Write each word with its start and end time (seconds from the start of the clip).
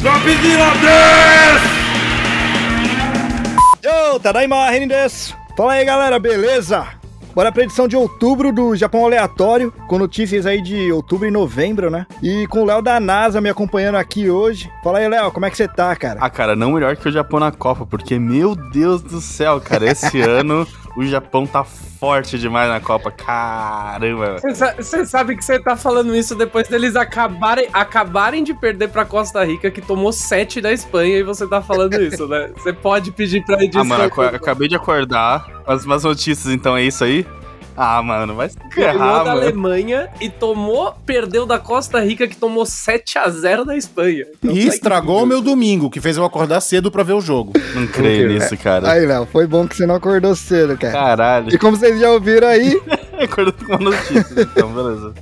Dropzilla 0.00 0.72
Yo, 3.82 4.20
Tadaima 4.20 4.70
Renin 4.70 4.86
desu. 4.86 5.34
Fala 5.56 5.72
aí, 5.72 5.84
galera, 5.84 6.20
beleza? 6.20 6.86
Bora 7.34 7.50
pra 7.50 7.64
edição 7.64 7.88
de 7.88 7.96
outubro 7.96 8.52
do 8.52 8.76
Japão 8.76 9.04
Aleatório, 9.04 9.72
com 9.88 9.98
notícias 9.98 10.46
aí 10.46 10.62
de 10.62 10.90
outubro 10.92 11.26
e 11.26 11.30
novembro, 11.30 11.90
né? 11.90 12.06
E 12.22 12.46
com 12.46 12.62
o 12.62 12.64
Léo 12.64 12.80
da 12.80 12.98
NASA 13.00 13.40
me 13.40 13.48
acompanhando 13.48 13.96
aqui 13.96 14.30
hoje. 14.30 14.70
Fala 14.82 14.98
aí, 14.98 15.08
Léo, 15.08 15.32
como 15.32 15.46
é 15.46 15.50
que 15.50 15.56
você 15.56 15.66
tá, 15.66 15.94
cara? 15.96 16.18
Ah, 16.20 16.30
cara, 16.30 16.54
não 16.54 16.72
melhor 16.72 16.96
que 16.96 17.08
o 17.08 17.12
Japão 17.12 17.40
na 17.40 17.50
Copa, 17.50 17.84
porque, 17.84 18.18
meu 18.18 18.54
Deus 18.54 19.02
do 19.02 19.20
céu, 19.20 19.60
cara, 19.60 19.90
esse 19.90 20.20
ano 20.22 20.66
o 20.96 21.04
Japão 21.04 21.46
tá 21.46 21.64
forte 21.64 22.38
demais 22.38 22.68
na 22.68 22.80
Copa. 22.80 23.10
Caramba. 23.10 24.36
Você 24.76 25.04
sabe 25.04 25.36
que 25.36 25.44
você 25.44 25.58
tá 25.58 25.76
falando 25.76 26.14
isso 26.14 26.34
depois 26.34 26.68
deles 26.68 26.96
acabarem, 26.96 27.68
acabarem 27.72 28.44
de 28.44 28.54
perder 28.54 28.88
pra 28.88 29.04
Costa 29.04 29.44
Rica, 29.44 29.70
que 29.70 29.80
tomou 29.80 30.12
7 30.12 30.60
da 30.60 30.72
Espanha, 30.72 31.18
e 31.18 31.22
você 31.22 31.46
tá 31.46 31.60
falando 31.60 31.94
isso, 32.02 32.26
né? 32.26 32.50
Você 32.56 32.72
pode 32.72 33.10
pedir 33.12 33.44
pra 33.44 33.62
edição. 33.62 33.82
Ah, 33.82 33.84
mano, 33.84 34.04
acabei 34.04 34.68
de 34.68 34.76
acordar. 34.76 35.46
As, 35.66 35.86
as 35.86 36.04
notícias, 36.04 36.52
então, 36.52 36.76
é 36.76 36.82
isso 36.82 37.04
aí? 37.04 37.26
Ah, 37.80 38.02
mano, 38.02 38.34
vai 38.34 38.48
se 38.48 38.56
ferrar, 38.72 39.22
da 39.22 39.34
mano. 39.34 39.42
Alemanha 39.42 40.08
e 40.20 40.28
tomou, 40.28 40.96
perdeu 41.06 41.46
da 41.46 41.60
Costa 41.60 42.00
Rica, 42.00 42.26
que 42.26 42.36
tomou 42.36 42.66
7 42.66 43.18
a 43.18 43.30
0 43.30 43.64
da 43.64 43.76
Espanha. 43.76 44.26
Então, 44.42 44.50
e 44.50 44.66
estragou 44.66 45.22
o 45.22 45.26
meu 45.26 45.40
domingo, 45.40 45.88
que 45.88 46.00
fez 46.00 46.16
eu 46.16 46.24
acordar 46.24 46.60
cedo 46.60 46.90
pra 46.90 47.04
ver 47.04 47.12
o 47.12 47.20
jogo. 47.20 47.52
Não 47.76 47.86
creio 47.86 48.28
nisso, 48.30 48.56
cara. 48.56 48.90
Aí, 48.90 49.06
Léo, 49.06 49.26
foi 49.26 49.46
bom 49.46 49.68
que 49.68 49.76
você 49.76 49.86
não 49.86 49.94
acordou 49.94 50.34
cedo, 50.34 50.76
cara. 50.76 50.92
Caralho. 50.92 51.54
E 51.54 51.58
como 51.58 51.76
vocês 51.76 52.00
já 52.00 52.10
ouviram 52.10 52.48
aí... 52.48 52.80
Acordou 53.22 53.52
com 53.52 53.66
uma 53.66 53.78
notícia, 53.78 54.42
então, 54.42 54.72
beleza. 54.72 55.14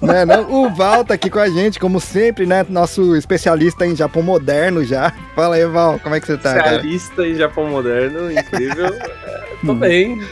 Né, 0.00 0.24
não, 0.24 0.64
o 0.64 0.74
Val 0.74 1.04
tá 1.04 1.14
aqui 1.14 1.28
com 1.28 1.38
a 1.38 1.48
gente, 1.48 1.78
como 1.78 2.00
sempre, 2.00 2.46
né? 2.46 2.64
Nosso 2.68 3.16
especialista 3.16 3.86
em 3.86 3.96
Japão 3.96 4.22
moderno 4.22 4.84
já. 4.84 5.12
Fala 5.34 5.56
aí, 5.56 5.66
Val, 5.66 5.98
como 6.02 6.14
é 6.14 6.20
que 6.20 6.26
você 6.26 6.36
tá? 6.36 6.56
Especialista 6.56 7.16
cara? 7.16 7.28
em 7.28 7.34
Japão 7.34 7.68
moderno, 7.68 8.30
incrível. 8.30 8.86
é, 8.86 9.42
tô 9.64 9.72
hum. 9.72 9.78
bem. 9.78 10.22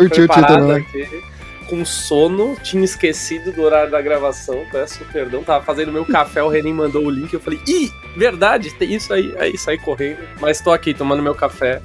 Curtiu 0.00 0.24
o 0.24 0.28
título, 0.28 0.72
Aqui, 0.72 1.22
com 1.68 1.84
sono, 1.84 2.56
tinha 2.62 2.84
esquecido 2.84 3.52
do 3.52 3.62
horário 3.62 3.90
da 3.90 4.02
gravação, 4.02 4.64
peço 4.72 5.04
perdão, 5.12 5.44
tava 5.44 5.64
fazendo 5.64 5.92
meu 5.92 6.04
café, 6.04 6.42
o 6.42 6.48
Renan 6.48 6.74
mandou 6.74 7.04
o 7.04 7.10
link, 7.10 7.32
eu 7.32 7.38
falei, 7.38 7.60
ih, 7.66 7.92
verdade, 8.16 8.74
tem 8.74 8.92
isso 8.92 9.12
aí, 9.14 9.32
aí 9.38 9.56
saí 9.56 9.78
correndo, 9.78 10.18
mas 10.40 10.60
tô 10.60 10.72
aqui 10.72 10.92
tomando 10.92 11.22
meu 11.22 11.34
café, 11.34 11.80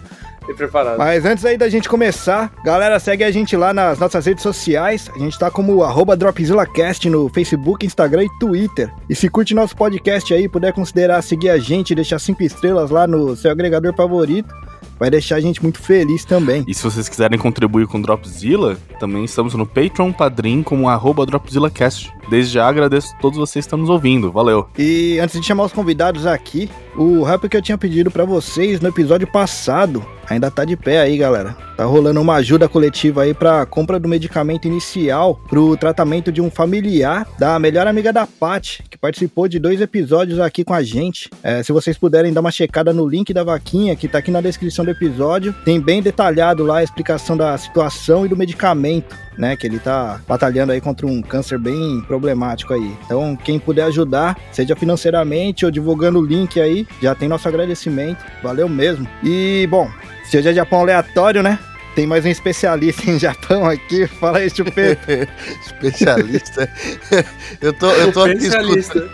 e 0.50 0.54
preparado. 0.54 0.98
Mas 0.98 1.26
antes 1.26 1.44
aí 1.46 1.58
da 1.58 1.70
gente 1.70 1.90
começar, 1.90 2.52
galera, 2.64 3.00
segue 3.00 3.24
a 3.24 3.32
gente 3.32 3.56
lá 3.56 3.74
nas 3.74 4.00
nossas 4.00 4.26
redes 4.26 4.44
sociais. 4.44 5.10
A 5.16 5.18
gente 5.18 5.38
tá 5.38 5.50
como 5.50 5.84
arroba 5.84 6.16
DropzillaCast 6.16 7.10
no 7.10 7.30
Facebook, 7.30 7.86
Instagram 7.86 8.26
e 8.26 8.40
Twitter. 8.40 8.92
E 9.10 9.16
se 9.16 9.30
curte 9.30 9.54
nosso 9.54 9.76
podcast 9.76 10.34
aí, 10.34 10.48
puder 10.48 10.74
considerar 10.74 11.22
seguir 11.22 11.50
a 11.50 11.58
gente 11.58 11.92
e 11.92 11.96
deixar 11.96 12.20
cinco 12.20 12.44
estrelas 12.44 12.92
lá 12.92 13.08
no 13.08 13.36
seu 13.36 13.52
agregador 13.52 13.94
favorito 13.96 14.54
vai 15.00 15.10
deixar 15.10 15.36
a 15.36 15.40
gente 15.40 15.62
muito 15.62 15.80
feliz 15.80 16.26
também. 16.26 16.64
E 16.68 16.74
se 16.74 16.84
vocês 16.84 17.08
quiserem 17.10 17.38
contribuir 17.38 17.88
com 17.88 18.02
Dropzilla, 18.02 18.78
também 19.00 19.24
estamos 19.24 19.54
no 19.54 19.66
Patreon 19.66 20.12
Padrim 20.12 20.64
como 20.64 20.90
arroba 20.90 21.26
DropzillaCast. 21.26 22.14
Desde 22.30 22.54
já 22.54 22.68
agradeço 22.68 23.14
a 23.16 23.18
todos 23.20 23.38
vocês 23.38 23.66
que 23.66 23.68
estão 23.68 23.80
nos 23.80 23.90
ouvindo. 23.90 24.32
Valeu. 24.32 24.68
E 24.78 25.20
antes 25.20 25.40
de 25.40 25.46
chamar 25.46 25.66
os 25.66 25.74
convidados 25.74 26.26
aqui, 26.26 26.70
o 26.98 27.24
rap 27.24 27.48
que 27.50 27.58
eu 27.58 27.62
tinha 27.62 27.78
pedido 27.78 28.10
para 28.10 28.26
vocês 28.26 28.80
no 28.80 28.90
episódio 28.90 29.28
passado 29.28 30.06
ainda 30.30 30.50
tá 30.50 30.66
de 30.66 30.76
pé 30.76 31.00
aí, 31.00 31.18
galera. 31.18 31.56
Tá 31.78 31.84
rolando 31.84 32.22
uma 32.22 32.36
ajuda 32.36 32.68
coletiva 32.68 33.24
aí 33.24 33.34
para 33.34 33.66
compra 33.66 34.00
do 34.00 34.08
medicamento 34.08 34.66
inicial 34.66 35.36
pro 35.48 35.76
tratamento 35.78 36.32
de 36.32 36.42
um 36.42 36.50
familiar 36.50 37.28
da 37.38 37.60
melhor 37.60 37.86
amiga 37.86 38.12
da 38.12 38.26
Pat, 38.26 38.80
que 38.90 38.98
participou 38.98 39.48
de 39.48 39.60
dois 39.60 39.82
episódios 39.82 40.40
aqui 40.40 40.64
com 40.64 40.74
a 40.74 40.82
gente. 40.82 41.30
É, 41.44 41.62
se 41.62 41.72
vocês 41.72 41.98
puderem 41.98 42.34
dar 42.34 42.42
uma 42.42 42.52
checada 42.52 42.94
no 42.94 43.08
link 43.08 43.34
da 43.34 43.44
vaquinha 43.44 43.96
que 43.96 44.08
tá 44.08 44.20
aqui 44.20 44.32
na 44.32 44.42
descrição 44.42 44.86
do 44.86 44.92
episódio, 44.92 45.54
tem 45.66 45.80
bem 45.80 46.02
detalhado 46.02 46.64
lá 46.64 46.78
a 46.78 46.84
explicação 46.84 47.36
da 47.36 47.58
situação 47.58 48.25
e 48.25 48.30
do 48.30 48.38
medicamento 48.38 49.16
né? 49.38 49.56
Que 49.56 49.68
ele 49.68 49.79
tá 49.79 50.19
batalhando 50.28 50.72
aí 50.72 50.81
contra 50.81 51.06
um 51.06 51.22
câncer 51.22 51.57
bem 51.57 52.01
problemático 52.01 52.73
aí. 52.73 52.96
Então, 53.06 53.35
quem 53.35 53.59
puder 53.59 53.84
ajudar, 53.84 54.38
seja 54.51 54.75
financeiramente 54.75 55.66
ou 55.66 55.72
divulgando 55.72 56.19
o 56.19 56.25
link 56.25 56.59
aí, 56.59 56.88
já 57.01 57.16
tem 57.16 57.28
nosso 57.28 57.47
agradecimento. 57.47 58.24
Valeu 58.41 58.68
mesmo. 58.68 59.07
E, 59.24 59.68
bom, 59.69 59.90
se 60.25 60.38
hoje 60.38 60.50
é 60.50 60.53
Japão 60.53 60.81
aleatório, 60.81 61.41
né? 61.41 61.59
Tem 61.95 62.06
mais 62.06 62.25
um 62.25 62.28
especialista 62.28 63.09
em 63.09 63.18
Japão 63.18 63.66
aqui. 63.66 64.06
Fala 64.19 64.40
aí, 64.40 64.50
Chupeta. 64.50 65.29
especialista? 65.66 66.69
eu 67.62 67.72
tô, 67.72 67.90
eu 67.91 68.12
tô 68.12 68.24
aqui 68.24 68.47
escutando. 68.47 69.09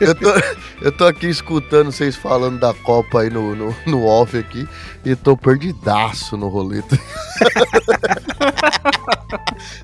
Eu 0.00 0.14
tô, 0.16 0.32
eu 0.82 0.92
tô 0.92 1.04
aqui 1.06 1.28
escutando 1.28 1.92
vocês 1.92 2.16
falando 2.16 2.58
da 2.58 2.74
Copa 2.74 3.20
aí 3.20 3.30
no, 3.30 3.54
no, 3.54 3.76
no 3.86 4.04
off 4.04 4.36
aqui 4.36 4.66
e 5.04 5.14
tô 5.16 5.36
perdidaço 5.36 6.36
no 6.36 6.48
roleta. 6.48 6.98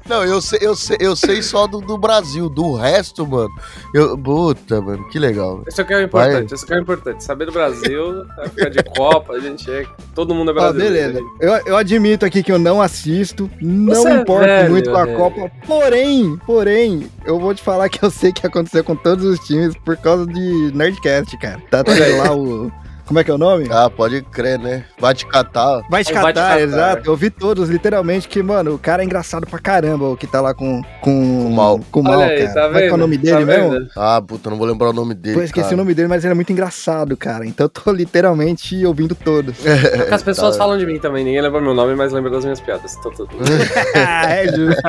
Não, 0.09 0.23
eu 0.25 0.41
sei, 0.41 0.59
eu 0.63 0.77
sei, 0.77 0.97
eu 1.01 1.17
sei 1.17 1.43
só 1.43 1.67
do, 1.67 1.81
do 1.81 1.97
Brasil, 1.97 2.49
do 2.49 2.75
resto, 2.75 3.27
mano. 3.27 3.51
Eu, 3.93 4.17
puta, 4.17 4.81
mano, 4.81 5.09
que 5.09 5.19
legal. 5.19 5.63
Isso 5.67 5.81
aqui 5.81 5.93
é 5.95 5.99
o 5.99 6.03
importante, 6.03 6.49
Vai. 6.49 6.55
isso 6.55 6.65
aqui 6.65 6.75
é 6.75 6.77
o 6.77 6.83
importante. 6.83 7.25
Saber 7.25 7.47
do 7.47 7.53
Brasil, 7.53 8.25
época 8.39 8.71
de 8.71 8.83
Copa, 8.85 9.33
a 9.35 9.41
gente 9.41 9.71
é. 9.71 9.87
Todo 10.15 10.35
mundo 10.35 10.51
é 10.51 10.55
brasileiro. 10.55 10.95
Ah, 10.95 11.13
beleza. 11.13 11.21
Eu, 11.41 11.73
eu 11.73 11.77
admito 11.77 12.25
aqui 12.25 12.43
que 12.43 12.53
eu 12.53 12.59
não 12.59 12.81
assisto, 12.81 13.51
não 13.61 13.95
Você 13.95 14.09
é 14.09 14.15
importo 14.17 14.45
é 14.45 14.59
velho, 14.59 14.71
muito 14.71 14.91
com 14.91 14.97
a 14.97 15.05
velho. 15.05 15.17
Copa. 15.17 15.51
Porém, 15.67 16.37
porém, 16.47 17.11
eu 17.25 17.39
vou 17.39 17.55
te 17.55 17.63
falar 17.63 17.89
que 17.89 18.05
eu 18.05 18.11
sei 18.11 18.33
que 18.33 18.47
aconteceu 18.47 18.85
com 18.85 18.95
todos 18.95 19.25
os 19.25 19.39
times 19.41 19.75
por 19.85 19.97
causa 19.97 20.27
de 20.27 20.73
Nerdcast, 20.75 21.37
cara. 21.39 21.61
Tá 21.71 21.83
tendo 21.83 22.19
lá 22.19 22.35
o 22.35 22.71
como 23.07 23.19
é 23.19 23.25
que 23.25 23.31
é 23.31 23.35
o 23.35 23.39
nome? 23.39 23.69
Ah, 23.71 23.91
pode 23.91 24.23
crer, 24.23 24.59
né? 24.59 24.85
Vai 24.99 25.15
te 25.15 25.27
catar. 25.27 25.83
Vai 25.91 26.03
te 26.03 26.13
catar, 26.13 26.33
catar, 26.33 26.61
exato. 26.61 27.11
Eu 27.11 27.17
vi 27.17 27.29
todos, 27.29 27.69
literalmente, 27.69 28.27
que, 28.27 28.43
mano, 28.43 28.75
o 28.75 28.79
cara 28.79 29.03
é 29.03 29.05
engraçado 29.05 29.47
pra 29.47 29.59
caramba, 29.59 30.09
o 30.09 30.17
que 30.17 30.27
tá 30.27 30.41
lá 30.41 30.55
com. 30.55 30.83
Com, 31.01 31.47
o 31.47 31.51
mal. 31.51 31.81
Com 31.91 32.01
o 32.01 32.03
mal, 32.03 32.21
aí, 32.21 32.47
cara. 32.47 32.55
Tá 32.55 32.67
Como 32.67 32.79
é 32.79 32.83
que 32.83 32.89
é 32.89 32.95
o 32.95 32.97
nome 32.97 33.19
dele 33.19 33.41
tá 33.41 33.47
mesmo? 33.47 33.89
Ah, 33.97 34.23
puta, 34.23 34.49
não 34.49 34.57
vou 34.57 34.67
lembrar 34.67 34.89
o 34.89 34.93
nome 34.93 35.15
dele. 35.15 35.37
Pô, 35.37 35.43
esqueci 35.43 35.65
cara. 35.65 35.75
o 35.75 35.79
nome 35.79 35.95
dele, 35.95 36.09
mas 36.09 36.25
ele 36.25 36.33
é 36.33 36.35
muito 36.35 36.51
engraçado, 36.51 37.17
cara. 37.17 37.47
Então 37.47 37.67
eu 37.67 37.69
tô 37.69 37.93
literalmente 37.93 38.85
ouvindo 38.87 39.15
todos. 39.15 39.55
É, 39.67 40.13
as 40.13 40.23
pessoas 40.23 40.57
tá. 40.57 40.65
falam 40.65 40.79
de 40.79 40.87
mim 40.87 40.99
também, 40.99 41.25
ninguém 41.25 41.43
lembra 41.43 41.61
meu 41.61 41.75
nome, 41.75 41.95
mas 41.95 42.13
lembra 42.13 42.31
das 42.31 42.45
minhas 42.45 42.61
piadas. 42.61 42.97
Tô 42.97 43.11
tudo. 43.11 43.37
é, 43.95 44.47
justo. 44.49 44.83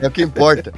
é 0.00 0.06
o 0.06 0.10
que 0.10 0.22
importa. 0.22 0.72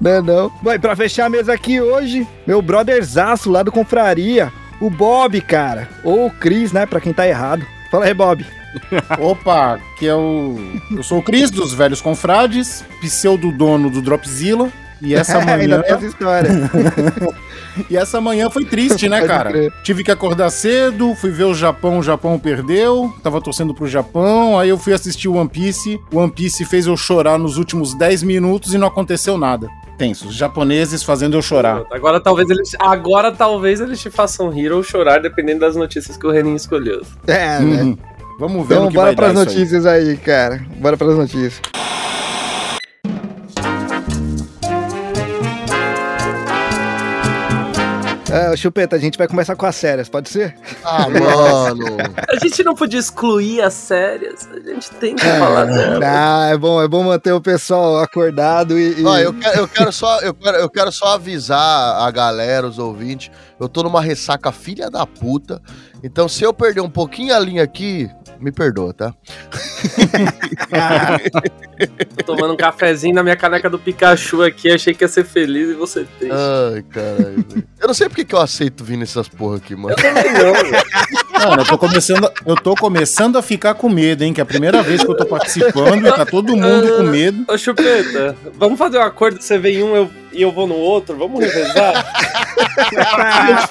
Não, 0.00 0.22
não. 0.22 0.52
Bom, 0.62 0.72
e 0.72 0.78
pra 0.78 0.96
fechar 0.96 1.26
a 1.26 1.30
mesa 1.30 1.52
aqui 1.52 1.80
hoje, 1.80 2.26
meu 2.46 2.60
brotherzaço 2.60 3.50
lá 3.50 3.62
do 3.62 3.70
Confraria, 3.70 4.52
o 4.80 4.88
Bob, 4.88 5.40
cara. 5.42 5.88
Ou 6.02 6.26
o 6.26 6.30
Cris, 6.30 6.72
né? 6.72 6.86
Pra 6.86 7.00
quem 7.00 7.12
tá 7.12 7.26
errado. 7.26 7.64
Fala 7.90 8.06
aí, 8.06 8.14
Bob. 8.14 8.44
Opa, 9.20 9.78
que 9.98 10.06
é 10.06 10.14
o. 10.14 10.58
Eu 10.90 11.02
sou 11.02 11.18
o 11.18 11.22
Cris 11.22 11.50
dos 11.50 11.74
Velhos 11.74 12.00
Confrades, 12.00 12.84
pseudo 13.00 13.52
dono 13.52 13.90
do 13.90 14.00
Dropzilla. 14.00 14.70
E 15.02 15.12
essa 15.14 15.40
manhã. 15.40 15.56
Ainda 15.56 15.82
tem 15.82 15.94
essa 15.94 16.06
história. 16.06 16.50
e 17.90 17.96
essa 17.96 18.20
manhã 18.20 18.48
foi 18.48 18.64
triste, 18.64 19.08
né, 19.08 19.26
cara? 19.26 19.70
Tive 19.82 20.04
que 20.04 20.10
acordar 20.10 20.50
cedo, 20.50 21.14
fui 21.14 21.30
ver 21.30 21.44
o 21.44 21.54
Japão, 21.54 21.98
o 21.98 22.02
Japão 22.02 22.38
perdeu, 22.38 23.12
tava 23.22 23.40
torcendo 23.40 23.74
pro 23.74 23.88
Japão, 23.88 24.58
aí 24.58 24.68
eu 24.68 24.78
fui 24.78 24.92
assistir 24.92 25.28
o 25.28 25.34
One 25.34 25.48
Piece. 25.48 25.98
O 26.12 26.18
One 26.18 26.30
Piece 26.30 26.64
fez 26.64 26.86
eu 26.86 26.96
chorar 26.96 27.38
nos 27.38 27.56
últimos 27.56 27.94
10 27.94 28.22
minutos 28.22 28.74
e 28.74 28.78
não 28.78 28.88
aconteceu 28.88 29.36
nada 29.36 29.68
tensos. 30.00 30.34
Japoneses 30.34 31.02
fazendo 31.02 31.36
eu 31.36 31.42
chorar. 31.42 31.82
Agora 31.90 32.18
talvez 32.18 32.48
eles, 32.48 32.74
agora 32.78 33.30
talvez 33.30 33.82
eles 33.82 34.00
te 34.00 34.08
façam 34.10 34.48
rir 34.48 34.72
ou 34.72 34.82
chorar, 34.82 35.20
dependendo 35.20 35.60
das 35.60 35.76
notícias 35.76 36.16
que 36.16 36.26
o 36.26 36.30
Renin 36.30 36.54
escolheu. 36.54 37.02
É, 37.26 37.60
né? 37.60 37.82
Uhum. 37.82 37.98
Vamos 38.38 38.66
ver 38.66 38.76
então, 38.76 38.86
o 38.86 38.88
que 38.88 38.94
bora 38.94 39.14
pras 39.14 39.34
notícias 39.34 39.84
aí. 39.84 40.08
aí, 40.08 40.16
cara. 40.16 40.64
Bora 40.78 40.96
pras 40.96 41.14
notícias. 41.14 41.60
É, 48.30 48.56
Chupeta, 48.56 48.94
a 48.94 48.98
gente 48.98 49.18
vai 49.18 49.26
começar 49.26 49.56
com 49.56 49.66
as 49.66 49.74
séries, 49.74 50.08
pode 50.08 50.28
ser? 50.28 50.54
Ah, 50.84 51.08
mano. 51.10 51.96
a 52.28 52.36
gente 52.38 52.62
não 52.62 52.76
podia 52.76 53.00
excluir 53.00 53.60
as 53.60 53.74
séries, 53.74 54.48
a 54.52 54.60
gente 54.60 54.88
tem 54.92 55.16
que 55.16 55.24
falar 55.24 55.64
dela. 55.64 56.00
Ah, 56.04 56.48
é 56.48 56.56
bom, 56.56 56.80
é 56.80 56.86
bom 56.86 57.02
manter 57.02 57.32
o 57.32 57.40
pessoal 57.40 57.98
acordado 57.98 58.78
e. 58.78 59.00
e... 59.00 59.02
eu, 59.02 59.34
quero, 59.34 59.58
eu, 59.58 59.68
quero 59.68 59.92
só, 59.92 60.20
eu, 60.20 60.32
quero, 60.32 60.58
eu 60.58 60.70
quero 60.70 60.92
só 60.92 61.14
avisar 61.14 62.06
a 62.06 62.10
galera, 62.12 62.68
os 62.68 62.78
ouvintes. 62.78 63.32
Eu 63.58 63.68
tô 63.68 63.82
numa 63.82 64.00
ressaca 64.00 64.52
filha 64.52 64.88
da 64.88 65.04
puta. 65.04 65.60
Então, 66.02 66.28
se 66.28 66.44
eu 66.44 66.54
perder 66.54 66.80
um 66.80 66.88
pouquinho 66.88 67.34
a 67.34 67.38
linha 67.38 67.62
aqui, 67.62 68.08
me 68.40 68.50
perdoa, 68.52 68.92
tá? 68.92 69.14
Tô 72.16 72.34
tomando 72.34 72.54
um 72.54 72.56
cafezinho 72.56 73.14
na 73.14 73.22
minha 73.22 73.36
caneca 73.36 73.70
do 73.70 73.78
Pikachu 73.78 74.42
aqui, 74.42 74.70
achei 74.70 74.92
que 74.92 75.04
ia 75.04 75.08
ser 75.08 75.24
feliz 75.24 75.70
e 75.70 75.74
você 75.74 76.06
tem. 76.18 76.30
Ai, 76.30 76.82
caralho. 76.82 77.44
eu 77.80 77.86
não 77.86 77.94
sei 77.94 78.08
porque 78.08 78.24
que 78.24 78.34
eu 78.34 78.40
aceito 78.40 78.84
vir 78.84 78.96
nessas 78.96 79.28
porra 79.28 79.56
aqui, 79.56 79.74
mano. 79.74 79.90
Eu 79.90 79.96
também 79.96 80.32
não, 80.32 80.52
Mano, 81.48 81.62
eu 81.62 81.66
tô 81.66 81.78
começando, 81.78 82.30
eu 82.44 82.54
tô 82.54 82.74
começando 82.74 83.38
a 83.38 83.42
ficar 83.42 83.72
com 83.74 83.88
medo, 83.88 84.22
hein? 84.22 84.34
Que 84.34 84.40
é 84.40 84.42
a 84.42 84.46
primeira 84.46 84.82
vez 84.82 85.02
que 85.02 85.10
eu 85.10 85.16
tô 85.16 85.24
participando 85.24 86.06
e 86.06 86.12
tá 86.12 86.26
todo 86.26 86.54
mundo 86.54 86.96
com 86.98 87.02
medo. 87.04 87.46
Ô, 87.48 87.56
Chupeta, 87.56 88.36
vamos 88.58 88.78
fazer 88.78 88.98
um 88.98 89.02
acordo, 89.02 89.40
você 89.40 89.58
vem 89.58 89.76
em 89.76 89.82
um 89.82 89.96
eu, 89.96 90.10
e 90.32 90.42
eu 90.42 90.50
vou 90.52 90.66
no 90.66 90.74
outro? 90.76 91.16
Vamos 91.16 91.40
revezar? 91.40 92.04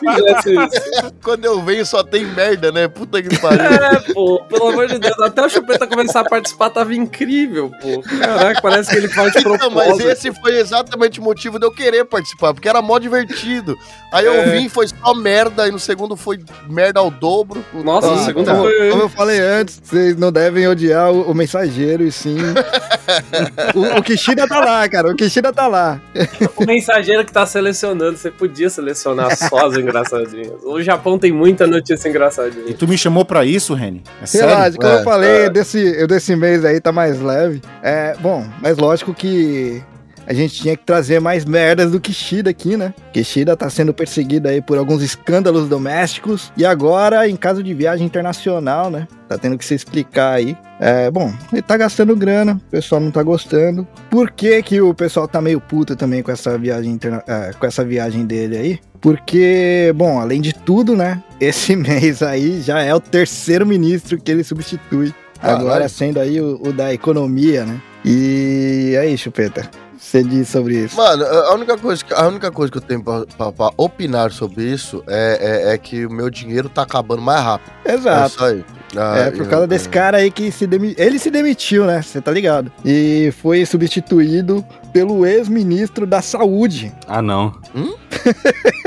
Quando 1.23 1.45
eu 1.45 1.61
venho 1.63 1.85
só 1.85 2.03
tem 2.03 2.25
merda, 2.25 2.71
né? 2.71 2.87
Puta 2.87 3.21
que 3.21 3.37
pariu. 3.39 3.61
É, 3.61 4.13
pô, 4.13 4.41
pelo 4.49 4.67
amor 4.69 4.87
de 4.87 4.99
Deus. 4.99 5.19
Até 5.19 5.41
o 5.45 5.49
Chupeta 5.49 5.87
começar 5.87 6.21
a 6.21 6.23
participar 6.25 6.69
tava 6.69 6.93
incrível, 6.93 7.71
pô. 7.81 8.01
Caraca, 8.19 8.61
parece 8.61 8.91
que 8.91 8.97
ele 8.97 9.07
faz 9.09 9.35
Então, 9.35 9.57
propósito. 9.57 9.75
mas 9.75 9.99
esse 9.99 10.31
foi 10.33 10.57
exatamente 10.57 11.19
o 11.19 11.23
motivo 11.23 11.59
de 11.59 11.65
eu 11.65 11.71
querer 11.71 12.05
participar, 12.05 12.53
porque 12.53 12.67
era 12.69 12.81
mó 12.81 12.97
divertido. 12.99 13.77
Aí 14.11 14.25
eu 14.25 14.33
É. 14.33 14.45
vim, 14.57 14.69
foi 14.69 14.87
só 14.87 15.13
merda, 15.13 15.67
e 15.67 15.71
no 15.71 15.79
segundo 15.79 16.15
foi 16.15 16.39
merda 16.67 16.99
ao 16.99 17.09
dobro. 17.11 17.63
Nossa, 17.73 18.07
Ah, 18.07 18.13
o 18.13 18.25
segundo 18.25 18.49
então, 18.49 18.63
foi. 18.63 18.89
Como 18.89 19.03
eu 19.03 19.09
falei 19.09 19.39
antes, 19.39 19.79
vocês 19.83 20.15
não 20.15 20.31
devem 20.31 20.67
odiar 20.67 21.11
o, 21.11 21.31
o 21.31 21.33
mensageiro, 21.35 22.03
e 22.03 22.11
sim. 22.11 22.37
o, 23.75 23.99
o 23.99 24.03
Kishida 24.03 24.47
tá 24.47 24.59
lá, 24.59 24.87
cara. 24.89 25.11
O 25.11 25.15
Kishida 25.15 25.51
tá 25.53 25.67
lá. 25.67 25.99
O 26.55 26.65
mensageiro 26.65 27.23
que 27.25 27.31
tá 27.31 27.45
selecionando, 27.45 28.17
você 28.17 28.31
podia 28.31 28.69
selecionar 28.69 29.35
só 29.35 29.67
as 29.67 29.77
engraçadinhas. 29.77 30.63
O 30.63 30.81
Japão 30.81 31.17
tem 31.17 31.31
muita 31.31 31.65
notícia 31.67 32.09
engraçadinha. 32.09 32.65
E 32.67 32.73
tu 32.73 32.87
me 32.87 32.97
chamou 32.97 33.23
pra 33.25 33.45
isso, 33.45 33.73
Reni? 33.73 34.03
É 34.21 34.25
sério? 34.25 34.47
Relaxa, 34.49 34.77
como 34.77 34.89
É, 34.89 34.99
eu 34.99 35.03
falei, 35.03 35.49
desse, 35.49 36.07
desse 36.07 36.35
mês 36.35 36.63
aí 36.65 36.79
tá 36.79 36.91
mais 36.91 37.19
leve. 37.21 37.61
É, 37.81 38.15
bom, 38.19 38.45
mas 38.61 38.77
lógico 38.77 39.13
que 39.13 39.81
a 40.29 40.33
gente 40.33 40.61
tinha 40.61 40.77
que 40.77 40.85
trazer 40.85 41.19
mais 41.19 41.43
merdas 41.43 41.89
do 41.89 41.99
Kishida 41.99 42.51
aqui, 42.51 42.77
né? 42.77 42.93
Kishida 43.11 43.57
tá 43.57 43.67
sendo 43.67 43.91
perseguido 43.91 44.47
aí 44.47 44.61
por 44.61 44.77
alguns 44.77 45.01
escândalos 45.01 45.67
domésticos. 45.67 46.53
E 46.55 46.63
agora, 46.63 47.27
em 47.27 47.35
caso 47.35 47.63
de 47.63 47.73
viagem 47.73 48.05
internacional, 48.05 48.91
né? 48.91 49.07
Tá 49.27 49.39
tendo 49.39 49.57
que 49.57 49.65
se 49.65 49.73
explicar 49.73 50.33
aí. 50.33 50.55
É, 50.79 51.09
bom, 51.09 51.33
ele 51.51 51.63
tá 51.63 51.75
gastando 51.75 52.15
grana, 52.15 52.61
o 52.67 52.69
pessoal 52.69 53.01
não 53.01 53.09
tá 53.09 53.23
gostando. 53.23 53.87
Por 54.07 54.29
que 54.29 54.61
que 54.61 54.79
o 54.79 54.93
pessoal 54.93 55.27
tá 55.27 55.41
meio 55.41 55.59
puto 55.59 55.95
também 55.95 56.21
com 56.21 56.31
essa 56.31 56.55
viagem, 56.59 56.91
interna 56.91 57.23
é, 57.27 57.51
com 57.51 57.65
essa 57.65 57.83
viagem 57.83 58.23
dele 58.23 58.55
aí? 58.55 58.79
Porque, 59.01 59.91
bom, 59.95 60.19
além 60.19 60.41
de 60.41 60.53
tudo, 60.53 60.95
né? 60.95 61.23
Esse 61.41 61.73
mês 61.75 62.21
aí 62.21 62.61
já 62.61 62.81
é 62.81 62.93
o 62.93 62.99
terceiro 62.99 63.65
ministro 63.65 64.21
que 64.21 64.29
ele 64.29 64.43
substitui. 64.43 65.11
Caralho. 65.41 65.61
Agora 65.61 65.89
sendo 65.89 66.19
aí 66.19 66.39
o, 66.39 66.61
o 66.61 66.71
da 66.71 66.93
economia, 66.93 67.65
né? 67.65 67.81
E 68.05 68.95
aí, 69.01 69.17
Chupeta, 69.17 69.69
você 69.99 70.23
diz 70.23 70.47
sobre 70.47 70.85
isso? 70.85 70.95
Mano, 70.95 71.25
a 71.25 71.53
única 71.53 71.77
coisa 71.77 72.03
que, 72.03 72.13
a 72.13 72.27
única 72.27 72.49
coisa 72.51 72.71
que 72.71 72.77
eu 72.77 72.81
tenho 72.81 73.03
pra, 73.03 73.25
pra- 73.37 73.51
pra 73.51 73.69
opinar 73.77 74.31
sobre 74.31 74.63
isso 74.63 75.03
é, 75.07 75.67
é, 75.69 75.73
é 75.73 75.77
que 75.77 76.05
o 76.05 76.09
meu 76.11 76.29
dinheiro 76.29 76.69
tá 76.69 76.83
acabando 76.83 77.21
mais 77.21 77.41
rápido. 77.43 77.71
É 77.85 77.93
Exato. 77.93 78.29
só 78.39 78.49
isso. 78.51 78.65
Ah, 78.97 79.17
É, 79.19 79.31
por 79.31 79.41
eu- 79.43 79.49
causa 79.49 79.67
desse 79.67 79.87
cara 79.87 80.17
aí 80.17 80.31
que 80.31 80.51
se 80.51 80.65
demi... 80.65 80.95
ele 80.97 81.19
se 81.19 81.29
demitiu, 81.29 81.85
né? 81.85 82.01
Você 82.01 82.19
tá 82.21 82.31
ligado? 82.31 82.71
E 82.83 83.31
foi 83.41 83.63
substituído 83.65 84.65
pelo 84.91 85.25
ex-ministro 85.27 86.07
da 86.07 86.21
Saúde. 86.21 86.91
Ah, 87.07 87.21
não. 87.21 87.53
What? 87.75 87.99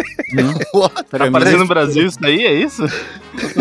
Peraí, 0.34 0.50
Tá 1.10 1.18
mas- 1.18 1.28
aparecendo 1.28 1.58
no 1.60 1.66
Brasil 1.66 2.06
isso 2.06 2.18
daí, 2.20 2.44
é 2.46 2.52
isso? 2.54 2.82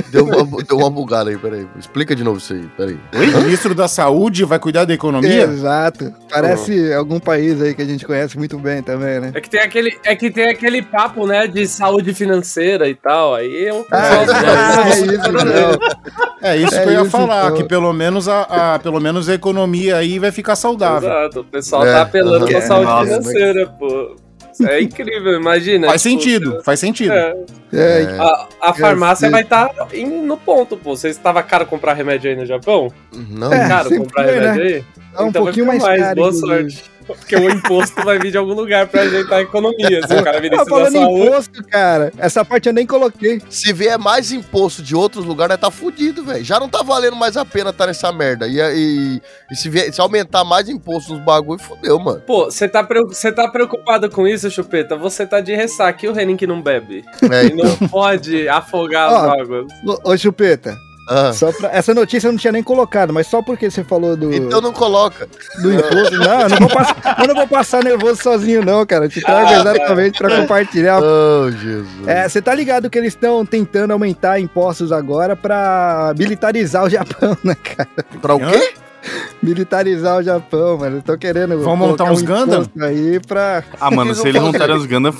Deu 0.10 0.26
uma, 0.26 0.64
deu 0.64 0.78
uma 0.78 0.90
bugada 0.90 1.30
aí, 1.30 1.38
peraí. 1.38 1.66
Explica 1.80 2.14
de 2.16 2.24
novo 2.24 2.38
isso 2.40 2.54
aí, 2.54 2.68
peraí. 2.78 3.00
O 3.14 3.42
ministro 3.42 3.74
da 3.74 3.88
Saúde 3.88 4.44
vai 4.44 4.60
cuidar 4.60 4.84
da 4.86 4.94
economia? 4.94 5.44
Exato. 5.44 6.14
Parece 6.30 6.94
algum 6.94 7.20
país 7.20 7.62
aí 7.62 7.74
que 7.74 7.82
a 7.82 7.86
gente 7.86 8.06
conhece 8.06 8.38
muito 8.38 8.58
bem 8.60 8.82
também, 8.84 9.20
né? 9.22 9.32
É 9.34 9.40
que 9.42 9.50
tem 9.50 9.62
aquele, 9.62 9.98
é 10.04 10.16
que 10.16 10.30
tem 10.30 10.50
aquele 10.50 10.82
papo, 10.82 11.26
né, 11.26 11.48
de 11.48 11.66
saúde 11.68 12.14
financeira 12.14 12.88
e 12.90 12.96
tal. 12.96 13.36
Aí 13.36 13.68
eu 13.70 13.86
Ah, 13.92 14.26
é 14.92 15.00
isso, 15.00 15.32
não. 15.32 16.42
É 16.42 16.58
isso 16.58 16.76
É 16.76 16.84
que 16.84 16.90
eu 16.90 16.94
ia 16.94 17.02
isso, 17.02 17.10
falar, 17.10 17.46
então. 17.46 17.58
que 17.58 17.64
pelo 17.64 17.94
menos 17.94 18.28
a, 18.28 18.42
a- 18.76 18.80
pelo 18.80 19.00
menos 19.00 19.30
a 19.30 19.34
economia 19.34 19.98
aí 19.98 20.20
vai 20.20 20.32
ficar 20.32 20.56
saudável. 20.56 21.10
Exato, 21.10 21.40
o 21.42 21.44
pessoal 21.46 21.86
É, 21.86 21.94
tá 21.94 22.02
apelando 22.02 22.46
pra 22.46 22.58
aham. 22.58 22.68
saúde 22.68 22.86
Nossa, 22.86 23.06
financeira, 23.06 23.68
pô. 23.80 24.16
É 24.68 24.82
incrível, 24.82 25.34
imagina. 25.34 25.88
Faz 25.88 26.02
tipo, 26.02 26.22
sentido, 26.22 26.62
faz 26.64 26.80
sentido. 26.80 27.12
É, 27.14 27.34
É, 27.74 28.02
É, 28.04 28.18
a, 28.20 28.48
a 28.62 28.74
farmácia 28.74 29.30
vai 29.30 29.44
estar 29.44 29.70
no 30.26 30.38
ponto, 30.38 30.76
pô. 30.78 30.96
Você 30.96 31.10
estava 31.10 31.42
caro 31.44 31.66
comprar 31.66 31.94
remédio 31.94 32.30
aí 32.30 32.36
no 32.36 32.46
Japão? 32.46 32.92
não, 33.30 33.52
É, 33.52 33.68
caro 33.68 33.96
comprar 33.98 34.26
né? 34.26 34.32
remédio 34.34 34.64
aí? 34.64 34.84
Tá 35.14 35.24
um 35.24 35.28
então 35.28 35.44
vai 35.44 35.54
pouquinho 35.54 35.72
ficar 35.72 35.88
mais 35.88 36.02
caro, 36.02 36.16
Boa 36.16 36.34
sorte. 36.34 36.84
Porque 37.18 37.36
o 37.36 37.50
imposto 37.50 38.04
vai 38.04 38.18
vir 38.20 38.32
de 38.32 38.38
algum 38.38 38.54
lugar 38.54 38.88
pra 38.88 39.02
ajeitar 39.02 39.40
a 39.40 39.42
economia. 39.42 40.06
Se 40.08 40.14
o 40.16 40.24
cara 40.24 40.40
vir 40.40 40.54
Ah, 40.54 40.66
falando 40.68 40.92
saúde. 40.94 41.28
imposto, 41.28 41.64
cara, 41.68 42.12
essa 42.18 42.44
parte 42.46 42.68
eu 42.68 42.74
nem 42.74 42.86
coloquei. 42.86 43.42
se 43.50 43.72
vier 43.74 43.98
mais 43.98 44.32
imposto 44.32 44.82
de 44.82 44.96
outros 44.96 45.26
lugares, 45.26 45.58
tá 45.58 45.70
fudido, 45.72 46.24
velho. 46.24 46.44
Já 46.44 46.60
não 46.60 46.70
tá 46.70 46.82
valendo 46.84 47.16
mais 47.16 47.38
a 47.38 47.46
pena 47.46 47.72
tá 47.74 47.88
nessa 47.88 48.12
merda. 48.12 48.48
E, 48.48 48.60
e, 48.60 49.22
e 49.52 49.56
se, 49.56 49.70
vier- 49.70 49.94
se 49.94 50.00
aumentar 50.02 50.44
mais 50.44 50.68
imposto 50.70 51.14
nos 51.14 51.24
bagulho, 51.24 51.60
fudeu, 51.60 52.00
mano. 52.00 52.22
Pô, 52.22 52.46
você 52.46 52.68
tá, 52.68 52.84
tá 52.84 53.48
preocupado 53.50 54.10
com 54.10 54.28
isso, 54.28 54.50
Chupeta? 54.50 54.96
Você 54.96 55.26
tá 55.26 55.40
de 55.40 55.54
ressaca 55.56 56.06
e 56.06 56.10
o 56.10 56.14
Renin 56.14 56.36
que 56.38 56.48
não 56.48 56.62
bebe. 56.62 57.04
É, 57.32 57.46
E 57.46 57.54
não 57.54 57.76
pode 57.90 58.48
afogar 58.50 59.12
Ó, 59.12 59.16
as 59.34 59.42
águas. 59.42 59.66
Ô, 60.04 60.18
Chupeta, 60.18 60.76
ah. 61.12 61.34
só 61.34 61.52
pra... 61.52 61.70
essa 61.74 61.94
notícia 61.94 62.28
eu 62.28 62.32
não 62.32 62.40
tinha 62.40 62.54
nem 62.54 62.64
colocado, 62.64 63.14
mas 63.14 63.28
só 63.28 63.42
porque 63.42 63.70
você 63.70 63.84
falou 63.84 64.16
do, 64.16 64.34
Então 64.34 64.62
não 64.62 64.72
coloca. 64.72 65.28
do 65.62 65.74
imposto. 65.74 66.18
Não, 66.18 66.42
eu 66.42 66.50
não, 66.50 66.58
vou 66.58 66.70
passar, 66.70 67.18
eu 67.20 67.28
não 67.28 67.36
vou 67.36 67.48
passar 67.48 67.84
nervoso 67.84 68.22
sozinho, 68.22 68.64
não, 68.64 68.86
cara. 68.86 69.06
Eu 69.06 69.10
te 69.10 69.22
trago 69.22 69.48
Ah, 69.48 69.60
exatamente 69.60 70.18
pra 70.18 70.36
compartilhar. 70.36 71.02
Oh, 71.02 71.52
Jesus. 71.52 72.08
É, 72.08 72.28
você 72.28 72.42
tá 72.42 72.56
ligado 72.56 72.90
que 72.90 72.98
eles 72.98 73.14
estão 73.14 73.46
tentando 73.46 73.92
aumentar 73.92 74.40
impostos 74.40 74.92
agora 74.92 75.36
pra 75.36 76.14
militarizar 76.18 76.84
o 76.84 76.90
Japão, 76.90 77.38
né, 77.44 77.56
cara? 77.56 77.90
Pra 78.22 78.36
o 78.36 78.40
quê? 78.40 78.74
Militarizar 79.42 80.20
o 80.20 80.24
Japão, 80.24 80.78
mano. 80.78 81.00
Estão 81.00 81.18
querendo. 81.18 81.60
Vão 81.60 81.76
montar 81.76 82.06
uns 82.06 82.22
um 82.22 82.26
Gundam? 82.26 82.66
Aí 82.82 83.20
pra. 83.20 83.64
Ah, 83.80 83.90
mano, 83.90 84.14
se 84.14 84.28
eles 84.28 84.42
montarem 84.42 84.76
os 84.76 84.86
Gundam, 84.86 85.14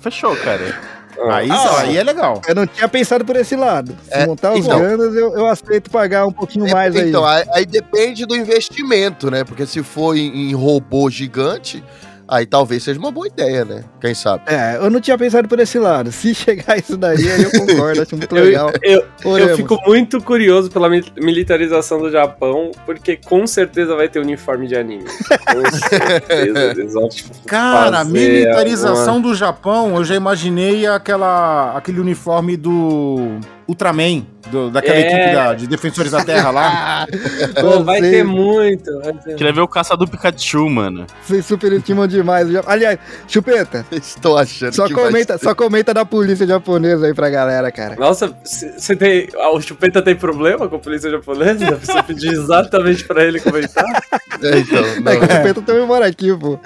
fechou, 0.00 0.34
cara. 0.36 0.95
Aí, 1.30 1.50
Ah, 1.50 1.80
aí 1.80 1.96
é 1.96 2.02
legal. 2.02 2.40
Eu 2.46 2.54
não 2.54 2.66
tinha 2.66 2.88
pensado 2.88 3.24
por 3.24 3.36
esse 3.36 3.56
lado. 3.56 3.96
Se 4.04 4.14
É, 4.14 4.26
montar 4.26 4.52
os 4.52 4.64
então. 4.64 4.80
Eu, 4.82 5.34
eu 5.36 5.46
aceito 5.46 5.90
pagar 5.90 6.26
um 6.26 6.32
pouquinho 6.32 6.70
mais 6.70 6.94
aí. 6.96 7.08
então, 7.08 7.24
aí. 7.24 7.44
aí 7.52 7.66
depende 7.66 8.26
do 8.26 8.36
investimento, 8.36 9.30
né? 9.30 9.44
Porque 9.44 9.66
se 9.66 9.82
for 9.82 10.16
em, 10.16 10.50
em 10.50 10.54
robô 10.54 11.08
gigante, 11.10 11.82
aí 12.28 12.44
talvez 12.46 12.82
seja 12.82 12.98
uma 12.98 13.10
boa 13.10 13.26
ideia, 13.26 13.64
né? 13.64 13.84
Quem 14.00 14.14
sabe? 14.14 14.42
É, 14.46 14.76
eu 14.76 14.90
não 14.90 15.00
tinha 15.00 15.16
pensado 15.16 15.48
por 15.48 15.58
esse 15.60 15.78
lado. 15.78 16.10
Se 16.12 16.34
chegar 16.34 16.78
isso 16.78 16.96
daí, 16.96 17.30
aí 17.30 17.42
eu 17.42 17.50
concordo, 17.50 18.02
acho 18.02 18.16
muito 18.16 18.34
Eu, 18.36 18.44
legal. 18.44 18.72
eu, 18.82 19.04
eu 19.24 19.30
Oremos. 19.30 19.56
fico 19.56 19.78
muito 19.86 20.20
curioso 20.22 20.70
pela 20.70 20.88
mi- 20.88 21.04
militarização 21.16 21.98
do 21.98 22.10
Japão, 22.10 22.70
porque 22.84 23.16
com 23.16 23.46
certeza 23.46 23.94
vai 23.94 24.08
ter 24.08 24.18
uniforme 24.20 24.66
de 24.66 24.76
anime. 24.76 25.04
Com 25.04 25.70
certeza. 25.78 26.58
Eles 26.72 26.92
vão, 26.94 27.08
tipo, 27.08 27.30
Cara, 27.46 28.04
militarização 28.04 29.20
do 29.20 29.34
Japão, 29.34 29.96
eu 29.96 30.04
já 30.04 30.14
imaginei 30.14 30.86
aquela, 30.86 31.76
aquele 31.76 32.00
uniforme 32.00 32.56
do 32.56 33.38
Ultraman, 33.68 34.24
do- 34.50 34.70
daquela 34.70 34.96
É. 34.96 35.00
equipe 35.00 35.34
da- 35.34 35.54
de 35.54 35.66
Defensores 35.66 36.12
da 36.12 36.24
Terra 36.24 36.50
lá. 36.50 37.06
Pô, 37.60 37.82
vai 37.82 38.00
ter 38.00 38.22
muito. 38.24 38.96
Vai 39.00 39.12
ter 39.14 39.34
Queria 39.34 39.52
ver 39.52 39.60
o 39.60 39.66
caça 39.68 39.96
do 39.96 40.06
Pikachu, 40.06 40.68
mano. 40.70 41.04
Vocês 41.22 41.44
superestimam 41.44 42.06
demais. 42.06 42.48
Aliás, 42.66 42.98
Chupeta, 43.26 43.84
Estou 43.90 44.38
achando 44.38 44.72
só 44.74 44.86
que 44.86 44.94
vai 44.94 45.06
comenta, 45.06 45.36
ser- 45.38 45.44
só 45.44 45.54
comenta 45.54 45.92
da 45.92 46.04
polícia 46.04 46.46
japonesa 46.46 47.06
aí 47.06 47.14
pra 47.14 47.28
galera, 47.28 47.72
cara. 47.72 47.96
Nossa, 47.96 48.32
você 48.44 48.94
tem. 48.94 49.28
ah, 49.36 49.50
O 49.50 49.60
Chupeta 49.60 50.00
tem 50.00 50.14
problema 50.14 50.68
com 50.68 50.76
a 50.76 50.78
polícia 50.78 51.10
japonesa? 51.10 51.76
Você 51.76 52.02
pedir 52.04 52.30
exatamente 52.32 53.04
pra 53.04 53.24
ele 53.24 53.40
comentar? 53.40 53.84
É, 54.42 54.58
então, 54.58 54.82
não. 55.00 55.12
É 55.12 55.16
que 55.16 55.24
o 55.24 55.30
Chupeta 55.36 55.62
também 55.62 55.86
mora 55.86 56.06
aqui, 56.06 56.36
pô. 56.36 56.58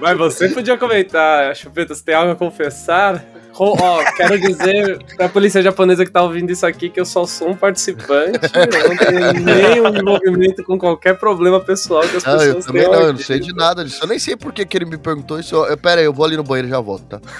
Mas 0.00 0.16
você 0.18 0.48
podia 0.48 0.78
comentar, 0.78 1.54
Chupeta, 1.56 1.94
você 1.94 2.04
tem 2.04 2.14
algo 2.14 2.32
a 2.32 2.36
confessar? 2.36 3.24
Ó, 3.58 4.02
quero 4.16 4.38
dizer 4.40 4.98
pra 5.16 5.28
polícia 5.28 5.60
japonesa 5.60 6.04
que 6.04 6.10
tá 6.10 6.22
ouvindo 6.22 6.50
isso 6.50 6.64
aqui 6.64 6.88
que 6.88 6.98
eu 7.00 7.04
só 7.04 7.26
sou 7.26 7.50
um 7.50 7.56
participante, 7.56 8.38
eu 8.54 8.88
não 8.88 8.96
tenho 8.96 9.32
nenhum 9.44 9.88
envolvimento 9.98 10.62
com 10.64 10.78
qualquer 10.78 11.18
problema 11.18 11.60
pessoal 11.60 12.02
que 12.02 12.16
as 12.16 12.24
Não, 12.24 12.32
eu 12.34 12.38
pessoas 12.38 12.64
também 12.66 12.82
tenham 12.82 12.94
não, 12.98 13.06
eu 13.08 13.12
não 13.12 13.20
sei 13.20 13.40
de 13.40 13.54
nada 13.54 13.84
disso. 13.84 13.98
Eu 14.02 14.08
nem 14.08 14.18
sei 14.18 14.36
por 14.36 14.52
que, 14.52 14.64
que 14.64 14.76
ele 14.78 14.86
me 14.86 14.96
perguntou 14.96 15.38
isso. 15.38 15.54
Eu, 15.56 15.76
pera 15.76 16.00
aí, 16.00 16.06
eu 16.06 16.12
vou 16.12 16.24
ali 16.24 16.36
no 16.36 16.44
banheiro 16.44 16.68
e 16.68 16.70
já 16.70 16.80
volto, 16.80 17.04
tá? 17.04 17.20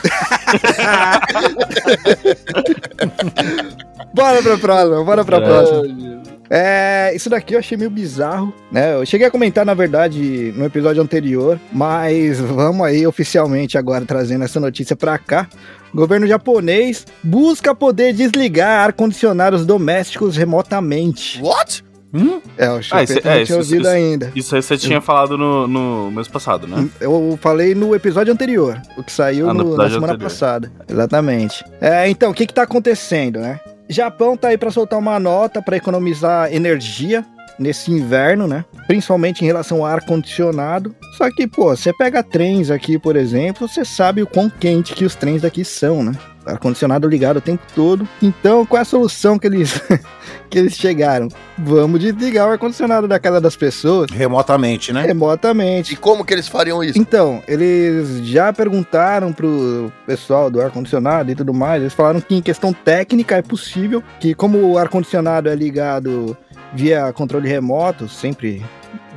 Bora 4.12 4.42
pra 4.42 4.58
próxima, 4.58 5.04
bora 5.04 5.24
pra 5.24 5.36
É. 5.36 5.40
próxima. 5.40 6.20
É, 6.52 7.12
isso 7.14 7.30
daqui 7.30 7.54
eu 7.54 7.60
achei 7.60 7.78
meio 7.78 7.90
bizarro, 7.90 8.52
né? 8.72 8.96
Eu 8.96 9.06
cheguei 9.06 9.24
a 9.28 9.30
comentar, 9.30 9.64
na 9.64 9.72
verdade, 9.72 10.52
no 10.56 10.64
episódio 10.64 11.00
anterior, 11.00 11.60
mas 11.72 12.40
vamos 12.40 12.84
aí 12.84 13.06
oficialmente 13.06 13.78
agora 13.78 14.04
trazendo 14.04 14.42
essa 14.44 14.58
notícia 14.58 14.96
pra 14.96 15.16
cá. 15.16 15.46
Governo 15.94 16.26
japonês 16.26 17.06
busca 17.22 17.74
poder 17.74 18.12
desligar 18.12 18.84
ar-condicionados 18.86 19.64
domésticos 19.66 20.36
remotamente. 20.36 21.40
What? 21.42 21.84
Hum? 22.12 22.40
É, 22.58 22.68
o 22.68 22.76
Ah, 22.78 22.82
Chupeta 22.82 23.02
isso- 23.04 23.14
não 23.24 23.30
é, 23.32 23.34
tinha 23.34 23.42
isso- 23.44 23.54
ouvido 23.56 23.80
isso- 23.82 23.88
ainda. 23.90 24.32
Isso 24.34 24.56
aí 24.56 24.62
você 24.62 24.76
tinha 24.76 25.00
falado 25.00 25.38
no, 25.38 25.68
no 25.68 26.10
mês 26.10 26.26
passado, 26.26 26.66
né? 26.66 26.88
Eu 27.00 27.38
falei 27.40 27.72
no 27.74 27.94
episódio 27.94 28.32
anterior, 28.32 28.80
o 28.96 29.02
que 29.04 29.12
saiu 29.12 29.48
Ah, 29.48 29.54
no 29.54 29.62
no- 29.64 29.76
na 29.76 29.84
semana 29.88 30.12
anterior. 30.14 30.18
passada. 30.28 30.72
Exatamente. 30.88 31.64
É, 31.80 32.08
então, 32.08 32.30
o 32.30 32.34
que 32.34 32.46
que 32.46 32.54
tá 32.54 32.62
acontecendo, 32.62 33.38
né? 33.38 33.60
Japão 33.88 34.36
tá 34.36 34.48
aí 34.48 34.58
pra 34.58 34.70
soltar 34.70 34.98
uma 34.98 35.18
nota 35.20 35.60
pra 35.62 35.76
economizar 35.76 36.52
energia, 36.52 37.24
nesse 37.60 37.92
inverno, 37.92 38.48
né? 38.48 38.64
Principalmente 38.86 39.42
em 39.42 39.46
relação 39.46 39.78
ao 39.78 39.86
ar-condicionado. 39.86 40.94
Só 41.16 41.30
que, 41.30 41.46
pô, 41.46 41.76
você 41.76 41.92
pega 41.92 42.22
trens 42.22 42.70
aqui, 42.70 42.98
por 42.98 43.14
exemplo, 43.14 43.68
você 43.68 43.84
sabe 43.84 44.22
o 44.22 44.26
quão 44.26 44.48
quente 44.48 44.94
que 44.94 45.04
os 45.04 45.14
trens 45.14 45.42
daqui 45.42 45.64
são, 45.64 46.02
né? 46.02 46.12
ar-condicionado 46.44 47.08
ligado 47.08 47.36
o 47.36 47.40
tempo 47.40 47.62
todo. 47.74 48.08
Então, 48.22 48.64
qual 48.64 48.78
é 48.78 48.82
a 48.82 48.84
solução 48.84 49.38
que 49.38 49.46
eles, 49.46 49.80
que 50.48 50.58
eles 50.58 50.74
chegaram? 50.74 51.28
Vamos 51.58 52.00
desligar 52.00 52.48
o 52.48 52.52
ar-condicionado 52.52 53.06
da 53.06 53.18
casa 53.18 53.40
das 53.40 53.56
pessoas. 53.56 54.10
Remotamente, 54.10 54.92
né? 54.92 55.02
Remotamente. 55.02 55.94
E 55.94 55.96
como 55.96 56.24
que 56.24 56.32
eles 56.32 56.48
fariam 56.48 56.82
isso? 56.82 56.98
Então, 56.98 57.42
eles 57.46 58.26
já 58.26 58.52
perguntaram 58.52 59.32
pro 59.32 59.92
pessoal 60.06 60.50
do 60.50 60.60
ar-condicionado 60.60 61.30
e 61.30 61.34
tudo 61.34 61.52
mais. 61.52 61.82
Eles 61.82 61.94
falaram 61.94 62.20
que 62.20 62.34
em 62.34 62.42
questão 62.42 62.72
técnica 62.72 63.36
é 63.36 63.42
possível, 63.42 64.02
que 64.18 64.34
como 64.34 64.58
o 64.58 64.78
ar-condicionado 64.78 65.48
é 65.48 65.54
ligado 65.54 66.36
via 66.72 67.12
controle 67.12 67.48
remoto, 67.48 68.08
sempre 68.08 68.62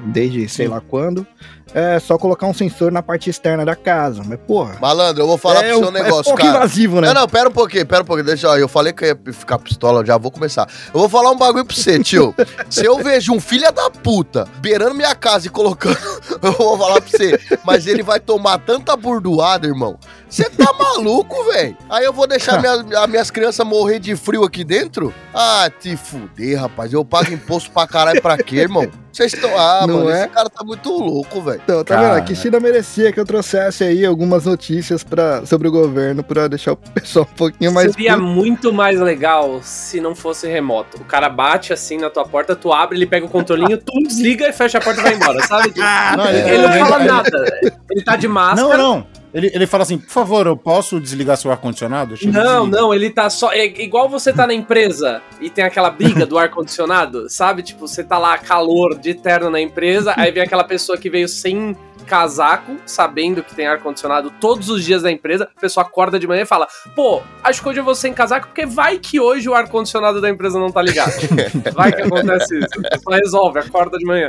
desde 0.05 0.47
sei 0.49 0.67
lá 0.67 0.81
quando, 0.81 1.25
é 1.73 1.99
só 1.99 2.17
colocar 2.17 2.45
um 2.45 2.53
sensor 2.53 2.91
na 2.91 3.01
parte 3.01 3.29
externa 3.29 3.65
da 3.65 3.75
casa. 3.75 4.21
Mas, 4.25 4.39
porra. 4.45 4.77
Malandro, 4.79 5.23
eu 5.23 5.27
vou 5.27 5.37
falar 5.37 5.63
é, 5.63 5.69
pro 5.69 5.79
seu 5.79 5.91
negócio, 5.91 6.19
é 6.19 6.23
pouco 6.23 6.37
cara. 6.37 6.57
invasivo, 6.57 7.01
né? 7.01 7.07
Não, 7.07 7.21
não, 7.21 7.27
pera 7.27 7.49
um 7.49 7.51
pouquinho, 7.51 7.85
pera 7.85 8.01
um 8.01 8.05
pouquinho. 8.05 8.25
Deixa 8.25 8.47
eu, 8.47 8.57
eu 8.57 8.67
falei 8.67 8.93
que 8.93 9.03
eu 9.03 9.09
ia 9.09 9.33
ficar 9.33 9.57
pistola, 9.59 10.05
já 10.05 10.17
vou 10.17 10.31
começar. 10.31 10.67
Eu 10.93 10.99
vou 10.99 11.09
falar 11.09 11.31
um 11.31 11.37
bagulho 11.37 11.65
pra 11.65 11.75
você, 11.75 11.99
tio. 11.99 12.35
Se 12.69 12.85
eu 12.85 12.97
vejo 12.97 13.33
um 13.33 13.39
filho 13.39 13.71
da 13.71 13.89
puta 13.89 14.47
beirando 14.59 14.95
minha 14.95 15.15
casa 15.15 15.47
e 15.47 15.49
colocando, 15.49 15.97
eu 16.41 16.51
vou 16.51 16.77
falar 16.77 17.01
pra 17.01 17.09
você, 17.09 17.39
mas 17.63 17.87
ele 17.87 18.03
vai 18.03 18.19
tomar 18.19 18.59
tanta 18.59 18.95
burdoada, 18.95 19.67
irmão. 19.67 19.97
Você 20.29 20.49
tá 20.49 20.73
maluco, 20.73 21.43
velho? 21.45 21.77
Aí 21.89 22.05
eu 22.05 22.13
vou 22.13 22.25
deixar 22.25 22.59
minha, 22.59 22.73
as 23.03 23.09
minhas 23.09 23.29
crianças 23.29 23.65
morrer 23.65 23.99
de 23.99 24.15
frio 24.15 24.43
aqui 24.43 24.63
dentro? 24.63 25.13
Ah, 25.33 25.69
te 25.79 25.95
fuder, 25.95 26.59
rapaz. 26.59 26.91
Eu 26.91 27.05
pago 27.05 27.31
imposto 27.31 27.69
pra 27.71 27.87
caralho 27.87 28.21
pra 28.21 28.37
quê, 28.37 28.57
irmão? 28.57 28.87
Vocês 29.11 29.31
estão. 29.31 29.55
Ah, 29.55 29.85
Não 29.87 29.97
mano, 29.99 30.09
é? 30.09 30.21
esse 30.21 30.29
cara 30.29 30.49
tá 30.49 30.63
muito 30.63 30.89
louco, 30.89 31.39
velho. 31.39 31.61
Então, 31.63 31.83
tá 31.83 31.95
Cara. 31.95 32.07
vendo? 32.09 32.17
A 32.17 32.21
Kishida 32.21 32.59
merecia 32.59 33.11
que 33.11 33.19
eu 33.19 33.25
trouxesse 33.25 33.83
aí 33.83 34.05
algumas 34.05 34.45
notícias 34.45 35.03
pra, 35.03 35.45
sobre 35.45 35.67
o 35.67 35.71
governo 35.71 36.21
pra 36.23 36.47
deixar 36.47 36.73
o 36.73 36.75
pessoal 36.75 37.27
um 37.31 37.35
pouquinho 37.35 37.71
mais. 37.73 37.91
Seria 37.93 38.15
puto. 38.17 38.27
muito 38.27 38.73
mais 38.73 38.99
legal 38.99 39.61
se 39.63 40.01
não 40.01 40.13
fosse 40.13 40.47
remoto. 40.47 40.97
O 41.01 41.05
cara 41.05 41.29
bate 41.29 41.71
assim 41.71 41.97
na 41.97 42.09
tua 42.09 42.25
porta, 42.25 42.55
tu 42.55 42.73
abre, 42.73 42.97
ele 42.97 43.05
pega 43.05 43.25
o 43.25 43.29
controlinho, 43.29 43.77
tu 43.77 43.93
desliga 44.07 44.47
e 44.49 44.53
fecha 44.53 44.77
a 44.77 44.81
porta 44.81 44.99
e 44.99 45.03
vai 45.03 45.13
embora, 45.13 45.41
sabe? 45.47 45.73
Não, 46.17 46.25
ele 46.29 46.67
não 46.67 46.73
fala 46.87 46.99
nada. 46.99 47.59
Ele 47.89 48.03
tá 48.03 48.15
de 48.17 48.27
Não, 48.27 48.33
máscara. 48.33 48.77
não. 48.77 49.07
Ele, 49.33 49.49
ele 49.53 49.65
fala 49.65 49.83
assim, 49.83 49.97
por 49.97 50.09
favor, 50.09 50.45
eu 50.45 50.55
posso 50.55 50.99
desligar 50.99 51.37
seu 51.37 51.51
ar-condicionado? 51.51 52.15
Não, 52.25 52.67
não, 52.67 52.93
ele 52.93 53.09
tá 53.09 53.29
só. 53.29 53.51
É 53.51 53.65
igual 53.65 54.07
você 54.07 54.31
tá 54.31 54.45
na 54.45 54.53
empresa 54.53 55.21
e 55.41 55.49
tem 55.49 55.63
aquela 55.63 55.89
briga 55.89 56.25
do 56.25 56.37
ar-condicionado, 56.37 57.27
sabe? 57.31 57.63
Tipo, 57.63 57.87
você 57.87 58.03
tá 58.03 58.17
lá 58.19 58.37
calor 58.37 58.97
de 58.97 59.15
terno 59.15 59.49
na 59.49 59.59
empresa, 59.59 60.13
aí 60.15 60.31
vem 60.31 60.43
aquela 60.43 60.63
pessoa 60.63 60.97
que 60.97 61.09
veio 61.09 61.27
sem 61.27 61.75
casaco, 62.03 62.75
sabendo 62.85 63.41
que 63.41 63.55
tem 63.55 63.65
ar-condicionado 63.65 64.29
todos 64.39 64.69
os 64.69 64.83
dias 64.83 65.03
na 65.03 65.11
empresa, 65.11 65.49
a 65.55 65.59
pessoa 65.59 65.85
acorda 65.85 66.19
de 66.19 66.27
manhã 66.27 66.43
e 66.43 66.45
fala: 66.45 66.67
pô, 66.95 67.21
acho 67.43 67.61
que 67.61 67.69
hoje 67.69 67.79
eu 67.79 67.83
vou 67.83 67.95
sem 67.95 68.13
casaco, 68.13 68.47
porque 68.47 68.65
vai 68.65 68.99
que 68.99 69.19
hoje 69.19 69.49
o 69.49 69.55
ar-condicionado 69.55 70.21
da 70.21 70.29
empresa 70.29 70.59
não 70.59 70.71
tá 70.71 70.81
ligado. 70.81 71.13
Vai 71.73 71.91
que 71.91 72.01
acontece 72.01 72.57
isso. 72.57 72.67
A 72.85 72.89
pessoa 72.89 73.15
resolve, 73.15 73.59
acorda 73.59 73.97
de 73.97 74.05
manhã. 74.05 74.27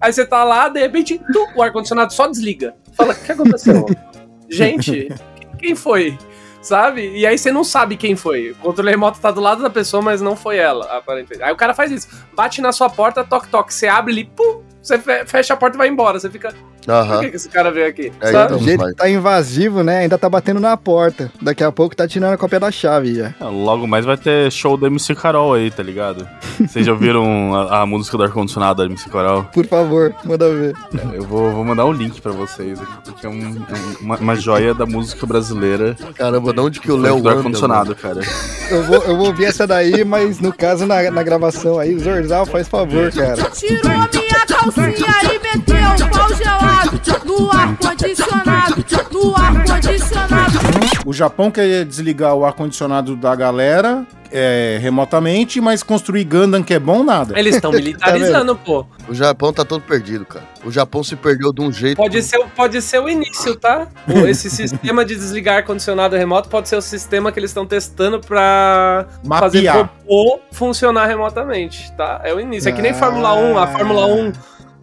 Aí 0.00 0.12
você 0.12 0.24
tá 0.24 0.44
lá, 0.44 0.68
de 0.68 0.80
repente, 0.80 1.20
tu, 1.32 1.46
o 1.54 1.62
ar-condicionado 1.62 2.12
só 2.12 2.26
desliga. 2.26 2.74
Fala, 2.94 3.12
o 3.12 3.16
que 3.16 3.32
aconteceu? 3.32 3.86
Gente, 4.48 5.08
quem 5.58 5.74
foi? 5.74 6.18
Sabe? 6.62 7.16
E 7.16 7.24
aí 7.24 7.38
você 7.38 7.52
não 7.52 7.62
sabe 7.62 7.96
quem 7.96 8.16
foi. 8.16 8.50
O 8.50 8.56
controle 8.56 8.90
remoto 8.90 9.20
tá 9.20 9.30
do 9.30 9.40
lado 9.40 9.62
da 9.62 9.70
pessoa, 9.70 10.02
mas 10.02 10.20
não 10.20 10.34
foi 10.34 10.56
ela, 10.56 10.96
aparentemente. 10.96 11.42
Aí 11.42 11.52
o 11.52 11.56
cara 11.56 11.74
faz 11.74 11.92
isso. 11.92 12.08
Bate 12.34 12.60
na 12.60 12.72
sua 12.72 12.90
porta, 12.90 13.22
toque, 13.22 13.48
toque. 13.48 13.72
Você 13.72 13.86
abre 13.86 14.12
ali, 14.12 14.24
pum, 14.24 14.62
você 14.86 14.98
fe- 14.98 15.24
fecha 15.26 15.54
a 15.54 15.56
porta 15.56 15.76
e 15.76 15.78
vai 15.78 15.88
embora. 15.88 16.18
Você 16.18 16.30
fica. 16.30 16.52
Por 16.84 16.92
Aham. 16.92 17.20
que, 17.20 17.30
que 17.30 17.36
esse 17.36 17.48
cara 17.48 17.72
veio 17.72 17.88
aqui? 17.88 18.12
É, 18.20 18.30
sabe? 18.30 18.52
Do 18.52 18.58
jeito 18.60 18.86
que 18.86 18.94
tá 18.94 19.08
invasivo, 19.10 19.82
né? 19.82 19.98
Ainda 20.00 20.16
tá 20.16 20.28
batendo 20.28 20.60
na 20.60 20.76
porta. 20.76 21.32
Daqui 21.42 21.64
a 21.64 21.72
pouco 21.72 21.96
tá 21.96 22.06
tirando 22.06 22.34
a 22.34 22.36
cópia 22.38 22.60
da 22.60 22.70
chave 22.70 23.12
já. 23.16 23.34
Ah, 23.40 23.48
Logo 23.48 23.88
mais 23.88 24.04
vai 24.04 24.16
ter 24.16 24.52
show 24.52 24.76
da 24.76 24.86
MC 24.86 25.12
Carol 25.16 25.52
aí, 25.54 25.68
tá 25.68 25.82
ligado? 25.82 26.28
Vocês 26.60 26.86
já 26.86 26.92
ouviram 26.92 27.54
a, 27.56 27.80
a 27.82 27.86
música 27.86 28.16
do 28.16 28.22
ar-condicionado 28.22 28.82
da 28.82 28.88
MC 28.88 29.10
Carol? 29.10 29.42
Por 29.52 29.66
favor, 29.66 30.14
manda 30.24 30.48
ver. 30.48 30.74
Eu 31.12 31.22
vou, 31.24 31.50
vou 31.50 31.64
mandar 31.64 31.84
um 31.86 31.92
link 31.92 32.20
pra 32.20 32.30
vocês 32.30 32.80
aqui, 32.80 32.92
porque 33.04 33.26
é 33.26 33.28
um- 33.28 33.34
um- 33.34 33.66
uma, 34.02 34.16
uma 34.18 34.36
joia 34.36 34.72
da 34.72 34.86
música 34.86 35.26
brasileira. 35.26 35.96
Caramba, 36.14 36.52
de 36.52 36.60
onde 36.60 36.80
que 36.80 36.92
o 36.92 36.96
Léo 36.96 37.20
do 37.20 37.28
ar-condicionado, 37.28 37.96
cara. 37.96 38.20
Eu 38.70 38.84
vou, 38.84 38.96
eu 39.02 39.16
vou 39.16 39.26
ouvir 39.26 39.46
essa 39.46 39.66
daí, 39.66 40.04
mas 40.04 40.38
no 40.38 40.52
caso, 40.52 40.86
na, 40.86 41.10
na 41.10 41.22
gravação 41.24 41.80
aí, 41.80 41.98
Zorzal, 41.98 42.46
faz 42.46 42.68
favor, 42.68 43.10
cara. 43.12 43.42
Tirou 43.50 43.90
minha 43.90 44.08
calcinha 44.46 45.14
e 45.24 45.38
meteu 45.38 46.06
o 46.06 46.10
pau 46.10 46.34
gelado 46.34 47.00
no 47.24 47.50
ar-condicionado, 47.50 48.84
no 49.12 49.36
ar-condicionado. 49.36 50.75
O 51.06 51.12
Japão 51.12 51.52
quer 51.52 51.84
desligar 51.84 52.34
o 52.34 52.44
ar-condicionado 52.44 53.14
da 53.14 53.32
galera 53.36 54.04
é, 54.32 54.76
remotamente, 54.82 55.60
mas 55.60 55.80
construir 55.80 56.24
Gundam 56.24 56.64
que 56.64 56.74
é 56.74 56.80
bom, 56.80 57.04
nada. 57.04 57.38
Eles 57.38 57.54
estão 57.54 57.70
militarizando, 57.72 58.56
pô. 58.56 58.84
O 59.08 59.14
Japão 59.14 59.52
tá 59.52 59.64
todo 59.64 59.82
perdido, 59.82 60.26
cara. 60.26 60.44
O 60.64 60.70
Japão 60.72 61.04
se 61.04 61.14
perdeu 61.14 61.52
de 61.52 61.62
um 61.62 61.70
jeito. 61.70 61.96
Pode 61.96 62.20
ser, 62.24 62.44
pode 62.56 62.82
ser 62.82 62.98
o 62.98 63.08
início, 63.08 63.54
tá? 63.54 63.86
Esse 64.26 64.50
sistema 64.50 65.04
de 65.04 65.14
desligar 65.14 65.58
ar-condicionado 65.58 66.16
remoto 66.16 66.48
pode 66.48 66.68
ser 66.68 66.74
o 66.74 66.82
sistema 66.82 67.30
que 67.30 67.38
eles 67.38 67.50
estão 67.50 67.64
testando 67.64 68.18
pra 68.18 69.06
fazer 69.28 69.62
Mapear. 69.62 69.90
robô 70.04 70.40
funcionar 70.50 71.06
remotamente, 71.06 71.92
tá? 71.92 72.20
É 72.24 72.34
o 72.34 72.40
início. 72.40 72.68
É 72.68 72.72
que 72.72 72.82
nem 72.82 72.92
Fórmula 72.92 73.32
1. 73.32 73.58
A 73.58 73.66
Fórmula 73.68 74.06
1 74.06 74.32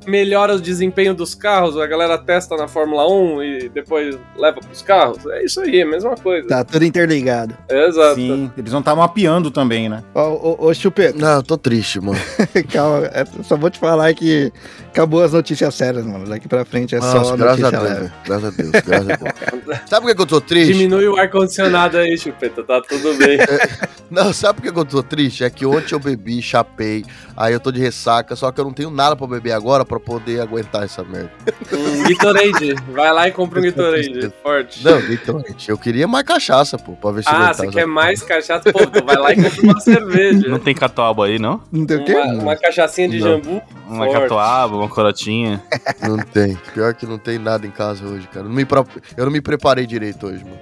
melhora 0.06 0.56
o 0.56 0.62
desempenho 0.62 1.14
dos 1.14 1.36
carros, 1.36 1.78
a 1.78 1.86
galera 1.88 2.18
testa 2.18 2.56
na 2.56 2.68
Fórmula 2.68 3.08
1 3.08 3.44
e 3.44 3.70
depois 3.70 4.18
leva 4.38 4.60
pros 4.60 4.82
carros. 4.82 5.26
É 5.28 5.44
isso 5.44 5.62
aí, 5.62 5.80
é 5.80 5.84
a 5.84 5.88
mesma 5.88 6.16
coisa. 6.16 6.48
Tá 6.48 6.64
tudo 6.64 6.84
interligado. 6.86 7.56
É, 7.70 7.88
exato. 7.88 8.16
Sim, 8.16 8.52
eles 8.58 8.72
vão 8.72 8.80
estar 8.80 8.96
mapeando 8.96 9.52
também, 9.52 9.90
né? 9.90 10.04
Ó, 10.14 10.30
ô, 10.60 10.68
ô, 10.68 10.74
Chupeta, 10.74 11.18
Não, 11.18 11.36
eu 11.38 11.44
tô 11.44 11.58
triste, 11.58 12.00
mano. 12.00 12.20
calma. 12.72 13.08
é, 13.08 13.26
Só 13.44 13.56
vou 13.58 13.70
te 13.70 13.80
falar 13.80 14.14
que 14.14 14.52
acabou 14.94 15.24
as 15.24 15.34
notícias 15.34 15.74
sérias, 15.74 16.06
mano. 16.06 16.26
Daqui 16.28 16.48
pra 16.48 16.64
frente 16.64 16.96
é 16.96 17.00
Nossa, 17.00 17.24
só 17.24 17.36
graças 17.36 17.64
a 17.64 17.72
notícia 17.72 17.88
Deus, 17.90 18.00
leve. 18.02 18.14
Graças 18.26 18.46
a 18.46 18.50
Deus, 18.52 18.72
graças 18.72 19.10
a 19.10 19.16
Deus. 19.16 19.80
Sabe 19.90 20.06
por 20.06 20.16
que 20.16 20.22
eu 20.22 20.26
tô 20.26 20.42
triste? 20.42 20.74
Diminui 20.74 21.08
o 21.08 21.18
ar-condicionado 21.18 21.98
aí, 21.98 22.18
chupeta, 22.18 22.64
tá 22.64 22.80
tudo 22.82 23.14
bem. 23.18 23.38
Não, 24.12 24.32
sabe 24.32 24.62
por 24.62 24.72
que 24.72 24.80
eu 24.80 24.86
tô 24.86 25.02
triste? 25.02 25.44
É 25.44 25.50
que 25.50 25.66
ontem 25.66 25.96
eu 25.96 26.00
bebi, 26.00 26.40
chapei, 26.40 27.04
aí 27.36 27.52
eu 27.52 27.60
tô 27.60 27.72
de 27.72 27.80
ressaca, 27.80 28.36
só 28.36 28.52
que 28.52 28.62
eu 28.62 28.66
não 28.66 28.72
tenho 28.72 28.92
nada 28.92 29.16
pra 29.16 29.26
beber 29.26 29.54
agora 29.54 29.84
pra 29.84 30.00
poder 30.00 30.40
aguentar 30.40 30.84
essa 30.84 31.04
merda. 31.04 31.32
Um 31.72 32.04
Gatorade. 32.04 32.76
Vai 32.92 33.12
lá 33.12 33.28
e 33.28 33.32
compra 33.32 33.60
um 33.60 33.64
Gatorade. 33.64 34.32
Forte. 34.44 34.86
Não, 34.86 35.02
gente, 35.02 35.68
eu 35.68 35.80
queria 35.80 36.08
mais 36.08 36.24
cachaça, 36.26 36.78
pô, 36.78 36.92
pra 36.92 37.10
ver 37.10 37.24
se 37.24 37.30
Ah, 37.30 37.52
você 37.52 37.68
quer 37.70 37.88
mais 37.88 38.22
cachaça? 38.22 38.72
Pô, 38.72 38.84
então 38.84 39.04
vai 39.04 39.16
lá 39.18 39.32
e 39.34 39.36
compra 39.42 39.62
uma 39.64 39.80
cerveja. 39.80 40.48
Não 40.48 40.60
tem 40.60 40.76
catuaba 40.76 41.26
aí, 41.26 41.40
não? 41.40 41.60
Não 41.72 41.84
tem 41.84 41.98
o 41.98 42.06
quê? 42.06 42.14
Uma, 42.14 42.34
uma 42.44 42.56
cachaçinha 42.56 43.10
de 43.10 43.20
Não. 43.20 43.28
jambu. 43.30 43.64
Uma 43.88 44.06
Forte. 44.06 44.22
catuaba, 44.22 44.76
uma 44.84 44.90
corotinha. 44.90 45.62
Não 46.02 46.18
tem. 46.18 46.58
Pior 46.74 46.94
que 46.94 47.06
não 47.06 47.18
tem 47.18 47.38
nada 47.40 47.66
em 47.66 47.72
casa 47.72 48.06
hoje, 48.06 48.28
cara. 48.28 48.46
Não 48.46 48.54
me 48.54 48.66
pro- 48.66 48.86
Eu 49.18 49.26
não 49.26 49.32
me 49.32 49.42
preparei 49.42 49.86
direito 49.86 50.28
hoje, 50.28 50.44
mano. 50.44 50.60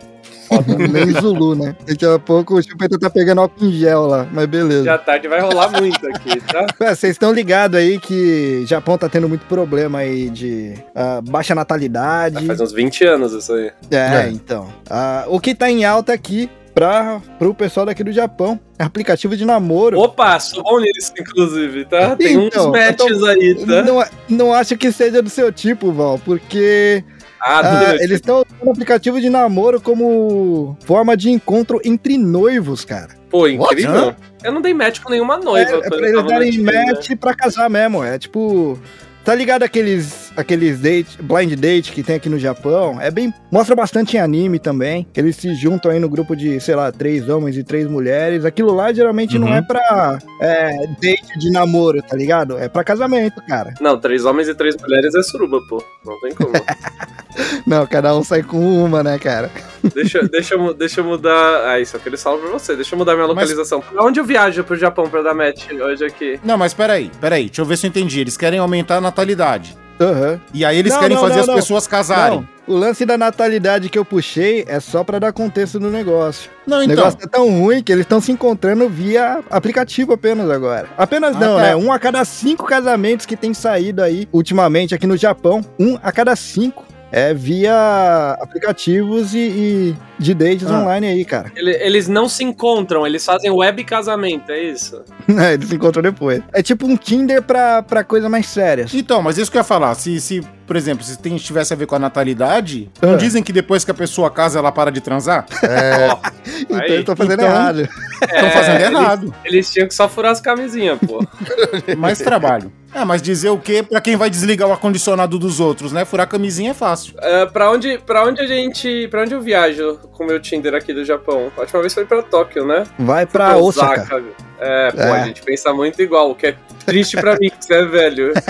Nem 0.91 1.11
Zulu, 1.21 1.55
né? 1.55 1.73
Daqui 1.87 2.05
a 2.05 2.19
pouco 2.19 2.55
o 2.55 2.61
Chupeta 2.61 2.99
tá 2.99 3.09
pegando 3.09 3.39
álcool 3.39 3.65
em 3.65 3.71
gel 3.71 4.05
lá, 4.05 4.27
mas 4.33 4.45
beleza. 4.47 4.83
Já 4.83 4.97
tarde 4.97 5.27
vai 5.29 5.39
rolar 5.39 5.69
muito 5.69 6.05
aqui, 6.07 6.41
tá? 6.41 6.65
Vocês 6.93 7.13
estão 7.13 7.31
ligados 7.31 7.79
aí 7.79 7.97
que 7.97 8.65
Japão 8.67 8.97
tá 8.97 9.07
tendo 9.07 9.29
muito 9.29 9.45
problema 9.45 9.99
aí 9.99 10.29
de 10.29 10.73
ah, 10.93 11.21
baixa 11.23 11.55
natalidade. 11.55 12.45
Faz 12.45 12.59
uns 12.59 12.73
20 12.73 13.03
anos 13.05 13.31
isso 13.31 13.53
aí. 13.53 13.71
É, 13.89 14.23
É. 14.25 14.29
então. 14.29 14.67
Ah, 14.89 15.23
o 15.27 15.39
que 15.39 15.55
tá 15.55 15.69
em 15.71 15.85
alta 15.85 16.11
aqui 16.11 16.49
para 16.73 17.21
pro 17.37 17.53
pessoal 17.53 17.85
daqui 17.85 18.03
do 18.03 18.11
Japão 18.11 18.59
é 18.79 18.83
aplicativo 18.83 19.35
de 19.37 19.45
namoro. 19.45 19.99
Opa, 19.99 20.39
sou 20.39 20.63
bom 20.63 20.79
nisso, 20.79 21.11
inclusive, 21.19 21.85
tá? 21.85 22.15
Tem 22.15 22.45
Então, 22.47 22.69
uns 22.69 22.71
matches 22.71 23.23
aí, 23.23 23.55
tá? 23.65 23.81
Não, 23.83 24.03
não 24.29 24.53
acho 24.53 24.75
que 24.77 24.91
seja 24.91 25.21
do 25.21 25.29
seu 25.29 25.51
tipo, 25.51 25.91
Val, 25.91 26.19
porque 26.23 27.03
Ah, 27.39 27.61
ah, 27.91 27.95
eles 27.95 28.11
estão 28.19 28.43
usando 28.45 28.71
aplicativo 28.71 29.19
de 29.19 29.29
namoro 29.29 29.81
como 29.81 30.77
forma 30.85 31.15
de 31.17 31.29
encontro 31.31 31.79
entre 31.83 32.17
noivos, 32.17 32.85
cara. 32.85 33.09
Pô, 33.29 33.47
incrível. 33.47 34.09
Hã? 34.09 34.15
Eu 34.43 34.51
não 34.51 34.61
dei 34.61 34.73
match 34.73 34.99
com 35.01 35.09
nenhuma 35.09 35.37
noiva. 35.37 35.71
é, 35.71 35.77
é 35.77 35.89
pra 35.89 35.97
eles 36.07 36.25
darem 36.25 36.51
Tinder. 36.51 36.85
match 36.87 37.11
pra 37.19 37.33
casar 37.33 37.69
mesmo. 37.69 38.03
É 38.03 38.17
tipo. 38.19 38.77
Tá 39.23 39.35
ligado 39.35 39.61
aqueles, 39.63 40.31
aqueles 40.35 40.79
date, 40.79 41.21
blind 41.21 41.53
date 41.53 41.91
que 41.91 42.01
tem 42.01 42.15
aqui 42.15 42.27
no 42.27 42.39
Japão? 42.39 42.99
É 42.99 43.11
bem. 43.11 43.31
Mostra 43.51 43.75
bastante 43.75 44.17
em 44.17 44.19
anime 44.19 44.57
também. 44.57 45.05
Eles 45.15 45.35
se 45.35 45.53
juntam 45.53 45.91
aí 45.91 45.99
no 45.99 46.09
grupo 46.09 46.35
de, 46.35 46.59
sei 46.59 46.73
lá, 46.75 46.91
três 46.91 47.29
homens 47.29 47.55
e 47.55 47.63
três 47.63 47.87
mulheres. 47.87 48.45
Aquilo 48.45 48.73
lá 48.73 48.91
geralmente 48.91 49.37
não 49.37 49.47
Uhum. 49.47 49.55
é 49.55 49.61
pra 49.61 50.17
é, 50.41 50.87
date 50.99 51.37
de 51.37 51.51
namoro, 51.51 52.01
tá 52.01 52.15
ligado? 52.17 52.57
É 52.57 52.67
pra 52.67 52.83
casamento, 52.83 53.41
cara. 53.47 53.73
Não, 53.79 53.99
três 53.99 54.25
homens 54.25 54.47
e 54.47 54.55
três 54.55 54.75
mulheres 54.77 55.13
é 55.13 55.21
suruba, 55.21 55.59
pô. 55.69 55.83
Não 56.03 56.19
tem 56.19 56.33
como. 56.33 56.51
Não, 57.65 57.85
cada 57.87 58.15
um 58.17 58.23
sai 58.23 58.43
com 58.43 58.59
uma, 58.83 59.01
né, 59.03 59.17
cara? 59.17 59.49
Deixa, 59.95 60.21
deixa, 60.27 60.55
eu, 60.55 60.73
deixa 60.73 60.99
eu 60.99 61.03
mudar. 61.05 61.63
Ah, 61.69 61.79
isso 61.79 61.95
é 61.95 61.99
o 61.99 62.01
que 62.01 62.09
eles 62.09 62.21
falam 62.21 62.39
pra 62.39 62.49
você. 62.49 62.75
Deixa 62.75 62.93
eu 62.93 62.99
mudar 62.99 63.13
minha 63.13 63.25
Mas- 63.27 63.35
localização. 63.35 63.81
Pra 63.81 64.03
onde 64.03 64.19
eu 64.19 64.23
viajo 64.25 64.63
pro 64.63 64.75
Japão 64.75 65.09
pra 65.09 65.21
dar 65.21 65.33
match 65.33 65.67
hoje 65.71 66.03
aqui? 66.05 66.39
Não, 66.43 66.57
mas 66.57 66.73
peraí, 66.73 67.09
peraí. 67.21 67.45
Deixa 67.45 67.61
eu 67.61 67.65
ver 67.65 67.77
se 67.77 67.87
eu 67.87 67.89
entendi. 67.89 68.19
Eles 68.19 68.35
querem 68.35 68.59
aumentar 68.59 68.97
a 68.97 69.01
natalidade. 69.11 69.77
Aham. 69.99 70.39
E 70.51 70.65
aí 70.65 70.77
eles 70.79 70.91
Não, 70.93 70.99
querem 70.99 71.15
não, 71.15 71.21
fazer 71.21 71.45
não, 71.45 71.53
as 71.53 71.59
pessoas 71.61 71.85
casarem. 71.85 72.47
O 72.67 72.73
lance 72.75 73.05
da 73.05 73.17
natalidade 73.17 73.87
que 73.89 73.99
eu 73.99 74.05
puxei 74.05 74.63
é 74.67 74.79
só 74.79 75.03
pra 75.03 75.19
dar 75.19 75.31
contexto 75.33 75.79
no 75.79 75.91
negócio. 75.91 76.49
Não, 76.65 76.79
O 76.79 76.83
então. 76.83 76.95
negócio 76.95 77.19
tá 77.19 77.27
tão 77.27 77.49
ruim 77.59 77.83
que 77.83 77.91
eles 77.91 78.05
estão 78.05 78.19
se 78.21 78.31
encontrando 78.31 78.87
via 78.89 79.41
aplicativo 79.49 80.13
apenas 80.13 80.49
agora. 80.49 80.87
Apenas 80.97 81.35
Ah, 81.35 81.39
não, 81.39 81.55
tá. 81.57 81.61
né? 81.63 81.75
Um 81.75 81.91
a 81.91 81.99
cada 81.99 82.23
cinco 82.25 82.65
casamentos 82.65 83.25
que 83.27 83.35
tem 83.37 83.53
saído 83.53 84.01
aí 84.01 84.27
ultimamente 84.31 84.95
aqui 84.95 85.05
no 85.05 85.17
Japão. 85.17 85.63
Um 85.79 85.99
a 86.01 86.11
cada 86.11 86.35
cinco. 86.35 86.83
É 87.11 87.33
via 87.33 88.37
aplicativos 88.39 89.33
e, 89.33 89.37
e 89.37 89.95
de 90.17 90.33
dates 90.33 90.65
Ah. 90.67 90.79
online 90.79 91.07
aí, 91.07 91.25
cara. 91.25 91.51
Ele- 91.55 91.75
eles 91.81 92.07
não 92.07 92.29
se 92.29 92.43
encontram, 92.43 93.05
eles 93.05 93.25
fazem 93.25 93.51
web 93.51 93.83
casamento, 93.83 94.51
é 94.51 94.61
isso? 94.63 95.01
Eles 95.27 95.67
se 95.69 95.75
encontram 95.75 96.01
depois. 96.03 96.41
É 96.53 96.61
tipo 96.63 96.85
um 96.85 96.95
Tinder 96.95 97.41
pra, 97.41 97.81
pra 97.83 98.03
coisa 98.03 98.29
mais 98.29 98.47
sérias. 98.47 98.93
Então, 98.93 99.21
mas 99.21 99.37
isso 99.37 99.51
que 99.51 99.57
eu 99.57 99.59
ia 99.59 99.63
falar. 99.63 99.93
Se, 99.95 100.19
se 100.21 100.41
por 100.65 100.75
exemplo, 100.77 101.03
se 101.03 101.17
tem, 101.17 101.35
tivesse 101.35 101.73
a 101.73 101.75
ver 101.75 101.85
com 101.85 101.95
a 101.95 101.99
natalidade, 101.99 102.89
não 103.01 103.13
Ah. 103.13 103.17
dizem 103.17 103.43
que 103.43 103.51
depois 103.51 103.83
que 103.83 103.91
a 103.91 103.93
pessoa 103.93 104.31
casa, 104.31 104.57
ela 104.59 104.71
para 104.71 104.89
de 104.91 105.01
transar? 105.01 105.45
É, 105.63 106.07
Então 106.61 106.77
Aí, 106.79 106.95
eu 106.95 107.03
tô 107.03 107.15
fazendo 107.15 107.41
então- 107.41 107.45
errado. 107.53 107.89
Estão 108.33 108.49
fazendo 108.51 108.75
eles- 108.81 108.91
errado. 108.91 109.35
Eles 109.43 109.71
tinham 109.71 109.87
que 109.87 109.93
só 109.95 110.07
furar 110.07 110.31
as 110.31 110.39
camisinhas, 110.41 110.99
pô. 110.99 111.19
Mais 111.97 112.19
trabalho. 112.19 112.71
É, 112.93 113.05
mas 113.05 113.21
dizer 113.21 113.49
o 113.49 113.57
quê 113.57 113.81
pra 113.81 114.01
quem 114.01 114.17
vai 114.17 114.29
desligar 114.29 114.67
o 114.67 114.71
ar-condicionado 114.73 115.39
dos 115.39 115.61
outros, 115.61 115.93
né? 115.93 116.03
Furar 116.03 116.27
camisinha 116.27 116.71
é 116.71 116.73
fácil. 116.73 117.13
É, 117.19 117.45
pra, 117.45 117.71
onde, 117.71 117.97
pra 117.99 118.25
onde 118.25 118.41
a 118.41 118.45
gente. 118.45 119.07
Pra 119.07 119.21
onde 119.21 119.33
eu 119.33 119.41
viajo 119.41 119.97
com 120.11 120.25
o 120.25 120.27
meu 120.27 120.41
Tinder 120.41 120.75
aqui 120.75 120.93
do 120.93 121.05
Japão? 121.05 121.49
A 121.55 121.61
última 121.61 121.79
vez 121.79 121.93
foi 121.93 122.03
pra 122.05 122.21
Tóquio, 122.21 122.65
né? 122.67 122.83
Vai 122.99 123.25
pra 123.25 123.55
Osaka. 123.57 124.21
É, 124.59 124.91
pô, 124.91 124.99
É. 125.01 125.21
a 125.21 125.25
gente 125.25 125.41
pensa 125.41 125.73
muito 125.73 126.01
igual, 126.01 126.31
o 126.31 126.35
que 126.35 126.47
é 126.47 126.55
triste 126.85 127.15
pra 127.15 127.37
mim, 127.39 127.49
que 127.49 127.65
você 127.65 127.73
é 127.75 127.85
velho. 127.85 128.33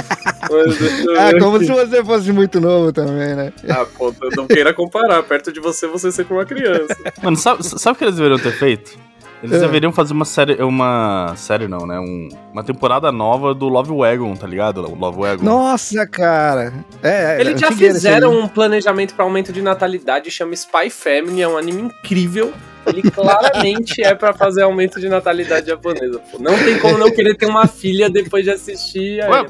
Ah, 1.18 1.32
ver 1.32 1.40
como 1.40 1.60
se 1.60 1.68
você 1.72 2.04
fosse 2.04 2.32
muito 2.34 2.60
novo 2.60 2.92
também, 2.92 3.36
né? 3.36 3.54
Ah, 3.70 3.86
pô, 3.98 4.14
eu 4.22 4.30
não 4.36 4.48
queira 4.48 4.74
comparar. 4.74 5.24
Perto 5.24 5.52
de 5.52 5.62
você, 5.62 5.88
você 5.88 6.12
sempre 6.12 6.34
uma 6.34 6.46
criança. 6.46 6.94
Mano, 7.22 7.38
sabe, 7.38 7.64
sabe 7.64 7.96
o 7.96 7.98
que 7.98 8.04
eles 8.04 8.16
deveriam 8.16 8.40
ter 8.40 8.52
feito? 8.52 8.98
Eles 9.44 9.58
É. 9.58 9.60
deveriam 9.60 9.92
fazer 9.92 10.14
uma 10.14 10.26
série. 10.26 10.62
Uma. 10.64 11.34
Série 11.36 11.68
não, 11.68 11.86
né? 11.88 12.00
Um- 12.00 12.30
uma 12.54 12.64
temporada 12.64 13.12
nova 13.12 13.54
do 13.54 13.68
Love 13.68 13.92
Wagon, 13.94 14.36
tá 14.36 14.46
ligado? 14.46 14.82
O 14.88 14.96
Love 14.96 15.20
Wagon. 15.20 15.44
Nossa, 15.44 16.06
cara. 16.06 16.74
É, 17.02 17.38
é 17.38 17.42
Eles 17.42 17.60
já 17.60 17.72
fizeram 17.72 18.38
um 18.40 18.48
planejamento 18.48 19.16
pra 19.16 19.26
aumento 19.26 19.52
de 19.52 19.62
natalidade, 19.62 20.30
chama 20.30 20.54
Spy 20.54 20.90
Family, 20.90 21.42
é 21.42 21.48
um 21.48 21.58
anime 21.58 21.82
incrível. 21.84 22.54
Ele 22.86 23.04
claramente 23.12 24.02
é 24.04 24.14
pra 24.16 24.34
fazer 24.34 24.64
aumento 24.64 25.00
de 25.00 25.08
natalidade 25.08 25.68
japonesa. 25.68 26.20
Pô. 26.32 26.40
Não 26.40 26.58
tem 26.58 26.80
como 26.80 26.98
não 26.98 27.12
querer 27.12 27.36
ter 27.36 27.46
uma 27.46 27.68
filha 27.68 28.10
depois 28.10 28.44
de 28.44 28.50
assistir. 28.52 29.24
Ué, 29.30 29.46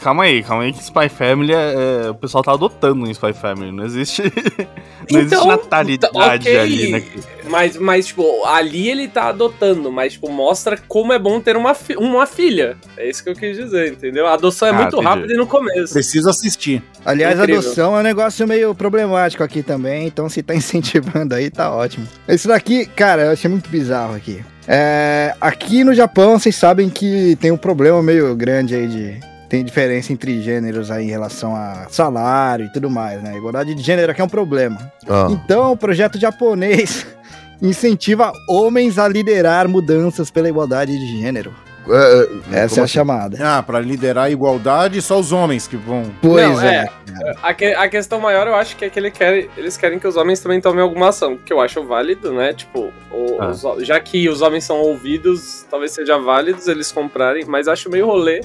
calma 0.00 0.24
aí, 0.24 0.42
calma 0.42 0.64
aí 0.64 0.72
que 0.72 0.82
Spy 0.82 1.08
Family 1.08 1.52
é, 1.52 2.06
é- 2.06 2.10
O 2.10 2.14
pessoal 2.14 2.42
tá 2.42 2.52
adotando 2.52 3.04
um 3.04 3.10
Spy 3.10 3.32
Family. 3.32 3.70
Não 3.72 3.84
existe. 3.84 4.22
não 5.10 5.20
existe 5.20 5.34
Então, 5.34 5.46
natalidade 5.46 6.48
ok. 6.48 6.58
ali, 6.58 6.90
né? 6.92 7.04
Mas, 7.48 7.76
mas, 7.76 8.06
tipo, 8.06 8.44
ali 8.46 8.88
ele 8.90 9.06
tá 9.08 9.28
adotando, 9.28 9.92
mas, 9.92 10.14
tipo, 10.14 10.30
mostra 10.30 10.76
como 10.88 11.12
é 11.12 11.18
bom 11.18 11.40
ter 11.40 11.56
uma, 11.56 11.74
fi- 11.74 11.96
uma 11.96 12.26
filha. 12.26 12.76
É 12.96 13.08
isso 13.08 13.22
que 13.22 13.30
eu 13.30 13.34
quis 13.34 13.56
dizer, 13.56 13.92
entendeu? 13.92 14.26
A 14.26 14.34
adoção 14.34 14.68
é 14.68 14.70
Ah, 14.70 14.74
muito 14.74 14.96
entendi. 14.96 15.04
rápida 15.06 15.34
e 15.34 15.36
no 15.36 15.46
começo. 15.46 15.92
Preciso 15.92 16.28
assistir. 16.30 16.82
Aliás, 17.04 17.38
Incrível. 17.38 17.60
adoção 17.60 17.96
é 17.96 18.00
um 18.00 18.02
negócio 18.02 18.48
meio 18.48 18.74
problemático 18.74 19.42
aqui 19.42 19.62
também, 19.62 20.06
então 20.06 20.28
se 20.28 20.42
tá 20.42 20.54
incentivando 20.56 21.34
aí, 21.34 21.50
tá 21.50 21.70
ótimo. 21.74 22.06
Isso 22.28 22.48
daqui, 22.48 22.86
cara, 22.86 23.22
eu 23.26 23.30
achei 23.32 23.50
muito 23.50 23.68
bizarro 23.68 24.14
aqui. 24.14 24.42
É, 24.66 25.34
aqui 25.40 25.84
no 25.84 25.94
Japão, 25.94 26.38
vocês 26.38 26.56
sabem 26.56 26.88
que 26.88 27.36
tem 27.40 27.50
um 27.50 27.56
problema 27.56 28.02
meio 28.02 28.34
grande 28.34 28.74
aí 28.74 28.88
de. 28.88 29.20
Tem 29.48 29.62
diferença 29.62 30.12
entre 30.12 30.42
gêneros 30.42 30.90
aí 30.90 31.04
em 31.04 31.10
relação 31.10 31.54
a 31.54 31.86
salário 31.88 32.64
e 32.66 32.72
tudo 32.72 32.90
mais, 32.90 33.22
né? 33.22 33.36
Igualdade 33.36 33.74
de 33.74 33.82
gênero 33.82 34.10
aqui 34.10 34.20
é 34.20 34.24
um 34.24 34.28
problema. 34.28 34.92
ah. 35.08 35.28
Então, 35.30 35.72
o 35.72 35.76
projeto 35.76 36.18
japonês 36.18 37.06
incentiva 37.62 38.32
homens 38.48 38.98
a 38.98 39.06
liderar 39.06 39.68
mudanças 39.68 40.30
pela 40.30 40.48
igualdade 40.48 40.98
de 40.98 41.20
gênero. 41.20 41.54
É, 41.88 42.28
é, 42.56 42.64
Essa 42.64 42.80
é 42.80 42.80
a 42.80 42.84
assim? 42.84 42.94
chamada. 42.94 43.36
Ah, 43.40 43.62
pra 43.62 43.80
liderar 43.80 44.24
a 44.24 44.30
igualdade, 44.30 45.00
só 45.02 45.18
os 45.18 45.32
homens 45.32 45.66
que 45.66 45.76
vão. 45.76 46.04
Pois 46.22 46.48
Não, 46.48 46.60
é. 46.62 46.86
é. 46.86 47.34
A, 47.42 47.52
que- 47.54 47.74
a 47.74 47.88
questão 47.88 48.18
maior, 48.20 48.46
eu 48.46 48.54
acho 48.54 48.76
que 48.76 48.84
é 48.86 48.90
que 48.90 48.98
ele 48.98 49.10
quer, 49.10 49.48
eles 49.56 49.76
querem 49.76 49.98
que 49.98 50.06
os 50.08 50.16
homens 50.16 50.40
também 50.40 50.60
tomem 50.60 50.80
alguma 50.82 51.08
ação, 51.08 51.36
que 51.36 51.52
eu 51.52 51.60
acho 51.60 51.82
válido, 51.84 52.32
né? 52.32 52.52
Tipo, 52.52 52.92
o- 53.12 53.36
Ah. 53.40 53.50
os 53.50 53.62
já 53.86 53.98
que 54.00 54.28
os 54.28 54.40
homens 54.42 54.64
são 54.64 54.76
ouvidos, 54.78 55.66
talvez 55.70 55.92
seja 55.92 56.18
válido 56.18 56.58
eles 56.70 56.90
comprarem, 56.90 57.44
mas 57.46 57.68
acho 57.68 57.90
meio 57.90 58.06
rolê 58.06 58.40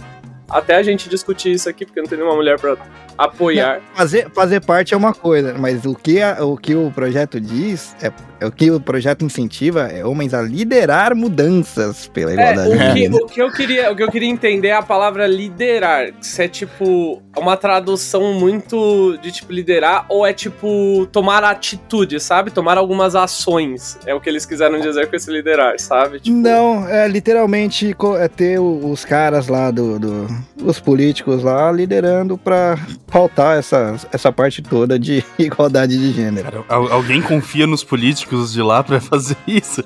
até 0.50 0.76
a 0.76 0.84
gente 0.84 1.08
discutir 1.10 1.52
isso 1.52 1.70
aqui, 1.70 1.86
porque 1.86 2.00
não 2.02 2.08
tem 2.08 2.18
nenhuma 2.18 2.36
mulher 2.36 2.60
pra 2.60 2.76
apoiar. 3.18 3.82
Fazer, 3.94 4.30
fazer 4.32 4.62
parte 4.62 4.94
é 4.94 4.98
uma 4.98 5.14
coisa, 5.14 5.54
mas 5.58 5.86
o 5.86 5.94
que, 5.96 6.22
a- 6.22 6.44
o 6.46 6.56
que 6.58 6.74
o 6.76 6.90
projeto 6.92 7.40
diz, 7.40 7.96
é, 8.02 8.12
é 8.40 8.46
o 8.46 8.52
que 8.52 8.72
o 8.72 8.80
projeto 8.80 9.26
incentiva 9.26 9.88
é 9.88 10.06
homens 10.06 10.34
a 10.34 10.42
liderar 10.42 11.14
mudanças 11.16 12.08
pela 12.08 12.32
É, 12.32 12.34
igualdade. 12.34 12.70
o, 12.70 12.78
de 12.78 12.94
que, 12.94 13.10
o, 13.10 13.26
que 13.28 13.42
eu 13.42 13.52
queria, 13.52 13.92
o 13.92 13.96
que 13.96 14.04
eu 14.04 14.10
queria 14.12 14.30
entender 14.30 14.70
é 14.70 14.74
a 14.76 14.82
palavra 14.82 15.28
liderar. 15.28 16.12
Se 16.22 16.44
é 16.44 16.48
tipo 16.48 17.22
uma 17.38 17.58
tradução 17.58 18.34
muito 18.34 19.18
de 19.22 19.32
tipo 19.32 19.52
liderar 19.52 20.06
ou 20.10 20.26
é 20.26 20.32
tipo 20.34 21.06
tomar 21.12 21.44
atitude, 21.44 22.20
sabe? 22.20 22.52
Tomar 22.52 22.78
algumas 22.78 23.16
ações. 23.16 23.98
É 24.06 24.14
o 24.16 24.22
que 24.22 24.30
eles 24.30 24.46
quiseram 24.46 24.80
dizer 24.80 25.08
com 25.10 25.16
esse 25.16 25.30
liderar, 25.32 25.78
sabe? 25.80 26.20
Tipo, 26.22 26.38
Não, 26.38 26.88
é 26.88 27.08
literalmente 27.08 27.96
é 28.20 28.28
ter 28.28 28.60
o- 28.60 28.90
os 28.90 29.04
caras 29.04 29.48
lá 29.48 29.72
do, 29.72 30.00
do- 30.00 30.28
os 30.64 30.80
políticos 30.80 31.44
lá 31.44 31.72
liderando 31.72 32.38
pra 32.38 32.78
pautar 33.08 33.58
essa, 33.58 33.96
essa 34.12 34.32
parte 34.32 34.62
toda 34.62 34.98
de 35.00 35.24
igualdade 35.40 35.98
de 35.98 36.12
gênero. 36.12 36.64
Cara, 36.64 36.64
al- 36.70 36.92
alguém 36.92 37.22
confia 37.22 37.66
nos 37.68 37.84
políticos 37.84 38.52
de 38.54 38.62
lá 38.62 38.84
pra 38.84 39.00
fazer 39.00 39.38
isso? 39.48 39.84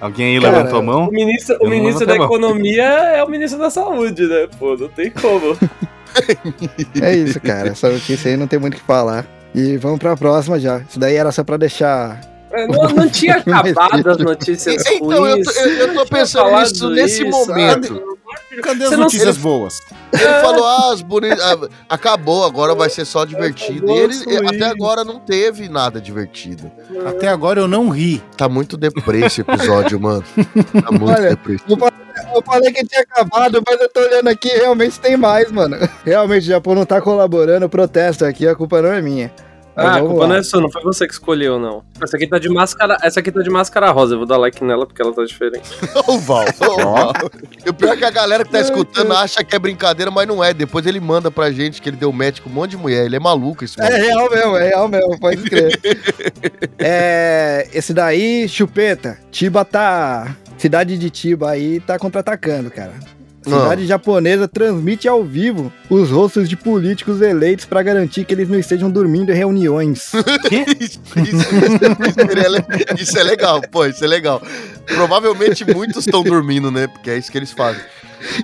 Alguém 0.00 0.36
aí 0.36 0.42
Cara, 0.42 0.56
levantou 0.58 0.78
a 0.80 0.82
mão? 0.82 1.08
O 1.08 1.12
ministro, 1.12 1.56
o 1.60 1.68
ministro 1.68 2.04
da. 2.06 2.16
Economia 2.16 2.82
é 2.82 3.22
o 3.22 3.28
ministro 3.28 3.58
da 3.58 3.70
Saúde, 3.70 4.26
né? 4.26 4.48
Pô, 4.58 4.76
não 4.76 4.88
tem 4.88 5.10
como. 5.10 5.56
É 7.00 7.14
isso, 7.14 7.40
cara. 7.40 7.70
Essa 7.70 7.88
notícia 7.90 8.30
aí 8.30 8.36
não 8.36 8.46
tem 8.46 8.58
muito 8.58 8.74
o 8.74 8.76
que 8.76 8.82
falar. 8.82 9.24
E 9.54 9.78
vamos 9.78 9.98
pra 9.98 10.14
próxima 10.16 10.58
já. 10.60 10.78
Isso 10.80 10.98
daí 10.98 11.14
era 11.16 11.32
só 11.32 11.42
pra 11.42 11.56
deixar. 11.56 12.20
É, 12.52 12.66
Não, 12.66 12.82
não 12.90 13.08
tinha 13.08 13.36
acabado 13.36 14.10
as 14.10 14.18
notícias 14.18 14.84
Então, 14.90 15.26
eu, 15.26 15.42
tô- 15.42 15.50
eu, 15.52 15.68
eu 15.88 15.94
tô 15.94 16.04
pensando 16.06 16.50
nisso 16.60 16.90
nesse 16.90 17.26
isso, 17.26 17.30
momento. 17.30 18.11
Cadê 18.60 18.84
as 18.84 18.90
não- 18.90 18.98
notícias 19.00 19.36
boas? 19.38 19.80
Ele 20.12 20.40
falou, 20.42 20.66
ah, 20.66 20.92
as 20.92 21.00
boni... 21.00 21.30
ah, 21.30 21.68
acabou, 21.88 22.44
agora 22.44 22.74
vai 22.74 22.90
ser 22.90 23.04
só 23.04 23.24
divertido. 23.24 23.90
E 23.90 23.98
ele 23.98 24.14
até 24.46 24.64
agora 24.64 25.04
não 25.04 25.18
teve 25.20 25.68
nada 25.68 26.00
divertido. 26.00 26.70
Até 27.06 27.28
agora 27.28 27.60
eu 27.60 27.68
não 27.68 27.88
ri. 27.88 28.22
Tá 28.36 28.48
muito 28.48 28.76
deprê 28.76 29.24
esse 29.24 29.40
episódio, 29.40 29.98
mano. 30.00 30.24
Tá 30.82 30.90
muito 30.90 31.10
Olha, 31.18 31.30
deprê. 31.30 31.56
Eu 32.34 32.42
falei 32.44 32.72
que 32.72 32.84
tinha 32.86 33.02
acabado, 33.02 33.62
mas 33.66 33.80
eu 33.80 33.88
tô 33.88 34.00
olhando 34.00 34.28
aqui 34.28 34.48
realmente 34.48 35.00
tem 35.00 35.16
mais, 35.16 35.50
mano. 35.50 35.76
Realmente 36.04 36.44
o 36.44 36.46
Japão 36.46 36.74
não 36.74 36.84
tá 36.84 37.00
colaborando, 37.00 37.68
protesto 37.68 38.24
aqui, 38.24 38.46
a 38.46 38.54
culpa 38.54 38.82
não 38.82 38.92
é 38.92 39.00
minha. 39.00 39.32
Ah, 39.74 39.96
a 39.96 40.00
culpa 40.00 40.22
lá. 40.22 40.28
não 40.28 40.36
é 40.36 40.42
sua, 40.42 40.60
não 40.60 40.70
foi 40.70 40.82
você 40.82 41.06
que 41.06 41.12
escolheu, 41.14 41.58
não. 41.58 41.82
Essa 42.02 42.16
aqui 42.16 42.26
tá 42.26 42.38
de 42.38 42.48
máscara, 42.48 42.98
essa 43.02 43.20
aqui 43.20 43.32
tá 43.32 43.40
de 43.40 43.48
máscara 43.48 43.90
rosa. 43.90 44.14
Eu 44.14 44.18
vou 44.18 44.26
dar 44.26 44.36
like 44.36 44.62
nela 44.62 44.86
porque 44.86 45.00
ela 45.00 45.12
tá 45.14 45.24
diferente. 45.24 45.70
Ô, 46.06 46.18
Val, 46.18 46.44
ô, 46.60 46.76
Val. 46.76 47.12
E 47.64 47.70
o 47.70 47.74
pior 47.74 47.94
é 47.94 47.96
que 47.96 48.04
a 48.04 48.10
galera 48.10 48.44
que 48.44 48.50
tá 48.50 48.60
escutando 48.60 49.12
acha 49.12 49.42
que 49.42 49.56
é 49.56 49.58
brincadeira, 49.58 50.10
mas 50.10 50.28
não 50.28 50.44
é. 50.44 50.52
Depois 50.52 50.86
ele 50.86 51.00
manda 51.00 51.30
pra 51.30 51.50
gente 51.50 51.80
que 51.80 51.88
ele 51.88 51.96
deu 51.96 52.12
com 52.12 52.50
um 52.50 52.52
monte 52.52 52.72
de 52.72 52.76
mulher. 52.76 53.06
Ele 53.06 53.16
é 53.16 53.20
maluco 53.20 53.64
esse 53.64 53.80
É 53.80 53.84
mano. 53.84 53.96
real 53.96 54.30
mesmo, 54.30 54.56
é 54.56 54.68
real 54.68 54.88
mesmo, 54.88 55.18
pode 55.18 55.42
crer. 55.42 55.80
é, 56.78 57.68
esse 57.72 57.94
daí, 57.94 58.48
chupeta, 58.48 59.18
Tiba 59.30 59.64
tá. 59.64 60.36
Cidade 60.58 60.96
de 60.96 61.10
Tiba 61.10 61.50
aí 61.50 61.80
tá 61.80 61.98
contra-atacando, 61.98 62.70
cara. 62.70 62.92
Cidade 63.42 63.86
japonesa 63.86 64.46
transmite 64.46 65.08
ao 65.08 65.24
vivo 65.24 65.72
os 65.90 66.10
rostos 66.10 66.48
de 66.48 66.56
políticos 66.56 67.20
eleitos 67.20 67.64
pra 67.64 67.82
garantir 67.82 68.24
que 68.24 68.32
eles 68.32 68.48
não 68.48 68.58
estejam 68.58 68.90
dormindo 68.90 69.32
em 69.32 69.34
reuniões. 69.34 70.12
Isso, 70.80 71.00
isso 71.16 73.02
isso 73.02 73.18
é 73.18 73.22
legal, 73.22 73.60
pô, 73.70 73.86
isso 73.86 74.04
é 74.04 74.06
legal. 74.06 74.42
Provavelmente 74.86 75.64
muitos 75.64 76.06
estão 76.06 76.22
dormindo, 76.22 76.70
né? 76.70 76.86
Porque 76.86 77.10
é 77.10 77.18
isso 77.18 77.30
que 77.30 77.38
eles 77.38 77.52
fazem. 77.52 77.82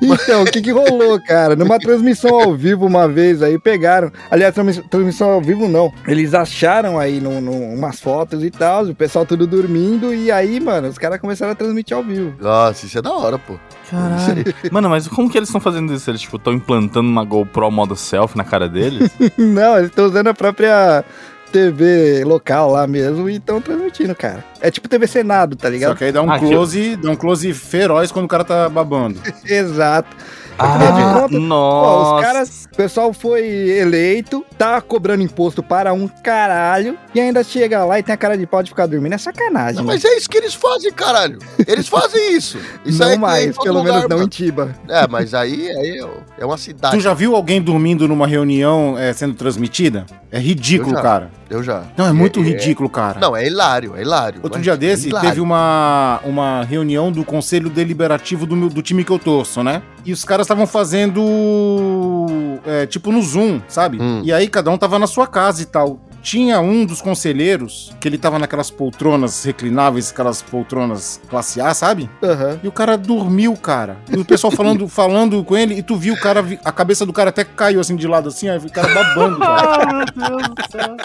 Então, 0.02 0.42
o 0.42 0.44
que 0.46 0.60
que 0.60 0.70
rolou, 0.72 1.20
cara? 1.20 1.54
Numa 1.56 1.78
transmissão 1.78 2.40
ao 2.40 2.54
vivo 2.54 2.86
uma 2.86 3.08
vez 3.08 3.42
aí, 3.42 3.58
pegaram. 3.58 4.10
Aliás, 4.30 4.54
transmi- 4.54 4.82
transmissão 4.88 5.30
ao 5.30 5.40
vivo 5.40 5.68
não. 5.68 5.92
Eles 6.06 6.34
acharam 6.34 6.98
aí 6.98 7.20
num, 7.20 7.40
num- 7.40 7.74
umas 7.74 8.00
fotos 8.00 8.42
e 8.44 8.50
tal, 8.50 8.84
o 8.84 8.94
pessoal 8.94 9.24
tudo 9.26 9.46
dormindo. 9.46 10.12
E 10.14 10.30
aí, 10.30 10.60
mano, 10.60 10.88
os 10.88 10.98
caras 10.98 11.20
começaram 11.20 11.52
a 11.52 11.54
transmitir 11.54 11.96
ao 11.96 12.02
vivo. 12.02 12.34
Nossa, 12.40 12.86
isso 12.86 12.98
é 12.98 13.02
da 13.02 13.12
hora, 13.12 13.38
pô. 13.38 13.54
Caralho. 13.90 14.44
Mano, 14.70 14.90
mas 14.90 15.08
como 15.08 15.30
que 15.30 15.38
eles 15.38 15.48
estão 15.48 15.60
fazendo 15.62 15.94
isso? 15.94 16.10
Eles, 16.10 16.20
tipo, 16.20 16.36
estão 16.36 16.52
implantando 16.52 17.08
uma 17.08 17.24
GoPro 17.24 17.70
modo 17.70 17.96
selfie 17.96 18.36
na 18.36 18.44
cara 18.44 18.68
deles? 18.68 19.10
Não, 19.38 19.78
eles 19.78 19.88
estão 19.88 20.04
usando 20.04 20.26
a 20.28 20.34
própria 20.34 21.02
TV 21.48 22.22
local 22.24 22.70
lá 22.72 22.86
mesmo 22.86 23.28
e 23.28 23.36
estão 23.36 23.60
transmitindo, 23.60 24.14
cara. 24.14 24.44
É 24.60 24.70
tipo 24.70 24.88
TV 24.88 25.06
Senado, 25.06 25.56
tá 25.56 25.68
Só 25.68 25.72
ligado? 25.72 25.96
que 25.96 26.04
aí 26.04 26.12
dá 26.12 26.22
um 26.22 26.38
close, 26.38 26.96
dá 26.96 27.10
um 27.10 27.16
close 27.16 27.52
feroz 27.54 28.12
quando 28.12 28.26
o 28.26 28.28
cara 28.28 28.44
tá 28.44 28.68
babando. 28.68 29.20
Exato. 29.44 30.16
Ah, 30.58 30.78
de 30.90 31.20
conta, 31.20 31.28
Pô, 31.28 31.38
nossa. 31.38 32.14
os 32.16 32.20
caras, 32.22 32.68
o 32.72 32.76
pessoal 32.76 33.12
foi 33.12 33.44
eleito, 33.46 34.44
tá 34.56 34.80
cobrando 34.80 35.22
imposto 35.22 35.62
para 35.62 35.92
um 35.92 36.08
caralho 36.08 36.96
e 37.14 37.20
ainda 37.20 37.42
chega 37.44 37.84
lá 37.84 37.98
e 37.98 38.02
tem 38.02 38.12
a 38.14 38.16
cara 38.18 38.36
de 38.36 38.46
pau 38.46 38.62
de 38.62 38.70
ficar 38.70 38.86
dormindo. 38.86 39.12
É 39.14 39.18
sacanagem, 39.18 39.76
Não, 39.78 39.84
mas 39.84 40.04
é 40.04 40.16
isso 40.16 40.28
que 40.28 40.36
eles 40.38 40.54
fazem, 40.54 40.92
caralho. 40.92 41.38
Eles 41.66 41.88
fazem 41.88 42.32
isso. 42.36 42.58
Isso 42.84 43.00
não 43.00 43.08
é 43.08 43.12
é 43.12 43.14
em 43.14 43.18
mais, 43.18 43.58
pelo 43.58 43.78
lugar, 43.78 43.92
menos 43.94 44.08
não 44.08 44.16
em 44.16 44.20
mano. 44.20 44.28
Tiba. 44.30 44.74
É, 44.88 45.06
mas 45.06 45.34
aí, 45.34 45.68
aí 45.70 45.98
é- 46.00 46.42
é 46.42 46.46
uma 46.46 46.56
cidade. 46.56 46.96
Tu 46.96 47.00
já 47.00 47.12
viu 47.12 47.34
alguém 47.36 47.60
dormindo 47.60 48.08
numa 48.08 48.26
reunião 48.26 48.96
é, 48.98 49.12
sendo 49.12 49.34
transmitida? 49.34 50.06
É 50.30 50.38
ridículo, 50.38 50.90
Eu 50.92 50.96
já. 50.96 51.02
cara. 51.02 51.30
Eu 51.50 51.62
já. 51.62 51.82
Não, 51.96 52.06
é 52.06 52.12
muito 52.12 52.40
É- 52.40 52.42
ridículo, 52.42 52.88
cara. 52.88 53.18
Não, 53.20 53.34
é 53.36 53.46
hilário, 53.46 53.96
é 53.96 54.02
hilário. 54.02 54.40
Outro 54.42 54.60
dia 54.60 54.72
é 54.74 54.76
desse, 54.76 55.08
hilário. 55.08 55.28
teve 55.28 55.40
uma, 55.40 56.20
uma 56.24 56.62
reunião 56.64 57.10
do 57.10 57.24
conselho 57.24 57.68
deliberativo 57.70 58.46
do, 58.46 58.54
meu- 58.56 58.68
do 58.68 58.82
time 58.82 59.04
que 59.04 59.10
eu 59.10 59.18
torço, 59.18 59.62
né? 59.62 59.82
E 60.04 60.12
os 60.12 60.24
caras 60.24 60.44
estavam 60.44 60.66
fazendo, 60.66 62.26
é, 62.64 62.86
tipo, 62.86 63.12
no 63.12 63.20
Zoom, 63.22 63.60
sabe? 63.68 64.00
Hum. 64.00 64.22
E 64.24 64.32
aí 64.32 64.48
cada 64.48 64.70
um 64.70 64.78
tava 64.78 64.98
na 64.98 65.06
sua 65.06 65.26
casa 65.26 65.62
e 65.62 65.66
tal. 65.66 66.00
Tinha 66.20 66.60
um 66.60 66.84
dos 66.84 67.00
conselheiros, 67.00 67.94
que 68.00 68.08
ele 68.08 68.18
tava 68.18 68.38
naquelas 68.38 68.70
poltronas 68.70 69.44
reclináveis, 69.44 70.10
aquelas 70.10 70.42
poltronas 70.42 71.20
classe 71.28 71.60
A, 71.60 71.72
sabe? 71.72 72.10
Aham. 72.22 72.58
E 72.62 72.68
o 72.68 72.72
cara 72.72 72.98
dormiu, 72.98 73.56
cara. 73.56 73.96
E 74.10 74.18
o 74.18 74.24
pessoal 74.24 74.50
falando, 74.50 74.88
falando 74.90 75.42
com 75.44 75.56
ele, 75.56 75.74
e 75.74 75.82
tu 75.82 75.96
viu 75.96 76.14
o 76.14 76.20
cara, 76.20 76.44
a 76.64 76.72
cabeça 76.72 77.06
do 77.06 77.12
cara 77.12 77.30
até 77.30 77.44
caiu 77.44 77.80
assim 77.80 77.94
de 77.96 78.06
lado, 78.06 78.28
assim, 78.28 78.48
aí 78.48 78.58
o 78.58 78.70
cara 78.70 78.88
babando, 78.92 79.38
cara. 79.38 79.82
Ah, 79.82 79.86
meu 79.86 80.28
Deus 80.28 80.48
do 80.48 80.72
céu. 80.72 80.96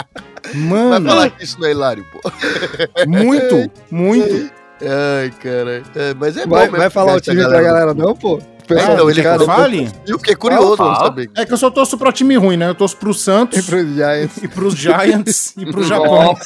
Vai 0.43 0.55
Mano, 0.55 1.09
falar 1.09 1.29
que 1.29 1.43
isso 1.43 1.59
não 1.59 1.67
é 1.67 1.71
hilário, 1.71 2.05
pô. 2.11 2.19
muito, 3.07 3.71
muito. 3.91 4.51
Ai, 4.81 5.29
cara. 5.41 5.83
É, 5.95 6.13
mas 6.15 6.35
é 6.35 6.45
bom 6.45 6.55
Vai, 6.55 6.65
mesmo 6.65 6.77
vai 6.77 6.89
falar 6.89 7.15
o 7.15 7.21
time 7.21 7.43
pra 7.47 7.61
galera, 7.61 7.93
não, 7.93 8.15
pô? 8.15 8.41
Pessoal 8.67 8.93
então, 8.93 9.05
dos 9.05 9.17
ele 9.17 9.23
caras- 9.23 9.45
Fale. 9.45 9.91
Eu 10.07 10.17
fiquei 10.19 10.35
curioso 10.35 10.77
Fala. 10.77 10.95
pra 10.95 11.03
saber. 11.05 11.29
É 11.35 11.45
que 11.45 11.53
eu 11.53 11.57
só 11.57 11.69
torço 11.69 11.97
pra 11.97 12.11
time 12.11 12.35
ruim, 12.35 12.57
né? 12.57 12.69
Eu 12.69 12.75
torço 12.75 12.95
pro 12.97 13.11
E 13.13 13.15
Santos 13.15 13.65
pros 13.65 13.85
Giants. 13.93 14.37
e 14.43 14.47
pros 14.47 14.73
Giants 14.75 15.53
e 15.57 15.65
pro 15.65 15.83
Japão. 15.83 16.23
Nossa, 16.25 16.45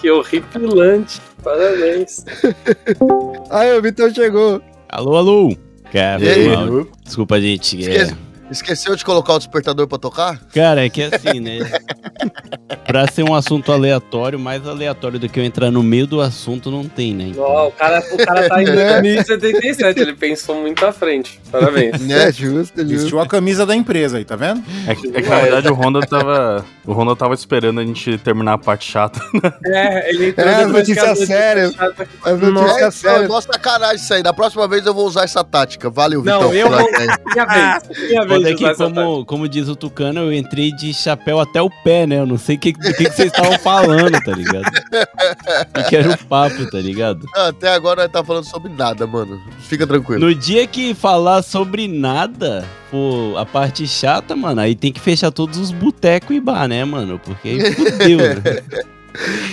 que 0.00 0.10
horripilante. 0.10 1.20
Parabéns. 1.42 2.24
Aí 3.50 3.76
o 3.78 3.82
Vitão 3.82 4.12
chegou. 4.14 4.60
Alô, 4.88 5.16
alô. 5.16 5.56
Cara, 5.92 6.22
E. 6.22 6.86
Desculpa, 7.04 7.40
gente. 7.40 7.76
é- 7.78 7.80
Esquece- 7.80 8.16
Esqueceu 8.50 8.96
de 8.96 9.04
colocar 9.04 9.34
o 9.34 9.38
despertador 9.38 9.86
pra 9.86 9.98
tocar? 9.98 10.40
Cara, 10.52 10.84
é 10.84 10.88
que 10.88 11.02
assim, 11.02 11.38
né? 11.40 11.58
pra 12.86 13.06
ser 13.06 13.22
um 13.22 13.34
assunto 13.34 13.70
aleatório, 13.72 14.38
mais 14.38 14.66
aleatório 14.66 15.18
do 15.18 15.28
que 15.28 15.38
eu 15.38 15.44
entrar 15.44 15.70
no 15.70 15.82
meio 15.82 16.06
do 16.06 16.20
assunto, 16.20 16.70
não 16.70 16.84
tem, 16.84 17.14
né? 17.14 17.28
Então, 17.28 17.44
Ó, 17.44 17.68
o, 17.68 17.72
cara, 17.72 18.02
o 18.12 18.16
cara 18.16 18.48
tá 18.48 18.62
em 18.62 18.66
Né? 18.70 19.00
2077, 19.00 20.00
ele 20.00 20.14
pensou 20.14 20.60
muito 20.60 20.84
à 20.84 20.92
frente. 20.92 21.40
Parabéns. 21.50 22.00
Né? 22.00 22.28
É 22.28 22.32
justo, 22.32 22.80
é 22.80 22.82
justo. 22.82 22.98
Vestiu 22.98 23.20
a 23.20 23.26
camisa 23.26 23.64
da 23.64 23.74
empresa 23.74 24.18
aí, 24.18 24.24
tá 24.24 24.36
vendo? 24.36 24.62
É 24.86 24.94
que, 24.94 25.08
é 25.08 25.22
que, 25.22 25.28
na 25.28 25.40
verdade 25.40 25.68
o 25.68 25.74
Honda 25.74 26.00
tava. 26.00 26.64
O 26.90 26.92
Honda 26.92 27.14
tava 27.14 27.34
esperando 27.34 27.78
a 27.78 27.84
gente 27.84 28.18
terminar 28.18 28.54
a 28.54 28.58
parte 28.58 28.90
chata. 28.90 29.20
É, 29.64 30.10
ele 30.10 30.30
entrou 30.30 30.48
É, 30.48 30.54
as 30.54 30.66
depois 30.66 30.86
que 30.88 30.94
notícias 30.94 31.04
a 31.04 31.62
notícia 31.62 31.90
As 32.24 32.40
Nossa, 32.40 33.08
É, 33.08 33.52
sacanagem 33.52 33.96
isso 33.96 34.12
aí. 34.12 34.22
Da 34.24 34.32
próxima 34.32 34.66
vez 34.66 34.84
eu 34.84 34.92
vou 34.92 35.06
usar 35.06 35.22
essa 35.22 35.44
tática. 35.44 35.88
Valeu, 35.88 36.20
Não, 36.24 36.50
Vitão. 36.50 36.52
eu 36.52 36.68
pela 36.68 36.82
vou-. 36.82 36.90
Minha 36.90 37.46
vez. 37.46 38.08
Minha 38.08 38.26
vez 38.26 38.44
é 38.44 38.54
que, 38.54 38.74
como, 38.74 39.24
como 39.24 39.48
diz 39.48 39.68
o 39.68 39.76
Tucano, 39.76 40.20
eu 40.22 40.32
entrei 40.32 40.72
de 40.72 40.92
chapéu 40.92 41.38
até 41.38 41.62
o 41.62 41.70
pé, 41.84 42.08
né? 42.08 42.18
Eu 42.18 42.26
não 42.26 42.36
sei 42.38 42.56
o 42.56 42.58
que, 42.58 42.72
do 42.72 42.80
que, 42.80 43.04
que 43.04 43.10
vocês 43.12 43.30
estavam 43.32 43.56
falando, 43.60 44.18
tá 44.24 44.32
ligado? 44.32 44.66
O 45.78 45.88
que 45.88 45.94
era 45.96 46.10
o 46.10 46.18
papo, 46.26 46.68
tá 46.72 46.78
ligado? 46.78 47.24
Não, 47.36 47.46
Até 47.46 47.68
agora 47.72 48.02
nós 48.02 48.10
tá 48.10 48.24
falando 48.24 48.44
sobre 48.46 48.72
nada, 48.72 49.06
mano. 49.06 49.40
Fica 49.60 49.86
tranquilo. 49.86 50.20
No 50.26 50.34
dia 50.34 50.66
que 50.66 50.92
falar 50.92 51.42
sobre 51.42 51.86
nada, 51.86 52.64
pô, 52.90 53.36
a 53.36 53.46
parte 53.46 53.86
chata, 53.86 54.34
mano, 54.34 54.60
aí 54.60 54.74
tem 54.74 54.92
que 54.92 55.00
fechar 55.00 55.30
todos 55.30 55.58
os 55.58 55.70
botecos 55.70 56.36
e 56.36 56.40
bar, 56.40 56.66
né, 56.68 56.84
mano? 56.84 57.18
Porque 57.18 57.48
aí 57.48 57.72
fudeu, 57.72 58.18
né? 58.18 58.62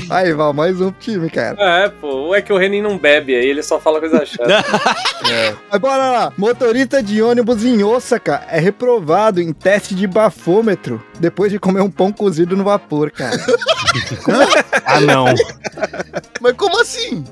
Aí, 0.10 0.34
Val, 0.34 0.54
mais 0.54 0.80
um 0.80 0.92
time, 0.92 1.30
cara. 1.30 1.58
É, 1.60 1.90
pô, 1.90 2.34
é 2.34 2.42
que 2.42 2.54
o 2.54 2.58
Renin 2.58 2.82
não 2.82 2.98
bebe, 2.98 3.36
aí 3.36 3.46
ele 3.46 3.64
só 3.64 3.80
fala 3.80 4.00
coisa 4.00 4.26
chata. 4.26 4.48
Mas 5.70 5.82
bora 5.82 6.12
lá. 6.12 6.34
Motorista 6.38 7.02
de 7.02 7.22
ônibus 7.22 7.64
em 7.64 7.84
Osaka 7.84 8.44
é 8.50 8.60
reprovado 8.60 9.42
em 9.42 9.52
teste 9.52 9.96
de 9.96 10.08
bafômetro 10.08 11.04
depois 11.20 11.52
de 11.52 11.60
comer 11.60 11.82
um 11.82 11.90
pão 11.90 12.12
cozido 12.12 12.56
no 12.56 12.64
vapor, 12.64 13.12
cara. 13.12 13.38
Ah, 14.86 15.02
não. 15.02 15.26
Mas 16.40 16.54
como 16.54 16.80
assim? 16.80 17.24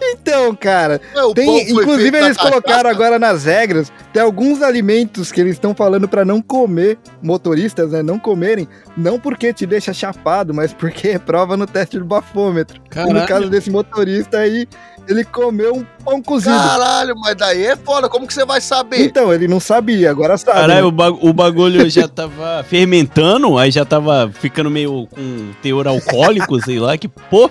Então, 0.00 0.54
cara, 0.54 1.00
o 1.26 1.34
tem, 1.34 1.70
inclusive 1.70 2.16
eles 2.16 2.36
colocaram 2.36 2.90
agora 2.90 3.18
nas 3.18 3.44
regras, 3.44 3.90
tem 4.12 4.22
alguns 4.22 4.62
alimentos 4.62 5.32
que 5.32 5.40
eles 5.40 5.54
estão 5.54 5.74
falando 5.74 6.06
pra 6.06 6.24
não 6.24 6.42
comer, 6.42 6.98
motoristas, 7.22 7.92
né, 7.92 8.02
não 8.02 8.18
comerem, 8.18 8.68
não 8.96 9.18
porque 9.18 9.52
te 9.52 9.64
deixa 9.66 9.92
chapado, 9.92 10.52
mas 10.52 10.72
porque 10.72 11.08
é 11.08 11.18
prova 11.18 11.56
no 11.56 11.61
teste 11.66 11.98
do 11.98 12.04
bafômetro. 12.04 12.76
E 12.76 12.80
no 12.80 12.88
Caralho. 12.90 13.26
caso 13.26 13.50
desse 13.50 13.70
motorista 13.70 14.38
aí, 14.38 14.66
ele 15.08 15.24
comeu 15.24 15.74
um 15.74 15.84
pão 16.04 16.22
cozido. 16.22 16.54
Caralho, 16.56 17.14
mas 17.16 17.34
daí 17.36 17.64
é 17.66 17.76
foda. 17.76 18.08
Como 18.08 18.26
que 18.26 18.32
você 18.34 18.44
vai 18.44 18.60
saber? 18.60 19.04
Então, 19.04 19.32
ele 19.32 19.48
não 19.48 19.58
sabia, 19.60 20.10
agora 20.10 20.36
sabe. 20.38 20.58
Caralho, 20.60 20.80
né? 20.80 20.86
o, 20.86 20.92
ba- 20.92 21.10
o 21.10 21.32
bagulho 21.32 21.88
já 21.90 22.06
tava 22.06 22.64
fermentando, 22.68 23.58
aí 23.58 23.70
já 23.70 23.84
tava 23.84 24.30
ficando 24.32 24.70
meio 24.70 25.06
com 25.08 25.50
teor 25.62 25.86
alcoólico, 25.88 26.60
sei 26.62 26.78
lá, 26.78 26.96
que 26.96 27.08
porra. 27.08 27.50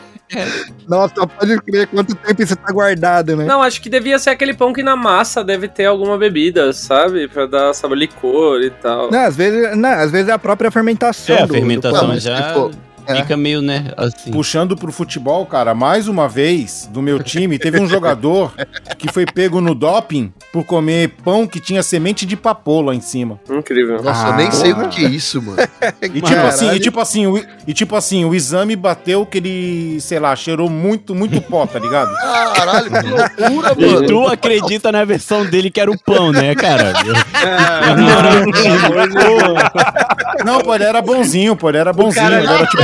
Nossa, 0.88 1.28
pode 1.28 1.58
crer 1.62 1.88
quanto 1.88 2.15
tempo 2.15 2.41
isso 2.41 2.56
tá 2.56 2.71
guardado, 2.71 3.36
né? 3.36 3.43
Não, 3.43 3.62
acho 3.62 3.82
que 3.82 3.89
devia 3.89 4.17
ser 4.17 4.30
aquele 4.30 4.54
pão 4.54 4.71
que 4.71 4.82
na 4.82 4.95
massa 4.95 5.43
deve 5.43 5.67
ter 5.67 5.86
alguma 5.86 6.17
bebida, 6.17 6.71
sabe? 6.71 7.28
Pra 7.28 7.45
dar 7.45 7.74
sabor 7.74 7.97
licor 7.97 8.62
e 8.62 8.69
tal. 8.69 9.12
Não, 9.12 9.19
às 9.26 9.36
vezes, 9.36 9.76
não, 9.78 9.89
às 9.89 10.10
vezes 10.10 10.30
é 10.30 10.32
a 10.32 10.39
própria 10.39 10.71
fermentação. 10.71 11.36
É, 11.36 11.39
a 11.39 11.45
do- 11.45 11.47
do 11.50 11.54
fermentação 11.54 12.00
pão. 12.00 12.08
mas 12.08 12.24
já 12.24 12.54
for- 12.54 12.71
É. 13.08 13.16
fica 13.16 13.38
meio, 13.38 13.62
né, 13.62 13.92
assim. 13.98 14.32
Puxando 14.32 14.76
pro 14.76 14.92
futebol, 14.92 15.46
cara, 15.46 15.74
mais 15.74 16.08
uma 16.08 16.28
vez, 16.28 16.90
do 16.92 17.02
meu 17.02 17.22
time, 17.22 17.58
teve 17.60 17.80
um 17.80 17.88
jogador 17.88 18.54
que 18.98 19.12
foi 19.12 19.26
pego 19.26 19.62
no 19.62 19.74
doping 19.76 20.32
por 20.52 20.64
comer 20.66 21.10
pão 21.24 21.46
que 21.48 21.60
tinha 21.60 21.82
semente 21.84 22.26
de 22.26 22.36
papoula 22.36 22.94
em 22.96 23.02
cima. 23.02 23.40
Incrível. 23.50 24.02
Nossa, 24.04 24.28
eu 24.28 24.34
Ah, 24.34 24.38
nem 24.38 24.52
sei 24.52 24.72
o 24.72 24.76
porra. 24.76 24.88
que 24.90 25.06
é 25.06 25.10
isso, 25.10 25.42
mano. 25.42 25.58
E 26.02 26.10
tipo 26.10 26.28
Caralho. 26.28 26.48
assim, 26.48 26.72
e 26.72 26.80
tipo 26.80 27.00
assim, 27.00 27.28
o, 27.28 27.44
e 27.68 27.74
tipo 27.74 27.96
assim, 27.96 28.26
o 28.26 28.34
exame 28.36 28.76
bateu 28.76 29.26
que 29.26 29.38
ele, 29.38 30.00
sei 30.02 30.20
lá, 30.20 30.36
cheirou 30.36 30.70
muito, 30.70 31.14
muito 31.16 31.40
pó, 31.42 31.66
tá 31.66 31.80
ligado? 31.80 32.12
Caralho, 32.56 32.92
que 32.92 33.08
loucura, 33.08 33.74
E 33.78 33.86
mano. 33.94 34.08
tu 34.08 34.28
acredita 34.28 34.92
na 34.92 35.04
versão 35.06 35.46
dele 35.46 35.70
que 35.72 35.80
era 35.80 35.90
o 35.92 35.98
pão, 36.00 36.32
né, 36.32 36.54
cara? 36.56 36.94
Não, 40.46 40.60
pô, 40.62 40.74
ele 40.76 40.84
era 40.84 41.02
bonzinho, 41.02 41.56
pô, 41.56 41.70
ele 41.70 41.78
era 41.78 41.94
bonzinho, 41.94 42.26
cara 42.26 42.38
ele 42.44 42.48
era 42.52 42.66
tipo... 42.66 42.84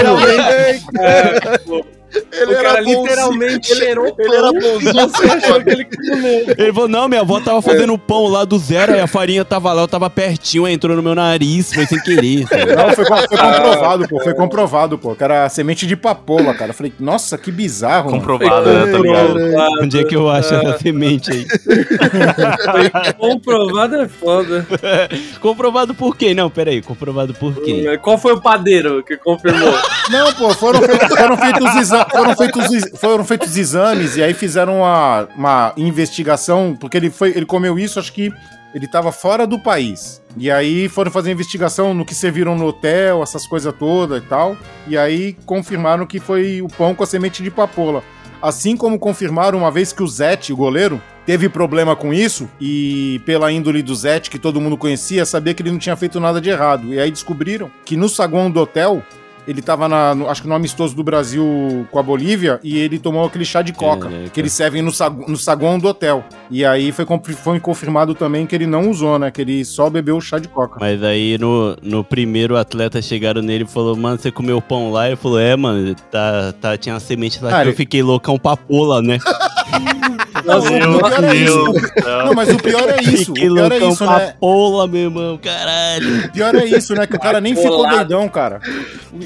É, 1.00 1.58
pô, 1.60 1.86
Ele 2.32 2.54
o 2.54 2.56
cara 2.56 2.70
era 2.70 2.82
literalmente 2.82 3.76
cheirou 3.76 4.16
Ele 4.18 4.36
era 4.36 4.52
pão. 4.54 4.62
bonzinho. 4.62 4.94
Você 5.10 5.26
achou 5.26 5.64
que 5.64 5.70
ele 5.70 5.86
comeu. 5.86 6.56
Ele 6.58 6.74
falou, 6.74 6.88
não, 6.88 7.08
minha 7.10 7.22
avó 7.22 7.40
tava 7.40 7.62
fazendo 7.62 7.98
pão 7.98 8.28
lá 8.28 8.46
do 8.46 8.58
zero, 8.58 8.94
aí 8.94 9.00
a 9.00 9.08
farinha 9.08 9.44
tava 9.44 9.74
lá, 9.74 9.82
eu 9.82 9.88
tava 9.88 10.10
pertinho, 10.10 10.66
aí 10.66 10.74
entrou 10.74 10.96
no 10.96 11.04
meu 11.04 11.14
nariz, 11.16 11.74
foi 11.74 11.86
sem 11.86 12.00
querer. 12.02 12.48
sabe? 12.48 12.76
Não, 12.76 12.94
foi, 12.94 13.06
foi 13.06 13.28
comprovado, 13.38 14.08
pô, 14.08 14.20
foi 14.24 14.34
comprovado, 14.34 14.98
pô, 14.98 15.16
que 15.16 15.24
era 15.24 15.50
semente 15.50 15.86
de 15.86 15.96
papoula, 15.96 16.54
cara. 16.54 16.72
Eu 16.72 16.76
falei, 16.76 16.94
nossa, 17.00 17.38
que 17.38 17.52
bizarro, 17.52 18.12
mano. 18.12 18.20
Comprovado, 18.20 18.72
né, 18.72 18.92
tá 18.92 18.98
ligado? 19.00 19.36
Onde 19.84 20.00
é 20.00 20.04
que 20.04 20.16
eu 20.16 20.30
acho 20.30 20.54
essa 20.54 20.78
semente 20.80 21.32
aí? 21.32 21.46
Comprovado 23.18 23.96
é 23.96 24.08
foda. 24.08 24.66
Comprovado 25.42 25.94
por 25.94 26.16
quê? 26.16 26.34
Não, 26.34 26.50
peraí, 26.50 26.82
comprovado 26.82 27.34
por 27.34 27.56
quê? 27.62 27.98
Qual 28.02 28.18
foi 28.18 28.34
o 28.34 28.42
padeiro 28.42 29.04
que 29.04 29.18
confirmou? 29.18 29.74
Não, 30.10 30.32
pô, 30.34 30.54
foram, 30.54 30.82
feitos, 30.82 31.08
foram, 31.08 31.38
feitos 31.38 31.76
exa- 31.76 31.97
foram, 32.06 32.36
feitos, 32.36 33.00
foram 33.00 33.26
feitos 33.26 33.58
exames 33.58 34.16
e 34.16 34.24
aí 34.24 34.34
fizeram 34.34 34.80
uma, 34.80 35.28
uma 35.36 35.74
investigação, 35.78 36.76
porque 36.80 36.98
ele, 36.98 37.10
foi, 37.10 37.30
ele 37.30 37.46
comeu 37.46 37.78
isso, 37.78 38.00
acho 38.00 38.14
que 38.14 38.32
ele 38.74 38.88
tava 38.88 39.12
fora 39.12 39.48
do 39.48 39.58
país. 39.58 40.22
E 40.36 40.52
aí 40.52 40.88
foram 40.88 41.10
fazer 41.10 41.32
investigação 41.32 41.94
no 41.94 42.06
que 42.06 42.14
serviram 42.14 42.56
no 42.56 42.68
hotel, 42.68 43.24
essas 43.24 43.48
coisas 43.48 43.74
todas 43.74 44.22
e 44.22 44.26
tal. 44.26 44.56
E 44.88 44.98
aí 44.98 45.36
confirmaram 45.46 46.06
que 46.06 46.20
foi 46.20 46.62
o 46.62 46.68
pão 46.68 46.94
com 46.94 47.04
a 47.04 47.08
semente 47.08 47.42
de 47.42 47.50
papoula. 47.50 48.04
Assim 48.42 48.78
como 48.78 49.00
confirmaram 49.00 49.58
uma 49.58 49.72
vez 49.72 49.92
que 49.92 50.04
o 50.04 50.08
Zete, 50.08 50.54
o 50.54 50.58
goleiro, 50.58 51.02
teve 51.26 51.50
problema 51.50 51.96
com 51.96 52.14
isso 52.14 52.48
e 52.62 53.20
pela 53.26 53.52
índole 53.52 53.82
do 53.82 53.96
Zete, 53.96 54.30
que 54.30 54.38
todo 54.38 54.62
mundo 54.62 54.78
conhecia, 54.78 55.26
sabia 55.26 55.54
que 55.54 55.64
ele 55.64 55.72
não 55.72 55.80
tinha 55.80 55.96
feito 55.96 56.20
nada 56.20 56.40
de 56.40 56.50
errado. 56.50 56.94
E 56.94 57.00
aí 57.00 57.10
descobriram 57.10 57.72
que 57.84 57.98
no 57.98 58.08
saguão 58.08 58.52
do 58.52 58.60
hotel 58.60 59.02
ele 59.48 59.62
tava 59.62 59.88
na, 59.88 60.14
no- 60.14 60.30
acho 60.30 60.42
que 60.42 60.48
no 60.48 60.54
amistoso 60.56 60.96
do 60.96 61.04
Brasil 61.04 61.88
com 61.92 62.00
a 62.00 62.04
Bolívia 62.04 62.60
e 62.64 62.78
ele 62.78 63.00
tomou 63.00 63.26
aquele 63.26 63.46
chá 63.46 63.62
de 63.62 63.72
coca 63.74 64.10
Caraca. 64.10 64.30
que 64.30 64.40
eles 64.40 64.52
servem 64.54 64.82
no, 64.82 64.92
sagu, 64.92 65.26
no 65.30 65.38
saguão 65.38 65.80
do 65.80 65.88
hotel. 65.88 66.24
E 66.52 66.66
aí 66.66 66.92
foi, 66.92 67.06
foi 67.36 67.60
confirmado 67.60 68.14
também 68.14 68.46
que 68.46 68.54
ele 68.56 68.68
não 68.68 68.90
usou, 68.90 69.18
né? 69.18 69.32
Que 69.32 69.42
ele 69.42 69.64
só 69.66 69.90
bebeu 69.90 70.18
o 70.18 70.22
chá 70.22 70.38
de 70.40 70.48
coca. 70.48 70.78
Mas 70.80 71.02
aí 71.04 71.38
no, 71.38 71.76
no 71.82 72.04
primeiro 72.04 72.58
atleta 72.58 73.02
chegaram 73.02 73.42
nele 73.42 73.64
e 73.64 73.68
falou, 73.68 73.96
mano, 73.96 74.18
você 74.20 74.32
comeu 74.32 74.62
pão 74.62 74.92
lá? 74.92 75.08
Ele 75.08 75.16
falou, 75.16 75.40
é, 75.40 75.56
mano, 75.56 75.96
tá, 76.12 76.54
tá, 76.60 76.78
tinha 76.78 77.00
semente 77.00 77.44
lá 77.44 77.60
Ah, 77.60 77.64
que 77.64 77.70
eu 77.70 77.74
fiquei 77.76 78.04
loucão 78.04 78.38
papola, 78.38 79.02
né? 79.02 79.18
Nossa, 80.48 80.72
Meu 80.72 80.92
o 80.92 80.98
pior 81.00 81.24
é 81.24 81.36
isso. 81.36 81.74
Deus. 81.74 81.92
Não, 82.26 82.34
mas 82.34 82.50
o 82.54 82.58
pior 82.58 82.90
é 82.90 83.02
isso. 83.02 83.32
O 83.32 83.36
fiquei 83.36 83.50
pior 83.50 83.72
é 83.72 83.78
isso, 83.78 84.06
né? 84.06 84.20
papola, 84.32 84.88
meu 84.88 85.02
irmão, 85.02 85.38
caralho. 85.38 86.26
O 86.26 86.32
pior 86.32 86.56
é 86.56 86.66
isso, 86.66 86.96
né? 86.96 87.06
Que 87.06 87.16
o 87.16 87.20
cara 87.20 87.42
nem 87.42 87.56
ficou 87.56 87.88
doidão, 87.88 88.30
cara. 88.30 88.62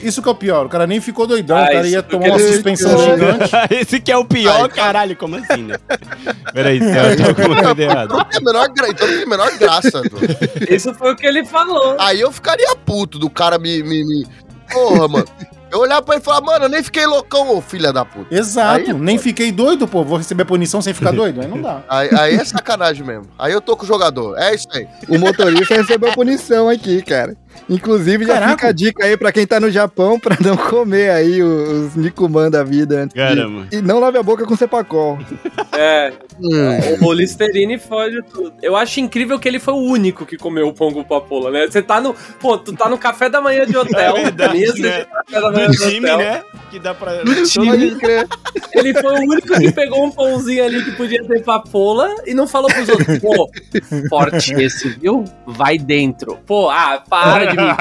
Isso 0.04 0.22
que 0.22 0.28
é 0.28 0.32
o 0.32 0.36
pior. 0.36 0.66
O 0.66 0.70
cara 0.70 0.88
nem 0.88 1.00
ficou 1.00 1.28
doidão. 1.28 1.58
Ah, 1.58 1.64
o 1.64 1.68
cara 1.68 1.88
ia 1.88 2.02
que 2.02 2.16
eu 2.16 2.20
tomar 2.20 2.34
uma 2.34 2.40
suspensão 2.40 2.98
gigante. 2.98 3.52
Esse 3.70 4.00
que 4.00 4.12
é 4.12 4.18
o 4.18 4.26
pior, 4.26 4.68
caralho, 4.70 5.16
como 5.16 5.36
assim, 5.36 5.64
né? 5.64 5.76
Peraí, 6.54 6.80
tem 6.80 7.26
alguma 7.26 7.64
coisa 7.64 7.82
errada. 7.82 8.14
Não 8.14 8.26
tem 8.26 8.40
a 8.40 8.42
menor, 8.42 8.70
gra... 8.70 8.90
então 8.90 9.08
tem 9.08 9.24
a 9.24 9.26
menor 9.28 9.58
graça. 9.60 10.02
Isso 10.70 10.94
foi 10.96 11.14
o 11.14 11.16
que 11.16 11.28
ele 11.28 11.46
falou. 11.46 11.96
Aí 12.00 12.20
eu 12.20 12.32
ficaria 12.32 12.76
puto 12.76 13.20
do 13.20 13.30
cara 13.30 13.60
me. 13.60 13.84
me, 13.84 14.04
me- 14.04 14.26
Porra, 14.72 15.08
mano. 15.08 15.26
Eu 15.72 15.80
olhar 15.80 16.02
pra 16.02 16.16
ele 16.16 16.22
e 16.22 16.26
falar, 16.26 16.42
mano, 16.42 16.66
eu 16.66 16.70
nem 16.70 16.84
fiquei 16.84 17.06
loucão, 17.06 17.56
ô 17.56 17.62
filha 17.62 17.94
da 17.94 18.04
puta. 18.04 18.34
Exato. 18.36 18.92
Aí, 18.92 18.94
nem 18.94 19.18
fiquei 19.18 19.52
doido, 19.52 19.88
pô. 19.88 20.04
Vou 20.04 20.18
receber 20.18 20.44
punição 20.44 20.82
sem 20.82 20.94
ficar 20.94 21.12
doido. 21.16 21.40
Aí 21.42 21.48
não 21.48 21.62
dá. 21.62 21.82
Aí, 21.88 22.10
aí 22.14 22.36
é 22.36 22.44
sacanagem 22.44 23.06
mesmo. 23.06 23.28
Aí 23.40 23.54
eu 23.54 23.62
tô 23.62 23.78
com 23.78 23.84
o 23.86 23.88
jogador. 23.88 24.38
É 24.38 24.54
isso 24.54 24.68
aí. 24.74 24.86
O 25.08 25.18
motorista 25.18 25.74
recebeu 25.76 26.12
punição 26.12 26.68
aqui, 26.68 27.02
cara. 27.02 27.38
Inclusive, 27.70 28.26
já 28.26 28.34
Caraca. 28.34 28.52
fica 28.52 28.68
a 28.68 28.72
dica 28.72 29.06
aí 29.06 29.16
pra 29.16 29.32
quem 29.32 29.46
tá 29.48 29.60
no 29.60 29.70
Japão 29.72 30.20
pra 30.20 30.36
não 30.42 30.58
comer 30.58 31.10
aí 31.12 31.42
os, 31.42 31.96
Nikuman 31.96 32.50
da 32.50 32.64
vida 32.64 33.04
antes. 33.04 33.14
de- 33.14 33.20
Caramba. 33.22 33.68
E 33.72 33.82
não 33.82 34.00
lave 34.00 34.18
a 34.18 34.24
boca 34.24 34.46
com 34.46 34.56
cepacol. 34.56 35.18
É, 35.78 36.12
Hum. 36.44 37.06
o 37.06 37.14
Listerine 37.14 37.78
fode 37.78 38.22
tudo. 38.34 38.54
Eu 38.62 38.76
acho 38.76 39.00
incrível 39.00 39.40
que 39.40 39.48
ele 39.48 39.60
foi 39.60 39.74
o 39.74 39.78
único 39.78 40.26
que 40.26 40.38
comeu 40.38 40.68
o 40.68 40.74
pão 40.74 40.92
com 40.92 41.04
papoula, 41.04 41.52
né? 41.52 41.68
Você 41.68 41.82
tá 41.82 42.02
no. 42.02 42.14
Pô, 42.40 42.58
tu 42.58 42.74
tá 42.74 42.90
no 42.90 42.98
café 42.98 43.30
da 43.30 43.40
manhã 43.40 43.66
de 43.66 43.76
hotel. 43.78 44.18
É 44.18 44.24
verdade, 44.24 44.58
mesa 44.60 44.74
né? 44.82 45.00
de 45.00 45.06
café 45.06 45.42
da 45.42 45.52
manhã 45.52 45.66
Do 45.68 45.72
de 45.72 45.78
time, 45.78 46.06
hotel. 46.12 46.18
né? 46.18 46.44
Que 46.72 46.80
dá 46.80 46.94
pra... 46.94 47.12
Pode 47.56 47.96
crer. 47.96 48.28
Ele 48.74 48.94
foi 48.94 49.14
o 49.14 49.22
único 49.30 49.60
que 49.60 49.72
pegou 49.74 50.06
um 50.06 50.12
pãozinho 50.12 50.64
ali 50.64 50.84
que 50.86 50.92
podia 50.94 51.22
ter 51.26 51.44
papoula 51.44 52.16
e 52.26 52.34
não 52.34 52.48
falou 52.48 52.70
pros 52.72 52.88
outros, 52.88 53.20
pô, 53.20 53.50
forte 54.10 54.54
esse, 54.54 54.88
viu? 54.90 55.26
Vai 55.46 55.78
dentro. 55.78 56.38
Pô, 56.46 56.70
ah, 56.70 57.04
para 57.10 57.41
de 57.48 57.58
mentir. 57.58 57.76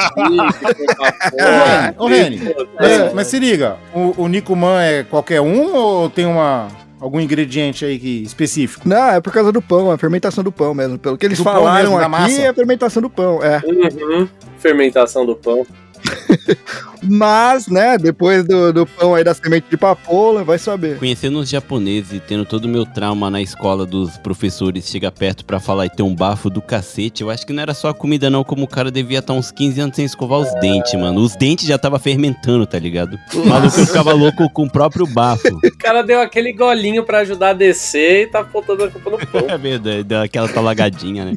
papoula. 0.97 1.95
Ô, 1.99 2.07
Reni, 2.07 2.41
Mas, 2.79 3.15
mas 3.15 3.27
se 3.27 3.39
liga, 3.39 3.77
o, 3.95 4.25
o 4.25 4.29
Nikuman 4.29 4.81
é 4.83 5.03
qualquer 5.05 5.41
um 5.41 5.75
ou 5.75 6.11
tem 6.11 6.27
uma, 6.27 6.69
algum 7.01 7.21
ingrediente 7.21 7.85
aí 7.85 7.99
que, 7.99 8.23
específico? 8.23 8.89
Não, 8.89 9.11
é 9.11 9.21
por 9.21 9.33
causa 9.33 9.51
do 9.53 9.63
pão, 9.63 9.91
é 9.91 9.95
a 9.95 9.99
fermentação 9.99 10.45
do 10.45 10.53
pão 10.53 10.75
mesmo. 10.75 10.99
Pelo 10.99 11.17
que 11.17 11.27
eles 11.27 11.39
Do 11.39 11.45
falaram 11.45 11.93
mesmo, 11.93 11.99
aqui, 11.99 12.09
massa? 12.11 12.43
é 12.43 12.49
a 12.49 12.55
fermentação 12.55 13.03
do 13.03 13.11
pão, 13.11 13.41
é. 13.43 13.61
Uhum. 13.67 14.29
Fermentação 14.59 15.25
do 15.27 15.35
pão. 15.37 15.67
Mas, 17.03 17.67
né, 17.67 17.97
depois 17.97 18.45
do, 18.45 18.73
do 18.73 18.87
pão 18.87 19.15
aí 19.15 19.25
da 19.25 19.33
semente 19.33 19.67
de 19.71 19.77
papoula, 19.77 20.45
vai 20.45 20.59
saber. 20.59 20.99
Conhecendo 20.99 21.39
os 21.39 21.49
japoneses 21.49 22.13
e 22.13 22.21
tendo 22.21 22.45
todo 22.45 22.67
o 22.67 22.69
meu 22.69 22.85
trauma 22.85 23.31
na 23.31 23.41
escola 23.41 23.87
dos 23.87 24.19
professores 24.19 24.87
chegar 24.87 25.11
perto 25.11 25.45
pra 25.45 25.59
falar 25.59 25.87
e 25.87 25.91
ter 25.91 26.03
um 26.03 26.15
bafo 26.15 26.51
do 26.51 26.61
cacete, 26.61 27.23
eu 27.23 27.31
acho 27.31 27.47
que 27.47 27.53
não 27.55 27.63
era 27.63 27.73
só 27.73 27.89
a 27.89 27.95
comida 27.95 28.29
não, 28.29 28.45
como 28.45 28.65
o 28.65 28.69
cara 28.69 28.91
devia 28.91 29.21
estar 29.21 29.33
uns 29.33 29.51
15 29.51 29.81
anos 29.81 29.97
sem 29.97 30.05
escovar 30.05 30.41
os 30.41 30.53
dentes, 30.61 30.93
mano. 30.95 31.21
Os 31.21 31.35
dentes 31.37 31.67
já 31.67 31.79
tava 31.79 31.99
fermentando, 31.99 32.67
tá 32.67 32.79
ligado? 32.79 33.19
O 33.35 33.47
maluco 33.47 33.71
ficava 33.87 34.13
louco 34.13 34.51
com 34.51 34.65
o 34.65 34.71
próprio 34.71 35.07
bafo. 35.07 35.41
O 35.71 35.83
cara 35.83 36.03
deu 36.03 36.21
aquele 36.21 36.53
golinho 36.53 37.03
pra 37.05 37.21
ajudar 37.21 37.51
a 37.51 37.53
descer 37.55 38.25
e 38.25 38.27
tá 38.27 38.43
botando 38.43 38.85
a 38.85 38.91
culpa 38.91 39.11
no 39.11 39.19
pão. 39.27 39.47
É 39.49 39.57
verdade, 39.57 40.03
deu 40.03 40.21
aquela 40.21 40.47
talagadinha, 40.49 41.25
né? 41.25 41.33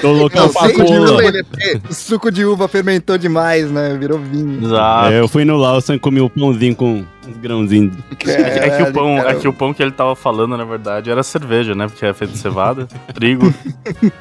Tô 0.00 0.12
loucão 0.12 0.46
Não, 0.46 0.52
pra 0.52 0.66
sei 0.66 0.74
porra. 0.74 1.06
também, 1.06 1.32
né? 1.32 1.42
Porque 1.42 1.80
O 1.90 1.92
suco 1.92 2.30
de 2.30 2.44
uva 2.44 2.68
fermentou 2.68 3.18
demais, 3.18 3.68
né? 3.70 3.91
Virou 3.98 4.18
vinho. 4.18 4.64
Exato. 4.64 5.12
É, 5.12 5.20
eu 5.20 5.28
fui 5.28 5.44
no 5.44 5.56
Lawson 5.56 5.94
e 5.94 5.98
comi 5.98 6.20
o 6.20 6.28
pãozinho 6.30 6.74
com 6.74 7.04
uns 7.28 7.36
grãozinhos. 7.40 7.94
É 8.10 8.14
que, 8.14 8.30
é 8.30 8.76
que 8.76 8.82
o 8.82 8.92
pão, 8.92 9.18
é 9.18 9.34
que 9.34 9.48
o 9.48 9.52
pão 9.52 9.72
que 9.74 9.82
ele 9.82 9.92
tava 9.92 10.14
falando, 10.16 10.56
na 10.56 10.64
verdade, 10.64 11.10
era 11.10 11.22
cerveja, 11.22 11.74
né? 11.74 11.86
Porque 11.86 12.04
é 12.04 12.12
feito 12.12 12.32
de 12.32 12.38
cevada, 12.38 12.86
trigo, 13.14 13.52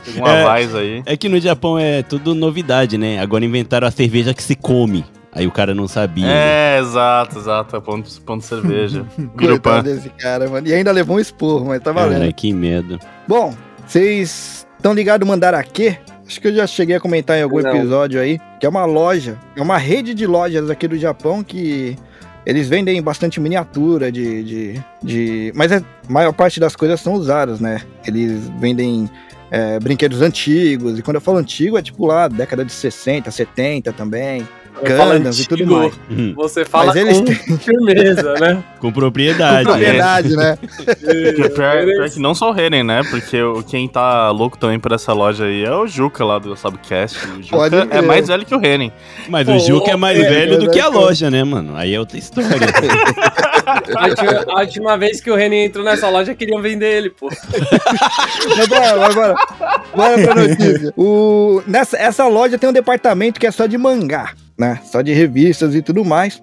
tem 0.06 0.22
um 0.22 0.28
É. 0.28 0.42
avaz 0.44 0.76
aí. 0.76 1.02
É 1.06 1.16
que 1.18 1.28
no 1.30 1.40
Japão 1.40 1.78
é 1.80 2.04
tudo 2.04 2.34
novidade, 2.36 2.98
né? 2.98 3.20
Agora 3.20 3.44
inventaram 3.46 3.88
a 3.88 3.92
cerveja 3.92 4.34
que 4.34 4.44
se 4.44 4.56
come. 4.56 5.04
Aí 5.34 5.48
o 5.48 5.52
cara 5.52 5.74
não 5.74 5.88
sabia. 5.88 6.26
né? 6.28 6.34
É, 6.76 6.80
exato, 6.82 7.40
exato. 7.40 7.76
É 7.76 7.80
pão 7.80 8.02
de, 8.02 8.20
pão 8.20 8.38
de 8.38 8.44
cerveja. 8.44 9.06
Coitado 9.38 9.84
desse 9.84 10.10
cara, 10.10 10.50
mano. 10.50 10.68
E 10.68 10.74
ainda 10.74 10.92
levou 10.92 11.16
um 11.16 11.20
esporro, 11.22 11.68
mas 11.68 11.82
tá 11.82 11.94
valendo. 11.94 12.20
Cara, 12.20 12.34
que 12.34 12.52
medo. 12.52 13.00
Bom, 13.26 13.56
vocês 13.88 14.68
estão 14.76 14.94
ligados 14.94 15.26
no 15.26 15.32
Mandarake? 15.32 15.98
Acho 16.32 16.40
que 16.40 16.48
eu 16.48 16.56
já 16.56 16.66
cheguei 16.66 16.96
a 16.96 17.00
comentar 17.00 17.38
em 17.38 17.42
algum 17.42 17.60
Não. 17.60 17.76
episódio 17.76 18.18
aí, 18.18 18.40
que 18.58 18.66
é 18.66 18.70
uma 18.70 18.86
loja, 18.86 19.38
é 19.54 19.62
uma 19.62 19.78
rede 19.78 20.14
de 20.14 20.26
lojas 20.26 20.70
aqui 20.70 20.88
do 20.88 20.98
Japão 20.98 21.44
que 21.44 21.98
eles 22.46 22.70
vendem 22.70 23.02
bastante 23.02 23.38
miniatura 23.38 24.10
de. 24.10 24.42
de, 24.42 24.82
de 25.04 25.52
mas 25.54 25.74
a 25.74 25.84
maior 26.08 26.32
parte 26.32 26.58
das 26.58 26.74
coisas 26.74 27.02
são 27.02 27.16
usadas, 27.16 27.60
né? 27.60 27.82
Eles 28.08 28.50
vendem 28.62 29.10
é, 29.52 29.78
brinquedos 29.78 30.22
antigos, 30.22 30.98
e 30.98 31.02
quando 31.02 31.16
eu 31.16 31.22
falo 31.22 31.38
antigo 31.38 31.78
é 31.78 31.82
tipo 31.82 32.06
lá, 32.06 32.30
década 32.30 32.64
de 32.64 32.72
60, 32.72 33.30
70 33.30 33.92
também, 33.92 34.48
E 34.84 35.46
tudo 35.48 35.68
mais. 35.68 35.94
Hum, 36.10 36.34
Você 36.36 36.66
fala 36.66 36.88
Mas 36.88 36.96
eles 36.96 37.18
com 37.20 37.26
têm 37.26 37.36
firmeza, 37.58 38.34
né? 38.40 38.64
Com 38.82 38.92
propriedade. 38.92 39.66
com 39.66 39.72
propriedade, 39.74 40.36
né? 40.36 40.58
Pior, 41.54 41.86
pior 41.86 42.10
que 42.10 42.20
não 42.20 42.34
só 42.34 42.50
o 42.50 42.52
Renen, 42.52 42.84
né? 42.84 43.02
Porque 43.10 43.40
o- 43.42 43.62
quem 43.62 43.88
tá 43.88 44.32
louco 44.32 44.58
também 44.58 44.80
por 44.80 44.92
essa 44.92 45.14
loja 45.14 45.46
aí 45.46 45.64
é 45.64 45.72
o 45.76 45.86
Juca 45.86 46.26
lá 46.26 46.40
do 46.40 46.56
Sabcast. 46.56 47.20
O 47.28 47.48
Pode 47.48 47.76
Juca 47.76 47.84
é 47.84 47.98
crer. 47.98 48.02
mais 48.04 48.28
velho 48.28 48.44
que 48.46 48.56
o 48.56 48.60
Renen. 48.60 48.92
Mas 49.30 49.46
Pô, 49.46 49.54
o 49.54 49.60
Juca 49.60 49.92
é 49.92 49.96
mais 49.96 50.20
é, 50.20 50.28
velho 50.28 50.58
do 50.58 50.70
que 50.72 50.80
a 50.80 50.84
verdade, 50.86 50.96
loja, 51.06 51.30
né, 51.30 51.44
mano? 51.44 51.76
Aí 51.76 51.94
é 51.94 52.00
outra 52.00 52.18
história. 52.18 52.50
A 53.96 54.08
última, 54.08 54.46
a 54.48 54.60
última 54.62 54.98
vez 54.98 55.22
que 55.22 55.30
o 55.30 55.36
Renan 55.36 55.56
entrou 55.58 55.86
nessa 55.86 56.10
loja, 56.10 56.34
queriam 56.34 56.60
vender 56.62 56.92
ele, 56.98 57.10
pô. 57.12 57.30
Mas 58.58 58.68
bora, 58.68 58.96
bora, 58.96 59.14
bora. 59.14 59.36
Bora 59.96 60.18
pra 60.24 60.36
notícia. 60.36 60.94
O, 60.98 61.62
nessa, 61.68 61.98
essa 61.98 62.28
loja 62.28 62.58
tem 62.58 62.70
um 62.70 62.74
departamento 62.74 63.40
que 63.40 63.46
é 63.46 63.52
só 63.52 63.66
de 63.68 63.78
mangá, 63.78 64.32
né? 64.62 64.80
Só 64.86 65.02
de 65.02 65.12
revistas 65.12 65.76
e 65.76 65.82
tudo 65.82 66.06
mais. 66.06 66.42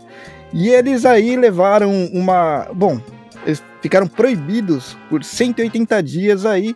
E 0.52 0.68
eles 0.68 1.07
aí 1.07 1.37
levaram 1.37 1.90
uma. 2.12 2.66
Bom, 2.74 3.00
eles 3.46 3.62
ficaram 3.81 4.07
proibidos 4.07 4.98
por 5.09 5.22
180 5.22 6.02
dias 6.02 6.44
aí 6.44 6.74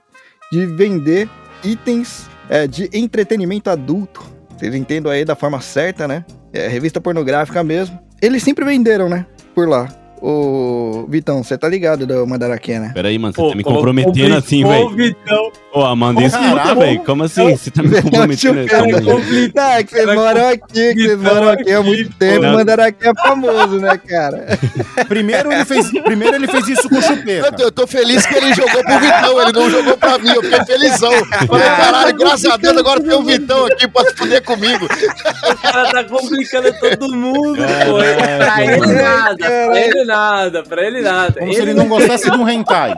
de 0.52 0.66
vender 0.66 1.28
itens 1.64 2.28
é, 2.48 2.66
de 2.66 2.88
entretenimento 2.92 3.68
adulto. 3.68 4.22
Vocês 4.56 4.74
entendam 4.74 5.10
aí 5.10 5.24
da 5.24 5.34
forma 5.34 5.60
certa, 5.60 6.06
né? 6.06 6.24
É 6.52 6.68
revista 6.68 7.00
pornográfica 7.00 7.64
mesmo. 7.64 7.98
Eles 8.20 8.42
sempre 8.42 8.64
venderam, 8.64 9.08
né? 9.08 9.26
Por 9.54 9.68
lá. 9.68 9.88
Ô, 10.20 11.04
Vitão, 11.08 11.42
você 11.42 11.58
tá 11.58 11.68
ligado 11.68 12.06
do 12.06 12.24
Mandarake, 12.24 12.78
né? 12.78 12.92
Pera 12.94 13.08
aí, 13.08 13.18
mano, 13.18 13.34
você 13.34 13.48
tá 13.48 13.56
me 13.56 13.64
comprometendo 13.64 14.36
assim, 14.36 14.62
velho. 14.62 14.90
Vitão, 14.90 15.50
Ô, 15.74 15.84
Amanda, 15.84 16.22
escuta, 16.22 16.54
caralho. 16.54 16.78
velho. 16.80 17.00
Como 17.00 17.24
assim? 17.24 17.56
Você 17.56 17.70
tá 17.70 17.82
me 17.82 18.02
comprometendo 18.02 18.54
velho? 18.68 19.52
Não, 19.54 19.62
é 19.72 19.82
que 19.82 19.90
vocês 19.94 20.14
moram 20.14 20.48
aqui, 20.48 20.94
que 20.94 21.02
vocês 21.06 21.18
moram 21.18 21.48
aqui 21.48 21.72
há 21.72 21.78
aqui, 21.78 21.88
muito 21.88 22.10
pô. 22.10 22.16
tempo, 22.18 22.42
Não. 22.42 22.52
Mandarake 22.52 23.08
é 23.08 23.12
famoso, 23.14 23.78
né, 23.80 23.96
cara? 24.06 24.46
Primeiro 25.08 25.50
ele 25.50 25.64
fez, 25.64 25.90
primeiro 26.02 26.36
ele 26.36 26.46
fez 26.46 26.68
isso 26.68 26.88
com 26.90 26.96
eu, 26.96 27.02
chupeta. 27.02 27.62
eu 27.62 27.72
tô 27.72 27.86
feliz 27.86 28.26
que 28.26 28.34
ele 28.36 28.52
jogou 28.54 28.84
pro 28.84 28.98
Vitão, 29.00 29.40
ele 29.42 29.52
não 29.52 29.70
jogou 29.70 29.96
pra 29.96 30.18
mim, 30.18 30.28
eu 30.28 30.42
fiquei 30.42 30.64
felizão. 30.66 31.12
Falei, 31.46 31.68
caralho, 31.70 32.16
graças 32.18 32.44
a 32.52 32.56
Deus, 32.58 32.76
agora 32.76 33.00
tem 33.00 33.14
o 33.14 33.22
Vitão 33.22 33.64
aqui 33.64 33.88
pra 33.88 34.04
se 34.04 34.14
fuder 34.14 34.42
comigo. 34.42 34.84
o 34.84 35.56
cara 35.62 35.90
tá 35.90 36.04
complicando 36.04 36.70
todo 36.80 37.16
mundo, 37.16 37.56
pô. 37.62 37.98
Caraca, 38.20 38.52
Pra 38.52 38.62
ele 38.62 38.78
mano. 38.78 38.92
nada, 38.94 39.36
pra 39.46 39.80
ele 39.80 40.04
nada, 40.04 40.62
pra 40.64 40.86
ele 40.86 41.00
nada. 41.00 41.40
Como 41.40 41.54
se 41.54 41.62
ele 41.62 41.72
não 41.74 41.88
gostasse 41.88 42.30
de 42.30 42.36
um 42.36 42.46
hentai. 42.48 42.94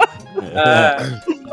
É, 0.52 0.96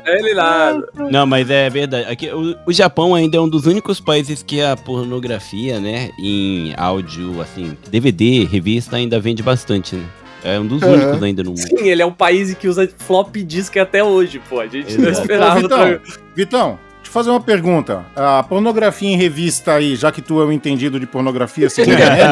pra 0.04 0.14
ele 0.18 0.34
nada. 0.34 0.88
Não, 1.12 1.26
mas 1.26 1.50
é 1.50 1.69
verdade. 1.69 2.10
Aqui, 2.10 2.30
o, 2.32 2.56
o 2.65 2.71
Japão 2.71 3.13
ainda 3.13 3.36
é 3.36 3.41
um 3.41 3.50
dos 3.50 3.65
únicos 3.65 4.00
países 4.00 4.41
que 4.41 4.62
a 4.62 4.78
pornografia, 4.78 5.78
né, 5.78 6.10
em 6.17 6.74
áudio, 6.78 7.41
assim, 7.41 7.78
DVD, 7.89 8.45
revista, 8.45 8.95
ainda 8.95 9.19
vende 9.19 9.43
bastante, 9.43 9.97
né? 9.97 10.06
É 10.43 10.58
um 10.58 10.65
dos 10.65 10.82
Aham. 10.82 10.93
únicos 10.93 11.21
ainda 11.21 11.43
no 11.43 11.50
mundo. 11.52 11.60
Sim, 11.62 11.88
ele 11.88 12.02
é 12.02 12.06
um 12.06 12.13
país 12.13 12.54
que 12.54 12.67
usa 12.67 12.89
flop 12.97 13.36
disk 13.36 13.76
até 13.78 14.02
hoje, 14.04 14.41
pô. 14.50 14.62
A 14.62 14.67
gente 14.67 14.97
não 14.97 15.10
Exato. 15.10 15.21
esperava. 15.21 15.60
Ô, 15.60 15.62
Vitão, 15.62 16.00
Vitão, 16.36 16.80
fazer 17.12 17.30
uma 17.30 17.39
pergunta. 17.41 18.06
A 18.15 18.41
pornografia 18.43 19.10
em 19.10 19.17
revista 19.17 19.74
aí, 19.74 19.95
já 19.95 20.12
que 20.12 20.21
tu 20.21 20.41
é 20.41 20.45
o 20.45 20.52
entendido 20.52 21.00
de 21.00 21.06
pornografia, 21.06 21.69
segundo 21.69 21.93
a 22.02 22.10
Reni, 22.13 22.30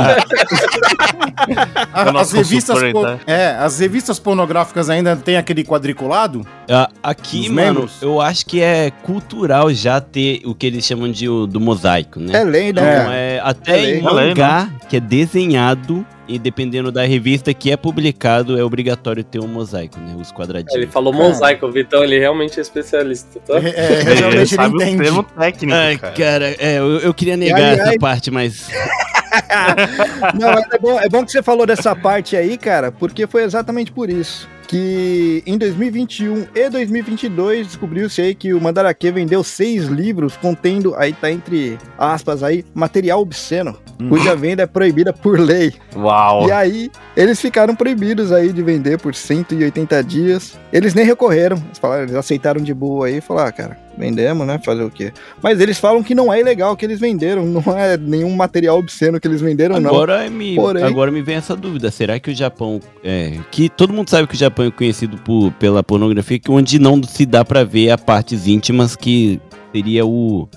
A- 1.93 2.05
É 2.15 2.19
as 2.19 2.31
revistas 2.31 2.79
por- 2.91 3.03
tá? 3.05 3.19
É, 3.27 3.49
as 3.59 3.79
revistas 3.79 4.19
pornográficas 4.19 4.89
ainda 4.89 5.15
tem 5.15 5.37
aquele 5.37 5.63
quadriculado? 5.63 6.45
Ah, 6.69 6.89
Aqui, 7.01 7.41
Os 7.41 7.47
mano, 7.49 7.55
membros? 7.73 8.01
eu 8.01 8.19
acho 8.21 8.45
que 8.45 8.61
é 8.61 8.91
cultural 9.03 9.71
já 9.73 9.99
ter 10.01 10.41
o 10.45 10.53
que 10.53 10.65
eles 10.67 10.85
chamam 10.85 11.11
de 11.11 11.27
o- 11.29 11.47
do 11.47 11.59
mosaico, 11.59 12.19
né? 12.19 12.39
É 12.39 12.43
lenda, 12.43 12.81
É. 12.81 12.93
Então, 12.93 13.03
cara. 13.05 13.15
é, 13.15 13.41
até 13.43 13.71
É 13.71 13.81
lei. 13.81 13.99
em 13.99 14.05
É 14.05 14.09
lei, 14.11 14.27
mangá, 14.29 14.69
que 14.87 14.97
é 14.97 14.99
desenhado, 14.99 16.05
e 16.29 16.37
dependendo 16.37 16.91
da 16.91 17.03
revista 17.03 17.51
que 17.55 17.71
é 17.71 17.75
publicado, 17.75 18.57
é 18.57 18.63
obrigatório 18.63 19.23
ter 19.23 19.39
um 19.39 19.47
mosaico, 19.47 19.99
né? 19.99 20.15
Os 20.15 20.31
quadradinhos. 20.31 20.75
Ele 20.75 20.85
falou 20.85 21.11
mosaico, 21.11 21.65
o 21.65 21.71
Vitão, 21.71 22.03
ele 22.03 22.19
realmente 22.19 22.59
é 22.59 22.61
especialista, 22.61 23.39
tá? 23.39 23.55
É, 23.55 23.69
é, 23.69 24.01
Ele 24.01 24.13
realmente 24.13 24.37
ele 24.37 24.45
sabe 24.45 24.75
o 24.75 24.77
termo 24.77 25.23
técnico, 25.23 25.75
Ai, 25.75 25.97
cara. 25.97 26.13
cara, 26.13 26.55
é, 26.59 26.77
eu, 26.77 26.99
eu 26.99 27.13
queria 27.15 27.35
negar 27.35 27.59
essa 27.59 27.97
parte, 27.99 28.29
mas. 28.29 28.69
Não, 30.39 30.53
mas 30.53 30.65
é 30.71 30.77
bom, 30.77 30.99
é 30.99 31.09
bom 31.09 31.25
que 31.25 31.31
você 31.31 31.41
falou 31.41 31.65
dessa 31.65 31.95
parte 31.95 32.35
aí, 32.35 32.57
cara, 32.57 32.91
porque 32.91 33.25
foi 33.25 33.43
exatamente 33.43 33.91
por 33.91 34.09
isso. 34.09 34.47
Que 34.69 35.41
em 35.47 35.57
2021 35.57 36.45
e 36.53 36.69
2022 36.69 37.65
descobriu-se 37.65 38.21
aí 38.21 38.35
que 38.35 38.53
o 38.53 38.61
Mandarake 38.61 39.09
vendeu 39.09 39.43
seis 39.43 39.85
livros 39.85 40.37
contendo, 40.37 40.93
aí 40.95 41.11
tá 41.11 41.31
entre 41.31 41.79
aspas 41.97 42.43
aí, 42.43 42.63
material 42.71 43.19
obsceno, 43.19 43.75
cuja 44.09 44.35
venda 44.35 44.61
é 44.61 44.67
proibida 44.67 45.11
por 45.11 45.39
lei. 45.39 45.73
Uau. 45.95 46.47
E 46.47 46.51
aí, 46.51 46.91
eles 47.17 47.41
ficaram 47.41 47.75
proibidos 47.75 48.31
aí 48.31 48.53
de 48.53 48.61
vender 48.61 48.99
por 48.99 49.15
180 49.15 50.03
dias. 50.03 50.59
Eles 50.71 50.93
nem 50.93 51.03
recorreram. 51.03 51.57
Eles, 51.57 51.79
falaram, 51.79 52.03
eles 52.03 52.15
aceitaram 52.15 52.61
de 52.61 52.71
boa 52.71 53.07
aí 53.07 53.17
e 53.17 53.21
falaram, 53.21 53.49
ah, 53.49 53.51
cara, 53.51 53.88
vendemos, 53.99 54.47
né? 54.47 54.59
Fazer 54.63 54.81
o 54.83 54.89
quê? 54.89 55.11
Mas 55.43 55.59
eles 55.59 55.77
falam 55.77 56.01
que 56.01 56.15
não 56.15 56.31
é 56.33 56.39
ilegal 56.39 56.71
o 56.73 56.75
que 56.77 56.85
eles 56.85 56.99
venderam. 56.99 57.45
Não 57.45 57.61
é 57.77 57.97
nenhum 57.97 58.33
material 58.35 58.79
obsceno 58.79 59.19
que 59.19 59.27
eles 59.27 59.41
venderam, 59.41 59.79
não. 59.79 59.89
Agora 59.89 60.27
me, 60.29 60.55
Porém- 60.55 60.83
agora 60.83 61.11
me 61.11 61.21
vem 61.21 61.35
essa 61.35 61.55
dúvida. 61.55 61.91
Será 61.91 62.19
que 62.19 62.31
o 62.31 62.35
Japão. 62.35 62.79
É, 63.03 63.37
que 63.51 63.67
todo 63.69 63.93
mundo 63.93 64.09
sabe 64.09 64.27
que 64.27 64.35
o 64.35 64.37
Japão 64.37 64.65
é 64.65 64.71
conhecido 64.71 65.17
por, 65.17 65.51
pela 65.53 65.83
pornografia, 65.83 66.39
que 66.39 66.49
onde 66.49 66.79
não 66.79 67.03
se 67.03 67.25
dá 67.25 67.43
pra 67.43 67.63
ver 67.63 67.91
as 67.91 68.01
partes 68.01 68.47
íntimas, 68.47 68.95
que 68.95 69.39
seria 69.75 70.05
o. 70.05 70.47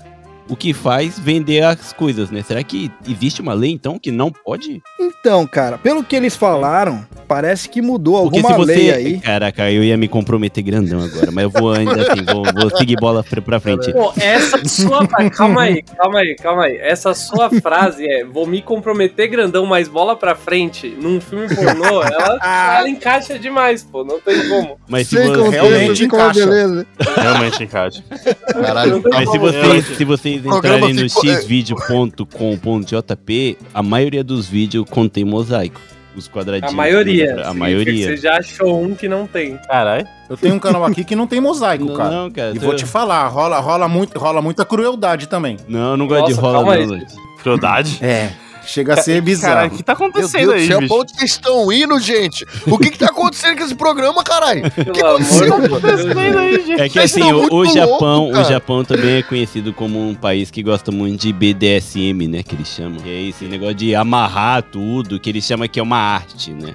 O 0.49 0.55
que 0.55 0.73
faz 0.73 1.17
vender 1.17 1.63
as 1.63 1.93
coisas, 1.93 2.29
né? 2.29 2.43
Será 2.45 2.61
que 2.63 2.91
existe 3.07 3.41
uma 3.41 3.53
lei, 3.53 3.71
então, 3.71 3.97
que 3.97 4.11
não 4.11 4.29
pode? 4.31 4.81
Então, 4.99 5.47
cara, 5.47 5.77
pelo 5.77 6.03
que 6.03 6.15
eles 6.15 6.35
falaram, 6.35 7.05
parece 7.27 7.69
que 7.69 7.81
mudou 7.81 8.23
Porque 8.23 8.39
alguma 8.39 8.53
se 8.53 8.59
você. 8.59 8.75
lei 8.75 8.91
aí. 8.91 9.19
Caraca, 9.19 9.71
eu 9.71 9.83
ia 9.83 9.95
me 9.95 10.07
comprometer 10.07 10.61
grandão 10.63 11.01
agora, 11.01 11.31
mas 11.31 11.43
eu 11.45 11.49
vou 11.49 11.71
ainda 11.73 11.93
assim, 12.11 12.23
vou, 12.25 12.43
vou 12.53 12.77
seguir 12.77 12.97
bola 12.97 13.23
pra, 13.23 13.59
frente. 13.59 13.91
Pô, 13.93 14.11
essa 14.17 14.63
sua. 14.67 15.07
Calma 15.31 15.61
aí, 15.63 15.81
calma 15.81 16.19
aí, 16.19 16.35
calma 16.35 16.63
aí. 16.65 16.77
Essa 16.77 17.13
sua 17.13 17.49
frase 17.61 18.05
é: 18.05 18.25
vou 18.25 18.45
me 18.45 18.61
comprometer 18.61 19.27
grandão, 19.29 19.65
mas 19.65 19.87
bola 19.87 20.15
pra 20.15 20.35
frente, 20.35 20.87
num 20.89 21.21
filme 21.21 21.47
pornô, 21.55 22.03
ela, 22.03 22.39
ela 22.79 22.89
encaixa 22.89 23.39
demais, 23.39 23.83
pô. 23.83 24.03
Não 24.03 24.19
tem 24.19 24.47
como. 24.49 24.77
Mas 24.87 25.07
se, 25.07 25.15
Sem 25.17 25.27
vo- 25.27 25.43
contexto, 25.45 25.51
realmente 25.67 26.03
uma 26.03 26.05
encaixa. 26.07 26.45
beleza. 26.45 26.87
Realmente 27.15 27.63
encaixa. 27.63 28.03
Caralho. 28.51 29.01
Mas 29.09 29.29
se 29.31 29.37
vocês, 29.37 29.85
se 29.97 30.05
vocês 30.39 30.51
programa 30.51 30.77
entrarem 30.89 31.03
no 31.03 31.09
ficou- 31.09 31.29
é. 31.31 31.41
xvideo.com.jp, 31.41 33.57
a 33.73 33.83
maioria 33.83 34.23
dos 34.23 34.47
vídeos 34.47 34.85
contém 34.89 35.25
mosaico. 35.25 35.81
Os 36.15 36.27
A 36.27 36.31
quadradinhos. 36.31 36.75
maioria. 36.75 37.41
A 37.47 37.55
maioria. 37.55 38.05
Você 38.09 38.17
já 38.17 38.37
achou 38.37 38.79
um 38.83 38.93
que 38.93 39.07
não 39.09 39.25
tem. 39.25 39.57
Caralho. 39.67 40.07
Eu 40.29 40.37
tenho 40.37 40.53
um 40.53 40.59
canal 40.59 40.85
aqui 40.85 41.03
que 41.03 41.15
não 41.15 41.25
tem 41.25 41.41
mosaico, 41.41 41.85
Não, 41.85 41.95
cara. 41.95 42.11
não, 42.11 42.29
cara. 42.29 42.51
E 42.51 42.59
tô- 42.59 42.67
vou 42.67 42.75
te 42.75 42.85
falar, 42.85 43.27
rola, 43.29 43.59
rola, 43.59 43.87
muito, 43.87 44.19
rola 44.19 44.39
muita 44.39 44.63
crueldade 44.63 45.27
também. 45.27 45.57
Não, 45.67 45.91
eu 45.91 45.97
não 45.97 46.05
gosto 46.07 46.25
de 46.27 46.35
Nossa, 46.35 46.41
rola, 46.41 46.77
calma 46.77 46.85
não. 46.97 47.05
Crueldade? 47.41 47.97
É, 48.01 48.29
chega 48.65 48.93
a 48.93 48.97
ser 48.97 49.13
Cara, 49.13 49.21
bizarro. 49.21 49.67
o 49.67 49.77
que 49.77 49.83
tá 49.83 49.95
Meu 49.97 50.07
acontecendo 50.07 50.47
Deus 50.49 50.53
aí, 50.61 50.67
céu, 50.67 50.79
bicho? 50.79 50.93
onde 50.93 51.13
vocês 51.13 51.31
estão 51.31 51.71
indo, 51.71 51.99
gente? 51.99 52.45
O 52.67 52.77
que 52.77 52.89
que 52.91 52.97
tá 52.99 53.07
acontecendo 53.07 53.57
com 53.57 53.63
esse 53.63 53.75
programa, 53.75 54.23
caralho? 54.23 54.69
Pelo 54.71 54.91
que 54.91 55.01
aconteceu? 55.01 55.59
Deus. 55.59 56.79
É 56.79 56.89
que 56.89 56.99
assim, 56.99 57.23
o, 57.31 57.53
o 57.53 57.65
Japão, 57.65 58.23
louco, 58.25 58.39
o. 58.39 58.43
Japão 58.43 58.83
também 58.83 59.17
é 59.17 59.23
conhecido 59.23 59.73
como 59.73 60.07
um 60.09 60.15
país 60.15 60.49
que 60.51 60.61
gosta 60.63 60.91
muito 60.91 61.21
de 61.21 61.33
BDSM, 61.33 62.27
né, 62.27 62.43
que 62.43 62.55
eles 62.55 62.67
chamam. 62.67 62.99
Que 62.99 63.09
é 63.09 63.21
esse 63.29 63.45
negócio 63.45 63.75
de 63.75 63.95
amarrar 63.95 64.61
tudo, 64.63 65.19
que 65.19 65.29
eles 65.29 65.43
chamam 65.45 65.67
que 65.67 65.79
é 65.79 65.83
uma 65.83 65.97
arte, 65.97 66.51
né? 66.51 66.73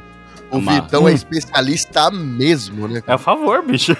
O 0.51 0.57
Amarra. 0.57 0.81
Vitão 0.81 1.07
é 1.07 1.13
especialista 1.13 2.11
mesmo, 2.11 2.89
né? 2.89 3.03
É 3.07 3.13
a 3.13 3.19
favor, 3.19 3.63
bicho. 3.63 3.95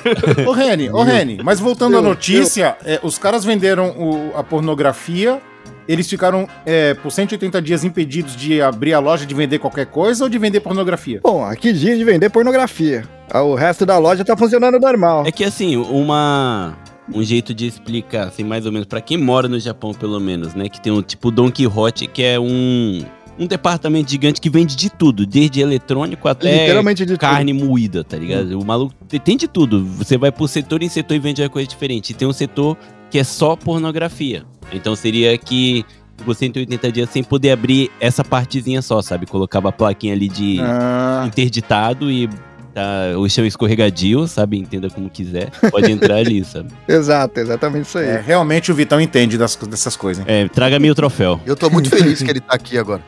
Ô, 0.47 0.53
Reni, 0.53 0.89
ô, 0.89 1.03
Reni, 1.03 1.39
mas 1.45 1.61
voltando 1.61 1.99
à 1.99 2.01
notícia, 2.01 2.75
é, 2.87 2.99
os 3.03 3.19
caras 3.19 3.45
venderam 3.45 3.91
o- 3.91 4.33
a 4.35 4.43
pornografia, 4.43 5.43
eles 5.89 6.09
ficaram 6.09 6.47
é, 6.67 6.95
por 6.95 7.11
180 7.11 7.61
dias 7.63 7.83
impedidos 7.83 8.37
de 8.37 8.61
abrir 8.61 8.93
a 8.93 8.99
loja, 9.01 9.25
de 9.27 9.35
vender 9.35 9.59
qualquer 9.59 9.87
coisa 9.87 10.23
ou 10.25 10.31
de 10.31 10.39
vender 10.39 10.61
pornografia? 10.61 11.21
Bom, 11.25 11.43
aqui 11.45 11.73
diz 11.73 11.99
de 11.99 12.05
vender 12.05 12.29
pornografia. 12.31 13.05
Ah, 13.31 13.43
O 13.43 13.55
resto 13.55 13.85
da 13.87 13.97
loja 13.99 14.25
tá 14.25 14.37
funcionando 14.37 14.79
normal. 14.79 15.25
É 15.27 15.33
que 15.33 15.43
assim, 15.45 15.77
uma 15.77 16.77
um 17.13 17.23
jeito 17.23 17.55
de 17.55 17.67
explicar, 17.67 18.29
assim, 18.29 18.45
mais 18.45 18.67
ou 18.67 18.73
menos, 18.73 18.87
pra 18.87 19.01
quem 19.01 19.17
mora 19.17 19.49
no 19.49 19.59
Japão, 19.59 19.95
pelo 19.95 20.21
menos, 20.21 20.55
né? 20.55 20.69
Que 20.69 20.79
tem 20.81 20.93
um 20.93 21.01
tipo 21.01 21.31
Don 21.31 21.51
Quixote, 21.51 22.07
que 22.07 22.23
é 22.23 22.39
um, 22.39 23.03
um 23.39 23.47
departamento 23.47 24.11
gigante 24.11 24.39
que 24.43 24.51
vende 24.51 24.77
de 24.77 24.91
tudo, 24.91 25.25
desde 25.25 25.63
eletrônico 25.63 26.29
até 26.29 26.53
Literalmente 26.61 27.07
de 27.07 27.13
tudo. 27.13 27.19
carne 27.21 27.55
moída, 27.55 28.05
tá 28.05 28.19
ligado? 28.19 28.61
O 28.61 28.65
maluco 28.65 28.93
te- 29.09 29.19
tem 29.19 29.39
de 29.39 29.49
tudo. 29.49 29.83
Você 29.87 30.19
vai 30.19 30.31
por 30.31 30.49
setor 30.49 30.83
em 30.83 30.89
setor 30.91 31.15
e 31.15 31.19
vende 31.19 31.41
uma 31.41 31.49
coisa 31.49 31.67
diferente. 31.67 32.11
E 32.11 32.15
tem 32.15 32.29
um 32.29 32.33
setor 32.33 32.77
que 33.11 33.19
é 33.19 33.25
só 33.25 33.57
pornografia. 33.57 34.45
Então 34.73 34.95
seria 34.95 35.37
que 35.39 35.85
por 36.25 36.35
180 36.35 36.93
dias 36.93 37.11
sem 37.11 37.23
poder 37.23 37.53
abrir 37.53 37.91
essa 38.01 38.25
partezinha 38.25 38.83
só, 38.83 39.01
sabe? 39.01 39.27
Colocava 39.27 39.69
a 39.69 39.73
plaquinha 39.73 40.13
ali 40.13 40.29
de 40.29 40.59
Ah, 40.61 41.25
interditado 41.27 42.11
e 42.11 42.29
tá, 42.75 43.19
o 43.19 43.29
chão 43.29 43.45
escorregadio, 43.45 44.27
sabe? 44.27 44.59
Entenda 44.59 44.89
como 44.91 45.09
quiser. 45.11 45.51
Pode 45.71 45.91
entrar 45.91 46.17
ali, 46.17 46.43
sabe? 46.47 46.69
Exato, 46.89 47.41
exatamente 47.41 47.87
isso 47.87 47.99
aí. 47.99 48.07
é, 48.07 48.23
realmente 48.25 48.71
o 48.71 48.75
Vitão 48.75 49.01
entende 49.01 49.37
das- 49.39 49.57
dessas 49.57 49.97
coisas. 49.97 50.27
hein? 50.27 50.33
É, 50.45 50.49
traga-me 50.49 50.91
o 50.91 50.95
troféu. 50.95 51.41
Eu 51.47 51.57
tô 51.57 51.69
muito 51.71 51.91
feliz 51.91 52.23
que 52.23 52.31
ele 52.31 52.41
tá 52.41 52.55
aqui 52.55 52.79
agora. 52.79 53.03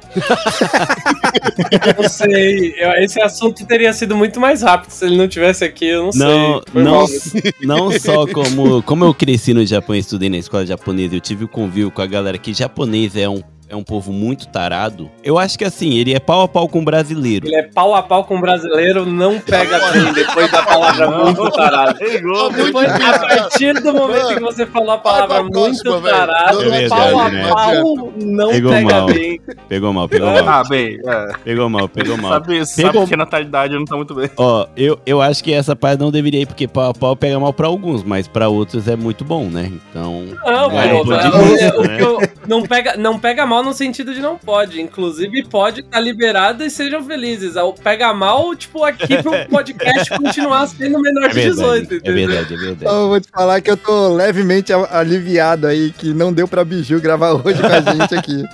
Eu 1.96 2.02
não 2.02 2.08
sei. 2.08 2.74
eu- 2.78 2.92
esse 3.02 3.20
assunto 3.22 3.64
teria 3.66 3.92
sido 3.92 4.16
muito 4.16 4.40
mais 4.40 4.62
rápido 4.62 4.90
se 4.90 5.04
ele 5.04 5.16
não 5.16 5.28
tivesse 5.28 5.64
aqui. 5.64 5.86
Eu 5.86 6.10
não, 6.14 6.62
Não, 6.74 7.06
sei. 7.06 7.42
Não, 7.62 7.90
não 7.90 7.98
só 7.98 8.26
como, 8.26 8.82
como 8.82 9.04
eu 9.04 9.14
cresci 9.14 9.52
no 9.54 9.64
Japão 9.64 9.94
e 9.94 9.98
estudei 9.98 10.28
na 10.28 10.38
escola 10.38 10.66
japonesa, 10.66 11.14
eu 11.14 11.20
tive 11.20 11.44
o 11.44 11.48
convívio 11.48 11.90
com 11.90 12.02
a 12.02 12.06
galera 12.06 12.38
que 12.38 12.52
japonês 12.52 13.16
é 13.16 13.28
um, 13.28 13.42
é 13.70 13.76
um 13.76 13.82
povo 13.84 14.12
muito 14.12 14.48
tarado. 14.48 15.08
Eu 15.22 15.38
acho 15.38 15.56
que 15.58 15.64
assim, 15.64 15.94
ele 15.94 16.12
é 16.12 16.18
pau 16.18 16.42
a 16.42 16.48
pau 16.48 16.68
com 16.68 16.80
o 16.80 16.84
brasileiro. 16.84 17.46
Ele 17.46 17.54
é 17.56 17.62
pau 17.62 17.94
a 17.94 18.02
pau 18.02 18.24
com 18.24 18.36
o 18.36 18.40
brasileiro, 18.40 19.06
não 19.06 19.38
pega 19.38 19.78
bem 19.92 20.12
depois 20.12 20.50
da 20.50 20.62
palavra 20.62 21.08
muito 21.10 21.50
tarado. 21.52 21.98
Pegou, 21.98 22.50
Depois, 22.52 22.88
a 22.90 23.18
partir 23.18 23.74
do 23.80 23.92
momento 23.94 24.28
que 24.34 24.40
você 24.40 24.66
falou 24.66 24.90
a 24.90 24.98
palavra 24.98 25.42
muito 25.42 25.82
próxima, 25.82 26.00
tarado, 26.10 26.62
É 26.62 26.68
verdade, 26.80 26.88
pau 27.12 27.18
a 27.20 27.30
né? 27.30 27.48
pau 27.48 28.12
não 28.16 28.48
Pegou 28.50 28.72
pega 28.72 28.94
mal. 28.96 29.06
bem. 29.06 29.40
Pegou 29.68 29.92
mal, 29.92 30.08
pegou 30.08 30.28
mal. 30.30 30.48
Ah, 30.48 30.64
bem, 30.68 30.98
é. 31.06 31.28
Pegou 31.44 31.68
mal, 31.68 31.88
pegou 31.88 32.16
mal. 32.16 32.32
Sabe, 32.32 32.66
sabe 32.66 32.88
Pegou- 32.90 33.06
que 33.06 33.14
a 33.14 33.16
natalidade 33.16 33.74
não 33.74 33.84
tá 33.84 33.96
muito 33.96 34.14
bem. 34.14 34.28
Ó, 34.36 34.66
eu, 34.76 34.98
eu 35.06 35.22
acho 35.22 35.44
que 35.44 35.52
essa 35.52 35.76
parte 35.76 36.00
não 36.00 36.10
deveria 36.10 36.40
ir, 36.42 36.46
porque 36.46 36.66
pau 36.66 36.90
a 36.90 36.94
pau 36.94 37.14
pega 37.14 37.38
mal 37.38 37.52
pra 37.52 37.68
alguns, 37.68 38.02
mas 38.02 38.26
pra 38.26 38.48
outros 38.48 38.88
é 38.88 38.96
muito 38.96 39.24
bom, 39.24 39.44
né? 39.44 39.70
Então. 39.90 40.24
Não, 40.44 40.70
É, 40.80 40.88
pô, 40.94 41.04
pode 41.04 41.28
o- 41.28 41.56
ir, 41.56 41.74
o 41.76 41.82
né? 41.82 41.96
que 41.96 42.02
eu- 42.02 42.20
não, 42.48 42.62
pega, 42.62 42.96
não 42.96 43.18
pega 43.18 43.46
mal 43.46 43.59
no 43.62 43.72
sentido 43.72 44.14
de 44.14 44.20
não 44.20 44.36
pode. 44.36 44.80
Inclusive, 44.80 45.42
pode 45.44 45.80
estar 45.80 46.00
liberado 46.00 46.64
e 46.64 46.70
sejam 46.70 47.02
felizes. 47.04 47.54
Pega 47.82 48.12
mal, 48.14 48.54
tipo, 48.54 48.84
aqui 48.84 49.22
pro 49.22 49.32
podcast 49.50 50.10
continuar 50.16 50.66
sendo 50.68 50.98
menor 51.00 51.26
É 51.26 51.28
de 51.28 51.34
verdade, 51.34 51.56
18, 51.56 51.92
é 51.92 51.96
entendeu? 51.96 52.14
verdade, 52.28 52.54
é 52.54 52.56
verdade. 52.56 52.94
Eu 52.94 53.08
vou 53.08 53.20
te 53.20 53.28
falar 53.30 53.60
que 53.60 53.70
eu 53.70 53.76
tô 53.76 54.08
levemente 54.14 54.72
aliviado 54.72 55.66
aí, 55.66 55.90
que 55.92 56.12
não 56.14 56.32
deu 56.32 56.46
pra 56.48 56.64
Biju 56.64 57.00
gravar 57.00 57.32
hoje 57.32 57.60
com 57.60 57.66
a 57.66 57.80
gente 57.80 58.14
aqui. 58.14 58.44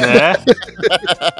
Né? 0.00 0.32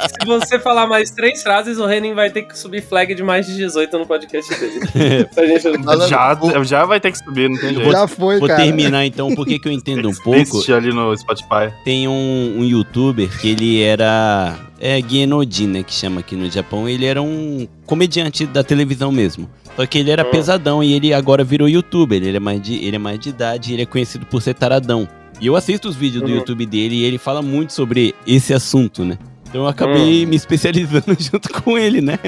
Se 0.09 0.27
você 0.27 0.59
falar 0.59 0.87
mais 0.87 1.11
três 1.11 1.43
frases, 1.43 1.79
o 1.79 1.87
Renin 1.87 2.14
vai 2.14 2.31
ter 2.31 2.43
que 2.43 2.59
subir 2.59 2.83
flag 2.83 3.14
de 3.14 3.23
mais 3.23 3.47
de 3.47 3.55
18 3.57 3.99
no 3.99 4.07
podcast 4.07 4.55
dele. 4.59 4.81
Gente- 5.37 5.83
Falando- 5.85 6.09
Já, 6.09 6.38
já 6.62 6.85
vai 6.85 7.01
ter 7.01 7.11
que 7.12 7.19
subir, 7.19 7.49
não 7.49 7.59
tem 7.59 7.75
jeito. 7.75 7.90
Já 7.90 8.07
foi, 8.07 8.38
Vou 8.38 8.49
cara. 8.49 8.62
terminar 8.62 9.05
então, 9.05 9.35
porque 9.35 9.59
que 9.59 9.69
eu 9.69 9.73
entendo 9.73 10.09
um 10.09 10.14
pouco. 10.14 10.38
Existe 10.38 10.73
ali 10.73 10.93
no 10.93 11.16
Spotify. 11.16 11.73
Tem 11.85 12.07
um, 12.09 12.57
um 12.59 12.64
youtuber 12.71 13.29
que 13.41 13.49
ele 13.49 13.83
era. 13.83 14.59
É 14.81 15.01
Genodin, 15.07 15.67
né? 15.67 15.83
Que 15.83 15.93
chama 15.93 16.21
aqui 16.21 16.35
no 16.35 16.51
Japão. 16.51 16.89
Ele 16.89 17.05
era 17.05 17.21
um 17.21 17.69
comediante 17.85 18.47
da 18.47 18.65
televisão 18.65 19.13
mesmo. 19.13 19.49
Só 19.77 19.85
que 19.87 19.99
ele 19.99 20.11
era 20.11 20.27
Hum. 20.27 20.31
pesadão 20.31 20.83
e 20.83 20.93
ele 20.95 21.13
agora 21.13 21.45
virou 21.45 21.69
youtuber. 21.69 22.23
Ele 22.23 22.37
é 22.37 22.41
mais 22.41 22.61
de, 22.63 22.77
ele 22.85 22.97
é 22.97 22.99
mais 22.99 23.19
de 23.19 23.29
idade 23.29 23.71
e 23.71 23.75
ele 23.75 23.83
é 23.83 23.87
conhecido 23.87 24.25
por 24.27 24.41
ser 24.41 24.55
taradão. 24.55 25.07
E 25.41 25.47
eu 25.47 25.55
assisto 25.57 25.89
os 25.89 25.97
vídeos 25.97 26.23
do 26.23 26.29
Uhum. 26.31 26.37
YouTube 26.37 26.65
dele 26.67 26.97
e 26.97 27.05
ele 27.05 27.19
fala 27.19 27.43
muito 27.43 27.73
sobre 27.73 28.15
esse 28.27 28.53
assunto, 28.55 29.05
né? 29.05 29.19
Então 29.49 29.63
eu 29.63 29.67
acabei 29.69 30.25
me 30.27 30.37
especializando 30.37 31.15
junto 31.19 31.51
com 31.63 31.77
ele, 31.77 32.01
né? 32.01 32.19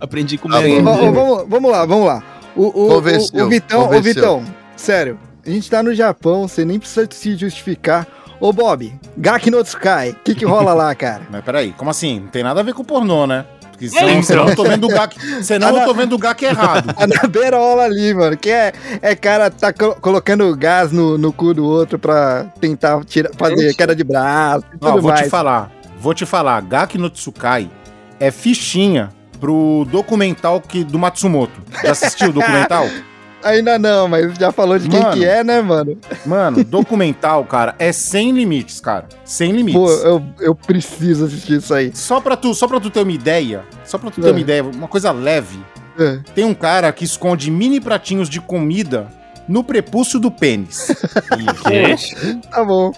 Aprendi 0.00 0.38
com 0.38 0.50
Ah, 0.52 0.60
dele. 0.60 0.80
vamos, 0.80 1.44
vamos 1.48 1.70
lá, 1.70 1.84
vamos 1.84 2.06
lá. 2.06 2.22
O, 2.56 2.62
o, 2.62 2.92
o, 2.92 2.96
o 2.96 3.00
Vitão, 3.48 3.88
o. 3.90 4.00
Vitão, 4.02 4.44
sério, 4.76 5.18
a 5.46 5.50
gente 5.50 5.68
tá 5.68 5.82
no 5.82 5.94
Japão, 5.94 6.46
você 6.48 6.64
nem 6.64 6.78
precisa 6.78 7.06
se 7.10 7.36
justificar. 7.36 8.06
Ô, 8.40 8.52
Bob, 8.52 8.92
Gaki 9.16 9.50
no 9.50 9.62
Tsukai, 9.64 10.10
o 10.10 10.14
que 10.16 10.34
que 10.34 10.44
rola 10.44 10.72
lá, 10.72 10.94
cara? 10.94 11.22
Mas 11.30 11.42
peraí, 11.44 11.72
como 11.72 11.90
assim? 11.90 12.20
Não 12.20 12.28
tem 12.28 12.42
nada 12.42 12.60
a 12.60 12.62
ver 12.62 12.72
com 12.72 12.84
pornô, 12.84 13.26
né? 13.26 13.44
Porque 13.72 13.86
É, 13.86 13.88
senão, 13.90 14.08
então. 14.10 14.22
senão 14.22 14.48
eu 14.48 14.56
tô 14.56 14.64
vendo 14.64 14.84
o 14.84 14.88
Gak, 14.88 15.16
senão 15.44 15.76
eu 15.78 15.84
tô 15.84 15.94
vendo 15.94 16.12
o 16.14 16.18
Gak 16.18 16.44
errado. 16.44 16.94
A 16.96 17.06
na 17.06 17.28
beirola 17.28 17.84
ali, 17.84 18.12
mano, 18.14 18.36
que 18.36 18.50
é, 18.50 18.72
é 19.02 19.14
cara 19.14 19.50
tá 19.50 19.72
colo- 19.72 19.96
colocando 20.00 20.54
gás 20.56 20.90
no, 20.92 21.16
no 21.18 21.32
cu 21.32 21.54
do 21.54 21.64
outro 21.64 21.98
pra 21.98 22.44
tentar 22.60 23.04
tirar, 23.04 23.30
fazer 23.36 23.56
Gente. 23.68 23.76
queda 23.76 23.94
de 23.94 24.02
braço 24.04 24.64
e 24.72 24.76
Ó, 24.80 24.90
tudo 24.90 25.02
vou 25.02 25.10
mais. 25.12 25.22
te 25.24 25.30
falar, 25.30 25.70
vou 25.98 26.12
te 26.14 26.26
falar, 26.26 26.60
Gaki 26.62 26.98
no 26.98 27.08
Tsukai 27.10 27.70
é 28.18 28.30
fichinha 28.32 29.10
pro 29.40 29.86
documental 29.90 30.60
que, 30.60 30.82
do 30.82 30.98
Matsumoto. 30.98 31.60
Já 31.82 31.92
assistiu 31.92 32.30
o 32.30 32.32
documental? 32.32 32.84
Ainda 33.42 33.78
não, 33.78 34.08
mas 34.08 34.34
já 34.36 34.50
falou 34.50 34.78
de 34.78 34.88
quem 34.88 35.00
Mano. 35.00 35.12
que 35.16 35.24
é, 35.24 35.44
né, 35.44 35.60
mano? 35.62 35.96
Mano, 36.26 36.62
documental, 36.64 37.44
cara, 37.44 37.74
é 37.78 37.92
sem 37.92 38.32
limites, 38.32 38.80
cara. 38.80 39.06
Sem 39.24 39.52
limites. 39.52 39.80
Pô, 39.80 39.90
eu, 39.90 40.22
eu 40.40 40.54
preciso 40.54 41.26
assistir 41.26 41.58
isso 41.58 41.72
aí. 41.72 41.92
Só 41.94 42.20
pra, 42.20 42.36
tu, 42.36 42.52
só 42.54 42.66
pra 42.66 42.80
tu 42.80 42.90
ter 42.90 43.00
uma 43.02 43.12
ideia, 43.12 43.64
só 43.84 43.96
pra 43.98 44.10
tu 44.10 44.20
ter 44.20 44.28
É. 44.28 44.30
uma 44.32 44.40
ideia, 44.40 44.64
uma 44.64 44.88
coisa 44.88 45.12
leve. 45.12 45.58
É. 45.98 46.18
Tem 46.34 46.44
um 46.44 46.54
cara 46.54 46.92
que 46.92 47.04
esconde 47.04 47.50
mini 47.50 47.80
pratinhos 47.80 48.28
de 48.28 48.40
comida 48.40 49.08
no 49.48 49.64
prepúcio 49.64 50.20
do 50.20 50.30
pênis. 50.30 50.88
Gente, 51.68 52.36
Tá 52.50 52.62
bom. 52.64 52.92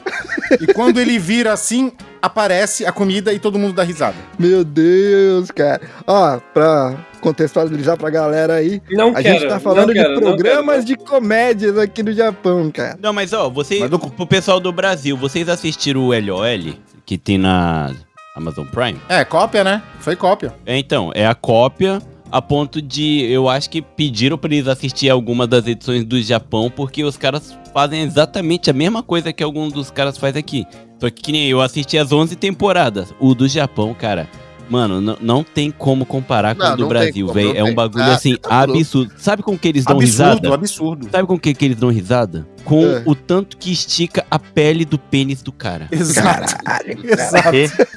e 0.60 0.66
quando 0.72 0.98
ele 0.98 1.18
vira 1.18 1.52
assim, 1.52 1.92
aparece 2.20 2.84
a 2.84 2.92
comida 2.92 3.32
e 3.32 3.38
todo 3.38 3.58
mundo 3.58 3.72
dá 3.74 3.82
risada. 3.82 4.16
Meu 4.38 4.64
Deus, 4.64 5.50
cara. 5.50 5.80
Ó, 6.06 6.38
pra 6.52 6.96
contextualizar 7.20 7.96
pra 7.96 8.10
galera 8.10 8.54
aí, 8.54 8.80
não 8.90 9.10
a 9.10 9.22
quero. 9.22 9.38
gente 9.40 9.48
tá 9.48 9.60
falando 9.60 9.92
quero, 9.92 10.14
de 10.14 10.20
programas 10.20 10.84
de 10.84 10.96
comédias 10.96 11.76
aqui 11.78 12.02
no 12.02 12.12
Japão, 12.12 12.70
cara. 12.70 12.98
Não, 13.00 13.12
mas 13.12 13.32
ó, 13.32 13.48
vocês, 13.48 13.80
Mas 13.80 13.90
do- 13.90 13.98
pro 13.98 14.26
pessoal 14.26 14.58
do 14.60 14.72
Brasil, 14.72 15.16
vocês 15.16 15.48
assistiram 15.48 16.00
o 16.06 16.12
LOL, 16.12 16.74
que 17.06 17.16
tem 17.18 17.38
na 17.38 17.92
Amazon 18.36 18.66
Prime? 18.66 18.98
É, 19.08 19.24
cópia, 19.24 19.62
né? 19.64 19.82
Foi 20.00 20.16
cópia. 20.16 20.54
É, 20.66 20.76
então, 20.78 21.10
é 21.14 21.26
a 21.26 21.34
cópia 21.34 22.00
a 22.32 22.40
ponto 22.40 22.80
de, 22.80 23.22
eu 23.28 23.48
acho 23.48 23.68
que 23.68 23.82
pediram 23.82 24.38
pra 24.38 24.54
eles 24.54 24.68
assistir 24.68 25.10
alguma 25.10 25.48
das 25.48 25.66
edições 25.66 26.04
do 26.04 26.20
Japão, 26.22 26.70
porque 26.74 27.02
os 27.02 27.16
caras 27.16 27.58
fazem 27.74 28.02
exatamente 28.02 28.70
a 28.70 28.72
mesma 28.72 29.02
coisa 29.02 29.32
que 29.32 29.42
alguns 29.42 29.72
dos 29.72 29.90
caras 29.90 30.16
faz 30.16 30.36
aqui. 30.36 30.64
Só 31.00 31.10
que, 31.10 31.22
que 31.22 31.32
nem 31.32 31.48
eu 31.48 31.60
assisti 31.60 31.98
as 31.98 32.12
11 32.12 32.36
temporadas. 32.36 33.12
O 33.18 33.34
do 33.34 33.48
Japão, 33.48 33.92
cara, 33.94 34.28
mano, 34.70 35.16
não 35.20 35.42
tem 35.44 35.70
como 35.70 36.06
comparar 36.06 36.54
com 36.54 36.62
Não, 36.62 36.74
o 36.74 36.76
do 36.76 36.86
Brasil, 36.86 37.26
velho. 37.28 37.56
É 37.56 37.64
um 37.64 37.74
bagulho 37.74 38.04
Ah, 38.04 38.14
assim, 38.14 38.36
tá 38.36 38.60
absurdo. 38.60 39.12
Sabe 39.18 39.42
com 39.42 39.58
que 39.58 39.66
eles 39.68 39.84
dão 39.84 39.96
absurdo, 39.96 40.28
risada? 40.34 40.54
absurdo. 40.54 41.08
Sabe 41.10 41.26
com 41.26 41.38
que, 41.38 41.52
que 41.52 41.64
eles 41.64 41.76
dão 41.76 41.90
risada? 41.90 42.46
Com 42.64 42.84
É. 42.86 43.02
o 43.04 43.14
tanto 43.14 43.56
que 43.56 43.72
estica 43.72 44.24
a 44.30 44.38
pele 44.38 44.84
do 44.84 44.98
pênis 44.98 45.42
do 45.42 45.50
cara. 45.52 45.88
Exato. 45.90 46.56
Caralho. 46.64 46.98
Exato. 47.04 47.88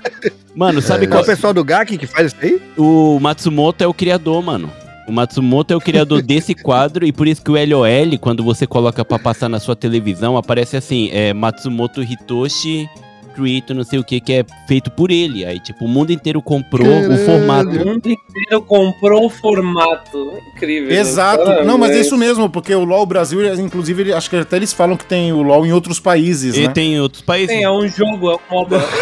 Mano, 0.55 0.82
sabe 0.82 1.05
É 1.05 1.07
qual? 1.07 1.21
o 1.21 1.26
pessoal 1.26 1.53
do 1.53 1.63
GAK 1.63 1.97
que 1.97 2.07
faz 2.07 2.28
isso 2.34 2.36
aí? 2.41 2.61
O 2.78 3.19
Matsumoto 3.19 3.84
é 3.84 3.88
o 3.88 3.93
criador, 3.93 4.41
mano. 4.43 4.69
O 5.07 5.11
Matsumoto 5.11 5.74
é 5.74 5.76
o 5.76 5.82
criador 5.82 6.21
desse 6.24 6.55
quadro 6.55 7.05
e 7.05 7.11
por 7.11 7.28
isso 7.28 7.41
que 7.43 7.51
o 7.51 7.55
LOL, 7.55 7.86
quando 8.21 8.43
você 8.43 8.65
coloca 8.65 9.03
pra 9.03 9.19
passar 9.19 9.49
na 9.49 9.59
sua 9.59 9.76
televisão, 9.76 10.38
aparece 10.38 10.78
assim, 10.78 11.09
é 11.11 11.34
Matsumoto 11.34 12.01
Hitoshi 12.01 12.88
Creator, 13.34 13.75
não 13.75 13.84
sei 13.84 13.99
o 13.99 14.03
que, 14.03 14.19
que 14.21 14.34
é 14.34 14.45
feito 14.67 14.89
por 14.91 15.11
ele. 15.11 15.45
Aí, 15.45 15.59
tipo, 15.59 15.86
o 15.86 15.88
mundo 15.88 16.11
inteiro 16.11 16.41
comprou 16.41 16.88
o 16.88 17.01
Caralho. 17.01 17.25
formato. 17.25 17.69
O 17.69 17.86
mundo 17.86 18.07
inteiro 18.09 18.61
comprou 18.61 19.25
o 19.25 19.29
formato. 19.29 20.34
Incrível. 20.55 20.91
Exato. 20.91 21.63
Não, 21.65 21.77
mas 21.77 21.91
é 21.91 21.99
isso 21.99 22.17
mesmo, 22.17 22.49
porque 22.49 22.73
o 22.73 22.84
LoL 22.84 23.05
Brasil, 23.05 23.43
inclusive, 23.59 24.01
ele- 24.03 24.13
acho 24.13 24.29
que 24.29 24.36
até 24.38 24.55
eles 24.57 24.71
falam 24.73 24.95
que 24.95 25.05
tem 25.05 25.31
o 25.34 25.41
LoL 25.41 25.65
em 25.65 25.73
outros 25.73 25.99
países, 25.99 26.55
E 26.55 26.67
né? 26.67 26.73
tem 26.73 26.99
outros 26.99 27.21
países. 27.21 27.55
Sim, 27.55 27.63
é 27.63 27.69
um 27.71 27.88
jogo, 27.88 28.31
é 28.31 28.36
um 28.36 28.39
MOBA. 28.55 28.77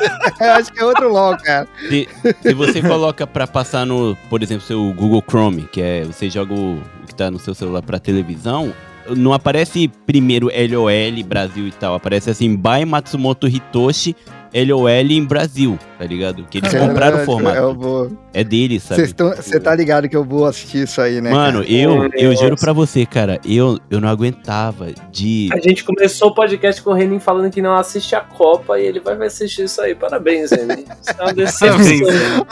Eu 0.40 0.50
acho 0.52 0.72
que 0.72 0.80
é 0.80 0.84
outro 0.84 1.10
LOL, 1.12 1.36
cara. 1.38 1.68
Se, 1.88 2.08
se 2.42 2.54
você 2.54 2.80
coloca 2.80 3.26
pra 3.26 3.46
passar 3.46 3.84
no, 3.84 4.16
por 4.30 4.42
exemplo, 4.42 4.66
seu 4.66 4.92
Google 4.94 5.22
Chrome, 5.28 5.68
que 5.70 5.80
é 5.82 6.04
você 6.04 6.30
joga 6.30 6.54
o, 6.54 6.76
o 7.02 7.06
que 7.06 7.14
tá 7.14 7.30
no 7.30 7.38
seu 7.38 7.54
celular 7.54 7.82
pra 7.82 7.98
televisão, 7.98 8.72
não 9.16 9.32
aparece 9.32 9.90
primeiro 10.06 10.48
LOL 10.48 11.24
Brasil 11.26 11.66
e 11.66 11.72
tal, 11.72 11.94
aparece 11.94 12.30
assim 12.30 12.56
by 12.56 12.84
Matsumoto 12.86 13.46
Hitoshi 13.48 14.14
LOL 14.54 14.88
em 14.88 15.24
Brasil, 15.24 15.78
tá 15.98 16.04
ligado? 16.04 16.44
Que 16.50 16.58
eles 16.58 16.72
compraram 16.72 16.90
o 16.92 16.94
Caralho, 16.94 17.20
Eu 17.20 17.24
formato. 17.26 17.74
vou. 17.74 18.12
É 18.32 18.44
deles, 18.44 18.82
sabe? 18.84 19.06
Você 19.36 19.58
tá 19.58 19.74
ligado 19.74 20.08
que 20.08 20.16
eu 20.16 20.24
vou 20.24 20.46
assistir 20.46 20.84
isso 20.84 21.00
aí, 21.00 21.20
né? 21.20 21.30
Mano, 21.30 21.60
cara? 21.62 21.72
eu, 21.72 22.08
eu 22.14 22.30
Nossa. 22.30 22.42
juro 22.44 22.56
pra 22.56 22.72
você, 22.72 23.04
cara, 23.04 23.40
eu, 23.44 23.78
eu 23.90 24.00
não 24.00 24.08
aguentava 24.08 24.88
de. 25.10 25.48
A 25.52 25.58
gente 25.60 25.84
começou 25.84 26.28
o 26.28 26.34
podcast 26.34 26.80
com 26.82 26.90
o 26.90 26.94
Renin 26.94 27.18
falando 27.18 27.50
que 27.50 27.60
não 27.60 27.74
assiste 27.74 28.14
a 28.14 28.20
Copa 28.20 28.78
e 28.78 28.86
ele 28.86 29.00
vai 29.00 29.14
assistir 29.26 29.64
isso 29.64 29.80
aí. 29.80 29.94
Parabéns, 29.94 30.50
Renin. 30.50 30.84
Isso 31.00 31.10
é 31.18 31.22
uma 31.22 31.32
decepção. 31.34 32.46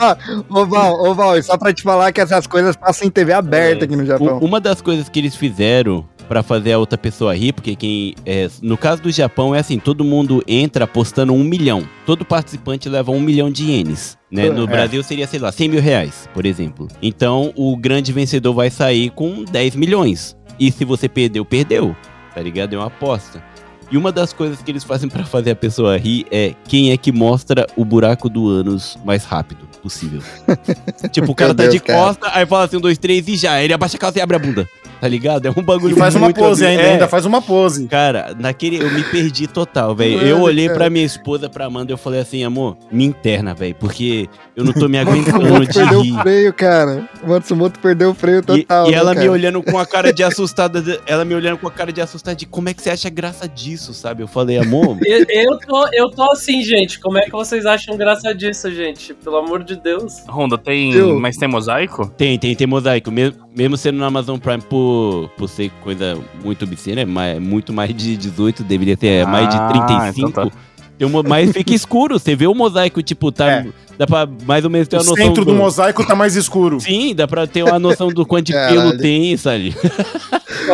Ô, 0.49 0.65
Val, 0.65 1.01
ô, 1.01 1.13
Val, 1.13 1.37
e 1.37 1.43
só 1.43 1.57
pra 1.57 1.73
te 1.73 1.83
falar 1.83 2.11
que 2.11 2.21
essas 2.21 2.45
coisas 2.47 2.75
passam 2.75 3.07
em 3.07 3.11
TV 3.11 3.33
aberta 3.33 3.85
aqui 3.85 3.95
no 3.95 4.05
Japão. 4.05 4.39
Uma 4.39 4.59
das 4.59 4.81
coisas 4.81 5.07
que 5.09 5.19
eles 5.19 5.35
fizeram 5.35 6.05
pra 6.27 6.43
fazer 6.43 6.73
a 6.73 6.77
outra 6.77 6.97
pessoa 6.97 7.35
rir, 7.35 7.53
porque 7.53 7.75
quem. 7.75 8.13
É, 8.25 8.47
no 8.61 8.77
caso 8.77 9.01
do 9.01 9.11
Japão 9.11 9.55
é 9.55 9.59
assim, 9.59 9.79
todo 9.79 10.03
mundo 10.03 10.43
entra 10.47 10.83
apostando 10.83 11.33
um 11.33 11.43
milhão. 11.43 11.83
Todo 12.05 12.25
participante 12.25 12.89
leva 12.89 13.11
um 13.11 13.19
milhão 13.19 13.51
de 13.51 13.65
ienes. 13.65 14.17
Né? 14.31 14.49
No 14.49 14.63
É. 14.63 14.67
Brasil 14.67 15.03
seria, 15.03 15.27
sei 15.27 15.39
lá, 15.39 15.51
100 15.51 15.69
mil 15.69 15.81
reais, 15.81 16.27
por 16.33 16.45
exemplo. 16.45 16.87
Então 17.01 17.53
o 17.55 17.75
grande 17.77 18.11
vencedor 18.11 18.53
vai 18.53 18.69
sair 18.69 19.09
com 19.11 19.43
10 19.43 19.75
milhões. 19.75 20.35
E 20.59 20.71
se 20.71 20.83
você 20.85 21.07
perdeu, 21.07 21.45
perdeu. 21.45 21.95
Tá 22.33 22.41
ligado? 22.41 22.73
É 22.73 22.77
uma 22.77 22.87
aposta. 22.87 23.43
E 23.91 23.97
uma 23.97 24.11
das 24.11 24.33
coisas 24.33 24.61
que 24.61 24.69
eles 24.71 24.83
fazem 24.83 25.09
pra 25.09 25.23
fazer 25.25 25.51
a 25.51 25.55
pessoa 25.55 25.97
rir 25.97 26.25
é 26.31 26.53
quem 26.67 26.91
é 26.91 26.97
que 26.97 27.11
mostra 27.11 27.65
o 27.75 27.83
buraco 27.85 28.29
do 28.29 28.47
ânus 28.47 28.97
mais 29.05 29.23
rápido 29.23 29.67
possível. 29.81 30.21
tipo, 31.11 31.31
o 31.31 31.35
cara 31.35 31.49
Meu 31.49 31.55
tá 31.55 31.63
Deus, 31.63 31.73
de 31.75 31.79
cara. 31.79 31.99
costa, 31.99 32.29
aí 32.33 32.45
fala 32.45 32.65
assim, 32.65 32.77
um, 32.77 32.81
dois, 32.81 32.97
três 32.97 33.27
e 33.27 33.35
já. 33.37 33.61
Ele 33.63 33.73
abaixa 33.73 33.97
a 33.97 33.99
calça 33.99 34.19
e 34.19 34.21
abre 34.21 34.35
a 34.35 34.39
bunda. 34.39 34.67
Tá 34.99 35.07
ligado? 35.07 35.45
É 35.47 35.49
um 35.51 35.63
bagulho 35.63 35.95
E 35.95 35.97
faz 35.99 36.13
uma 36.15 36.33
pose 36.33 36.65
ainda, 36.65 36.81
É. 36.83 36.91
ainda 36.93 37.07
faz 37.07 37.25
uma 37.25 37.41
pose. 37.41 37.87
Cara, 37.87 38.35
naquele 38.37 38.81
eu 38.81 38.91
me 38.91 39.03
perdi 39.03 39.47
total, 39.47 39.95
velho. 39.95 40.21
Eu 40.21 40.41
olhei 40.41 40.67
cara. 40.67 40.77
pra 40.79 40.89
minha 40.89 41.05
esposa, 41.05 41.49
pra 41.49 41.65
Amanda, 41.65 41.91
e 41.91 41.93
eu 41.93 41.97
falei 41.97 42.19
assim, 42.19 42.43
amor, 42.43 42.77
me 42.91 43.05
interna, 43.05 43.53
velho, 43.53 43.75
porque 43.75 44.27
eu 44.55 44.63
não 44.65 44.73
tô 44.73 44.87
me 44.89 44.97
aguentando 44.97 45.65
de 45.65 45.73
perdeu 45.73 46.01
rir. 46.01 46.11
o 46.11 46.21
freio, 46.21 46.53
cara. 46.53 47.09
O 47.23 47.29
Matsumoto 47.29 47.79
perdeu 47.79 48.09
o 48.09 48.13
freio 48.13 48.39
E, 48.39 48.41
total. 48.41 48.89
e 48.89 48.93
ela 48.93 49.13
né, 49.13 49.21
me 49.21 49.29
olhando 49.29 49.63
com 49.63 49.77
a 49.77 49.85
cara 49.85 50.11
de 50.11 50.21
assustada, 50.23 50.81
de- 50.81 50.99
ela 51.05 51.23
me 51.23 51.33
olhando 51.33 51.57
com 51.59 51.67
a 51.67 51.71
cara 51.71 51.93
de 51.93 52.01
assustada 52.01 52.35
de 52.35 52.45
como 52.45 52.67
é 52.69 52.73
que 52.73 52.81
você 52.81 52.89
acha 52.89 53.09
graça 53.09 53.47
disso, 53.47 53.93
sabe? 53.93 54.21
Eu 54.23 54.27
falei, 54.27 54.57
amor, 54.57 54.97
Eu, 55.05 55.25
eu 55.29 55.57
tô, 55.59 55.87
eu 55.93 56.09
tô 56.11 56.29
assim, 56.31 56.61
gente. 56.61 56.99
Como 56.99 57.17
é 57.17 57.21
que 57.21 57.31
vocês 57.31 57.65
acham 57.65 57.95
graça 57.95 58.33
disso, 58.35 58.69
gente? 58.71 59.13
Pelo 59.13 59.37
amor 59.37 59.63
de 59.63 59.75
Deus. 59.75 60.23
Honda, 60.27 60.57
tem. 60.57 60.91
Eu- 60.93 61.19
Mas 61.19 61.37
tem 61.37 61.47
mosaico? 61.47 62.11
tem, 62.17 62.37
tem, 62.37 62.53
tem 62.55 62.67
mosaico. 62.67 63.09
Mesmo, 63.11 63.37
mesmo 63.55 63.75
sendo 63.77 63.97
no 63.97 64.05
Amazon 64.05 64.37
Prime 64.37 64.61
por, 64.61 65.29
por 65.37 65.47
ser 65.49 65.71
coisa 65.83 66.17
muito 66.43 66.63
obscena, 66.65 67.01
é 67.01 67.05
mais, 67.05 67.39
muito 67.39 67.73
mais 67.73 67.93
de 67.95 68.15
18, 68.15 68.63
deveria 68.63 68.95
ter 68.97 69.07
é, 69.07 69.25
mais 69.25 69.49
de 69.49 69.55
Ah, 69.57 69.69
35. 70.11 70.29
então 70.29 70.49
tá. 70.49 70.55
Uma, 71.01 71.23
mas 71.23 71.51
fica 71.53 71.73
escuro, 71.73 72.19
você 72.19 72.35
vê 72.35 72.45
o 72.45 72.53
mosaico, 72.53 73.01
tipo, 73.01 73.31
tá. 73.31 73.49
É. 73.49 73.67
Dá 73.97 74.05
pra 74.05 74.27
mais 74.45 74.63
ou 74.65 74.69
menos 74.69 74.85
ter 74.87 74.97
O 74.97 74.99
uma 74.99 75.05
noção. 75.09 75.25
centro 75.27 75.45
do 75.45 75.53
mosaico 75.53 76.05
tá 76.05 76.13
mais 76.13 76.35
escuro. 76.35 76.79
Sim, 76.81 77.15
dá 77.15 77.25
pra 77.27 77.47
ter 77.47 77.63
uma 77.63 77.79
noção 77.79 78.09
do 78.09 78.25
quanto 78.25 78.47
de 78.47 78.53
pelo 78.53 78.97
tem, 78.97 79.35
sabe? 79.37 79.73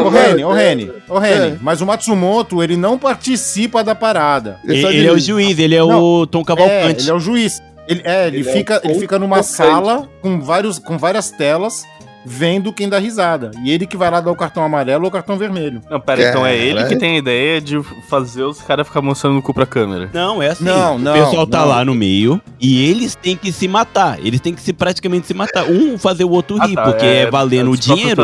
Ô, 0.04 0.10
Reni, 0.10 0.44
ô, 0.44 0.52
Reni, 0.52 0.92
ô, 1.08 1.18
Reni. 1.20 1.48
É. 1.54 1.58
Mas 1.62 1.80
o 1.82 1.86
Matsumoto, 1.86 2.62
ele 2.64 2.76
não 2.76 2.98
participa 2.98 3.84
da 3.84 3.94
parada. 3.96 4.60
Ele, 4.64 4.84
ele 4.86 5.08
é 5.08 5.12
o 5.12 5.18
juiz, 5.20 5.58
ele 5.60 5.76
é 5.76 5.80
Não, 5.80 6.02
o 6.02 6.28
Tom 6.28 6.42
É, 6.42 6.44
Cavalcante. 6.44 7.02
ele 7.04 7.10
é 7.12 7.14
o 7.14 7.20
juiz. 7.20 7.62
Ele, 7.88 8.02
é, 8.04 8.28
ele, 8.28 8.38
Ele 8.40 8.50
é 8.50 8.52
fica, 8.52 8.82
o 8.84 8.90
ele 8.90 9.00
fica 9.00 9.20
numa 9.20 9.44
sala 9.44 10.10
com, 10.22 10.42
vários, 10.42 10.80
com 10.80 10.98
várias 10.98 11.30
telas, 11.30 11.84
vendo 12.26 12.74
quem 12.74 12.90
dá 12.90 12.98
risada. 13.00 13.52
E 13.64 13.72
ele 13.72 13.86
que 13.86 13.96
vai 13.96 14.10
lá 14.10 14.20
dar 14.20 14.32
o 14.32 14.36
cartão 14.36 14.64
amarelo 14.64 15.04
ou 15.04 15.10
o 15.10 15.12
cartão 15.12 15.38
vermelho. 15.38 15.82
Não, 15.90 16.00
pera, 16.00 16.30
então 16.30 16.46
é 16.46 16.56
ele 16.56 16.74
Caralho. 16.76 16.88
que 16.90 16.98
tem 17.00 17.16
a 17.16 17.18
ideia 17.20 17.62
de 17.62 17.82
fazer 18.10 18.44
os 18.44 18.62
caras 18.62 18.88
ficar 18.88 19.02
mostrando 19.02 19.38
o 19.38 19.42
cu 19.42 19.54
pra 19.54 19.66
câmera. 19.66 20.10
Não, 20.14 20.42
é 20.42 20.50
assim. 20.50 20.64
Não, 20.64 20.98
não, 20.98 21.12
O 21.12 21.26
pessoal 21.26 21.48
tá 21.48 21.60
não. 21.62 21.68
lá 21.68 21.86
no 21.86 21.94
meio 21.94 22.42
e 22.60 22.90
eles 22.90 23.16
têm 23.16 23.36
que 23.36 23.52
se 23.52 23.68
matar. 23.68 24.18
Eles 24.26 24.40
têm 24.42 24.54
que 24.54 24.62
se 24.62 24.74
praticamente 24.74 25.28
se 25.28 25.34
matar. 25.34 25.66
Um 25.66 25.98
fazer 25.98 26.24
o 26.24 26.30
outro 26.32 26.58
rir, 26.58 26.74
Ah, 26.78 26.84
tá, 26.84 26.92
porque 26.92 27.06
é, 27.06 27.30
valendo 27.30 27.72
o 27.72 27.78
dinheiro. 27.78 28.22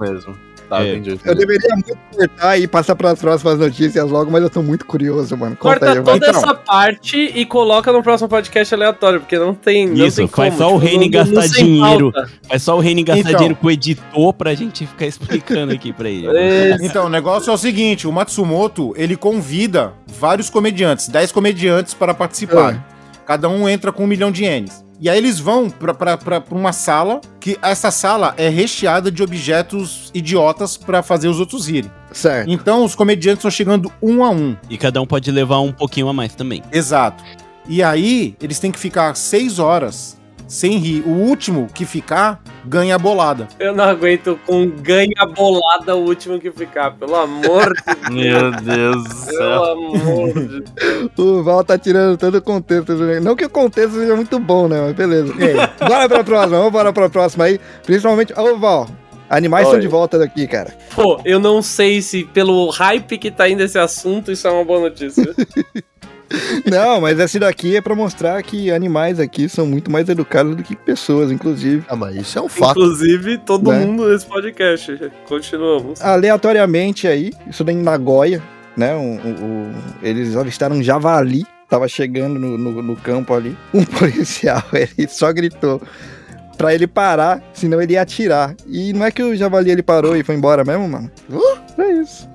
mesmo. 0.00 0.47
Tá, 0.68 0.82
É. 0.84 0.94
entendi. 0.96 1.18
Eu 1.24 1.34
deveria 1.34 1.74
muito 1.74 1.96
cortar 2.14 2.58
e 2.58 2.66
passar 2.68 2.94
pras 2.94 3.18
próximas 3.18 3.58
notícias 3.58 4.10
logo, 4.10 4.30
mas 4.30 4.42
eu 4.42 4.50
tô 4.50 4.62
muito 4.62 4.84
curioso, 4.84 5.36
mano. 5.36 5.56
Conta 5.56 5.78
Corta 5.80 5.90
aí, 5.92 6.00
vai. 6.00 6.04
toda 6.20 6.28
Então. 6.28 6.40
essa 6.42 6.54
parte 6.54 7.16
e 7.34 7.46
coloca 7.46 7.90
no 7.90 8.02
próximo 8.02 8.28
podcast 8.28 8.74
aleatório, 8.74 9.20
porque 9.20 9.38
não 9.38 9.54
tem. 9.54 9.86
Não 9.88 10.06
Isso, 10.06 10.18
tem 10.18 10.28
faz 10.28 10.54
como, 10.54 10.58
só 10.70 10.76
o 10.76 10.78
tipo, 10.80 10.90
Reni 10.92 11.04
não 11.06 11.10
gastar 11.10 11.46
dinheiro. 11.48 12.12
pauta. 12.12 12.30
É 12.50 12.58
só 12.58 12.76
o 12.76 12.80
Reino 12.80 13.02
gastar 13.04 13.20
Então. 13.20 13.32
dinheiro 13.34 13.56
com 13.56 13.66
o 13.66 13.70
editor 13.70 14.32
pra 14.34 14.54
gente 14.54 14.86
ficar 14.86 15.06
explicando 15.06 15.72
aqui 15.72 15.92
pra 15.92 16.08
ele. 16.08 16.26
É, 16.36 16.76
Então, 16.82 17.06
o 17.06 17.08
negócio 17.08 17.50
é 17.50 17.54
o 17.54 17.58
seguinte: 17.58 18.06
o 18.06 18.12
Matsumoto 18.12 18.92
ele 18.96 19.16
convida 19.16 19.92
vários 20.06 20.50
comediantes, 20.50 21.08
10 21.08 21.32
comediantes 21.32 21.94
para 21.94 22.12
participarem. 22.12 22.78
Cada 23.28 23.46
um 23.46 23.68
entra 23.68 23.92
com 23.92 24.04
um 24.04 24.06
milhão 24.06 24.32
de 24.32 24.44
ienes. 24.44 24.82
E 24.98 25.06
aí 25.06 25.18
eles 25.18 25.38
vão 25.38 25.68
pra 25.68 26.18
uma 26.50 26.72
sala, 26.72 27.20
que 27.38 27.58
essa 27.60 27.90
sala 27.90 28.32
é 28.38 28.48
recheada 28.48 29.10
de 29.10 29.22
objetos 29.22 30.10
idiotas 30.14 30.78
pra 30.78 31.02
fazer 31.02 31.28
os 31.28 31.38
outros 31.38 31.68
rirem. 31.68 31.90
Certo. 32.10 32.50
Então 32.50 32.82
os 32.86 32.94
comediantes 32.94 33.40
estão 33.40 33.50
chegando 33.50 33.92
um 34.02 34.24
a 34.24 34.30
um. 34.30 34.56
E 34.70 34.78
cada 34.78 35.02
um 35.02 35.04
pode 35.06 35.30
levar 35.30 35.60
um 35.60 35.72
pouquinho 35.72 36.08
a 36.08 36.12
mais 36.14 36.34
também. 36.34 36.62
Exato. 36.72 37.22
E 37.68 37.82
aí 37.82 38.34
eles 38.40 38.58
têm 38.58 38.72
que 38.72 38.78
ficar 38.78 39.14
seis 39.14 39.58
horas 39.58 40.18
sem 40.48 40.78
rir. 40.78 41.02
O 41.06 41.10
último 41.10 41.68
que 41.72 41.84
ficar 41.84 42.42
ganha 42.64 42.96
a 42.96 42.98
bolada. 42.98 43.46
Eu 43.60 43.74
não 43.74 43.84
aguento 43.84 44.38
com 44.46 44.68
ganha 44.68 45.24
bolada 45.36 45.94
o 45.94 46.00
último 46.04 46.40
que 46.40 46.50
ficar, 46.50 46.92
pelo 46.92 47.14
amor 47.14 47.72
de 48.08 48.10
Meu 48.12 48.50
Deus 48.50 49.04
do 49.04 49.26
Pelo 49.26 49.38
céu. 49.38 49.64
amor 49.64 50.32
de 50.32 50.60
Deus. 50.60 51.10
O 51.18 51.42
Val 51.44 51.62
tá 51.62 51.78
tirando 51.78 52.16
todo 52.16 52.36
o 52.36 52.42
contexto. 52.42 52.94
negócio. 52.94 53.22
Não 53.22 53.36
que 53.36 53.44
o 53.44 53.50
contexto 53.50 53.92
seja 53.94 54.16
muito 54.16 54.38
bom, 54.40 54.66
né? 54.66 54.80
Mas 54.80 54.94
beleza. 54.94 55.32
bora 55.86 56.08
pra 56.08 56.24
próxima, 56.24 56.56
vamos 56.58 56.72
bora 56.72 56.92
pra 56.92 57.08
próxima 57.08 57.44
aí. 57.44 57.60
Principalmente. 57.84 58.32
Ô, 58.38 58.56
Val, 58.56 58.88
animais 59.28 59.66
Oi. 59.66 59.70
estão 59.70 59.80
de 59.80 59.88
volta 59.88 60.18
daqui, 60.18 60.46
cara. 60.46 60.74
Pô, 60.94 61.20
eu 61.24 61.38
não 61.38 61.60
sei 61.60 62.00
se 62.00 62.24
pelo 62.24 62.70
hype 62.70 63.18
que 63.18 63.30
tá 63.30 63.48
indo 63.48 63.62
esse 63.62 63.78
assunto, 63.78 64.32
isso 64.32 64.48
é 64.48 64.50
uma 64.50 64.64
boa 64.64 64.80
notícia. 64.80 65.24
Não, 66.70 67.00
mas 67.00 67.18
esse 67.18 67.38
daqui 67.38 67.76
é 67.76 67.80
pra 67.80 67.94
mostrar 67.94 68.42
que 68.42 68.70
animais 68.70 69.18
aqui 69.18 69.48
são 69.48 69.66
muito 69.66 69.90
mais 69.90 70.08
educados 70.08 70.54
do 70.54 70.62
que 70.62 70.76
pessoas, 70.76 71.30
inclusive. 71.32 71.84
Ah, 71.88 71.96
mas 71.96 72.16
isso 72.16 72.38
é 72.38 72.42
um 72.42 72.48
fato. 72.48 72.72
Inclusive, 72.72 73.38
todo 73.38 73.70
Né? 73.70 73.78
mundo 73.84 74.08
nesse 74.08 74.26
podcast. 74.26 75.10
Continuamos. 75.26 76.00
Aleatoriamente 76.02 77.06
aí, 77.08 77.32
isso 77.48 77.64
daí 77.64 77.74
em 77.74 77.82
Nagoya, 77.82 78.42
né? 78.76 78.94
Um, 78.94 79.14
um- 79.14 79.44
um- 79.44 79.74
eles 80.02 80.36
avistaram 80.36 80.76
um 80.76 80.82
javali. 80.82 81.46
Tava 81.68 81.86
chegando 81.88 82.38
no, 82.38 82.56
no- 82.58 82.82
no 82.82 82.96
campo 82.96 83.34
ali. 83.34 83.56
Um 83.74 83.84
policial, 83.86 84.62
ele 84.72 85.08
só 85.08 85.32
gritou 85.32 85.80
pra 86.56 86.74
ele 86.74 86.86
parar, 86.86 87.42
senão 87.52 87.80
ele 87.80 87.92
ia 87.92 88.02
atirar. 88.02 88.54
E 88.66 88.92
não 88.92 89.06
é 89.06 89.10
que 89.10 89.22
o 89.22 89.36
javali 89.36 89.70
ele 89.70 89.82
parou 89.82 90.16
e 90.16 90.22
foi 90.24 90.34
embora 90.34 90.64
mesmo, 90.64 90.88
mano? 90.88 91.10
É 91.78 91.92
isso. 92.02 92.28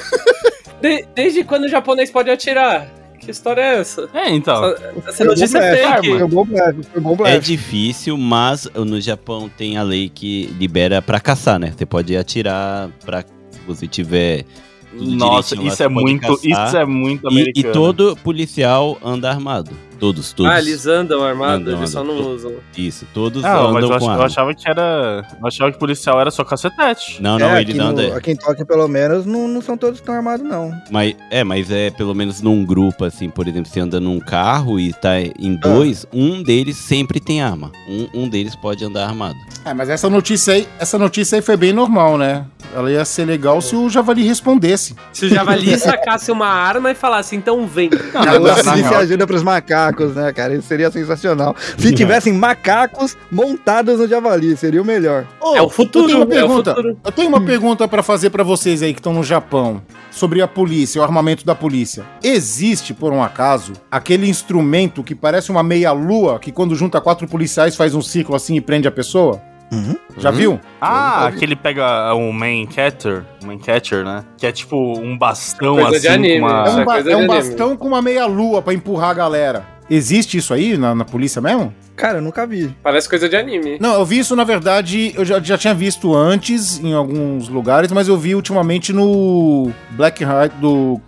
De- 0.80 1.04
desde 1.14 1.44
quando 1.44 1.64
o 1.64 1.68
japonês 1.68 2.10
pode 2.10 2.30
atirar? 2.30 2.86
Que 3.20 3.30
história 3.30 3.60
é 3.60 3.78
essa? 3.80 4.08
É, 4.14 4.30
então. 4.34 4.74
Essa 5.06 5.24
notícia 5.24 5.58
é 5.58 5.94
fake. 5.94 6.18
Foi 6.18 6.28
bom 6.28 6.44
blefe, 6.44 6.82
foi 6.84 7.00
bom 7.00 7.26
É 7.26 7.38
difícil, 7.38 8.16
mas 8.16 8.66
no 8.74 9.00
Japão 9.00 9.48
tem 9.48 9.76
a 9.76 9.82
lei 9.82 10.08
que 10.08 10.46
libera 10.58 11.02
pra 11.02 11.20
caçar, 11.20 11.58
né? 11.58 11.72
Você 11.76 11.84
pode 11.84 12.16
atirar 12.16 12.88
pra 13.04 13.22
se 13.50 13.60
você 13.66 13.86
tiver 13.86 14.44
tudo 14.90 15.10
Nossa, 15.12 15.54
lá, 15.54 15.62
isso 15.64 15.82
é 15.82 15.88
muito. 15.88 16.20
caçar. 16.22 16.66
Isso 16.66 16.76
é 16.78 16.84
muito 16.86 17.24
E, 17.26 17.28
americano. 17.28 17.68
e 17.68 17.72
todo 17.72 18.16
policial 18.24 18.98
anda 19.04 19.30
armado. 19.30 19.70
Todos, 20.00 20.32
todos. 20.32 20.50
Ah, 20.50 20.58
eles 20.58 20.86
andam 20.86 21.22
armados, 21.22 21.60
Andam, 21.68 21.78
eles 21.78 21.90
só 21.90 22.02
não 22.02 22.14
usam. 22.34 22.54
Isso, 22.76 23.06
todos 23.12 23.42
Não, 23.42 23.72
mas 23.72 23.84
andam 23.84 23.92
eu, 23.92 23.98
com 24.00 24.10
ach- 24.10 24.18
eu 24.18 24.22
achava 24.24 24.54
que 24.54 24.68
era. 24.68 25.24
Eu 25.40 25.46
achava 25.46 25.70
que 25.70 25.78
policial 25.78 26.18
era 26.20 26.30
só 26.30 26.42
cacetete. 26.42 27.20
Não, 27.22 27.38
não, 27.38 27.50
é, 27.50 27.60
eles 27.60 27.76
no, 27.76 27.84
andam. 27.84 28.16
aqui 28.16 28.30
em 28.32 28.36
Tóquio, 28.36 28.64
pelo 28.64 28.88
menos, 28.88 29.26
não, 29.26 29.46
não 29.46 29.60
são 29.60 29.76
todos 29.76 30.00
que 30.00 30.02
estão 30.02 30.14
armados, 30.14 30.44
não. 30.48 30.72
Mas, 30.90 31.14
é, 31.30 31.44
mas 31.44 31.70
é 31.70 31.90
pelo 31.90 32.14
menos 32.14 32.40
num 32.40 32.64
grupo, 32.64 33.04
assim, 33.04 33.28
por 33.28 33.46
exemplo, 33.46 33.70
você 33.70 33.80
anda 33.80 34.00
num 34.00 34.18
carro 34.18 34.80
e 34.80 34.92
tá 34.92 35.20
em 35.20 35.54
Ah. 35.62 35.68
dois, 35.68 36.06
um 36.12 36.42
deles 36.42 36.76
sempre 36.78 37.20
tem 37.20 37.42
arma. 37.42 37.70
Um, 37.86 38.22
um 38.22 38.28
deles 38.28 38.56
pode 38.56 38.82
andar 38.84 39.06
armado. 39.06 39.36
É, 39.64 39.74
mas 39.74 39.90
essa 39.90 40.08
notícia 40.08 40.54
aí, 40.54 40.66
essa 40.78 40.98
notícia 40.98 41.36
aí 41.36 41.42
foi 41.42 41.56
bem 41.58 41.72
normal, 41.74 42.16
né? 42.16 42.46
Ela 42.74 42.90
ia 42.90 43.04
ser 43.04 43.24
legal 43.24 43.60
se 43.60 43.74
o 43.76 43.90
Javali 43.90 44.22
respondesse. 44.22 44.94
Se 45.12 45.26
o 45.26 45.28
javali 45.28 45.76
sacasse 45.76 46.30
uma 46.30 46.46
arma 46.46 46.92
e 46.92 46.94
falasse, 46.94 47.34
então 47.34 47.66
vem. 47.66 47.90
Não, 48.14 48.22
Ela 48.22 48.38
na 48.38 48.52
oferece 48.52 48.82
real- 48.82 49.00
ajuda 49.00 49.26
pros 49.26 49.42
macacos, 49.90 50.14
né, 50.14 50.32
cara? 50.32 50.54
Isso 50.54 50.66
seria 50.68 50.90
sensacional. 50.90 51.54
Se 51.78 51.92
tivessem 51.92 52.32
macacos 52.32 53.16
montados 53.30 53.98
no 53.98 54.08
javali, 54.08 54.56
seria 54.56 54.80
o 54.80 54.84
melhor. 54.84 55.26
Ô, 55.40 55.54
É 55.56 55.62
o 55.62 55.68
futuro, 55.68 56.04
Eu 56.04 56.08
tenho 56.08 56.18
uma 56.24 56.24
é 56.34 56.38
pergunta, 56.38 56.74
futuro. 56.74 56.96
eu 57.04 57.12
tenho 57.12 57.28
uma 57.28 57.40
pergunta 57.40 57.88
pra 57.88 58.02
fazer 58.02 58.30
pra 58.30 58.42
vocês 58.42 58.82
aí 58.82 58.92
que 58.92 59.00
estão 59.00 59.12
no 59.12 59.22
Japão 59.24 59.82
sobre 60.10 60.40
a 60.42 60.48
polícia, 60.48 61.00
o 61.00 61.04
armamento 61.04 61.44
da 61.44 61.54
polícia. 61.54 62.04
Existe, 62.22 62.94
por 62.94 63.12
um 63.12 63.22
acaso, 63.22 63.72
aquele 63.90 64.28
instrumento 64.28 65.02
que 65.02 65.14
parece 65.14 65.50
uma 65.50 65.62
meia-lua 65.62 66.38
que 66.38 66.52
quando 66.52 66.74
junta 66.74 67.00
quatro 67.00 67.26
policiais 67.28 67.76
faz 67.76 67.94
um 67.94 68.02
círculo 68.02 68.36
assim 68.36 68.56
e 68.56 68.60
prende 68.60 68.88
a 68.88 68.92
pessoa? 68.92 69.40
Uhum. 69.72 69.94
Já 70.18 70.32
viu? 70.32 70.58
Ah, 70.80 71.26
aquele 71.28 71.54
pega 71.54 72.12
um 72.16 72.32
main 72.32 72.66
catcher, 72.66 73.22
main 73.46 73.56
catcher, 73.56 74.04
né? 74.04 74.24
Que 74.36 74.44
é 74.46 74.50
tipo 74.50 74.98
um 74.98 75.16
bastão 75.16 75.74
Coisa 75.76 75.90
de 76.00 76.08
assim 76.08 76.16
anime, 76.16 76.40
com 76.40 76.46
uma... 76.46 76.66
É 76.66 76.70
um, 76.74 76.80
é 76.80 76.84
ba- 76.84 76.92
coisa 76.94 77.10
é 77.12 77.14
um 77.14 77.18
anime. 77.20 77.34
bastão 77.34 77.76
com 77.76 77.86
uma 77.86 78.02
meia-lua 78.02 78.60
pra 78.62 78.74
empurrar 78.74 79.10
a 79.10 79.14
galera. 79.14 79.64
Existe 79.90 80.38
isso 80.38 80.54
aí 80.54 80.78
na, 80.78 80.94
na 80.94 81.04
polícia 81.04 81.42
mesmo? 81.42 81.74
Cara, 81.96 82.18
eu 82.18 82.22
nunca 82.22 82.46
vi. 82.46 82.74
Parece 82.82 83.08
coisa 83.08 83.28
de 83.28 83.34
anime. 83.36 83.76
Não, 83.80 83.94
eu 83.94 84.04
vi 84.04 84.20
isso, 84.20 84.36
na 84.36 84.44
verdade, 84.44 85.12
eu 85.16 85.24
já, 85.24 85.40
já 85.40 85.58
tinha 85.58 85.74
visto 85.74 86.14
antes 86.14 86.78
em 86.78 86.94
alguns 86.94 87.48
lugares, 87.48 87.90
mas 87.90 88.06
eu 88.06 88.16
vi 88.16 88.34
ultimamente 88.36 88.92
no 88.92 89.70
Black 89.90 90.24
Rider, 90.24 90.52
do 90.60 91.00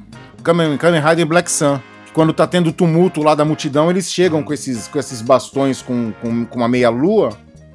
Kamen, 0.43 0.77
Kamen 0.77 1.01
Rider 1.01 1.25
Black 1.27 1.51
Sun. 1.51 1.79
que 2.07 2.13
Quando 2.13 2.33
tá 2.33 2.47
tendo 2.47 2.73
tumulto 2.73 3.23
lá 3.23 3.35
da 3.37 3.45
multidão, 3.45 3.89
eles 3.89 4.13
chegam 4.13 4.43
com 4.43 4.53
esses, 4.53 4.89
com 4.89 4.99
esses 4.99 5.23
bastões 5.23 5.81
com, 5.81 6.13
com, 6.21 6.45
com 6.45 6.57
uma 6.59 6.69
meia-lua 6.69 7.31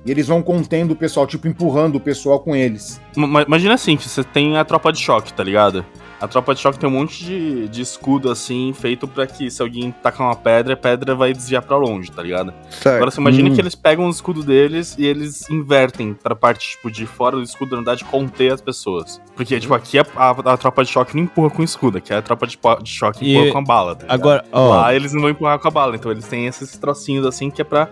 e 0.05 0.12
eles 0.12 0.28
vão 0.28 0.41
contendo 0.41 0.91
o 0.91 0.95
pessoal, 0.95 1.26
tipo, 1.26 1.47
empurrando 1.47 1.95
o 1.95 1.99
pessoal 1.99 2.39
com 2.39 2.55
eles. 2.55 2.99
Ma- 3.16 3.43
Imagina 3.43 3.74
assim, 3.74 3.95
que 3.97 4.08
você 4.08 4.24
tem 4.24 4.58
a 4.58 4.64
tropa 4.66 4.91
de 4.93 4.99
choque, 4.99 5.34
tá 5.34 5.43
ligado? 5.43 5.86
A 6.20 6.28
tropa 6.28 6.55
de 6.55 6.61
choque 6.61 6.80
tem 6.80 6.89
um 6.89 6.93
monte 6.93 7.24
de, 7.24 7.68
de 7.68 7.82
escudo 7.82 8.32
assim, 8.32 8.74
feito 8.74 9.07
pra 9.07 9.28
que 9.28 9.51
se 9.51 9.61
alguém 9.61 9.91
tacar 9.91 10.26
uma 10.26 10.36
pedra, 10.36 10.74
a 10.74 10.78
pedra 10.78 11.13
vai 11.13 11.32
desviar 11.32 11.61
pra 11.61 11.78
longe, 11.78 12.09
tá 12.11 12.24
ligado? 12.24 12.51
Certo. 12.72 12.95
Agora 12.95 13.11
você 13.11 13.22
imagina 13.22 13.49
Hum. 13.49 13.53
que 13.53 13.61
eles 13.61 13.76
pegam 13.76 14.07
o 14.07 14.09
escudo 14.09 14.41
deles 14.41 14.95
e 14.97 15.05
eles 15.05 15.47
invertem 15.49 16.15
pra 16.15 16.36
parte, 16.36 16.72
tipo, 16.72 16.89
de 16.89 17.05
fora 17.05 17.36
do 17.38 17.43
escudo, 17.43 17.72
na 17.72 17.78
verdade, 17.78 18.03
conter 18.05 18.51
as 18.51 18.59
pessoas. 18.61 19.22
Porque, 19.36 19.59
tipo, 19.59 19.76
aqui 19.76 19.99
a, 19.99 20.05
a- 20.15 20.32
a 20.53 20.57
tropa 20.57 20.84
de 20.84 20.89
choque 20.89 21.15
não 21.15 21.24
empurra 21.24 21.51
com 21.51 21.61
escudo, 21.61 21.99
aqui 21.99 22.11
a 22.11 22.22
tropa 22.22 22.47
de, 22.47 22.57
de 22.82 22.89
choque 22.89 23.24
E- 23.24 23.36
empurra 23.36 23.51
com 23.51 23.57
a 23.59 23.61
bala, 23.63 23.95
tá? 23.95 24.05
Agora, 24.09 24.43
ó, 24.51 24.70
Lá 24.70 24.95
eles 24.95 25.13
não 25.13 25.22
vão 25.22 25.30
empurrar 25.30 25.59
com 25.59 25.68
a 25.68 25.72
bala, 25.72 25.95
então 25.95 26.11
eles 26.11 26.26
têm 26.28 26.47
esses 26.47 26.76
trocinhos 26.80 27.28
assim 27.28 27.51
que 27.51 27.61
é 27.61 27.63
pra 27.65 27.89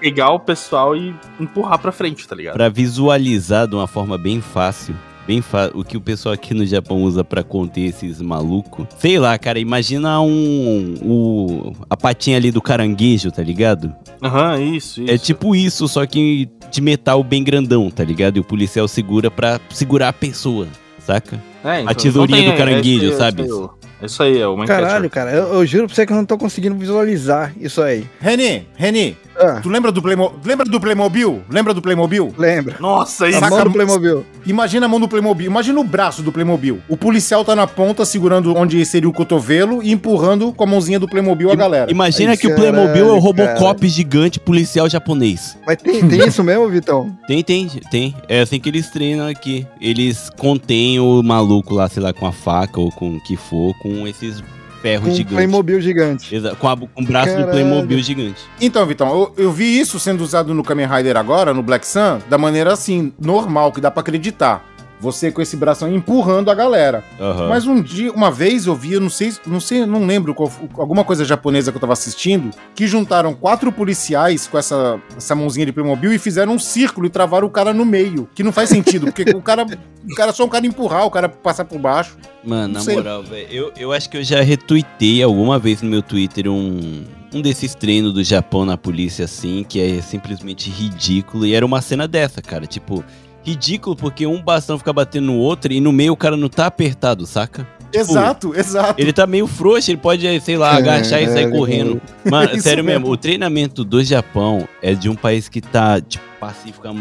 pegar 0.00 0.30
o 0.30 0.40
pessoal 0.40 0.96
e 0.96 1.14
empurrar 1.38 1.78
pra 1.78 1.92
frente, 1.92 2.26
tá 2.26 2.34
ligado? 2.34 2.54
Pra 2.54 2.70
visualizar 2.70 3.68
de 3.68 3.74
uma 3.74 3.86
forma 3.86 4.16
bem 4.16 4.40
fácil, 4.40 4.94
bem 5.30 5.44
o 5.74 5.84
que 5.84 5.96
o 5.96 6.00
pessoal 6.00 6.32
aqui 6.32 6.52
no 6.52 6.66
Japão 6.66 7.04
usa 7.04 7.22
pra 7.22 7.44
conter 7.44 7.82
esses 7.82 8.20
malucos. 8.20 8.84
Sei 8.98 9.16
lá, 9.16 9.38
cara, 9.38 9.60
imagina 9.60 10.20
um, 10.20 10.94
o 11.02 11.72
a 11.88 11.96
patinha 11.96 12.36
ali 12.36 12.50
do 12.50 12.60
caranguejo, 12.60 13.30
tá 13.30 13.40
ligado? 13.40 13.94
Aham, 14.20 14.60
isso, 14.60 15.02
isso. 15.02 15.10
É 15.12 15.16
tipo 15.16 15.54
isso, 15.54 15.86
só 15.86 16.04
que 16.04 16.48
de 16.68 16.80
metal 16.80 17.22
bem 17.22 17.44
grandão, 17.44 17.88
tá 17.90 18.02
ligado? 18.02 18.38
E 18.38 18.40
o 18.40 18.44
policial 18.44 18.88
segura 18.88 19.30
pra 19.30 19.60
segurar 19.70 20.08
a 20.08 20.12
pessoa, 20.12 20.66
saca? 20.98 21.40
É, 21.62 21.84
a 21.86 21.94
tesourinha 21.94 22.40
então 22.40 22.54
do 22.54 22.58
caranguejo, 22.58 23.12
é 23.12 23.16
sabe? 23.16 23.42
É 23.42 23.46
isso 23.46 23.62
aí, 23.62 23.68
é 24.02 24.06
isso 24.06 24.22
aí, 24.24 24.38
é 24.40 24.48
o 24.48 24.56
main 24.56 24.66
Caralho, 24.66 25.08
cara, 25.08 25.30
eu, 25.30 25.54
eu 25.54 25.66
juro 25.66 25.86
pra 25.86 25.94
você 25.94 26.06
que 26.06 26.12
eu 26.12 26.16
não 26.16 26.24
tô 26.24 26.36
conseguindo 26.36 26.74
visualizar 26.74 27.54
isso 27.60 27.80
aí. 27.80 28.04
Reni, 28.20 28.66
Reni, 28.74 29.16
Ah, 29.40 29.60
tu 29.62 29.68
lembra 29.70 29.90
do, 29.90 30.02
Playmo 30.02 30.32
lembra 30.44 30.66
do 30.66 30.78
Playmobil? 30.78 31.42
Lembra 31.48 31.72
do 31.72 31.80
Playmobil? 31.80 32.34
lembra. 32.36 32.76
Nossa, 32.78 33.24
A 33.24 33.30
isso. 33.30 33.40
mão 33.40 33.64
do 33.64 33.70
Playmobil. 33.70 34.24
Imagina 34.46 34.86
a 34.86 34.88
mão 34.88 35.00
do 35.00 35.08
Playmobil, 35.08 35.46
imagina 35.46 35.80
o 35.80 35.84
braço 35.84 36.22
do 36.22 36.30
Playmobil. 36.30 36.80
O 36.88 36.96
policial 36.96 37.44
tá 37.44 37.56
na 37.56 37.66
ponta 37.66 38.04
segurando 38.04 38.54
onde 38.56 38.84
seria 38.84 39.08
o 39.08 39.12
cotovelo 39.12 39.82
e 39.82 39.92
empurrando 39.92 40.52
com 40.52 40.64
a 40.64 40.66
mãozinha 40.66 40.98
do 40.98 41.08
Playmobil 41.08 41.50
a 41.50 41.54
galera. 41.54 41.90
Imagina 41.90 42.32
Ai, 42.32 42.36
que 42.36 42.46
o 42.46 42.54
Playmobil 42.54 43.08
é 43.08 43.12
o 43.12 43.20
caralho, 43.20 43.20
Robocop 43.20 43.88
gigante 43.88 44.38
policial 44.38 44.88
japonês. 44.88 45.56
Mas 45.66 45.76
tem, 45.76 46.06
tem 46.06 46.26
isso 46.26 46.42
mesmo, 46.44 46.68
Vitão? 46.68 47.16
Tem, 47.26 47.42
tem, 47.44 47.68
tem. 47.90 48.14
É 48.28 48.40
assim 48.40 48.58
que 48.58 48.68
eles 48.68 48.90
treinam 48.90 49.28
aqui. 49.28 49.64
Eles 49.80 50.30
contêm 50.36 50.98
o 50.98 51.22
maluco 51.22 51.74
lá, 51.74 51.88
sei 51.88 52.02
lá, 52.02 52.12
com 52.12 52.26
a 52.26 52.32
faca 52.32 52.80
ou 52.80 52.90
com 52.90 53.14
o 53.16 53.20
que 53.20 53.36
for, 53.36 53.72
com 53.78 54.06
esses 54.06 54.42
ferros 54.80 55.04
Com 55.06 55.12
um 55.12 55.14
gigantes. 55.16 55.34
Playmobil 55.36 55.80
gigante. 55.80 56.34
Exa- 56.34 56.54
Com, 56.56 56.68
a- 56.68 56.76
com 56.76 57.02
o 57.02 57.04
braço 57.04 57.26
Caralho. 57.28 57.46
do 57.46 57.50
Playmobil 57.52 57.98
gigante. 58.00 58.40
Então, 58.60 58.84
Vitão, 58.86 59.08
eu, 59.08 59.34
eu 59.44 59.52
vi 59.52 59.78
isso 59.78 59.98
sendo 60.00 60.22
usado 60.22 60.52
no 60.54 60.62
Kamen 60.62 60.86
Rider 60.86 61.16
agora, 61.16 61.52
no 61.54 61.62
Black 61.62 61.86
Sun, 61.86 62.18
da 62.28 62.38
maneira 62.38 62.72
assim, 62.72 63.12
normal, 63.20 63.72
que 63.72 63.80
dá 63.80 63.90
pra 63.90 64.00
acreditar. 64.00 64.64
Você 65.00 65.32
com 65.32 65.40
esse 65.40 65.56
bração 65.56 65.92
empurrando 65.92 66.50
a 66.50 66.54
galera. 66.54 67.02
Aham. 67.18 67.48
Mas 67.48 67.66
um 67.66 67.80
dia, 67.80 68.12
uma 68.12 68.30
vez 68.30 68.66
eu 68.66 68.74
vi, 68.74 68.92
eu 68.92 69.00
não 69.00 69.08
sei, 69.10 69.32
não 69.46 69.60
sei, 69.60 69.86
não 69.86 70.04
lembro, 70.04 70.34
qual, 70.34 70.50
alguma 70.76 71.04
coisa 71.04 71.24
japonesa 71.24 71.72
que 71.72 71.76
eu 71.76 71.80
tava 71.80 71.94
assistindo, 71.94 72.50
que 72.74 72.86
juntaram 72.86 73.34
quatro 73.34 73.72
policiais 73.72 74.46
com 74.46 74.58
essa, 74.58 75.00
essa 75.16 75.34
mãozinha 75.34 75.64
de 75.66 75.72
Playmobil 75.72 76.12
e 76.12 76.18
fizeram 76.18 76.52
um 76.52 76.58
círculo 76.58 77.06
e 77.06 77.10
travaram 77.10 77.46
o 77.46 77.50
cara 77.50 77.72
no 77.72 77.84
meio. 77.84 78.28
Que 78.34 78.42
não 78.42 78.52
faz 78.52 78.68
sentido, 78.68 79.06
porque 79.06 79.22
o 79.34 79.42
cara, 79.42 79.64
o 79.64 80.14
cara 80.14 80.30
é 80.30 80.34
só 80.34 80.44
um 80.44 80.48
cara 80.48 80.66
empurrar, 80.66 81.06
o 81.06 81.10
cara 81.10 81.28
passar 81.28 81.64
por 81.64 81.78
baixo. 81.78 82.16
Mano, 82.44 82.74
na 82.74 82.80
sei. 82.80 82.94
moral, 82.94 83.22
velho, 83.22 83.48
eu, 83.50 83.72
eu 83.76 83.92
acho 83.92 84.08
que 84.08 84.18
eu 84.18 84.24
já 84.24 84.40
retuitei 84.42 85.22
alguma 85.22 85.58
vez 85.58 85.82
no 85.82 85.90
meu 85.90 86.02
Twitter 86.02 86.48
um, 86.48 87.04
um 87.32 87.40
desses 87.40 87.74
treinos 87.74 88.12
do 88.12 88.24
Japão 88.24 88.64
na 88.64 88.76
polícia, 88.76 89.24
assim, 89.24 89.64
que 89.68 89.80
é 89.80 90.00
simplesmente 90.02 90.70
ridículo. 90.70 91.46
E 91.46 91.54
era 91.54 91.64
uma 91.64 91.80
cena 91.80 92.08
dessa, 92.08 92.42
cara. 92.42 92.66
Tipo, 92.66 93.04
ridículo 93.42 93.96
porque 93.96 94.26
um 94.26 94.42
bastão 94.42 94.78
fica 94.78 94.92
batendo 94.92 95.26
no 95.26 95.36
outro 95.36 95.72
e 95.72 95.80
no 95.80 95.92
meio 95.92 96.12
o 96.12 96.16
cara 96.16 96.36
não 96.36 96.48
tá 96.48 96.66
apertado, 96.66 97.26
saca? 97.26 97.66
Exato, 97.92 98.54
exato. 98.54 99.00
Ele 99.00 99.12
tá 99.12 99.26
meio 99.26 99.46
frouxo, 99.48 99.90
ele 99.90 99.98
pode, 99.98 100.40
sei 100.42 100.56
lá, 100.56 100.74
É, 100.74 100.76
agachar 100.78 101.20
e 101.22 101.26
sair 101.26 101.46
é, 101.46 101.50
correndo. 101.50 102.00
Mano, 102.30 102.52
Isso 102.54 102.62
sério 102.62 102.84
mesmo. 102.84 103.00
mesmo, 103.00 103.12
o 103.12 103.16
treinamento 103.16 103.84
do 103.84 104.02
Japão 104.04 104.68
é 104.80 104.94
de 104.94 105.08
um 105.08 105.16
país 105.16 105.48
que 105.48 105.60
tá, 105.60 106.00
tipo, 106.00 106.24
pacífico 106.38 106.86
há 106.86 106.94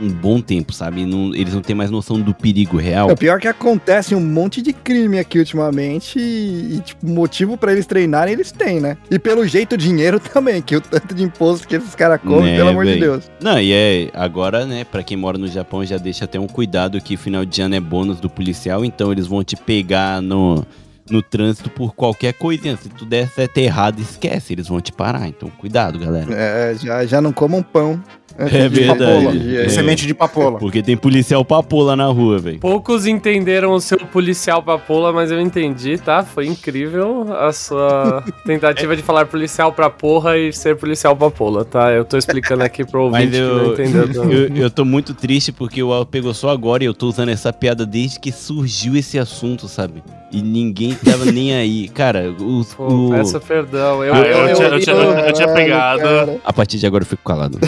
um 0.00 0.08
bom 0.08 0.40
tempo, 0.40 0.72
sabe? 0.72 1.04
Não- 1.04 1.34
eles 1.34 1.52
não 1.54 1.60
têm 1.60 1.76
mais 1.76 1.90
noção 1.90 2.20
do 2.20 2.32
perigo 2.34 2.76
real. 2.76 3.10
É 3.10 3.14
pior 3.14 3.38
que 3.40 3.46
acontece 3.48 4.14
um 4.14 4.20
monte 4.20 4.62
de 4.62 4.72
crime 4.72 5.18
aqui 5.18 5.38
ultimamente 5.38 6.18
e, 6.18 6.76
e, 6.76 6.80
tipo, 6.80 7.06
motivo 7.06 7.56
pra 7.56 7.72
eles 7.72 7.86
treinarem 7.86 8.32
eles 8.34 8.50
têm, 8.50 8.80
né? 8.80 8.96
E 9.10 9.18
pelo 9.18 9.46
jeito 9.46 9.76
dinheiro 9.76 10.18
também, 10.20 10.62
que 10.62 10.76
o 10.76 10.80
tanto 10.80 11.14
de 11.14 11.22
imposto 11.22 11.68
que 11.68 11.76
esses 11.76 11.94
caras 11.94 12.20
comem, 12.20 12.52
Né, 12.52 12.56
pelo 12.56 12.70
amor 12.70 12.84
de 12.84 12.92
véi. 12.92 13.00
Deus. 13.00 13.30
Não, 13.42 13.60
e 13.60 13.72
é, 13.72 14.10
agora, 14.14 14.64
né, 14.66 14.84
pra 14.84 15.02
quem 15.02 15.16
mora 15.16 15.36
no 15.36 15.48
Japão 15.48 15.84
já 15.84 15.96
deixa 15.98 16.24
até 16.24 16.38
um 16.40 16.46
cuidado 16.46 17.00
que 17.00 17.16
final 17.16 17.44
de 17.44 17.60
ano 17.62 17.74
é 17.74 17.80
bônus 17.80 18.20
do 18.20 18.30
policial, 18.30 18.84
então 18.84 19.12
eles 19.12 19.26
vão 19.26 19.44
te 19.44 19.56
pegar 19.56 20.20
no, 20.22 20.64
no 21.10 21.22
trânsito 21.22 21.68
por 21.70 21.94
qualquer 21.94 22.32
coisinha. 22.34 22.76
Se 22.76 22.88
tu 22.88 23.04
der 23.04 23.28
certo 23.28 23.58
errado, 23.58 24.00
esquece, 24.00 24.52
eles 24.54 24.68
vão 24.68 24.80
te 24.80 24.92
parar. 24.92 25.28
Então, 25.28 25.50
cuidado, 25.58 25.98
galera. 25.98 26.26
É, 26.32 26.74
já, 26.74 27.04
já 27.04 27.20
não 27.20 27.32
comam 27.32 27.62
pão. 27.62 28.02
É 28.38 28.68
de 28.68 28.80
verdade. 28.80 28.98
papola. 29.26 29.60
É. 29.64 29.68
Semente 29.68 30.06
de 30.06 30.14
papola. 30.14 30.58
Porque 30.58 30.82
tem 30.82 30.96
policial 30.96 31.44
papola 31.44 31.94
na 31.96 32.06
rua, 32.06 32.38
velho. 32.38 32.58
Poucos 32.58 33.06
entenderam 33.06 33.72
o 33.72 33.80
seu 33.80 33.98
policial 33.98 34.62
papola, 34.62 35.12
mas 35.12 35.30
eu 35.30 35.40
entendi, 35.40 35.98
tá? 35.98 36.22
Foi 36.24 36.46
incrível 36.46 37.26
a 37.38 37.52
sua 37.52 38.24
tentativa 38.44 38.96
de 38.96 39.02
falar 39.02 39.26
policial 39.26 39.72
pra 39.72 39.90
porra 39.90 40.36
e 40.38 40.52
ser 40.52 40.76
policial 40.76 41.14
papola, 41.16 41.64
tá? 41.64 41.90
Eu 41.92 42.04
tô 42.04 42.16
explicando 42.16 42.62
aqui 42.62 42.84
pro 42.84 43.04
ouvinte 43.04 43.30
que 43.32 43.38
não 43.40 43.46
eu, 43.58 43.72
entendeu. 43.72 44.24
eu, 44.30 44.56
eu 44.56 44.70
tô 44.70 44.84
muito 44.84 45.12
triste 45.14 45.52
porque 45.52 45.82
o 45.82 45.92
Al 45.92 46.06
pegou 46.06 46.32
só 46.34 46.50
agora 46.50 46.82
e 46.82 46.86
eu 46.86 46.94
tô 46.94 47.06
usando 47.08 47.28
essa 47.30 47.52
piada 47.52 47.84
desde 47.84 48.18
que 48.20 48.32
surgiu 48.32 48.96
esse 48.96 49.18
assunto, 49.18 49.68
sabe? 49.68 50.02
E 50.32 50.40
ninguém 50.42 50.94
tava 50.94 51.24
nem 51.24 51.52
aí. 51.56 51.88
Cara, 51.88 52.30
o, 52.38 52.64
Pô, 52.76 52.86
o- 52.86 53.10
peço 53.10 53.40
perdão. 53.40 54.04
Eu, 54.04 54.14
Ah, 54.14 54.18
eu, 54.18 54.24
eu 54.24 54.48
eu, 54.48 54.80
tinha- 54.80 54.94
eu- 54.94 55.02
eu 55.12 55.34
eu 55.48 55.54
pegado. 55.54 56.02
Cara. 56.02 56.36
a 56.44 56.52
partir 56.52 56.78
de 56.78 56.86
agora 56.86 57.02
eu 57.02 57.06
fico 57.06 57.22
calado. 57.24 57.58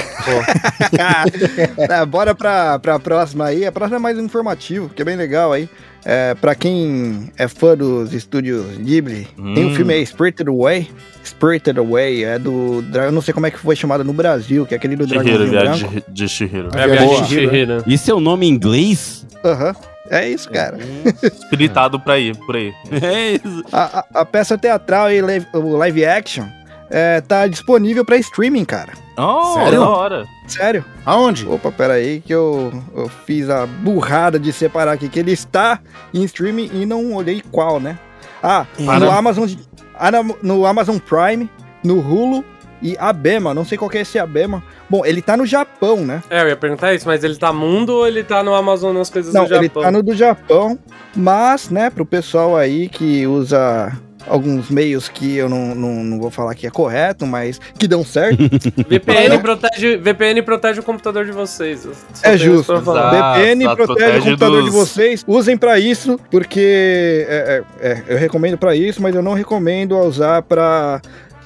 Tá, 1.88 2.04
bora 2.06 2.34
pra, 2.34 2.78
pra 2.78 2.98
próxima 2.98 3.46
aí. 3.46 3.64
A 3.66 3.72
próxima 3.72 3.96
é 3.96 4.00
mais 4.00 4.18
informativo, 4.18 4.88
que 4.88 5.02
é 5.02 5.04
bem 5.04 5.16
legal 5.16 5.52
aí. 5.52 5.68
É, 6.04 6.34
pra 6.34 6.54
quem 6.54 7.30
é 7.38 7.46
fã 7.46 7.76
dos 7.76 8.12
estúdios 8.12 8.66
Ghibli, 8.78 9.28
tem 9.54 9.64
um 9.64 9.68
Hum. 9.68 9.74
filme 9.74 9.94
aí, 9.94 10.04
Spirited 10.04 10.48
Away. 10.48 10.90
Spirited 11.24 11.78
Away 11.78 12.24
é 12.24 12.38
do. 12.40 12.84
Eu 12.92 13.12
não 13.12 13.22
sei 13.22 13.32
como 13.32 13.46
é 13.46 13.50
que 13.52 13.58
foi 13.58 13.76
chamado 13.76 14.02
no 14.02 14.12
Brasil, 14.12 14.66
que 14.66 14.74
é 14.74 14.76
aquele 14.76 14.96
do 14.96 15.06
Shihiro, 15.06 15.24
Dragãozinho 15.24 15.50
viagem 15.62 15.88
Branco. 15.88 16.06
de, 16.10 16.14
de 16.24 16.28
Shihiro. 16.28 16.68
É 16.74 16.96
Boa. 17.04 17.22
de 17.22 17.28
Chihiro. 17.28 17.84
Isso 17.86 18.10
é 18.10 18.14
o 18.14 18.18
nome 18.20 18.46
em 18.46 18.50
inglês? 18.50 19.24
Aham. 19.44 19.74
É 20.10 20.28
isso, 20.28 20.50
cara. 20.50 20.76
Espiritado 21.22 21.98
pra 22.00 22.18
ir, 22.18 22.36
por 22.38 22.56
aí. 22.56 22.72
É 22.90 23.30
isso. 23.34 23.64
A, 23.72 24.00
a- 24.00 24.20
a 24.22 24.24
peça 24.26 24.58
teatral 24.58 25.10
e 25.10 25.22
live, 25.22 25.46
o 25.54 25.76
live 25.76 26.04
action 26.04 26.44
é, 26.92 27.22
tá 27.22 27.46
disponível 27.46 28.04
pra 28.04 28.16
streaming, 28.18 28.66
cara. 28.66 28.92
Oh, 29.18 29.54
Sério? 29.54 29.80
da 29.80 29.88
hora. 29.88 30.26
Sério. 30.46 30.84
Aonde? 31.06 31.48
Opa, 31.48 31.72
pera 31.72 31.94
aí 31.94 32.20
que 32.20 32.32
eu, 32.34 32.70
eu 32.94 33.08
fiz 33.08 33.48
a 33.48 33.66
burrada 33.66 34.38
de 34.38 34.52
separar 34.52 34.92
aqui 34.92 35.08
que 35.08 35.18
ele 35.18 35.32
está 35.32 35.80
em 36.12 36.22
streaming 36.24 36.70
e 36.74 36.86
não 36.86 37.14
olhei 37.14 37.42
qual, 37.50 37.80
né? 37.80 37.98
Ah, 38.42 38.66
Para. 38.84 39.00
no 39.00 39.10
Amazon, 39.10 39.48
ah, 39.94 40.10
no, 40.10 40.36
no 40.42 40.66
Amazon 40.66 40.98
Prime, 40.98 41.48
no 41.82 41.98
Hulu 41.98 42.44
e 42.82 42.96
Abema, 42.98 43.54
não 43.54 43.64
sei 43.64 43.78
qual 43.78 43.88
que 43.88 43.96
é 43.98 44.00
esse 44.00 44.18
Abema. 44.18 44.62
Bom, 44.90 45.06
ele 45.06 45.22
tá 45.22 45.36
no 45.36 45.46
Japão, 45.46 45.98
né? 46.04 46.22
É, 46.28 46.42
eu 46.42 46.48
ia 46.48 46.56
perguntar 46.56 46.92
isso, 46.92 47.06
mas 47.06 47.22
ele 47.24 47.36
tá 47.36 47.52
mundo 47.52 47.90
ou 47.90 48.06
ele 48.06 48.24
tá 48.24 48.42
no 48.42 48.52
Amazon 48.54 48.94
nas 48.94 49.08
coisas 49.08 49.32
Não, 49.32 49.44
do 49.44 49.48
Japão? 49.48 49.62
ele 49.62 49.68
tá 49.68 49.90
no 49.90 50.02
do 50.02 50.14
Japão, 50.14 50.78
mas, 51.14 51.70
né, 51.70 51.88
pro 51.90 52.04
pessoal 52.04 52.56
aí 52.56 52.88
que 52.88 53.26
usa 53.26 53.92
alguns 54.26 54.70
meios 54.70 55.08
que 55.08 55.36
eu 55.36 55.48
não, 55.48 55.74
não, 55.74 56.04
não 56.04 56.20
vou 56.20 56.30
falar 56.30 56.54
que 56.54 56.66
é 56.66 56.70
correto, 56.70 57.26
mas 57.26 57.60
que 57.78 57.86
dão 57.88 58.04
certo. 58.04 58.38
VPN 58.88 59.38
protege, 59.40 59.96
VPN 59.96 60.42
protege 60.42 60.80
o 60.80 60.82
computador 60.82 61.24
de 61.24 61.32
vocês. 61.32 61.86
É 62.22 62.36
justo. 62.36 62.72
Exato. 62.72 63.16
VPN 63.16 63.62
exato, 63.64 63.76
protege, 63.76 64.04
o 64.06 64.08
protege 64.08 64.24
computador 64.30 64.58
de 64.62 64.70
dos- 64.70 64.74
vocês. 64.74 65.24
Usem 65.26 65.56
pra 65.56 65.78
isso, 65.78 66.18
porque 66.30 67.26
é, 67.28 67.62
é, 67.80 67.88
é, 67.90 68.02
eu 68.08 68.18
recomendo 68.18 68.56
pra 68.58 68.74
isso, 68.74 69.00
mas 69.02 69.14
eu 69.14 69.22
não 69.22 69.34
recomendo 69.34 69.94
a 69.96 70.02
usar 70.02 70.42
pra 70.42 71.00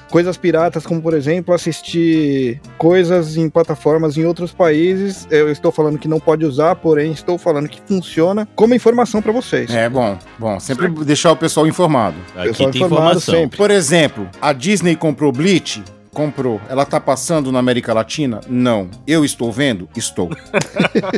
coisas 0.09 0.37
piratas, 0.37 0.85
como 0.85 1.01
por 1.01 1.13
exemplo 1.13 1.53
assistir 1.53 2.59
coisas 2.77 3.37
em 3.37 3.49
plataformas 3.49 4.17
em 4.17 4.25
outros 4.25 4.51
países. 4.51 5.27
Eu 5.29 5.51
estou 5.51 5.71
falando 5.71 5.97
que 5.97 6.07
não 6.07 6.19
pode 6.19 6.45
usar, 6.45 6.75
porém 6.75 7.11
estou 7.11 7.37
falando 7.37 7.67
que 7.67 7.81
funciona 7.85 8.47
como 8.55 8.73
informação 8.73 9.21
pra 9.21 9.31
vocês. 9.31 9.69
É 9.69 9.89
bom, 9.89 10.17
bom. 10.37 10.59
Sempre 10.59 10.89
deixar 11.05 11.31
o 11.31 11.35
pessoal 11.35 11.67
informado. 11.67 12.17
Aqui 12.35 12.49
Pessoal 12.49 12.71
tem 12.71 12.81
informado 12.81 13.03
informação. 13.17 13.35
sempre. 13.35 13.57
Por 13.57 13.71
exemplo, 13.71 14.29
a 14.41 14.53
Disney 14.53 14.95
comprou 14.95 15.31
Bleach? 15.31 15.83
Comprou. 16.13 16.59
Ela 16.67 16.83
tá 16.83 16.99
passando 16.99 17.51
na 17.51 17.59
América 17.59 17.93
Latina? 17.93 18.41
Não. 18.49 18.89
Eu 19.05 19.23
estou 19.23 19.51
vendo? 19.51 19.87
Estou. 19.95 20.29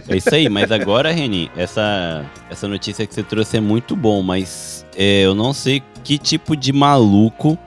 É 0.09 0.17
isso 0.17 0.33
aí, 0.33 0.49
mas 0.49 0.71
agora, 0.71 1.11
Reni, 1.11 1.49
essa, 1.55 2.25
essa 2.49 2.67
notícia 2.67 3.05
que 3.05 3.13
você 3.13 3.23
trouxe 3.23 3.57
é 3.57 3.61
muito 3.61 3.95
bom, 3.95 4.21
mas 4.21 4.85
é, 4.97 5.21
eu 5.21 5.33
não 5.33 5.53
sei 5.53 5.81
que 6.03 6.17
tipo 6.17 6.55
de 6.55 6.73
maluco 6.73 7.57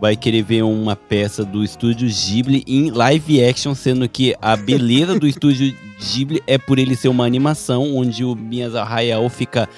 vai 0.00 0.14
querer 0.16 0.42
ver 0.42 0.62
uma 0.62 0.94
peça 0.96 1.44
do 1.44 1.64
estúdio 1.64 2.08
Ghibli 2.08 2.62
em 2.66 2.90
live 2.90 3.42
action, 3.44 3.74
sendo 3.74 4.08
que 4.08 4.34
a 4.40 4.56
beleza 4.56 5.18
do 5.18 5.26
estúdio 5.26 5.74
Ghibli 6.12 6.42
é 6.46 6.58
por 6.58 6.78
ele 6.78 6.94
ser 6.94 7.08
uma 7.08 7.24
animação 7.24 7.96
onde 7.96 8.24
o 8.24 8.34
Miyazaki 8.34 8.92
Hayao 8.92 9.28
fica 9.28 9.68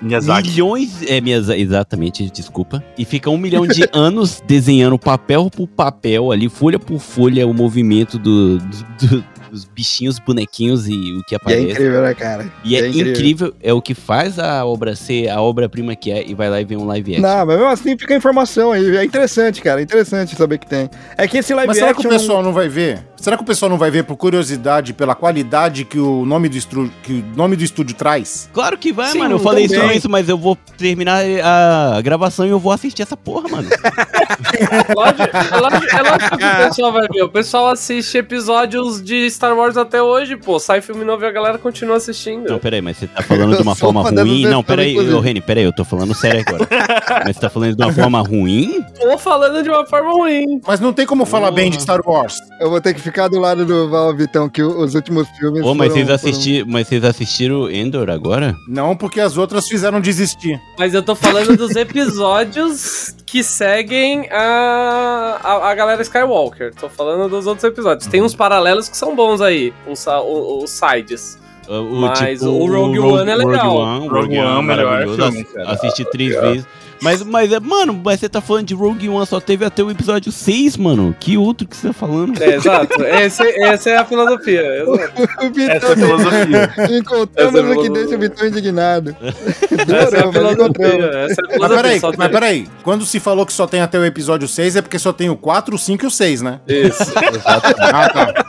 Miyazaki. 0.00 0.50
milhões, 0.50 1.02
é 1.06 1.20
Miyazaki, 1.20 1.60
exatamente, 1.62 2.28
desculpa, 2.30 2.82
e 2.98 3.04
fica 3.04 3.30
um 3.30 3.38
milhão 3.38 3.66
de 3.66 3.88
anos 3.94 4.42
desenhando 4.46 4.98
papel 4.98 5.48
por 5.48 5.66
papel 5.68 6.32
ali, 6.32 6.48
folha 6.48 6.78
por 6.78 6.98
folha, 6.98 7.46
o 7.46 7.54
movimento 7.54 8.18
do- 8.18 8.58
do- 8.58 9.06
do- 9.08 9.24
dos 9.52 9.64
bichinhos, 9.66 10.18
bonequinhos 10.18 10.88
e 10.88 10.92
o 11.12 11.22
que 11.24 11.34
E 11.34 11.34
é 11.34 11.36
aparece. 11.36 11.70
incrível, 11.72 12.02
né, 12.02 12.14
cara? 12.14 12.50
E 12.64 12.74
é, 12.74 12.88
incrível. 12.88 13.54
é 13.62 13.72
o 13.72 13.82
que 13.82 13.92
faz 13.94 14.38
a 14.38 14.64
obra 14.64 14.96
ser 14.96 15.28
a 15.28 15.42
obra-prima 15.42 15.94
que 15.94 16.10
é 16.10 16.26
e 16.26 16.34
vai 16.34 16.48
lá 16.48 16.58
e 16.60 16.64
vê 16.64 16.74
um 16.76 16.86
live 16.86 17.16
action. 17.16 17.28
Não, 17.28 17.46
mas 17.46 17.56
mesmo 17.58 17.66
assim 17.70 17.98
fica 17.98 18.14
a 18.14 18.16
informação 18.16 18.72
aí. 18.72 18.96
É 18.96 19.04
interessante, 19.04 19.60
cara. 19.60 19.80
É 19.80 19.84
interessante 19.84 20.34
saber 20.34 20.56
que 20.58 20.66
tem. 20.66 20.88
É 21.18 21.28
que 21.28 21.36
esse 21.36 21.52
live 21.52 21.68
Mas 21.68 21.76
será 21.76 21.92
que 21.92 21.98
action. 22.00 22.10
o 22.10 22.12
pessoal 22.18 22.42
não 22.42 22.52
vai 22.52 22.68
ver? 22.68 23.06
Será 23.16 23.36
que 23.36 23.42
o 23.42 23.46
pessoal 23.46 23.68
não 23.70 23.78
vai 23.78 23.88
ver 23.90 24.02
por 24.02 24.16
curiosidade, 24.16 24.92
pela 24.92 25.14
qualidade 25.14 25.84
que 25.84 25.96
o 25.98 26.24
nome 26.24 26.48
do, 26.48 26.56
estru... 26.56 26.90
que 27.04 27.12
o 27.32 27.36
nome 27.36 27.54
do 27.54 27.62
estúdio 27.62 27.94
traz? 27.94 28.48
Claro 28.52 28.76
que 28.76 28.92
vai, 28.92 29.12
Sim, 29.12 29.18
mano. 29.18 29.34
Eu 29.36 29.38
falei 29.38 29.68
também. 29.68 29.86
só 29.90 29.92
isso, 29.94 30.08
mas 30.10 30.28
eu 30.28 30.36
vou 30.36 30.56
terminar 30.76 31.22
a 31.44 32.00
gravação 32.00 32.44
e 32.46 32.48
eu 32.50 32.58
vou 32.58 32.72
assistir 32.72 33.02
essa 33.02 33.16
porra, 33.16 33.48
mano. 33.48 33.68
Lógico, 34.96 35.22
é 35.22 35.58
lógico- 35.60 35.96
é 35.96 36.02
lógico 36.02 36.36
que 36.38 36.44
o 36.44 36.56
pessoal 36.68 36.92
vai 36.92 37.08
ver. 37.08 37.22
O 37.22 37.28
pessoal 37.28 37.68
assiste 37.68 38.18
episódios 38.18 39.00
de 39.02 39.26
Star 39.42 39.56
Wars 39.56 39.76
até 39.76 40.00
hoje, 40.00 40.36
pô. 40.36 40.60
Sai 40.60 40.80
filme 40.80 41.04
novo 41.04 41.24
e 41.24 41.26
a 41.26 41.32
galera 41.32 41.58
continua 41.58 41.96
assistindo. 41.96 42.48
Não, 42.48 42.60
peraí, 42.60 42.80
mas 42.80 42.96
você 42.96 43.08
tá 43.08 43.22
falando 43.24 43.56
de 43.56 43.62
uma 43.62 43.74
forma 43.74 44.00
ruim? 44.08 44.46
Não, 44.46 44.62
peraí, 44.62 44.96
ô 44.96 45.18
Reni, 45.18 45.40
peraí, 45.40 45.64
eu 45.64 45.72
tô 45.72 45.84
falando 45.84 46.14
sério 46.14 46.44
agora. 46.46 46.68
mas 47.26 47.34
você 47.34 47.40
tá 47.40 47.50
falando 47.50 47.74
de 47.74 47.82
uma 47.82 47.92
forma 47.92 48.20
ruim? 48.20 48.84
Tô 49.00 49.18
falando 49.18 49.60
de 49.60 49.68
uma 49.68 49.84
forma 49.84 50.12
ruim. 50.12 50.60
Mas 50.64 50.78
não 50.78 50.92
tem 50.92 51.04
como 51.04 51.26
falar 51.26 51.50
bem 51.50 51.70
de 51.72 51.82
Star 51.82 52.00
Wars. 52.06 52.36
Eu 52.60 52.70
vou 52.70 52.80
ter 52.80 52.94
que 52.94 53.00
ficar 53.00 53.26
do 53.26 53.40
lado 53.40 53.66
do 53.66 53.90
Val 53.90 54.14
Vitão, 54.14 54.48
que 54.48 54.62
os 54.62 54.94
últimos 54.94 55.28
filmes. 55.30 55.64
Ô, 55.64 55.74
mas 55.74 55.88
foram- 55.90 56.06
vocês, 56.06 56.10
assisti... 56.10 56.64
mas 56.64 56.86
vocês 56.86 57.02
assistiram 57.04 57.68
Endor 57.68 58.10
agora? 58.10 58.54
Não, 58.68 58.96
porque 58.96 59.20
as 59.20 59.36
outras 59.36 59.66
fizeram 59.66 60.00
desistir. 60.00 60.60
Mas 60.78 60.94
eu 60.94 61.02
tô 61.02 61.16
falando 61.16 61.56
dos 61.56 61.74
episódios 61.74 63.16
que 63.32 63.42
seguem 63.42 64.28
a, 64.30 65.38
a, 65.42 65.70
a 65.70 65.74
galera 65.74 66.02
Skywalker. 66.02 66.74
Tô 66.74 66.86
falando 66.90 67.30
dos 67.30 67.46
outros 67.46 67.64
episódios. 67.64 68.06
Tem 68.06 68.20
uns 68.20 68.34
paralelos 68.34 68.90
que 68.90 68.96
são 68.96 69.16
bons 69.16 69.31
aí, 69.40 69.72
os, 69.86 70.06
o- 70.06 70.60
os 70.64 70.70
sides. 70.70 71.38
O, 71.68 71.74
o, 71.74 72.00
Mas 72.00 72.42
o 72.42 72.66
Rogue 72.66 72.98
One 72.98 73.30
é 73.30 73.34
legal. 73.36 73.70
Rogue 73.76 73.80
One, 73.80 74.08
Rogue 74.08 74.38
One, 74.38 74.48
One, 74.48 74.66
melhor 74.66 74.84
maravilhoso. 75.06 75.22
filme. 75.32 75.46
Assisti 75.66 76.04
três 76.10 76.34
vezes. 76.40 76.66
Mas, 77.00 77.20
mas, 77.24 77.50
é, 77.52 77.58
mano, 77.58 78.00
mas 78.04 78.20
você 78.20 78.28
tá 78.28 78.40
falando 78.40 78.66
de 78.66 78.74
Rogue 78.74 79.08
One, 79.08 79.26
só 79.26 79.40
teve 79.40 79.64
até 79.64 79.82
o 79.82 79.90
episódio 79.90 80.30
6, 80.30 80.76
mano. 80.76 81.12
Que 81.18 81.36
outro 81.36 81.66
que 81.66 81.76
você 81.76 81.88
tá 81.88 81.92
falando? 81.92 82.40
É, 82.40 82.54
exato. 82.54 83.02
Esse, 83.02 83.42
essa 83.60 83.90
é 83.90 83.96
a 83.96 84.04
filosofia. 84.04 84.62
O 84.86 85.60
Essa 85.60 85.86
é 85.88 85.92
a 85.92 85.96
filosofia. 85.96 86.74
encontramos 86.96 87.54
Essa 87.60 87.72
é 87.72 87.76
o 87.76 87.82
que 87.82 87.90
deixa 87.90 88.14
o 88.14 88.18
Vitão 88.20 88.46
indignado. 88.46 89.16
Essa 89.20 90.16
é 90.16 90.20
a 90.20 90.26
mas 90.26 90.36
filosofia. 90.36 91.06
Essa 91.06 91.42
é 91.42 91.44
a 91.44 91.48
Mas 91.48 91.52
filosofia. 91.52 91.76
peraí, 91.76 92.00
só 92.00 92.12
mas 92.16 92.28
peraí. 92.30 92.68
Quando 92.84 93.04
se 93.04 93.18
falou 93.18 93.44
que 93.46 93.52
só 93.52 93.66
tem 93.66 93.80
até 93.80 93.98
o 93.98 94.04
episódio 94.04 94.46
6, 94.46 94.76
é 94.76 94.82
porque 94.82 94.98
só 94.98 95.12
tem 95.12 95.28
o 95.28 95.36
4, 95.36 95.74
o 95.74 95.78
5 95.78 96.04
e 96.04 96.06
o 96.06 96.10
6, 96.10 96.42
né? 96.42 96.60
Isso. 96.68 97.12
Ah, 97.44 98.08
tá. 98.08 98.41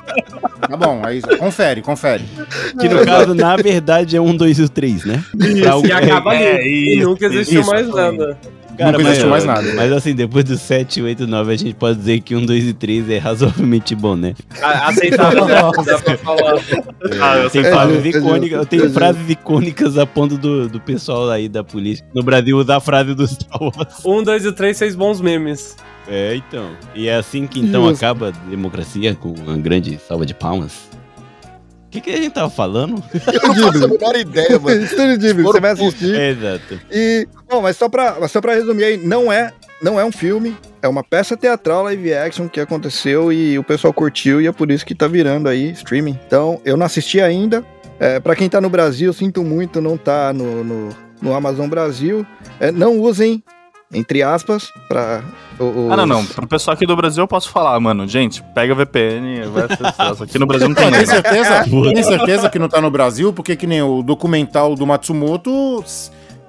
Tá 0.70 0.78
bom, 0.78 1.02
aí 1.04 1.22
confere, 1.38 1.82
confere. 1.82 2.24
Que 2.80 2.88
no 2.88 3.06
caso, 3.06 3.34
na 3.34 3.56
verdade, 3.56 4.16
é 4.16 4.22
um, 4.22 4.36
dois 4.36 4.60
e 4.60 4.64
o 4.64 4.70
três, 4.70 5.04
né? 5.06 5.24
Pra 5.38 5.48
E 5.50 5.68
alguém- 5.68 5.92
acaba 5.92 6.32
ali. 6.32 6.44
É, 6.44 6.68
e 6.68 6.98
isso, 7.00 7.10
nunca 7.10 7.26
existiu 7.26 7.62
isso, 7.62 7.70
mais 7.70 7.88
nada. 7.88 8.38
Nunca 8.80 9.02
existiu 9.02 9.30
mais 9.30 9.46
nada. 9.46 9.74
Mas 9.76 9.92
assim, 9.92 10.16
depois 10.16 10.46
do 10.46 10.58
7, 10.58 11.02
8, 11.02 11.28
9, 11.28 11.54
a 11.54 11.56
gente 11.56 11.76
pode 11.76 12.00
dizer 12.00 12.22
que 12.22 12.36
1, 12.36 12.46
2 12.46 12.66
e 12.70 12.74
3 12.74 13.10
é 13.10 13.18
razoavelmente 13.20 13.94
bom, 13.94 14.16
né? 14.16 14.34
Aceitável, 14.62 15.46
né? 15.46 15.56
Dá 15.86 16.00
pra 16.00 16.18
falar. 16.18 16.60
Ah, 17.22 17.38
eu 17.38 17.50
sei 17.50 17.62
Tem 17.62 17.70
É, 17.70 17.74
frases 17.74 18.06
é 18.06 18.10
icônicas, 18.10 18.60
eu 18.60 18.66
tenho 18.66 18.86
é 18.86 18.90
frases 18.90 19.30
icônicas 19.30 19.98
a 19.98 20.06
ponto 20.08 20.38
do, 20.38 20.68
do 20.68 20.80
pessoal 20.80 21.30
aí 21.30 21.48
da 21.48 21.64
polícia. 21.64 22.04
No 22.16 22.24
Brasil 22.24 22.58
usa 22.58 22.78
a 22.78 22.80
frase 22.80 23.14
do 23.14 23.28
Star 23.28 23.62
Wars. 23.62 24.04
Um, 24.06 24.24
dois 24.24 24.44
e 24.44 24.52
três, 24.52 24.78
seis 24.78 24.96
bons 24.96 25.22
memes. 25.22 25.76
É, 26.08 26.36
então. 26.36 26.76
E 26.94 27.08
é 27.08 27.16
assim 27.16 27.48
que 27.48 27.60
então 27.60 27.88
Justo. 27.88 28.04
acaba 28.06 28.30
a 28.30 28.32
democracia 28.50 29.16
com 29.16 29.30
uma 29.30 29.58
grande 29.58 29.98
salva 30.08 30.26
de 30.26 30.34
palmas. 30.34 30.90
O 31.88 31.90
que, 31.90 32.02
que 32.02 32.10
a 32.10 32.18
gente 32.18 32.32
tava 32.32 32.50
falando? 32.50 33.04
Eu 33.14 33.48
não 33.48 33.56
faço 33.56 33.86
a 33.86 33.88
menor 33.88 34.16
ideia, 34.16 34.60
mano. 34.60 34.82
Estúdio 34.84 35.18
Ghibli, 35.18 35.44
você 35.44 35.60
vai 35.60 35.72
assistir. 35.72 36.16
É, 36.16 36.30
exato. 36.32 36.80
E, 36.92 37.28
bom, 37.48 37.62
mas 37.62 37.78
só 37.78 37.88
pra, 37.88 38.28
só 38.28 38.42
pra 38.42 38.56
resumir 38.56 38.84
aí, 38.84 38.98
não 38.98 39.32
é, 39.32 39.54
não 39.80 40.00
é 40.00 40.04
um 40.04 40.12
filme, 40.12 40.58
é 40.82 40.88
uma 40.88 41.04
peça 41.04 41.38
teatral 41.38 41.84
live 41.84 42.14
action 42.14 42.50
que 42.50 42.60
aconteceu 42.60 43.32
e 43.32 43.60
o 43.60 43.64
pessoal 43.64 43.94
curtiu 43.94 44.42
e 44.42 44.48
é 44.48 44.52
por 44.52 44.72
isso 44.72 44.84
que 44.84 44.96
tá 44.96 45.08
virando 45.08 45.48
aí 45.48 45.72
streaming. 45.72 46.20
Então, 46.26 46.60
eu 46.66 46.76
não 46.76 46.86
assisti 46.86 47.22
ainda. 47.22 47.64
É, 48.00 48.20
para 48.20 48.36
quem 48.36 48.50
tá 48.50 48.60
no 48.60 48.70
Brasil, 48.70 49.14
sinto 49.14 49.44
muito 49.44 49.80
não 49.80 49.96
tá 49.96 50.34
no, 50.34 50.64
no, 50.64 50.90
no 51.22 51.34
Amazon 51.34 51.70
Brasil. 51.70 52.26
É, 52.60 52.72
não 52.72 53.00
usem, 53.00 53.44
entre 53.94 54.22
aspas, 54.24 54.72
pra... 54.88 55.22
o- 55.60 55.90
Ah, 55.92 55.98
não, 55.98 56.04
os- 56.04 56.10
não. 56.10 56.26
Pro 56.26 56.48
pessoal 56.48 56.74
aqui 56.74 56.86
do 56.86 56.96
Brasil 56.96 57.24
eu 57.24 57.28
posso 57.28 57.50
falar, 57.50 57.80
mano. 57.80 58.08
Gente, 58.08 58.42
pega 58.56 58.74
VPN, 58.76 59.48
vai 59.48 59.64
acessar. 59.66 60.24
Aqui 60.24 60.40
no 60.40 60.46
Brasil 60.48 60.68
não 60.68 60.76
tem 60.76 60.86
Tem 60.90 60.98
nem. 60.98 61.06
certeza, 61.06 61.64
tem 61.94 62.04
certeza 62.04 62.50
que 62.50 62.60
não 62.60 62.68
tá 62.70 62.82
no 62.82 62.90
Brasil, 62.92 63.32
porque 63.34 63.56
que 63.56 63.68
nem 63.68 63.82
o 63.82 64.02
documental 64.04 64.76
do 64.76 64.86
Matsumoto, 64.88 65.84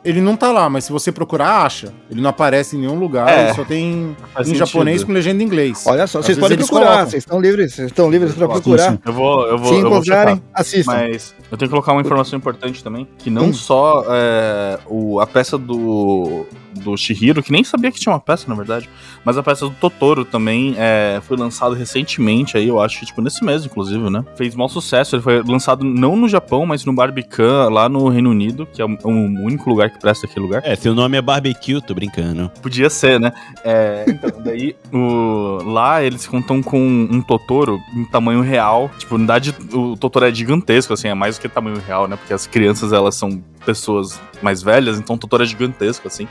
ele 0.05 0.21
não 0.21 0.37
tá 0.37 0.53
lá, 0.53 0.69
mas 0.69 0.85
se 0.85 0.93
você 0.93 1.11
procurar, 1.11 1.65
acha. 1.65 1.91
Ele 2.11 2.21
não 2.21 2.29
aparece 2.29 2.77
em 2.77 2.81
nenhum 2.81 2.99
lugar, 2.99 3.27
É, 3.27 3.45
ele 3.47 3.55
só 3.55 3.65
tem 3.65 4.15
em 4.39 4.45
sentido. 4.45 4.57
japonês 4.67 5.03
com 5.03 5.13
legenda 5.13 5.43
em 5.43 5.47
inglês. 5.47 5.83
Olha 5.87 6.07
só, 6.07 6.19
Às 6.19 6.27
vocês 6.27 6.37
podem 6.39 6.59
procurar, 6.59 7.07
vocês 7.07 7.23
estão 7.23 7.41
livres, 7.41 7.73
vocês 7.75 7.89
estão 7.89 8.11
livres 8.11 8.35
pra 8.35 8.47
Sim, 8.47 8.53
procurar. 8.53 8.91
sim. 8.93 8.99
Eu 9.05 9.13
vou, 9.15 9.47
eu 9.47 9.57
vou, 9.59 9.69
Se 9.69 9.75
eu 9.81 9.81
vou 9.89 9.91
encontrarem, 9.99 10.43
assistam. 10.53 10.93
Mas 10.93 11.35
eu 11.51 11.57
tenho 11.57 11.69
que 11.69 11.73
colocar 11.75 11.93
uma 11.93 12.03
informação 12.03 12.37
importante 12.39 12.85
também, 12.85 13.09
que 13.19 13.31
não 13.31 13.47
Hum. 13.47 13.53
só 13.55 14.05
é, 14.09 14.79
o, 14.87 15.21
a 15.21 15.27
peça 15.27 15.57
do, 15.57 16.45
do 16.75 16.97
Shihiro, 16.97 17.43
que 17.43 17.53
nem 17.53 17.63
sabia 17.63 17.91
que 17.93 18.01
tinha 18.01 18.13
uma 18.13 18.21
peça, 18.21 18.47
na 18.49 18.55
verdade, 18.55 18.89
mas 19.25 19.37
a 19.37 19.43
peça 19.43 19.67
do 19.67 19.75
Totoro 19.75 20.25
também 20.25 20.75
é, 20.79 21.21
foi 21.27 21.37
lançado 21.37 21.75
recentemente 21.75 22.57
aí, 22.57 22.69
eu 22.69 22.81
acho 22.81 23.01
que 23.01 23.07
tipo 23.07 23.21
nesse 23.21 23.45
mês, 23.45 23.65
inclusive, 23.65 24.11
né? 24.11 24.25
Fez 24.37 24.55
maior 24.55 24.69
sucesso, 24.69 25.17
ele 25.17 25.23
foi 25.23 25.43
lançado 25.43 25.85
não 25.85 26.17
no 26.17 26.29
Japão, 26.29 26.65
mas 26.67 26.85
no 26.85 26.93
Barbican, 26.93 27.69
lá 27.69 27.89
no 27.89 28.09
Reino 28.09 28.31
Unido, 28.31 28.67
que 28.73 28.81
é 28.81 28.85
o, 28.85 28.99
o 29.05 29.11
único 29.11 29.69
lugar 29.69 29.91
que 29.91 29.99
presta 29.99 30.27
aquele 30.27 30.45
lugar. 30.45 30.63
É, 30.65 30.75
seu 30.75 30.95
nome 30.95 31.17
é 31.17 31.23
barbecue, 31.23 31.81
tô 31.81 31.95
brincando. 31.95 32.51
Podia 32.63 32.89
ser, 32.89 33.21
né? 33.21 33.33
É, 33.63 34.05
então, 34.09 34.31
daí 34.43 34.75
o, 34.93 35.63
lá 35.65 36.03
eles 36.03 36.27
contam 36.27 36.63
com 36.63 36.81
um 36.81 37.21
Totoro 37.21 37.81
em 37.95 38.05
tamanho 38.05 38.41
real. 38.41 38.91
Tipo, 38.99 39.19
na 39.19 39.35
verdade, 39.35 39.55
o 39.73 39.97
Totoro 39.97 40.27
é 40.27 40.35
gigantesco, 40.35 40.93
assim, 40.93 41.09
é 41.09 41.15
mais 41.15 41.37
do 41.37 41.41
que 41.41 41.49
tamanho 41.49 41.81
real, 41.87 42.07
né? 42.07 42.17
Porque 42.17 42.33
as 42.33 42.47
crianças, 42.47 42.93
elas 42.93 43.15
são 43.15 43.43
pessoas 43.65 44.21
mais 44.43 44.63
velhas, 44.63 44.99
então 44.99 45.17
o 45.17 45.19
Totoro 45.19 45.43
é 45.43 45.47
gigantesco, 45.47 46.07
assim. 46.07 46.29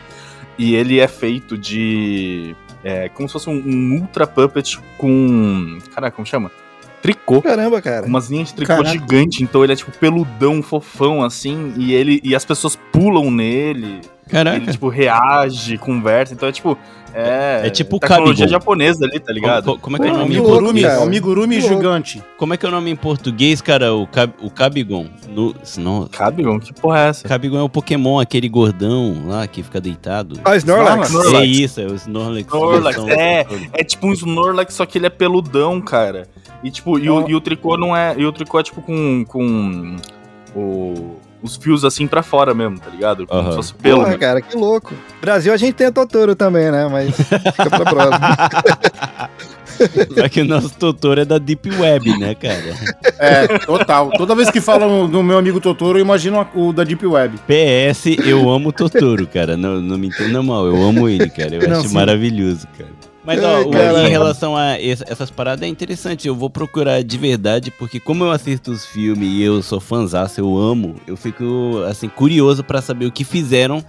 E 0.57 0.75
ele 0.75 0.99
é 0.99 1.07
feito 1.07 1.57
de. 1.57 2.55
É, 2.83 3.09
como 3.09 3.27
se 3.27 3.33
fosse 3.33 3.49
um, 3.49 3.61
um 3.65 3.99
Ultra 4.01 4.27
Puppet 4.27 4.79
com. 4.97 5.79
Caraca, 5.93 6.15
como 6.15 6.25
chama? 6.25 6.51
Tricô. 7.01 7.41
Caramba, 7.41 7.81
cara. 7.81 8.05
Umas 8.05 8.29
linhas 8.29 8.49
de 8.49 8.55
tricô 8.55 8.75
Caraca. 8.75 8.89
gigante, 8.89 9.43
então 9.43 9.63
ele 9.63 9.73
é 9.73 9.75
tipo 9.75 9.91
peludão, 9.91 10.61
fofão, 10.61 11.21
assim, 11.21 11.73
e 11.75 11.93
ele 11.93 12.21
e 12.23 12.33
as 12.33 12.45
pessoas 12.45 12.77
pulam 12.91 13.29
nele. 13.29 13.99
Caraca. 14.27 14.57
Ele, 14.57 14.71
tipo, 14.71 14.87
reage, 14.89 15.77
conversa. 15.77 16.33
Então 16.33 16.47
é 16.47 16.51
tipo. 16.51 16.77
É, 17.15 17.67
É 17.67 17.69
tipo 17.69 17.97
o 17.97 17.99
tecnologia 17.99 18.47
japonesa 18.47 19.05
ali, 19.05 19.19
tá 19.19 19.31
ligado? 19.31 19.65
Co- 19.65 19.77
como 19.77 19.97
é 19.97 19.99
que 19.99 20.07
é 20.07 20.11
o 20.11 20.17
nome? 20.17 20.31
que 20.31 20.35
em 20.35 20.39
louco, 20.39 20.55
Amigurumi, 20.57 20.83
é 20.83 20.97
um 20.97 21.03
amigurumi 21.03 21.61
gigante. 21.61 22.23
Como 22.39 22.55
é 22.55 22.57
que 22.57 22.65
é 22.65 22.69
o 22.69 22.71
nome 22.71 22.89
em 22.89 22.95
português, 22.95 23.61
cara? 23.61 23.93
O, 23.93 24.07
Cab 24.07 24.33
o 24.41 24.49
Cabigon. 24.49 25.05
No, 25.29 25.53
não, 25.77 26.07
Kabibon, 26.07 26.59
que 26.59 26.73
porra 26.73 27.01
é 27.01 27.09
essa? 27.09 27.27
Cabigon 27.27 27.59
é 27.59 27.61
o 27.61 27.69
Pokémon, 27.69 28.17
aquele 28.19 28.49
gordão 28.49 29.27
lá 29.27 29.45
que 29.45 29.61
fica 29.61 29.79
deitado. 29.79 30.39
Ah, 30.43 30.55
Snorlax. 30.57 31.09
Snorlax. 31.09 31.35
É 31.39 31.45
isso, 31.45 31.81
é 31.81 31.85
o 31.85 31.93
Snorlax. 31.93 32.47
Snorlax, 32.47 33.03
versão- 33.03 33.09
é. 33.21 33.45
É 33.73 33.83
tipo 33.83 34.07
um 34.07 34.13
Snorlax, 34.13 34.73
só 34.73 34.83
que 34.83 34.97
ele 34.97 35.05
é 35.05 35.11
peludão, 35.11 35.79
cara. 35.81 36.27
E 36.63 36.71
tipo, 36.71 36.97
e 36.97 37.07
o, 37.11 37.29
e 37.29 37.35
o 37.35 37.41
tricô 37.41 37.77
não 37.77 37.95
é. 37.95 38.15
E 38.17 38.25
o 38.25 38.31
tricô 38.31 38.59
é 38.59 38.63
tipo 38.63 38.81
com. 38.81 39.23
com 39.27 39.97
o, 40.55 41.17
os 41.43 41.57
fios 41.57 41.83
assim 41.83 42.07
pra 42.07 42.23
fora 42.23 42.53
mesmo, 42.53 42.79
tá 42.79 42.89
ligado? 42.89 43.27
Como 43.27 43.49
se 43.49 43.55
fosse 43.57 43.73
pelo. 43.73 43.99
Porra, 43.99 44.11
né? 44.11 44.17
cara, 44.17 44.41
que 44.41 44.55
louco. 44.55 44.93
Brasil 45.21 45.53
a 45.53 45.57
gente 45.57 45.73
tem 45.73 45.87
a 45.87 45.91
Totoro 45.91 46.35
também, 46.35 46.71
né? 46.71 46.87
Mas 46.89 47.13
fica 47.15 47.69
pra 47.69 47.83
próxima. 47.85 48.37
Só 50.15 50.29
que 50.29 50.41
o 50.41 50.45
nosso 50.45 50.69
Totoro 50.75 51.21
é 51.21 51.25
da 51.25 51.37
Deep 51.37 51.69
Web, 51.69 52.17
né, 52.17 52.35
cara? 52.35 52.75
É, 53.17 53.47
total. 53.59 54.11
Toda 54.11 54.35
vez 54.35 54.49
que 54.49 54.61
falam 54.61 55.09
do 55.09 55.21
meu 55.23 55.37
amigo 55.37 55.59
Totoro, 55.59 55.97
eu 55.97 56.01
imagino 56.01 56.47
o 56.55 56.71
da 56.71 56.83
Deep 56.83 57.05
Web. 57.05 57.37
PS, 57.39 58.05
eu 58.25 58.49
amo 58.49 58.69
o 58.69 58.71
Totoro, 58.71 59.27
cara. 59.27 59.57
Não, 59.57 59.81
não 59.81 59.97
me 59.97 60.07
entenda 60.07 60.41
mal, 60.41 60.65
eu 60.67 60.81
amo 60.81 61.09
ele, 61.09 61.29
cara. 61.29 61.55
Eu 61.55 61.67
Não, 61.67 61.79
acho 61.79 61.89
sim. 61.89 61.95
maravilhoso, 61.95 62.67
cara. 62.77 62.91
Mas, 63.25 63.41
ó, 63.41 63.55
Ai, 63.57 64.05
em 64.07 64.09
relação 64.09 64.55
a 64.57 64.77
essa- 64.81 65.05
essas 65.07 65.31
paradas, 65.31 65.63
é 65.63 65.67
interessante. 65.69 66.27
Eu 66.27 66.35
vou 66.35 66.49
procurar 66.49 67.01
de 67.03 67.17
verdade, 67.17 67.71
porque 67.71 67.99
como 67.99 68.23
eu 68.25 68.31
assisto 68.31 68.71
os 68.71 68.85
filmes 68.85 69.29
e 69.29 69.41
eu 69.41 69.61
sou 69.61 69.79
fãzaço, 69.79 70.41
eu 70.41 70.57
amo, 70.57 70.95
eu 71.07 71.15
fico, 71.15 71.83
assim, 71.87 72.09
curioso 72.09 72.63
pra 72.63 72.81
saber 72.81 73.05
o 73.05 73.11
que 73.11 73.23
fizeram 73.23 73.83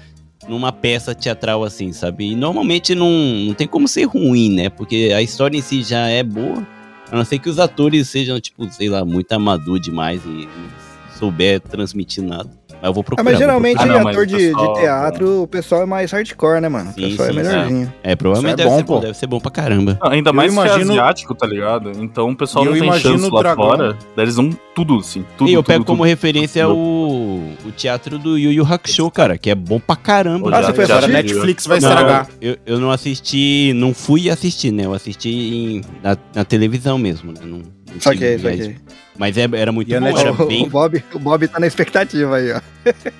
numa 0.48 0.70
peça 0.70 1.14
teatral 1.14 1.64
assim, 1.64 1.92
sabe? 1.92 2.30
E 2.30 2.36
normalmente 2.36 2.94
não, 2.94 3.10
não 3.10 3.54
tem 3.54 3.66
como 3.66 3.88
ser 3.88 4.04
ruim, 4.04 4.50
né? 4.54 4.68
Porque 4.68 5.10
a 5.16 5.20
história 5.22 5.56
em 5.56 5.62
si 5.62 5.82
já 5.82 6.06
é 6.06 6.22
boa, 6.22 6.64
a 7.10 7.16
não 7.16 7.24
ser 7.24 7.38
que 7.38 7.48
os 7.48 7.58
atores 7.58 8.08
sejam, 8.08 8.38
tipo, 8.40 8.70
sei 8.72 8.88
lá, 8.88 9.04
muito 9.04 9.32
amador 9.32 9.80
demais 9.80 10.22
e 10.24 10.28
não 10.28 11.18
souber 11.18 11.60
transmitir 11.60 12.22
nada. 12.22 12.50
Mas 12.80 12.88
eu 12.88 12.92
vou 12.92 13.00
Ah, 13.00 13.04
procurar. 13.04 13.24
mas 13.24 13.32
vou 13.34 13.40
geralmente 13.40 13.78
Ah, 13.80 13.86
não, 13.86 14.04
mas 14.04 14.14
ator 14.16 14.22
o 14.22 14.26
de, 14.26 14.36
pessoal- 14.36 14.72
de 14.74 14.80
teatro, 14.80 15.42
o 15.42 15.46
pessoal 15.46 15.82
é 15.82 15.86
mais 15.86 16.10
hardcore, 16.12 16.60
né, 16.60 16.68
mano? 16.68 16.90
O 16.90 16.92
Sim, 16.94 17.00
pessoal 17.10 17.28
sim, 17.32 17.38
é 17.38 17.42
melhorzinho. 17.42 17.94
É, 18.02 18.16
provavelmente 18.16 18.52
Isso 18.52 18.62
é 18.62 18.64
deve 18.64 18.70
bom, 18.70 18.76
ser 18.76 18.82
bom, 18.84 18.94
pô. 18.94 19.00
deve 19.00 19.14
ser 19.18 19.26
bom 19.26 19.40
pra 19.40 19.50
caramba. 19.50 19.98
Não, 20.02 20.10
Ainda 20.10 20.30
Eu 20.30 20.34
mais 20.34 20.52
imagino- 20.52 20.76
que 20.92 20.98
é 20.98 21.00
asiático, 21.02 21.34
tá 21.34 21.46
ligado? 21.46 21.92
Então 21.98 22.30
o 22.30 22.36
pessoal 22.36 22.64
E 22.64 22.68
não 22.68 22.76
eu 22.76 22.80
tem 22.82 22.92
chance 23.00 23.24
o 23.30 23.34
lá 23.34 23.40
dragão. 23.42 23.64
fora. 23.64 23.98
Eles 24.16 24.36
vão 24.36 24.50
tudo, 24.74 24.96
assim. 24.98 25.24
Tudo, 25.38 25.50
e 25.50 25.54
eu 25.54 25.62
tudo, 25.62 25.66
pego 25.68 25.84
tudo. 25.84 25.86
como 25.94 26.04
referência 26.04 26.68
o, 26.68 27.52
o 27.64 27.70
teatro 27.72 28.18
do 28.18 28.36
Yu 28.38 28.52
Yu 28.52 28.64
Hakusho, 28.68 29.10
cara, 29.10 29.38
que 29.38 29.50
é 29.50 29.54
bom 29.54 29.78
pra 29.80 29.96
caramba. 29.96 30.50
Ah, 30.56 30.62
você 30.62 30.72
foi 30.74 30.84
assistir? 30.84 31.10
Netflix 31.12 31.66
vai 31.66 31.80
Não, 31.80 31.88
estragar. 31.88 32.28
eu, 32.40 32.56
eu 32.66 32.78
não 32.80 32.90
assisti, 32.90 33.72
não 33.74 33.94
fui 33.94 34.28
assistir, 34.28 34.72
né? 34.72 34.84
Eu 34.84 34.92
assisti 34.94 35.28
em- 35.30 35.80
na, 36.02 36.16
na 36.34 36.44
televisão 36.44 36.98
mesmo, 36.98 37.32
né? 37.32 37.40
Não 37.44 37.62
Saquei, 38.00 38.38
saquei. 38.38 38.76
Mas 39.16 39.36
é- 39.38 39.48
era 39.54 39.70
muito 39.70 39.92
E 39.94 40.00
bom, 40.00 40.06
era 40.18 40.32
O, 40.32 40.46
bem... 40.46 40.64
o, 40.64 40.70
Bob, 40.70 41.04
o 41.14 41.18
Bob 41.20 41.46
tá 41.46 41.60
na 41.60 41.66
expectativa 41.68 42.34
aí, 42.36 42.50
ó. 42.52 42.60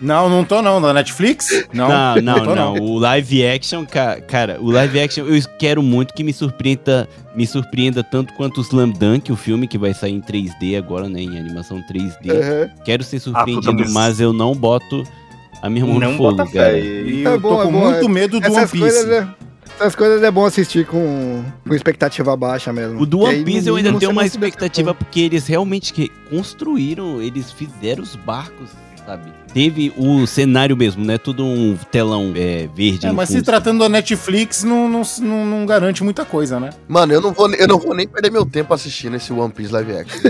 Não, 0.00 0.28
não 0.28 0.44
tô 0.44 0.60
não. 0.60 0.82
Da 0.82 0.92
Netflix? 0.92 1.66
Não, 1.72 1.88
Não, 1.88 2.16
não, 2.16 2.44
tô 2.44 2.54
não. 2.56 2.74
O 2.74 2.98
live 2.98 3.46
action, 3.46 3.84
ca- 3.86 4.20
cara, 4.20 4.58
o 4.60 4.70
live 4.72 4.98
action 5.00 5.24
eu 5.26 5.40
quero 5.56 5.82
muito 5.82 6.12
que 6.12 6.24
me 6.24 6.32
surpreenda, 6.32 7.08
me 7.34 7.46
surpreenda 7.46 8.02
tanto 8.02 8.32
quanto 8.34 8.58
o 8.58 8.60
Slam 8.62 8.90
Dunk, 8.90 9.30
o 9.30 9.36
filme 9.36 9.68
que 9.68 9.78
vai 9.78 9.94
sair 9.94 10.12
em 10.14 10.20
3D 10.20 10.76
agora, 10.76 11.08
né? 11.08 11.20
Em 11.20 11.38
animação 11.38 11.80
3D. 11.88 12.32
Uhum. 12.32 12.70
Quero 12.84 13.04
ser 13.04 13.16
Ah, 13.18 13.20
surpreendido, 13.20 13.76
puta, 13.76 13.90
mas- 13.90 14.18
eu 14.18 14.32
não 14.32 14.52
boto 14.52 15.04
a 15.62 15.70
minha 15.70 15.86
mão 15.86 15.94
no 15.94 16.00
Não 16.00 16.16
fogo, 16.16 16.38
bota 16.38 16.50
cara. 16.50 16.76
E 16.76 17.24
É 17.24 17.28
eu 17.28 17.38
bom, 17.40 17.54
tô 17.56 17.62
é 17.62 17.64
com 17.66 17.72
bom, 17.72 17.78
muito 17.90 18.04
é- 18.04 18.08
medo 18.08 18.40
do 18.40 18.46
One 18.48 18.56
Essas 18.56 18.70
Piece. 18.72 18.82
coisas, 18.84 19.08
é, 19.10 19.28
essas 19.76 19.94
coisas 19.94 20.22
é 20.22 20.30
bom 20.30 20.44
assistir 20.46 20.86
com, 20.86 21.44
com 21.66 21.74
expectativa 21.74 22.36
baixa 22.36 22.72
mesmo. 22.72 23.00
O 23.00 23.06
do 23.06 23.20
One 23.20 23.44
Piece 23.44 23.68
eu 23.68 23.76
ainda 23.76 23.92
tenho 23.98 24.12
uma 24.12 24.24
expectativa 24.24 24.94
porque 24.94 25.20
eles 25.20 25.46
realmente 25.46 26.10
construíram, 26.30 27.20
eles 27.20 27.50
fizeram 27.50 28.02
os 28.02 28.16
barcos, 28.16 28.70
sabe? 29.04 29.32
Teve 29.52 29.92
o 29.96 30.26
cenário 30.26 30.76
mesmo, 30.76 31.04
né? 31.04 31.16
Tudo 31.16 31.44
um 31.44 31.76
telão 31.90 32.32
é, 32.34 32.68
verde. 32.74 33.06
É, 33.06 33.12
mas 33.12 33.28
se 33.28 33.36
fundo. 33.36 33.44
tratando 33.44 33.78
da 33.80 33.88
Netflix, 33.88 34.64
não, 34.64 34.88
não, 34.88 35.02
não, 35.20 35.46
não 35.46 35.66
garante 35.66 36.02
muita 36.02 36.24
coisa, 36.24 36.58
né? 36.58 36.70
Mano, 36.88 37.12
eu 37.12 37.20
não, 37.20 37.32
vou, 37.32 37.52
eu 37.54 37.68
não 37.68 37.78
vou 37.78 37.94
nem 37.94 38.08
perder 38.08 38.32
meu 38.32 38.44
tempo 38.44 38.74
assistindo 38.74 39.14
esse 39.14 39.32
One 39.32 39.52
Piece 39.52 39.72
live 39.72 39.92
action. 39.92 40.20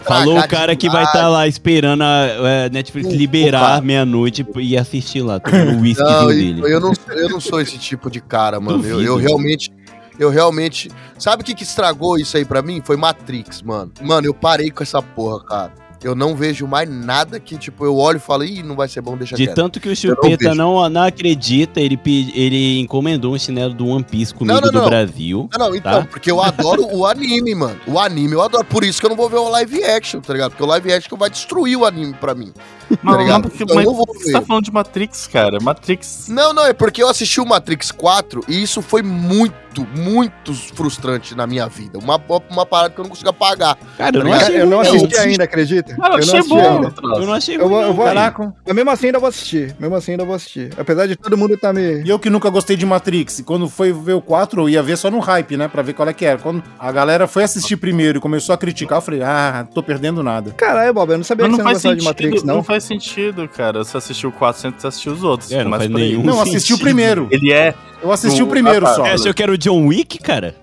Falou 0.00 0.38
o 0.38 0.48
cara 0.48 0.74
que 0.74 0.88
vai 0.88 1.04
estar 1.04 1.28
lá 1.28 1.46
esperando 1.46 2.02
a, 2.02 2.66
a 2.66 2.68
Netflix 2.70 3.08
Opa. 3.08 3.16
liberar 3.16 3.82
meia-noite 3.82 4.44
e 4.56 4.76
assistir 4.76 5.22
lá, 5.22 5.38
tomando 5.38 5.78
o 5.78 5.80
whiskyzinho 5.80 6.20
Não, 6.20 6.28
dele. 6.28 6.62
eu 6.64 6.80
não, 6.80 6.92
eu 7.10 7.28
não 7.28 7.40
sou 7.40 7.60
esse 7.60 7.78
tipo 7.78 8.10
de 8.10 8.20
cara, 8.20 8.58
mano. 8.60 8.84
Eu, 8.84 9.00
eu 9.00 9.16
realmente. 9.16 9.72
Eu 10.18 10.30
realmente. 10.30 10.90
Sabe 11.18 11.42
o 11.42 11.44
que, 11.44 11.54
que 11.54 11.62
estragou 11.62 12.18
isso 12.18 12.36
aí 12.36 12.44
pra 12.44 12.60
mim? 12.60 12.82
Foi 12.84 12.96
Matrix, 12.96 13.62
mano. 13.62 13.92
Mano, 14.00 14.26
eu 14.26 14.34
parei 14.34 14.70
com 14.70 14.82
essa 14.82 15.00
porra, 15.00 15.42
cara. 15.44 15.72
Eu 16.02 16.14
não 16.14 16.34
vejo 16.34 16.66
mais 16.66 16.88
nada 16.88 17.38
que, 17.38 17.56
tipo, 17.56 17.84
eu 17.84 17.96
olho 17.96 18.16
e 18.16 18.20
falo, 18.20 18.44
ih, 18.44 18.62
não 18.62 18.74
vai 18.74 18.88
ser 18.88 19.00
bom, 19.00 19.16
deixa 19.16 19.36
De 19.36 19.44
quieto. 19.44 19.54
tanto 19.54 19.78
que 19.80 19.88
o 19.88 19.90
não 19.90 19.96
Chupeta 19.96 20.36
vejo. 20.36 20.54
não, 20.54 20.88
não 20.88 21.02
acredita, 21.02 21.80
ele, 21.80 21.98
ele 22.34 22.80
encomendou 22.80 23.34
um 23.34 23.38
chinelo 23.38 23.72
do 23.72 23.86
One 23.86 24.04
Piece 24.04 24.34
comigo 24.34 24.60
não, 24.60 24.70
do 24.70 24.72
não. 24.72 24.84
Brasil. 24.88 25.48
Não, 25.52 25.68
não, 25.68 25.76
então, 25.76 26.02
Tá. 26.02 26.08
porque 26.10 26.30
eu 26.30 26.42
adoro 26.42 26.86
o 26.92 27.06
anime, 27.06 27.54
mano. 27.54 27.78
O 27.86 27.98
anime 27.98 28.32
eu 28.34 28.42
adoro. 28.42 28.64
Por 28.64 28.84
isso 28.84 29.00
que 29.00 29.06
eu 29.06 29.10
não 29.10 29.16
vou 29.16 29.28
ver 29.28 29.36
o 29.36 29.48
live 29.48 29.84
action, 29.84 30.20
tá 30.20 30.32
ligado? 30.32 30.50
Porque 30.50 30.62
o 30.62 30.66
live 30.66 30.92
action 30.92 31.16
vai 31.16 31.30
destruir 31.30 31.76
o 31.76 31.84
anime 31.84 32.14
pra 32.14 32.34
mim. 32.34 32.52
Mas, 33.02 33.18
ligado? 33.18 33.50
mas, 33.50 33.60
Eu 33.60 33.66
mas 33.74 33.84
não 33.84 33.94
você 33.94 34.32
tá 34.32 34.42
falando 34.42 34.64
de 34.64 34.72
Matrix, 34.72 35.26
cara. 35.26 35.58
Matrix. 35.60 36.26
Não, 36.28 36.52
não, 36.52 36.64
é 36.66 36.72
porque 36.72 37.02
eu 37.02 37.08
assisti 37.08 37.40
o 37.40 37.46
Matrix 37.46 37.90
4 37.90 38.44
e 38.48 38.62
isso 38.62 38.82
foi 38.82 39.02
muito, 39.02 39.86
muito 39.96 40.52
frustrante 40.74 41.34
na 41.34 41.46
minha 41.46 41.66
vida. 41.68 41.98
Uma, 41.98 42.20
uma 42.50 42.66
parada 42.66 42.90
que 42.94 43.00
eu 43.00 43.04
não 43.04 43.10
consigo 43.10 43.30
apagar. 43.30 43.76
Cara, 43.96 44.16
eu 44.16 44.24
não 44.24 44.30
Cara, 44.30 44.42
achei 44.44 44.60
eu 44.60 44.66
não 44.66 44.80
assisti 44.80 45.16
ainda, 45.18 45.44
acredita? 45.44 45.96
Cara, 45.96 46.14
eu 46.14 46.18
não 46.18 46.18
achei 46.18 46.38
assisti 46.40 46.54
bom. 46.54 46.68
ainda. 46.74 46.94
Eu 47.02 47.26
não 47.26 47.32
achei 47.34 47.56
Eu 47.56 47.68
vou, 47.68 47.82
eu 47.82 47.94
vou 47.94 48.06
não. 48.06 48.14
Caraca. 48.14 48.54
Mas 48.66 48.74
mesmo 48.74 48.90
assim 48.90 49.06
ainda 49.06 49.18
vou 49.18 49.28
assistir. 49.28 49.76
Mesmo 49.78 49.94
assim 49.96 50.10
ainda 50.12 50.24
vou 50.24 50.34
assistir. 50.34 50.70
Apesar 50.78 51.06
de 51.06 51.16
todo 51.16 51.36
mundo 51.36 51.56
tá 51.56 51.72
me. 51.72 52.02
E 52.02 52.08
eu 52.08 52.18
que 52.18 52.28
nunca 52.30 52.50
gostei 52.50 52.76
de 52.76 52.84
Matrix, 52.86 53.42
quando 53.44 53.68
foi 53.68 53.92
ver 53.92 54.14
o 54.14 54.20
4, 54.20 54.62
eu 54.62 54.68
ia 54.68 54.82
ver 54.82 54.96
só 54.96 55.10
no 55.10 55.18
hype, 55.18 55.56
né? 55.56 55.68
Pra 55.68 55.82
ver 55.82 55.92
qual 55.94 56.08
é 56.08 56.12
que 56.12 56.24
era. 56.24 56.38
Quando 56.38 56.62
a 56.78 56.92
galera 56.92 57.26
foi 57.26 57.42
assistir 57.44 57.76
primeiro 57.76 58.18
e 58.18 58.20
começou 58.20 58.54
a 58.54 58.58
criticar, 58.58 58.98
eu 58.98 59.02
falei, 59.02 59.22
ah, 59.22 59.66
tô 59.74 59.82
perdendo 59.82 60.22
nada. 60.22 60.50
Caralho, 60.52 60.92
Bob, 60.92 61.10
eu 61.10 61.18
não 61.18 61.24
sabia 61.24 61.46
Mas 61.46 61.56
que 61.56 61.62
não 61.62 61.64
você 61.64 61.68
não 61.68 61.72
gostava 61.74 61.94
de 61.96 62.02
sentido, 62.02 62.08
Matrix, 62.08 62.42
não. 62.44 62.56
não. 62.56 62.62
faz 62.62 62.81
sentido, 62.82 63.48
cara. 63.48 63.82
Você 63.84 63.96
assistiu 63.96 64.30
o 64.30 64.32
4, 64.32 64.60
você 64.78 64.86
assistir 64.86 65.08
os 65.10 65.22
outros. 65.22 65.50
É, 65.50 65.62
não 65.64 65.70
faz 65.70 65.88
nenhum 65.88 66.22
Não, 66.22 66.40
assisti 66.40 66.74
o 66.74 66.78
primeiro. 66.78 67.28
Ele 67.30 67.52
é. 67.52 67.74
Eu 68.02 68.10
assisti 68.12 68.42
o 68.42 68.46
primeiro 68.46 68.84
Ah, 68.86 68.88
tá. 68.90 68.94
só. 68.96 69.06
É, 69.06 69.12
achou 69.12 69.32
que 69.32 69.42
era 69.42 69.52
o 69.52 69.56
John 69.58 69.86
Wick, 69.86 70.18
cara? 70.18 70.54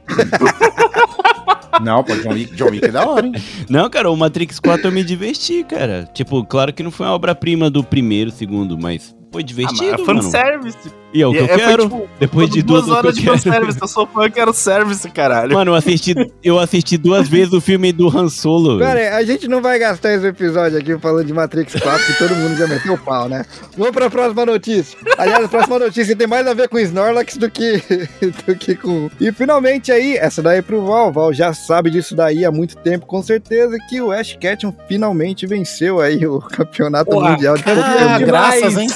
Não, 1.81 2.03
pô, 2.03 2.13
John 2.17 2.33
Wick, 2.33 2.53
John 2.55 2.69
Wick 2.71 2.85
é 2.85 2.91
da 2.91 3.07
hora, 3.07 3.25
hein? 3.25 3.33
Não, 3.69 3.89
cara, 3.89 4.11
o 4.11 4.17
Matrix 4.17 4.59
4 4.59 4.87
eu 4.87 4.91
me 4.91 5.03
diverti, 5.03 5.63
cara. 5.63 6.09
Tipo, 6.13 6.43
claro 6.43 6.73
que 6.73 6.83
não 6.83 6.91
foi 6.91 7.05
uma 7.05 7.13
obra-prima 7.13 7.69
do 7.69 7.83
primeiro, 7.83 8.31
segundo, 8.31 8.77
mas 8.77 9.15
foi 9.31 9.41
Ah, 9.41 9.45
divertido, 9.45 9.91
mas 9.91 9.99
é 10.01 10.05
mano. 10.05 10.23
fanservice. 10.23 10.91
E 11.13 11.21
é 11.23 11.27
o 11.27 11.31
que 11.31 11.37
E 11.37 11.39
eu 11.39 11.45
é- 11.45 11.47
foi, 11.47 11.57
quero. 11.57 11.83
tipo, 11.83 12.09
Depois 12.19 12.49
de 12.49 12.61
duas 12.61 12.87
horas 12.87 13.15
de 13.15 13.21
que 13.21 13.27
eu 13.27 13.33
quero. 13.33 13.43
fanservice. 13.43 13.79
Eu 13.81 13.87
sou 13.87 14.05
fã, 14.07 14.23
eu 14.25 14.31
quero 14.31 14.53
service, 14.53 15.09
caralho. 15.09 15.53
Mano, 15.55 15.71
eu 15.71 15.75
assisti, 15.75 16.13
eu 16.43 16.59
assisti 16.59 16.97
duas 16.97 17.27
vezes 17.27 17.51
o 17.53 17.59
filme 17.59 17.91
do 17.91 18.07
Han 18.15 18.29
Solo. 18.29 18.77
Cara, 18.79 19.15
a 19.15 19.23
gente 19.23 19.47
não 19.47 19.61
vai 19.61 19.79
gastar 19.79 20.13
esse 20.13 20.27
episódio 20.27 20.77
aqui 20.77 20.97
falando 20.99 21.25
de 21.25 21.33
Matrix 21.33 21.73
4, 21.81 22.05
que 22.05 22.13
todo 22.17 22.35
mundo 22.35 22.55
já 22.55 22.67
meteu 22.67 22.93
o 22.93 22.97
pau, 22.97 23.27
né? 23.27 23.43
Vamos 23.75 23.91
pra 23.93 24.09
próxima 24.09 24.45
notícia. 24.45 24.97
Aliás, 25.17 25.45
a 25.45 25.47
próxima 25.47 25.79
notícia 25.79 26.15
tem 26.15 26.27
mais 26.27 26.45
a 26.45 26.53
ver 26.53 26.69
com 26.69 26.77
Snorlax 26.77 27.37
do 27.37 27.49
que, 27.49 27.81
do 28.45 28.55
que 28.55 28.75
com. 28.75 29.09
E 29.19 29.31
finalmente 29.31 29.91
aí, 29.91 30.15
essa 30.15 30.41
daí 30.43 30.59
é 30.59 30.61
pro 30.61 30.85
Val. 30.85 31.11
Val 31.11 31.33
já 31.33 31.53
sabe 31.53 31.89
disso 31.89 32.15
daí 32.15 32.45
há 32.45 32.51
muito 32.51 32.77
tempo, 32.77 33.05
com 33.07 33.23
certeza, 33.23 33.75
que 33.89 33.99
o 33.99 34.11
Ash 34.11 34.37
Ketchum 34.39 34.73
finalmente 34.87 35.47
venceu 35.47 35.99
aí 35.99 36.25
o 36.27 36.39
campeonato 36.39 37.09
Porra, 37.09 37.31
mundial 37.31 37.57
de 37.57 37.63
Ah, 37.65 38.19
graças, 38.19 38.77
hein? 38.77 38.87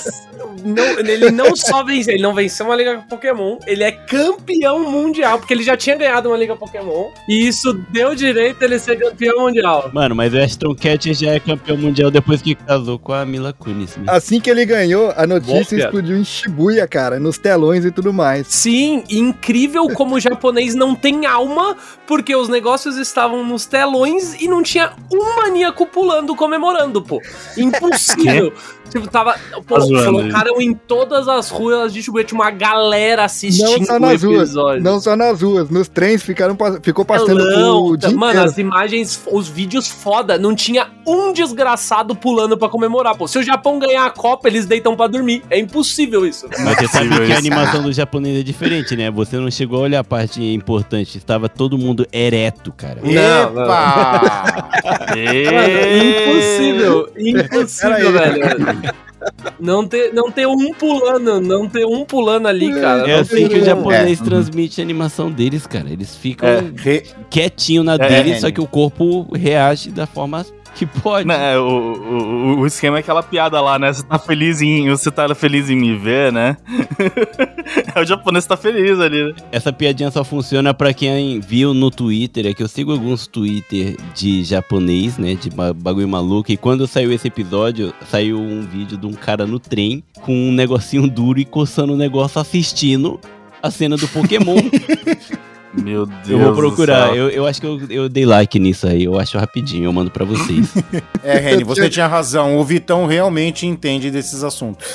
Não, 0.63 0.99
ele 0.99 1.31
não 1.31 1.55
só 1.55 1.83
venceu, 1.83 2.13
ele 2.13 2.23
não 2.23 2.33
venceu 2.33 2.65
uma 2.65 2.75
Liga 2.75 3.03
Pokémon, 3.09 3.57
ele 3.65 3.83
é 3.83 3.91
campeão 3.91 4.89
mundial, 4.89 5.37
porque 5.37 5.53
ele 5.53 5.63
já 5.63 5.75
tinha 5.75 5.95
ganhado 5.95 6.29
uma 6.29 6.37
Liga 6.37 6.55
Pokémon, 6.55 7.09
e 7.27 7.47
isso 7.47 7.73
deu 7.89 8.15
direito 8.15 8.61
a 8.61 8.65
ele 8.65 8.79
ser 8.79 8.97
campeão 8.97 9.41
mundial. 9.41 9.89
Mano, 9.93 10.15
mas 10.15 10.33
o 10.33 10.37
Ashton 10.39 10.75
Kutcher 10.75 11.13
já 11.13 11.31
é 11.31 11.39
campeão 11.39 11.77
mundial 11.77 12.09
depois 12.09 12.41
que 12.41 12.55
casou 12.55 12.97
com 12.97 13.13
a 13.13 13.25
Mila 13.25 13.53
Kunis. 13.53 13.97
né? 13.97 14.05
Assim 14.07 14.39
que 14.39 14.49
ele 14.49 14.65
ganhou, 14.65 15.13
a 15.15 15.27
notícia 15.27 15.77
Boa, 15.77 15.87
explodiu 15.87 16.17
em 16.17 16.23
Shibuya, 16.23 16.87
cara, 16.87 17.19
nos 17.19 17.37
telões 17.37 17.85
e 17.85 17.91
tudo 17.91 18.13
mais. 18.13 18.47
Sim, 18.47 19.03
incrível 19.09 19.87
como 19.89 20.15
o 20.15 20.19
japonês 20.19 20.75
não 20.75 20.95
tem 20.95 21.25
alma, 21.25 21.75
porque 22.07 22.35
os 22.35 22.49
negócios 22.49 22.97
estavam 22.97 23.45
nos 23.45 23.65
telões 23.65 24.41
e 24.41 24.47
não 24.47 24.63
tinha 24.63 24.93
um 25.11 25.35
maníaco 25.35 25.85
pulando 25.85 26.35
comemorando, 26.35 27.01
pô. 27.01 27.21
Impossível. 27.57 28.53
tipo, 28.93 29.07
tava. 29.09 29.35
Pô, 29.67 29.75
Tá 29.75 29.81
zoando 29.81 30.05
colocaram 30.05 30.61
em 30.61 30.73
todas 30.73 31.27
as 31.27 31.49
ruas 31.49 31.93
de 31.93 32.01
tinha 32.01 32.23
uma 32.33 32.51
galera 32.51 33.25
assistindo 33.25 33.79
Não 33.79 33.85
só 33.85 33.95
o 33.95 33.99
nas 33.99 34.23
ruas, 34.23 34.53
não 34.81 34.99
só 34.99 35.15
nas 35.15 35.41
ruas, 35.41 35.69
nos 35.69 35.87
trens 35.87 36.21
ficaram, 36.21 36.55
ficou 36.81 37.03
passando 37.03 37.37
Telão, 37.37 37.85
o 37.85 37.97
dia 37.97 38.09
mano, 38.11 38.31
inteiro. 38.33 38.49
as 38.49 38.57
imagens, 38.57 39.21
os 39.31 39.47
vídeos 39.47 39.87
foda, 39.87 40.37
não 40.37 40.55
tinha 40.55 40.87
um 41.05 41.33
desgraçado 41.33 42.15
pulando 42.15 42.57
pra 42.57 42.69
comemorar, 42.69 43.15
pô. 43.17 43.27
Se 43.27 43.37
o 43.39 43.43
Japão 43.43 43.79
ganhar 43.79 44.05
a 44.05 44.09
Copa, 44.09 44.47
eles 44.47 44.65
deitam 44.65 44.95
pra 44.95 45.07
dormir. 45.07 45.43
É 45.49 45.59
impossível 45.59 46.25
isso. 46.25 46.47
Mas 46.63 46.77
você 46.77 46.87
sabe 46.87 47.25
que 47.25 47.33
a 47.33 47.37
animação 47.37 47.81
do 47.81 47.91
japonês 47.91 48.39
é 48.39 48.43
diferente, 48.43 48.95
né? 48.95 49.09
Você 49.11 49.37
não 49.37 49.49
chegou 49.49 49.79
a 49.79 49.83
olhar 49.83 49.99
a 49.99 50.03
parte 50.03 50.41
importante. 50.41 51.17
Estava 51.17 51.49
todo 51.49 51.77
mundo 51.77 52.07
ereto, 52.11 52.71
cara. 52.71 53.01
Não, 53.01 53.53
não. 53.53 53.63
Epa! 53.63 54.69
Impossível, 55.93 57.09
impossível, 57.17 58.11
velho. 58.11 58.43
Não 59.59 59.87
ter, 59.87 60.13
não 60.13 60.29
ter 60.29 60.45
um 60.45 60.73
pulando, 60.73 61.39
não 61.39 61.67
ter 61.69 61.85
um 61.85 62.03
pulando 62.03 62.47
ali, 62.47 62.73
cara. 62.73 63.09
É 63.09 63.15
Não 63.15 63.21
assim 63.21 63.47
que 63.47 63.55
o 63.55 63.61
É. 63.61 63.65
japonês 63.65 64.19
transmite 64.19 64.81
a 64.81 64.83
animação 64.83 65.31
deles, 65.31 65.65
cara. 65.65 65.89
Eles 65.89 66.15
ficam 66.15 66.47
É. 66.49 66.61
Quietinho 67.29 67.83
na 67.83 67.93
É, 67.95 67.97
deles, 67.97 68.33
é. 68.33 68.39
só 68.41 68.51
que 68.51 68.59
o 68.59 68.67
corpo 68.67 69.27
reage 69.33 69.89
da 69.91 70.05
forma 70.05 70.45
que 70.75 70.85
pode. 70.85 71.27
Né, 71.27 71.57
o, 71.57 71.63
o, 71.63 72.59
o 72.59 72.67
esquema 72.67 72.97
é 72.97 72.99
aquela 72.99 73.21
piada 73.23 73.59
lá, 73.61 73.77
né? 73.77 73.91
Você 73.93 74.03
tá 74.03 74.17
feliz 74.17 74.61
em. 74.61 74.89
Você 74.89 75.11
tá 75.11 75.33
feliz 75.35 75.69
em 75.69 75.75
me 75.75 75.95
ver, 75.95 76.31
né? 76.31 76.57
é 77.95 77.99
o 77.99 78.05
japonês 78.05 78.45
tá 78.45 78.57
feliz 78.57 78.99
ali, 78.99 79.25
né? 79.25 79.33
Essa 79.51 79.71
piadinha 79.71 80.09
só 80.11 80.23
funciona 80.23 80.73
pra 80.73 80.93
quem 80.93 81.39
viu 81.39 81.73
no 81.73 81.89
Twitter, 81.91 82.47
é 82.47 82.53
que 82.53 82.63
eu 82.63 82.67
sigo 82.67 82.91
alguns 82.91 83.27
Twitter 83.27 83.95
de 84.15 84.43
japonês, 84.43 85.17
né, 85.17 85.35
de 85.35 85.49
ba- 85.49 85.73
bagulho 85.73 86.07
maluco, 86.07 86.51
e 86.51 86.57
quando 86.57 86.87
saiu 86.87 87.11
esse 87.11 87.27
episódio, 87.27 87.93
saiu 88.09 88.39
um 88.39 88.61
vídeo 88.61 88.97
de 88.97 89.05
um 89.05 89.13
cara 89.13 89.45
no 89.45 89.59
trem 89.59 90.03
com 90.21 90.33
um 90.33 90.51
negocinho 90.51 91.07
duro 91.07 91.39
e 91.39 91.45
coçando 91.45 91.93
o 91.93 91.97
negócio 91.97 92.39
assistindo 92.39 93.19
a 93.61 93.71
cena 93.71 93.95
do 93.95 94.07
Pokémon. 94.07 94.57
Meu 95.75 96.05
Deus. 96.05 96.29
eu 96.29 96.37
vou 96.39 96.49
do 96.51 96.55
procurar, 96.55 97.07
céu. 97.07 97.15
eu, 97.15 97.29
eu 97.29 97.47
acho 97.47 97.59
que 97.59 97.65
eu, 97.67 97.81
eu 97.89 98.09
dei 98.09 98.25
like 98.25 98.59
nisso 98.59 98.85
aí, 98.87 99.03
eu 99.05 99.19
acho 99.19 99.37
rapidinho, 99.37 99.85
eu 99.85 99.93
mando 99.93 100.11
pra 100.11 100.23
vocês. 100.25 100.73
É, 101.23 101.37
Reni, 101.39 101.63
você 101.63 101.89
tinha 101.89 102.05
razão. 102.05 102.57
O 102.57 102.63
Vitão 102.65 103.05
realmente 103.05 103.65
entende 103.65 104.11
desses 104.11 104.43
assuntos. 104.43 104.85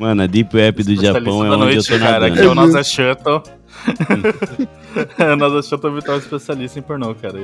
Mano, 0.00 0.22
a 0.22 0.26
Deep 0.26 0.56
Web 0.56 0.82
do 0.82 0.96
Japão 0.96 1.44
é 1.44 1.50
onde 1.50 1.58
noite, 1.58 1.76
eu 1.92 1.98
tô 1.98 2.02
cara, 2.04 2.20
nadando. 2.30 2.34
que 2.40 2.40
é 2.40 2.48
o 2.48 2.54
Nasa 2.54 2.82
Shuttle. 2.82 3.42
o 5.32 5.36
Nasa 5.36 5.62
Shuttle 5.62 5.92
é 5.92 5.94
vital 5.96 6.16
especialista 6.18 6.78
em 6.78 6.82
pornô, 6.82 7.14
cara. 7.14 7.40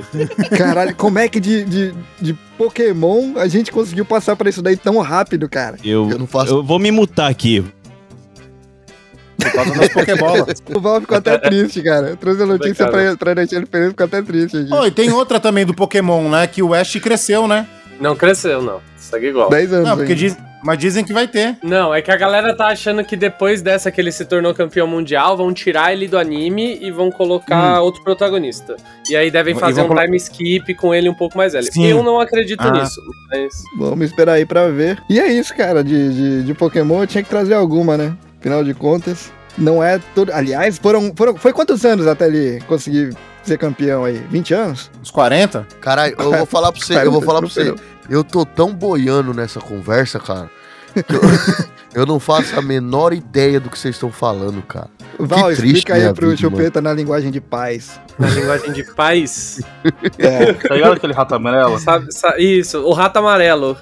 Caralho, 0.57 0.95
como 0.95 1.19
é 1.19 1.27
que 1.29 1.39
de, 1.39 1.63
de, 1.65 1.93
de 2.19 2.33
Pokémon 2.57 3.37
a 3.37 3.47
gente 3.47 3.71
conseguiu 3.71 4.05
passar 4.05 4.35
pra 4.35 4.49
isso 4.49 4.61
daí 4.61 4.75
tão 4.75 4.97
rápido, 4.99 5.47
cara? 5.47 5.77
Eu, 5.83 6.09
Eu 6.09 6.17
não 6.19 6.25
faço- 6.27 6.55
eu 6.55 6.63
vou 6.63 6.79
me 6.79 6.89
mutar 6.91 7.29
aqui. 7.29 7.63
Por 9.43 9.51
causa 9.51 9.73
das 9.75 9.89
Pokébolas. 9.89 10.63
O 10.75 10.79
Val 10.79 11.01
ficou 11.01 11.17
até 11.17 11.37
triste, 11.37 11.81
cara. 11.81 12.09
Eu 12.09 12.17
trouxe 12.17 12.41
a 12.43 12.45
notícia 12.45 12.87
pra, 12.87 13.15
pra 13.17 13.33
deixar 13.33 13.57
ele 13.57 13.65
feliz, 13.65 13.89
ficou 13.89 14.05
até 14.05 14.21
triste 14.21 14.57
aqui. 14.57 14.69
Oh, 14.73 14.85
e 14.85 14.91
tem 14.91 15.11
outra 15.11 15.39
também 15.39 15.65
do 15.65 15.73
Pokémon, 15.73 16.29
né? 16.29 16.47
Que 16.47 16.61
o 16.63 16.73
Ash 16.73 16.95
cresceu, 17.01 17.47
né? 17.47 17.67
Não 17.99 18.15
cresceu, 18.15 18.61
não. 18.61 18.79
Segue 18.97 19.27
igual. 19.27 19.49
10 19.49 19.73
anos 19.73 19.87
Não, 19.89 19.97
porque 19.97 20.15
diz... 20.15 20.37
Mas 20.63 20.77
dizem 20.77 21.03
que 21.03 21.11
vai 21.11 21.27
ter. 21.27 21.57
Não, 21.63 21.91
é 21.91 22.03
que 22.03 22.11
a 22.11 22.15
galera 22.15 22.55
tá 22.55 22.67
achando 22.67 23.03
que 23.03 23.17
depois 23.17 23.63
dessa 23.63 23.89
que 23.91 23.99
ele 23.99 24.11
se 24.11 24.23
tornou 24.25 24.53
campeão 24.53 24.85
mundial, 24.85 25.35
vão 25.35 25.51
tirar 25.51 25.91
ele 25.91 26.07
do 26.07 26.19
anime 26.19 26.77
e 26.79 26.91
vão 26.91 27.09
colocar 27.09 27.81
outro 27.81 28.03
protagonista. 28.03 28.75
E 29.09 29.15
aí 29.15 29.31
devem 29.31 29.55
fazer 29.55 29.81
um 29.81 29.87
colo- 29.87 30.01
time 30.03 30.17
skip 30.17 30.75
com 30.75 30.93
ele 30.93 31.09
um 31.09 31.15
pouco 31.15 31.35
mais 31.35 31.53
velho. 31.53 31.65
Sim. 31.73 31.87
Eu 31.87 32.03
não 32.03 32.19
acredito 32.19 32.61
Ah. 32.61 32.69
nisso, 32.69 33.01
mas... 33.31 33.51
Vamos 33.79 34.05
esperar 34.05 34.33
aí 34.33 34.45
pra 34.45 34.67
ver. 34.67 35.01
E 35.09 35.19
é 35.19 35.27
isso, 35.33 35.51
cara, 35.55 35.83
de, 35.83 36.13
de, 36.13 36.43
de 36.43 36.53
Pokémon 36.53 37.01
eu 37.01 37.07
tinha 37.07 37.23
que 37.23 37.29
trazer 37.29 37.55
alguma, 37.55 37.97
né? 37.97 38.13
Afinal 38.41 38.63
de 38.63 38.73
contas, 38.73 39.31
não 39.57 39.81
é 39.83 39.99
todo... 40.15 40.31
Aliás, 40.33 40.77
foram, 40.79 41.13
foram... 41.15 41.35
Foi 41.37 41.53
quantos 41.53 41.85
anos 41.85 42.07
até 42.07 42.25
ele 42.25 42.59
conseguir 42.67 43.15
ser 43.43 43.57
campeão 43.59 44.03
aí? 44.03 44.17
20 44.29 44.53
anos? 44.55 44.89
Uns 44.99 45.11
40? 45.11 45.67
Caralho, 45.79 46.15
eu 46.17 46.31
vou 46.37 46.45
falar 46.47 46.71
pra 46.71 46.81
você, 46.81 46.95
eu 47.05 47.11
vou 47.11 47.21
falar 47.21 47.39
pra 47.39 47.47
você. 47.49 47.73
Eu 48.09 48.23
tô 48.23 48.43
tão 48.43 48.73
boiando 48.73 49.31
nessa 49.33 49.59
conversa, 49.59 50.19
cara, 50.19 50.49
que 51.07 51.13
eu, 51.15 51.21
eu 52.01 52.05
não 52.07 52.19
faço 52.19 52.57
a 52.57 52.61
menor 52.63 53.13
ideia 53.13 53.59
do 53.59 53.69
que 53.69 53.77
vocês 53.77 53.95
estão 53.95 54.11
falando, 54.11 54.59
cara. 54.63 54.89
Val, 55.19 55.45
triste 55.49 55.65
explica 55.67 55.93
aí 55.93 56.13
pro 56.13 56.29
vida, 56.31 56.41
Chupeta 56.41 56.81
na 56.81 56.93
linguagem 56.93 57.29
de 57.29 57.39
paz. 57.39 57.99
Na 58.17 58.27
linguagem 58.27 58.71
de 58.73 58.83
paz. 58.95 59.61
É, 60.17 60.53
Tá 60.53 60.73
ligado 60.73 60.93
aquele 60.93 61.13
rato 61.13 61.35
amarelo? 61.35 61.77
Sabe, 61.79 62.11
sa- 62.11 62.35
isso, 62.39 62.79
o 62.81 62.91
rato 62.91 63.17
amarelo. 63.17 63.77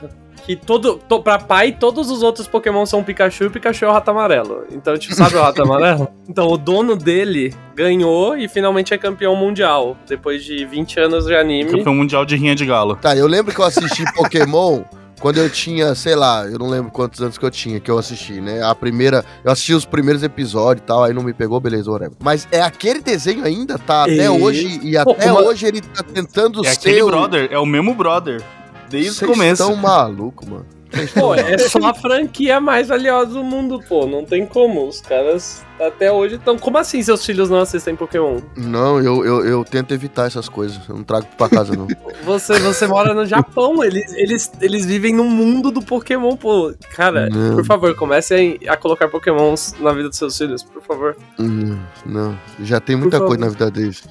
Que 0.45 0.55
todo. 0.55 0.99
To, 1.07 1.21
pra 1.21 1.37
pai, 1.37 1.71
todos 1.71 2.09
os 2.09 2.23
outros 2.23 2.47
Pokémon 2.47 2.85
são 2.85 3.03
Pikachu 3.03 3.43
e 3.43 3.47
o 3.47 3.51
Pikachu 3.51 3.85
é 3.85 3.87
o 3.87 3.91
rato 3.91 4.09
amarelo. 4.11 4.65
Então, 4.71 4.97
tipo, 4.97 5.13
sabe 5.13 5.35
o 5.35 5.41
rato 5.41 5.61
amarelo? 5.61 6.07
Então, 6.29 6.47
o 6.47 6.57
dono 6.59 6.95
dele 6.95 7.55
ganhou 7.75 8.37
e 8.37 8.47
finalmente 8.47 8.93
é 8.93 8.97
campeão 8.99 9.35
mundial. 9.35 9.97
Depois 10.07 10.43
de 10.43 10.63
20 10.63 10.99
anos 10.99 11.25
de 11.25 11.35
anime. 11.35 11.71
Campeão 11.71 11.95
mundial 11.95 12.23
de 12.23 12.35
rinha 12.35 12.53
de 12.53 12.65
galo. 12.67 12.95
Tá, 12.95 13.15
eu 13.15 13.25
lembro 13.25 13.51
que 13.53 13.59
eu 13.59 13.65
assisti 13.65 14.03
Pokémon 14.13 14.83
quando 15.19 15.37
eu 15.37 15.49
tinha, 15.49 15.93
sei 15.95 16.15
lá, 16.15 16.45
eu 16.45 16.57
não 16.59 16.69
lembro 16.69 16.91
quantos 16.91 17.19
anos 17.21 17.37
que 17.37 17.43
eu 17.43 17.49
tinha 17.51 17.79
que 17.79 17.89
eu 17.91 17.97
assisti, 17.97 18.39
né? 18.39 18.63
A 18.63 18.73
primeira, 18.75 19.25
eu 19.43 19.51
assisti 19.51 19.73
os 19.73 19.85
primeiros 19.85 20.21
episódios 20.23 20.83
e 20.83 20.87
tal, 20.87 21.03
aí 21.03 21.13
não 21.13 21.23
me 21.23 21.33
pegou, 21.33 21.59
beleza, 21.59 21.89
whatever. 21.91 22.15
Mas 22.23 22.47
é 22.51 22.61
aquele 22.61 23.01
desenho 23.01 23.43
ainda, 23.43 23.77
tá 23.79 24.03
até 24.03 24.13
Isso. 24.31 24.41
hoje, 24.43 24.79
e 24.83 25.03
Pô, 25.03 25.11
até 25.11 25.31
uma- 25.31 25.41
hoje 25.41 25.65
ele 25.65 25.81
tá 25.81 26.03
tentando 26.03 26.65
É 26.65 26.69
ser 26.73 26.89
aquele 26.89 27.01
o- 27.01 27.07
brother, 27.07 27.49
é 27.51 27.57
o 27.59 27.65
mesmo 27.65 27.93
brother. 27.95 28.41
Desde 28.89 29.11
o 29.11 29.13
Vocês 29.13 29.31
começo. 29.31 29.63
tão 29.65 29.75
maluco, 29.75 30.45
mano. 30.49 30.65
Pô, 31.13 31.35
é 31.35 31.55
só 31.59 31.77
a 31.85 31.93
franquia 31.93 32.59
mais 32.59 32.87
valiosa 32.87 33.27
do 33.33 33.43
mundo, 33.43 33.79
pô. 33.87 34.07
Não 34.07 34.25
tem 34.25 34.43
como. 34.43 34.87
Os 34.87 34.99
caras 35.01 35.63
até 35.79 36.11
hoje 36.11 36.35
estão. 36.35 36.57
Como 36.57 36.79
assim 36.79 37.03
seus 37.03 37.23
filhos 37.23 37.47
não 37.47 37.59
assistem 37.59 37.95
Pokémon? 37.95 38.39
Não, 38.57 38.99
eu, 38.99 39.23
eu, 39.23 39.45
eu 39.45 39.63
tento 39.63 39.93
evitar 39.93 40.25
essas 40.25 40.49
coisas. 40.49 40.79
Eu 40.89 40.95
não 40.95 41.03
trago 41.03 41.27
pra 41.37 41.47
casa, 41.47 41.75
não. 41.75 41.85
Você, 42.25 42.57
você 42.59 42.87
mora 42.87 43.13
no 43.13 43.23
Japão, 43.25 43.83
eles, 43.83 44.11
eles, 44.13 44.51
eles 44.61 44.83
vivem 44.85 45.13
no 45.13 45.23
mundo 45.25 45.69
do 45.69 45.81
Pokémon, 45.81 46.35
pô. 46.35 46.73
Cara, 46.95 47.29
Não. 47.29 47.55
por 47.55 47.65
favor, 47.65 47.95
comecem 47.95 48.59
a 48.67 48.75
colocar 48.75 49.07
Pokémons 49.07 49.75
na 49.79 49.93
vida 49.93 50.09
dos 50.09 50.17
seus 50.17 50.35
filhos, 50.37 50.63
por 50.63 50.81
favor. 50.81 51.15
Hum, 51.39 51.77
não, 52.05 52.37
já 52.61 52.79
tem 52.79 52.95
muita 52.95 53.19
Por 53.19 53.27
coisa 53.27 53.43
favor. 53.45 53.59
na 53.59 53.65
vida 53.65 53.71
deles. 53.71 54.03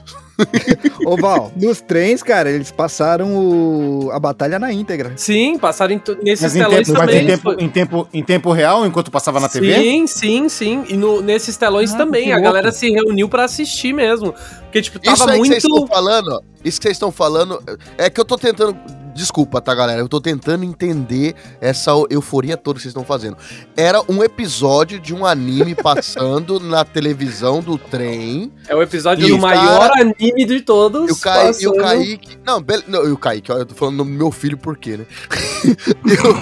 Ô, 1.05 1.17
Val, 1.17 1.51
nos 1.57 1.81
trens, 1.81 2.23
cara, 2.23 2.51
eles 2.51 2.71
passaram 2.71 3.35
o- 3.37 4.11
a 4.13 4.19
batalha 4.21 4.59
na 4.59 4.73
íntegra. 4.73 5.13
Sim, 5.17 5.59
passaram 5.59 5.95
em 5.95 6.03
nesses 6.23 6.43
Mas, 6.43 6.57
em 6.57 6.59
telões 6.61 6.87
tempo, 6.87 6.99
mas 6.99 7.07
também. 7.11 7.23
em, 7.23 7.27
tempo, 7.27 7.53
em, 7.59 7.69
tempo, 7.69 8.09
em 8.15 8.23
tempo 8.25 8.53
real, 8.53 8.87
enquanto 8.87 9.11
passava 9.11 9.41
na 9.41 9.49
TV? 9.49 9.75
Sim, 9.75 10.07
sim, 10.07 10.49
sim. 10.49 10.85
E 10.89 10.97
no- 10.97 11.21
nesses 11.21 11.57
telões 11.57 11.93
Ah, 11.95 11.99
também. 11.99 12.25
que 12.25 12.31
A 12.33 12.35
louco. 12.37 12.45
galera 12.49 12.73
se 12.73 12.91
reuniu 12.91 13.29
pra 13.29 13.45
assistir 13.45 13.93
mesmo. 13.93 14.33
Porque, 14.63 14.83
tipo, 14.83 14.99
tava 14.99 15.17
Isso 15.17 15.29
aí 15.29 15.41
que 15.41 15.47
vocês 15.49 15.65
estão 15.65 15.79
muito. 15.79 15.93
falando, 15.93 16.29
ó, 16.33 16.41
isso 16.65 16.79
que 16.79 16.83
vocês 16.87 16.97
estão 16.97 17.11
falando, 17.11 17.63
é 17.97 18.09
que 18.11 18.21
eu 18.21 18.25
tô 18.25 18.37
tentando. 18.37 18.77
Desculpa, 19.19 19.61
tá, 19.61 19.75
galera? 19.75 20.01
Eu 20.01 20.09
tô 20.09 20.21
tentando 20.21 20.63
entender 20.65 21.35
essa 21.61 21.91
euforia 22.09 22.57
toda 22.57 22.77
que 22.77 22.83
vocês 22.83 22.93
estão 22.93 23.05
fazendo. 23.05 23.37
Era 23.77 24.01
um 24.09 24.23
episódio 24.23 25.01
de 25.01 25.13
um 25.13 25.27
anime 25.27 25.75
passando 25.83 26.61
na 26.61 26.85
televisão 26.85 27.61
do 27.61 27.77
trem. 27.77 28.53
É 28.69 28.77
o 28.77 28.81
episódio 28.81 29.27
do 29.27 29.35
o 29.35 29.41
maior 29.41 29.91
anime 29.99 30.45
de 30.45 30.61
todos. 30.61 31.11
E 31.11 31.13
o, 31.13 31.17
Kai, 31.17 31.51
e 31.61 31.67
o 31.67 31.75
Kaique. 31.75 32.39
Não, 32.47 32.63
bele- 32.63 32.85
não, 32.87 33.05
e 33.09 33.11
o 33.11 33.19
Kaique, 33.19 33.51
ó, 33.51 33.57
eu 33.57 33.67
tô 33.67 33.75
falando 33.75 33.97
do 33.97 34.05
meu 34.05 34.31
filho 34.31 34.57
por 34.57 34.77
quê, 34.77 34.99
né? 34.99 35.07
Eu- 36.07 36.39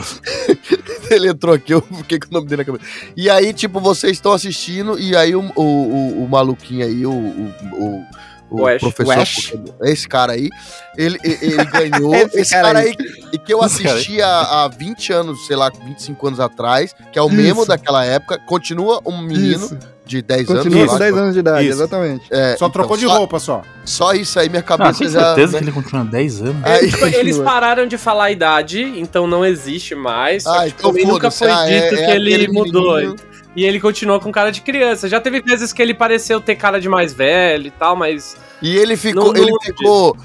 ele 1.11 1.29
entrou 1.29 1.55
aqui, 1.55 1.73
eu 1.73 1.81
fiquei 1.81 2.19
com 2.19 2.29
o 2.29 2.33
nome 2.35 2.47
dele 2.47 2.61
na 2.63 2.65
cabeça. 2.67 2.85
E 3.17 3.31
aí, 3.31 3.55
tipo, 3.55 3.81
vocês 3.81 4.13
estão 4.13 4.33
assistindo, 4.33 4.99
e 4.99 5.17
aí 5.17 5.35
o, 5.35 5.41
o, 5.57 5.63
o, 5.63 6.25
o 6.25 6.29
maluquinho 6.29 6.85
aí, 6.85 7.07
o. 7.07 8.03
o, 8.51 8.67
Ash. 8.67 8.81
professor. 8.81 9.15
Pokémon, 9.57 9.75
esse 9.83 10.09
cara 10.09 10.33
aí, 10.33 10.49
ele, 10.97 11.19
ele 11.25 11.39
ele 11.43 11.65
ganhou. 11.91 12.15
Esse 12.15 12.41
esse, 12.41 12.51
cara 12.53 12.67
cara, 12.69 12.79
aí. 12.81 12.89
aí, 12.89 12.97
e 13.33 13.39
que 13.39 13.53
eu 13.53 13.63
assisti 13.63 14.21
há, 14.23 14.65
há 14.65 14.69
20 14.69 15.13
anos, 15.13 15.47
sei 15.47 15.57
lá, 15.57 15.71
25 15.71 16.27
anos 16.27 16.41
atrás, 16.41 16.95
que 17.13 17.19
é 17.19 17.23
o 17.23 17.27
Isso. 17.27 17.35
mesmo 17.37 17.67
daquela 17.67 18.05
época, 18.05 18.39
continua 18.47 19.01
um 19.05 19.21
menino 19.21 19.65
Isso. 19.67 19.79
de 20.05 20.23
10 20.23 20.47
Continua 20.47 20.61
anos. 20.79 20.89
com 20.89 20.95
eu 20.95 20.99
10 20.99 21.13
acho. 21.13 21.21
anos 21.23 21.35
de 21.35 21.41
idade, 21.41 21.65
Isso. 21.65 21.73
exatamente. 21.79 22.27
É, 22.31 22.51
Só 22.51 22.55
então, 22.67 22.71
trocou 22.71 22.97
de 22.97 23.07
só- 23.07 23.17
roupa 23.19 23.39
só. 23.41 23.63
Só 23.85 24.13
isso 24.15 24.39
aí, 24.39 24.49
minha 24.49 24.61
Ah, 24.61 24.63
cabeça 24.63 24.99
tem 25.01 25.09
já. 25.11 25.21
certeza 25.35 25.53
né? 25.55 25.59
que 25.59 25.65
ele 25.65 25.73
continua 25.73 26.05
10 26.05 26.43
anos? 26.43 26.65
Aí- 26.65 26.91
Tipo, 26.91 27.05
eles 27.07 27.17
Continua. 27.17 27.45
pararam 27.45 27.87
de 27.87 27.99
falar 27.99 28.25
a 28.27 28.31
idade, 28.31 28.83
então 28.83 29.27
não 29.27 29.45
existe 29.45 29.95
mais. 29.95 30.45
Só 30.45 30.55
Ah, 30.61 30.65
que, 30.65 30.71
tipo, 30.73 30.97
então 30.99 31.13
nunca 31.13 31.31
foi 31.31 31.51
Ah, 31.51 31.65
dito 31.67 31.73
é- 31.95 32.03
é 32.03 32.07
que 32.07 32.11
ele 32.13 32.49
mudou. 32.49 32.95
menininho. 32.97 33.17
E 33.57 33.65
ele 33.65 33.81
continuou 33.81 34.21
com 34.21 34.31
cara 34.31 34.53
de 34.53 34.61
criança. 34.61 35.09
Já 35.09 35.21
teve 35.21 35.41
vezes 35.41 35.73
que 35.73 35.81
ele 35.81 35.95
pareceu 35.95 36.41
ter 36.41 36.57
cara 36.57 36.79
de 36.81 36.89
mais 36.89 37.13
velho 37.15 37.67
e 37.69 37.71
tal, 37.71 37.97
mas. 37.97 38.37
E 38.61 38.77
ele 38.77 38.97
ficou, 38.97 39.33
Não- 39.33 39.43
ele 39.43 39.53
ficou 39.65 40.17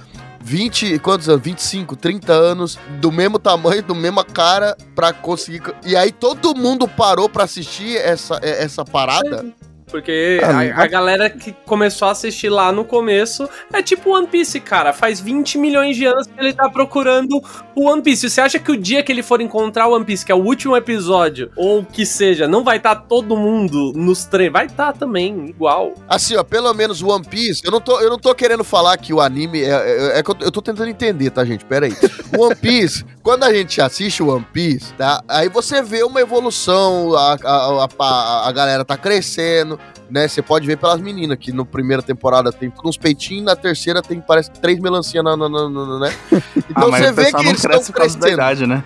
20, 0.44 1.00
quantos 1.00 1.30
anos? 1.30 1.42
25, 1.42 1.96
30 1.96 2.34
anos, 2.34 2.78
do 3.00 3.12
mesmo 3.12 3.40
tamanho, 3.40 3.82
do 3.82 3.96
mesma 3.96 4.24
cara, 4.26 4.76
pra 4.94 5.14
conseguir. 5.14 5.62
E 5.86 5.96
aí 5.96 6.12
todo 6.12 6.54
mundo 6.56 6.88
parou 6.88 7.30
pra 7.30 7.46
assistir 7.46 7.96
essa, 7.98 8.38
é- 8.42 8.64
essa 8.64 8.84
parada. 8.84 9.46
Porque 9.92 10.40
Ah, 10.42 10.82
a, 10.82 10.84
a 10.84 10.88
galera 10.88 11.30
que 11.30 11.54
começou 11.66 12.08
a 12.08 12.12
assistir 12.12 12.50
lá 12.50 12.72
no 12.72 12.86
começo 12.86 13.48
é 13.72 13.84
tipo 13.84 14.16
One 14.16 14.28
Piece, 14.28 14.60
cara. 14.60 14.94
Faz 14.94 15.20
20 15.20 15.58
milhões 15.58 15.96
de 15.96 16.06
anos 16.06 16.28
que 16.28 16.34
ele 16.40 16.54
tá 16.54 16.70
procurando 16.70 17.42
o 17.76 17.90
One 17.90 18.02
Piece. 18.02 18.30
Você 18.30 18.42
acha 18.42 18.58
que 18.58 18.72
o 18.72 18.78
dia 18.78 19.04
que 19.04 19.12
ele 19.12 19.22
for 19.22 19.42
encontrar 19.42 19.88
o 19.88 19.96
One 19.96 20.06
Piece, 20.06 20.26
que 20.26 20.32
é 20.32 20.36
o 20.36 20.44
último 20.44 20.76
episódio, 20.76 21.52
ou 21.56 21.84
que 21.84 22.06
seja, 22.06 22.48
não 22.48 22.64
vai 22.64 22.78
estar 22.78 22.96
todo 22.96 23.36
mundo 23.36 23.92
nos 23.96 24.26
treinos? 24.26 24.54
Vai 24.54 24.66
estar 24.66 24.94
também, 24.94 25.48
igual. 25.48 25.94
Assim, 26.08 26.36
ó, 26.36 26.44
pelo 26.44 26.74
menos 26.74 27.02
o 27.02 27.10
One 27.10 27.26
Piece, 27.26 27.62
eu 27.66 27.72
não 27.72 27.82
tô, 27.82 28.00
eu 28.00 28.10
não 28.10 28.18
tô 28.18 28.34
querendo 28.34 28.64
falar 28.64 28.98
que 28.98 29.14
o 29.14 29.20
anime 29.20 29.62
é, 29.62 29.70
é, 29.70 30.20
é 30.20 30.24
eu, 30.26 30.36
eu 30.40 30.52
tô 30.52 30.62
tentando 30.62 30.90
entender, 30.90 31.30
tá, 31.32 31.44
gente? 31.44 31.66
Pera 31.66 31.86
aí. 31.86 31.94
O 32.38 32.46
One 32.46 32.56
Piece, 32.56 33.06
quando 33.22 33.44
a 33.44 33.54
gente 33.54 33.82
assiste 33.82 34.24
o 34.24 34.34
One 34.34 34.46
Piece, 34.54 34.94
tá? 34.94 35.22
Aí 35.28 35.50
você 35.50 35.82
vê 35.82 36.04
uma 36.04 36.22
evolução, 36.22 37.14
a, 37.16 37.38
a, 37.44 37.88
a, 38.00 38.48
a 38.48 38.52
galera 38.52 38.86
tá 38.86 38.98
crescendo, 38.98 39.80
né? 40.10 40.28
Você 40.28 40.42
pode 40.42 40.68
ver 40.68 40.78
pelas 40.78 41.00
meninas, 41.00 41.38
que 41.40 41.52
na 41.52 41.64
primeira 41.66 42.02
temporada 42.04 42.52
tem 42.52 42.72
uns 42.84 42.98
peitinhos, 42.98 43.46
na 43.46 43.56
terceira 43.56 44.02
tem, 44.02 44.20
parece, 44.20 44.52
três 44.52 44.80
melancias 44.80 45.24
na, 45.24 45.38
na, 45.38 45.48
na- 45.50 45.70
na- 45.70 46.00
né? 46.00 46.14
Então 46.70 46.94
ah, 46.94 46.98
você 46.98 47.12
vê 47.12 47.32
que 47.32 47.38
eles 47.38 47.54
estão 47.54 47.70
cresce 47.72 47.92
por 47.92 47.98
causa 48.00 48.16
da 48.18 48.20
crescendo. 48.22 48.34
idade, 48.34 48.68
né? 48.68 48.84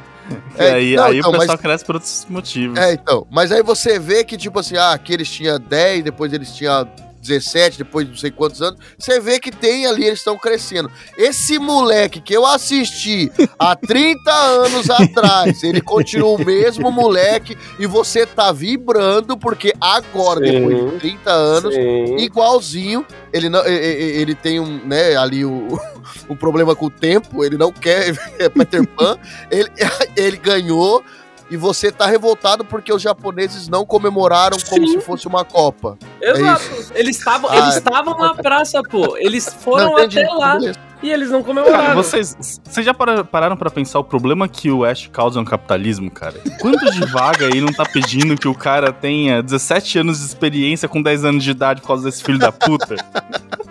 É, 0.57 0.71
aí, 0.73 0.95
não, 0.95 1.03
aí 1.05 1.17
então, 1.19 1.29
o 1.29 1.33
pessoal 1.33 1.47
mas- 1.57 1.61
cresce 1.61 1.85
por 1.85 1.95
outros 1.95 2.25
motivos. 2.29 2.77
É, 2.79 2.93
então. 2.93 3.27
Mas 3.29 3.51
aí 3.51 3.61
você 3.61 3.99
vê 3.99 4.23
que, 4.23 4.37
tipo 4.37 4.59
assim, 4.59 4.75
ah, 4.75 4.91
aqui 4.93 5.13
eles 5.13 5.29
tinham 5.29 5.59
10, 5.59 6.03
depois 6.03 6.33
eles 6.33 6.51
tinham 6.55 6.87
17, 7.27 7.79
depois 7.79 8.07
não 8.07 8.15
sei 8.15 8.31
quantos 8.31 8.61
anos. 8.61 8.79
Você 8.97 9.19
vê 9.19 9.39
que 9.39 9.51
tem 9.51 9.85
ali, 9.85 10.05
eles 10.05 10.19
estão 10.19 10.37
crescendo. 10.37 10.89
Esse 11.17 11.59
moleque 11.59 12.21
que 12.21 12.33
eu 12.33 12.45
assisti 12.45 13.31
há 13.57 13.75
30 13.77 14.31
anos 14.31 14.89
atrás, 14.89 15.63
ele 15.63 15.81
continua 15.81 16.29
o 16.29 16.43
mesmo 16.43 16.91
moleque 16.91 17.57
e 17.79 17.85
você 17.85 18.25
tá 18.25 18.51
vibrando 18.51 19.37
porque 19.37 19.73
agora, 19.79 20.45
Sim. 20.45 20.51
depois 20.51 20.91
de 20.93 20.99
30 20.99 21.31
anos, 21.31 21.73
Sim. 21.73 22.17
igualzinho, 22.17 23.05
ele 23.33 23.49
não, 23.49 23.65
ele 23.65 24.35
tem 24.35 24.59
um, 24.59 24.85
né, 24.85 25.15
ali 25.15 25.43
o, 25.43 25.79
um 26.29 26.35
problema 26.35 26.75
com 26.75 26.85
o 26.85 26.89
tempo, 26.89 27.43
ele 27.43 27.57
não 27.57 27.71
quer 27.71 28.15
é 28.39 28.49
Peter 28.49 28.85
Pan, 28.87 29.17
ele, 29.49 29.69
ele 30.15 30.37
ganhou 30.37 31.03
e 31.49 31.57
você 31.57 31.91
tá 31.91 32.05
revoltado 32.05 32.65
porque 32.65 32.91
os 32.91 33.01
japoneses 33.01 33.67
não 33.67 33.85
comemoraram 33.85 34.57
como 34.69 34.87
Sim. 34.87 34.99
se 34.99 35.05
fosse 35.05 35.27
uma 35.27 35.45
Copa. 35.45 35.97
Exato. 36.21 36.63
Eles 36.95 37.17
estavam 37.17 37.49
Ah, 37.49 37.57
eles 37.57 37.75
estavam 37.75 38.17
na 38.17 38.33
praça, 38.33 38.81
pô. 38.83 39.15
Eles 39.17 39.47
foram 39.61 39.91
Não, 39.91 39.97
até 39.97 40.27
lá 40.27 40.55
Beleza. 40.57 40.79
E 41.03 41.11
eles 41.11 41.29
não 41.29 41.41
Cara, 41.43 41.61
comemoraram. 41.63 41.95
vocês, 41.95 42.35
vocês 42.63 42.85
já 42.85 42.93
para- 42.93 43.23
pararam 43.23 43.55
pra 43.57 43.69
pensar 43.69 43.99
o 43.99 44.03
problema 44.03 44.47
que 44.47 44.69
o 44.71 44.83
Ash 44.85 45.07
causa 45.11 45.39
no 45.39 45.45
capitalismo, 45.45 46.09
cara? 46.09 46.35
Quanto 46.59 46.85
de 46.91 47.05
vaga 47.05 47.47
aí 47.53 47.61
não 47.61 47.71
tá 47.73 47.85
pedindo 47.85 48.35
que 48.37 48.47
o 48.47 48.55
cara 48.55 48.91
tenha 48.91 49.41
17 49.43 49.99
anos 49.99 50.19
de 50.19 50.25
experiência 50.25 50.87
com 50.87 51.01
10 51.01 51.25
anos 51.25 51.43
de 51.43 51.51
idade 51.51 51.81
por 51.81 51.87
causa 51.87 52.05
desse 52.05 52.23
filho 52.23 52.39
da 52.39 52.51
puta? 52.51 52.95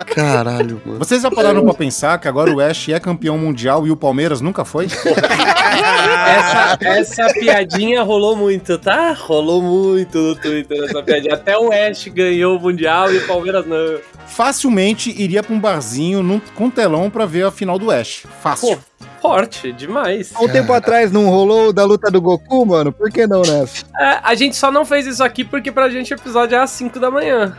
Caralho, 0.05 0.81
mano. 0.85 0.99
Vocês 0.99 1.21
já 1.23 1.29
pararam 1.31 1.63
pra 1.65 1.73
pensar 1.73 2.17
que 2.19 2.27
agora 2.27 2.49
o 2.53 2.61
Ash 2.61 2.87
é 2.89 2.99
campeão 2.99 3.37
mundial 3.37 3.85
e 3.85 3.91
o 3.91 3.97
Palmeiras 3.97 4.39
nunca 4.39 4.63
foi? 4.63 4.85
Essa, 4.85 6.77
essa 6.81 7.33
piadinha 7.33 8.01
rolou 8.01 8.35
muito, 8.35 8.77
tá? 8.77 9.13
Rolou 9.13 9.61
muito 9.61 10.17
no 10.17 10.35
Twitter 10.35 10.83
essa 10.85 11.01
piadinha. 11.03 11.33
Até 11.33 11.57
o 11.57 11.69
Ash 11.71 12.07
ganhou 12.07 12.57
o 12.57 12.61
Mundial 12.61 13.11
e 13.13 13.17
o 13.17 13.27
Palmeiras 13.27 13.65
não. 13.65 13.97
Facilmente 14.27 15.13
iria 15.21 15.43
pra 15.43 15.53
um 15.53 15.59
barzinho 15.59 16.23
num, 16.23 16.39
com 16.55 16.69
telão 16.69 17.09
pra 17.09 17.24
ver 17.25 17.45
a 17.45 17.51
final 17.51 17.77
do 17.79 17.89
Ash. 17.91 18.23
Fácil. 18.41 18.77
Pô, 18.77 19.05
forte, 19.21 19.71
demais. 19.71 20.31
Há 20.35 20.41
um 20.41 20.47
tempo 20.47 20.71
atrás 20.73 21.11
não 21.11 21.27
rolou 21.29 21.69
o 21.69 21.73
da 21.73 21.83
luta 21.83 22.09
do 22.11 22.21
Goku, 22.21 22.65
mano? 22.65 22.91
Por 22.91 23.09
que 23.11 23.25
não 23.27 23.41
nessa? 23.41 23.85
É, 23.99 24.19
a 24.23 24.35
gente 24.35 24.55
só 24.55 24.71
não 24.71 24.85
fez 24.85 25.05
isso 25.07 25.23
aqui 25.23 25.43
porque 25.43 25.71
pra 25.71 25.89
gente 25.89 26.13
o 26.13 26.15
episódio 26.15 26.55
é 26.55 26.59
às 26.59 26.69
5 26.71 26.99
da 26.99 27.09
manhã. 27.11 27.55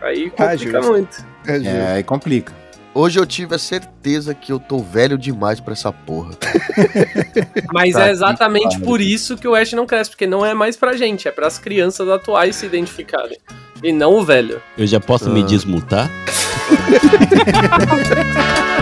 Aí 0.00 0.32
Ah, 0.38 0.50
complica 0.52 0.80
muito. 0.82 1.24
É. 1.46 1.56
É, 1.58 1.92
aí 1.96 2.02
complica. 2.04 2.52
Hoje 2.94 3.18
eu 3.18 3.26
tive 3.26 3.54
a 3.54 3.58
certeza 3.58 4.34
que 4.34 4.50
eu 4.50 4.58
tô 4.58 4.78
velho 4.78 5.18
demais 5.18 5.60
pra 5.60 5.72
essa 5.72 5.92
porra. 5.92 6.30
Mas 7.72 7.92
Tá 7.94 8.08
é 8.08 8.10
exatamente 8.10 8.72
pariu. 8.74 8.86
por 8.86 9.00
isso 9.00 9.36
que 9.36 9.46
o 9.46 9.54
Ash 9.54 9.72
não 9.72 9.86
cresce, 9.86 10.10
porque 10.10 10.26
não 10.26 10.44
é 10.44 10.54
mais 10.54 10.76
pra 10.76 10.96
gente, 10.96 11.28
é 11.28 11.30
pras 11.30 11.58
crianças 11.58 12.08
atuais 12.08 12.56
se 12.56 12.66
identificarem. 12.66 13.38
E 13.82 13.92
não 13.92 14.14
o 14.14 14.24
velho. 14.24 14.60
Eu 14.76 14.86
já 14.86 14.98
posso 14.98 15.30
me 15.30 15.42
Ah. 15.42 15.46
desmutar? 15.46 16.10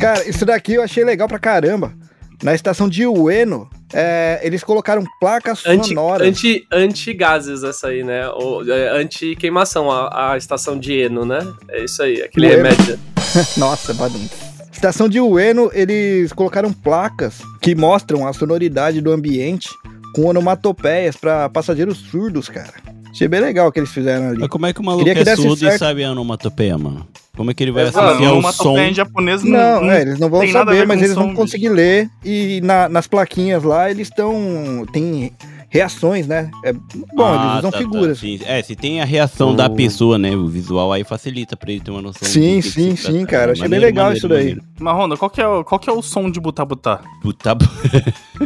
Cara, 0.00 0.28
isso 0.28 0.44
daqui 0.46 0.74
eu 0.74 0.82
achei 0.82 1.04
legal 1.04 1.26
pra 1.28 1.38
caramba. 1.38 1.92
Na 2.42 2.54
estação 2.54 2.88
de 2.88 3.04
Ueno, 3.04 3.68
é, 3.92 4.38
eles 4.44 4.62
colocaram 4.62 5.02
placas 5.18 5.66
Anti, 5.66 5.88
sonoras. 5.88 6.26
anti, 6.28 6.64
anti-gases 6.70 7.64
essa 7.64 7.88
aí, 7.88 8.04
né? 8.04 8.28
Ou, 8.28 8.62
é, 8.70 8.90
anti-queimação, 9.00 9.90
a, 9.90 10.32
a 10.32 10.36
estação 10.36 10.78
de 10.78 10.92
Eno, 10.92 11.24
né? 11.24 11.40
É 11.68 11.84
isso 11.84 12.00
aí, 12.00 12.22
aquele 12.22 12.46
Ueno. 12.46 12.62
remédio. 12.62 12.98
Nossa, 13.58 13.92
badum. 13.92 14.24
Estação 14.72 15.08
de 15.08 15.20
Ueno, 15.20 15.68
eles 15.74 16.32
colocaram 16.32 16.72
placas 16.72 17.40
que 17.60 17.74
mostram 17.74 18.24
a 18.24 18.32
sonoridade 18.32 19.00
do 19.00 19.10
ambiente 19.10 19.68
com 20.14 20.26
onomatopeias 20.26 21.16
pra 21.16 21.48
passageiros 21.48 21.98
surdos, 21.98 22.48
cara. 22.48 22.72
Achei 23.10 23.26
bem 23.26 23.40
legal 23.40 23.66
o 23.66 23.72
que 23.72 23.80
eles 23.80 23.90
fizeram 23.90 24.28
ali. 24.28 24.38
Mas 24.38 24.48
como 24.48 24.66
é 24.66 24.72
que 24.72 24.78
o 24.80 24.84
maluco 24.84 25.04
Queria 25.04 25.24
que 25.24 25.28
é 25.28 25.34
surdo 25.34 25.56
e 25.56 25.58
certo. 25.70 25.78
sabe 25.80 26.04
a 26.04 26.12
onomatopeia, 26.12 26.78
mano? 26.78 27.04
Como 27.38 27.50
é 27.52 27.54
que 27.54 27.62
ele 27.62 27.70
vai 27.70 27.84
Exato. 27.84 28.06
Associar 28.08 28.34
uma 28.34 28.48
o 28.48 28.52
som? 28.52 28.76
em 28.78 28.92
japonês 28.92 29.42
Não, 29.44 29.80
não, 29.82 29.90
é, 29.92 30.02
eles 30.02 30.18
não 30.18 30.28
vão 30.28 30.46
saber, 30.48 30.86
mas 30.86 31.00
eles 31.00 31.14
som, 31.14 31.22
vão 31.22 31.34
conseguir 31.34 31.68
ler. 31.68 32.10
E 32.24 32.60
na- 32.64 32.88
nas 32.88 33.06
plaquinhas 33.06 33.62
lá, 33.62 33.88
eles 33.90 34.08
estão. 34.08 34.84
Tem 34.92 35.32
reações, 35.68 36.26
né? 36.26 36.50
É 36.64 36.72
bom, 36.72 36.80
Ah, 37.18 37.44
eles 37.44 37.58
usam 37.58 37.70
tá, 37.70 37.70
tá, 37.70 37.78
figuras. 37.78 38.18
sim. 38.18 38.40
É, 38.44 38.62
se 38.62 38.74
tem 38.74 39.00
a 39.00 39.04
reação 39.04 39.54
da 39.54 39.68
pessoa, 39.68 40.16
né? 40.18 40.34
O 40.34 40.46
visual 40.48 40.92
aí 40.92 41.04
facilita 41.04 41.56
pra 41.56 41.70
ele 41.70 41.80
ter 41.80 41.90
uma 41.90 42.02
noção. 42.02 42.26
Sim, 42.28 42.56
do 42.58 42.62
que 42.62 42.70
sim, 42.70 42.96
sim, 42.96 43.12
trata. 43.12 43.26
cara. 43.26 43.52
Achei 43.52 43.62
bem 43.68 43.78
Maneiro, 43.78 43.84
legal 43.86 44.04
maneiro, 44.06 44.18
isso 44.18 44.28
daí. 44.28 44.38
maneiro. 44.38 44.62
Marrona, 44.80 45.16
qual 45.16 45.30
que 45.30 45.40
é, 45.40 45.46
o- 45.46 45.64
qual 45.64 45.78
que 45.78 45.90
é 45.90 45.92
o 45.92 46.00
som 46.02 46.30
de? 46.30 46.40
Puta, 46.40 47.56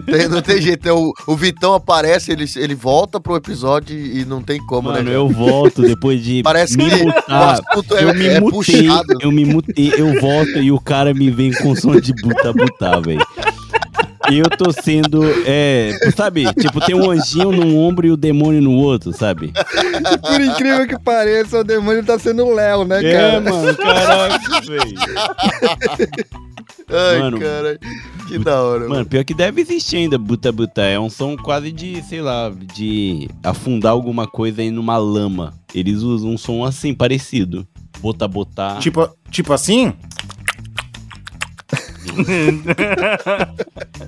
Tem- 0.06 0.28
não 0.28 0.40
tem 0.42 0.60
jeito. 0.60 0.88
é 0.88 0.92
o, 0.92 1.12
o 1.26 1.36
Vitão 1.36 1.74
aparece, 1.74 2.32
ele, 2.32 2.44
ele 2.56 2.74
volta 2.74 3.20
pro 3.20 3.36
episódio 3.36 3.96
e 3.96 4.24
não 4.24 4.42
tem 4.42 4.58
como, 4.66 4.88
Mano, 4.90 5.02
né? 5.10 5.14
eu 5.14 5.28
volto 5.28 5.82
depois 5.82 6.22
de 6.24 6.42
Parece 6.42 6.76
me 6.76 6.88
que 6.88 6.94
o 7.02 7.06
mutar. 7.06 7.60
é, 7.98 8.04
Eu 8.04 8.14
me 8.14 8.26
é 8.26 8.40
mutei, 8.40 8.82
puxado. 8.82 9.14
eu 9.20 9.30
me 9.32 9.44
mutei, 9.44 9.92
eu 9.96 10.20
volto 10.20 10.58
e 10.58 10.72
o 10.72 10.80
cara 10.80 11.12
me 11.14 11.30
vem 11.30 11.52
com 11.52 11.74
som 11.76 11.98
de 12.00 12.12
buta, 12.14 12.52
velho. 13.04 13.24
E 14.30 14.38
eu 14.38 14.48
tô 14.50 14.70
sendo, 14.72 15.22
é, 15.46 15.90
sabe, 16.16 16.44
tipo, 16.54 16.80
tem 16.80 16.94
um 16.94 17.10
anjinho 17.10 17.50
num 17.50 17.76
ombro 17.78 18.06
e 18.06 18.10
o 18.12 18.16
demônio 18.16 18.62
no 18.62 18.72
outro, 18.72 19.12
sabe? 19.12 19.52
Por 20.20 20.40
incrível 20.40 20.86
que 20.86 20.98
pareça, 20.98 21.58
o 21.60 21.64
demônio 21.64 22.04
tá 22.04 22.18
sendo 22.18 22.44
o 22.46 22.54
Léo, 22.54 22.84
né, 22.84 23.04
É, 23.04 23.12
cara? 23.12 23.40
mano, 23.40 23.76
caraca, 23.76 24.60
velho. 24.60 24.94
Ai, 26.88 27.18
Mano. 27.20 27.40
cara, 27.40 27.78
que 28.28 28.38
da 28.38 28.62
hora. 28.62 28.88
Mano, 28.88 29.06
pior 29.06 29.24
que 29.24 29.34
deve 29.34 29.60
existir 29.62 29.96
ainda 29.96 30.18
buta 30.18 30.52
buta. 30.52 30.82
É 30.82 30.98
um 30.98 31.08
som 31.08 31.36
quase 31.36 31.72
de, 31.72 32.02
sei 32.02 32.20
lá, 32.20 32.50
de 32.74 33.28
afundar 33.42 33.92
alguma 33.92 34.26
coisa 34.26 34.60
aí 34.62 34.70
numa 34.70 34.98
lama. 34.98 35.54
Eles 35.74 35.98
usam 36.02 36.30
um 36.30 36.38
som 36.38 36.64
assim, 36.64 36.92
parecido. 36.94 37.66
Botar, 38.00 38.28
botar. 38.28 38.78
Tipo, 38.78 39.08
tipo 39.30 39.52
assim? 39.52 39.92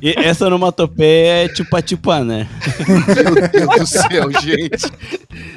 E 0.03 0.15
essa 0.19 0.47
onomatopeia 0.47 1.45
é 1.45 1.55
chupa-chupa, 1.55 2.23
né? 2.25 2.47
Meu 2.87 3.49
Deus 3.49 3.81
do 3.81 3.87
céu, 3.87 4.31
gente. 4.41 4.93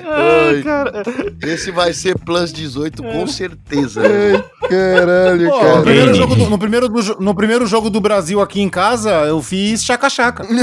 Ai, 0.06 0.62
cara. 0.64 1.04
Esse 1.44 1.72
vai 1.72 1.94
ser 1.94 2.18
Plus 2.20 2.52
18 2.54 3.04
É. 3.04 3.12
com 3.12 3.28
certeza. 3.28 4.02
Ai, 4.02 4.44
caralho, 4.70 5.50
Pô, 5.50 5.58
no, 5.58 5.62
cara. 5.62 5.82
primeiro 5.82 6.28
do, 6.28 6.50
no, 6.50 6.58
primeiro 6.60 6.90
do 6.90 7.18
no 7.20 7.36
primeiro 7.36 7.68
jogo 7.68 7.90
do 7.90 8.00
Brasil 8.02 8.42
aqui 8.42 8.62
em 8.62 8.70
casa, 8.70 9.12
eu 9.26 9.42
fiz 9.42 9.84
chaca-chaca. 9.84 10.46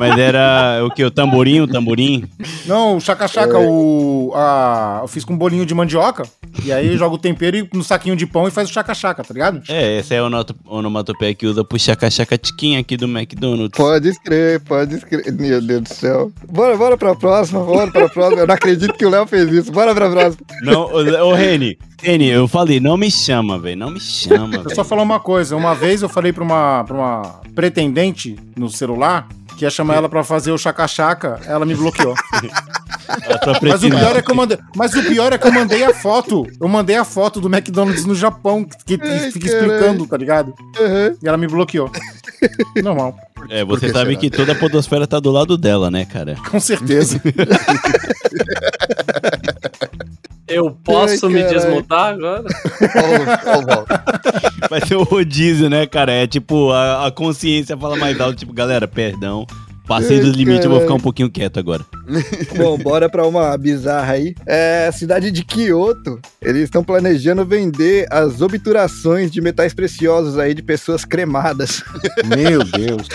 Mas 0.00 0.18
era 0.18 0.80
o 0.84 0.90
que? 0.90 1.04
O 1.04 1.10
tamborim, 1.10 1.60
o 1.60 1.68
tamborim? 1.68 2.24
Não, 2.66 2.96
o 2.96 3.00
chaca-chaca, 3.00 3.58
o. 3.58 4.32
A, 4.34 5.00
eu 5.02 5.08
fiz 5.08 5.24
com 5.24 5.34
um 5.34 5.36
bolinho 5.36 5.66
de 5.66 5.74
mandioca. 5.74 6.22
E 6.64 6.72
aí 6.72 6.96
joga 6.96 7.14
o 7.14 7.18
tempero 7.18 7.56
e- 7.56 7.68
no 7.72 7.84
saquinho 7.84 8.16
de 8.16 8.26
pão 8.26 8.48
e 8.48 8.50
faz 8.50 8.68
o 8.68 8.72
chaca-chaca, 8.72 9.22
tá 9.22 9.32
ligado? 9.32 9.62
É, 9.68 9.98
essa 9.98 10.14
é 10.14 10.18
a 10.18 10.24
onomatopeia 10.66 11.34
que 11.34 11.46
usa 11.46 11.62
pro 11.62 11.78
chaca-chaca 11.78 12.36
tiquinha 12.38 12.80
aqui 12.80 12.96
do 12.96 13.04
McDonald's. 13.06 13.76
Pode 13.76 14.08
escrever, 14.08 14.60
pode 14.60 14.96
escrever. 14.96 15.32
Meu 15.32 15.60
Deus 15.60 15.82
do 15.82 15.94
céu. 15.94 16.32
Bora, 16.50 16.76
bora 16.76 16.96
pra 16.96 17.14
próxima, 17.14 17.62
bora 17.62 17.90
pra 17.90 18.08
próxima. 18.08 18.40
Eu 18.42 18.46
não 18.46 18.54
acredito 18.54 18.94
que 18.94 19.04
o 19.06 19.10
Léo 19.10 19.26
fez 19.26 19.52
isso. 19.52 19.70
Bora 19.70 19.94
pra 19.94 20.10
próxima. 20.10 20.44
Não, 20.62 20.86
ô, 20.92 21.28
ô 21.28 21.34
Reni, 21.34 21.78
Reni, 22.02 22.26
eu 22.28 22.48
falei, 22.48 22.80
não 22.80 22.96
me 22.96 23.10
chama, 23.10 23.58
velho, 23.58 23.78
não 23.78 23.90
me 23.90 24.00
chama, 24.00 24.56
Eu 24.56 24.62
só 24.62 24.68
velho. 24.76 24.84
falar 24.84 25.02
uma 25.02 25.20
coisa. 25.20 25.54
Uma 25.56 25.74
vez 25.74 26.00
eu 26.02 26.08
falei 26.08 26.32
pra 26.32 26.42
uma, 26.42 26.84
pra 26.84 26.96
uma 26.96 27.40
pretendente 27.54 28.36
no 28.56 28.68
celular 28.70 29.28
que 29.56 29.64
ia 29.64 29.70
chamar 29.70 29.96
ela 29.96 30.08
pra 30.08 30.22
fazer 30.24 30.52
o 30.52 30.58
chaca-chaca, 30.58 31.40
ela 31.46 31.64
me 31.66 31.74
bloqueou. 31.74 32.14
Tua 33.42 33.58
Mas 33.62 33.82
o 33.82 33.88
pior 33.90 34.16
é 34.16 34.22
que 34.22 34.30
eu 34.30 34.34
mandei, 34.36 34.56
mas 34.76 34.94
o 34.94 35.02
pior 35.02 35.32
é 35.32 35.38
que 35.38 35.46
eu 35.46 35.52
mandei 35.52 35.82
a 35.84 35.92
foto. 35.92 36.46
Eu 36.60 36.68
mandei 36.68 36.94
a 36.96 37.04
foto 37.04 37.40
do 37.40 37.48
McDonald's 37.48 38.04
no 38.04 38.14
Japão, 38.14 38.64
que, 38.86 38.96
que 38.96 39.04
Ai, 39.08 39.30
fica 39.32 39.48
caralho. 39.50 39.66
explicando, 39.72 40.06
tá 40.06 40.16
ligado? 40.16 40.54
Uhum. 40.78 41.16
E 41.22 41.26
ela 41.28 41.36
me 41.36 41.48
bloqueou. 41.48 41.90
Normal, 42.82 43.16
É, 43.50 43.64
você 43.64 43.86
que 43.86 43.92
sabe 43.92 44.10
será? 44.10 44.20
que 44.20 44.30
toda 44.30 44.52
a 44.52 44.54
podosfera 44.54 45.06
tá 45.08 45.18
do 45.18 45.30
lado 45.32 45.58
dela, 45.58 45.90
né, 45.90 46.04
cara? 46.04 46.36
com 46.50 46.60
certeza. 46.60 47.20
Eu 50.50 50.70
posso 50.84 51.26
Ai, 51.26 51.32
me 51.32 51.44
desmutar 51.44 52.14
agora? 52.14 52.44
Vai 54.68 54.84
ser 54.84 54.96
o 54.96 55.04
rodízio, 55.04 55.70
né, 55.70 55.86
cara? 55.86 56.12
É 56.12 56.26
tipo, 56.26 56.70
a, 56.72 57.06
a 57.06 57.10
consciência 57.12 57.76
fala 57.76 57.96
mais 57.96 58.20
alto, 58.20 58.36
tipo, 58.36 58.52
galera, 58.52 58.88
perdão. 58.88 59.46
Passei 59.90 60.20
dos 60.20 60.36
limites, 60.36 60.64
eu 60.64 60.70
vou 60.70 60.80
ficar 60.80 60.94
um 60.94 61.00
pouquinho 61.00 61.28
quieto 61.28 61.58
agora. 61.58 61.84
Bom, 62.56 62.78
bora 62.78 63.08
pra 63.08 63.26
uma 63.26 63.58
bizarra 63.58 64.12
aí. 64.12 64.36
É, 64.46 64.86
a 64.88 64.92
cidade 64.92 65.32
de 65.32 65.42
Kyoto, 65.44 66.20
eles 66.40 66.62
estão 66.62 66.84
planejando 66.84 67.44
vender 67.44 68.06
as 68.08 68.40
obturações 68.40 69.32
de 69.32 69.40
metais 69.40 69.74
preciosos 69.74 70.38
aí 70.38 70.54
de 70.54 70.62
pessoas 70.62 71.04
cremadas. 71.04 71.82
Meu 72.24 72.62
Deus. 72.62 73.08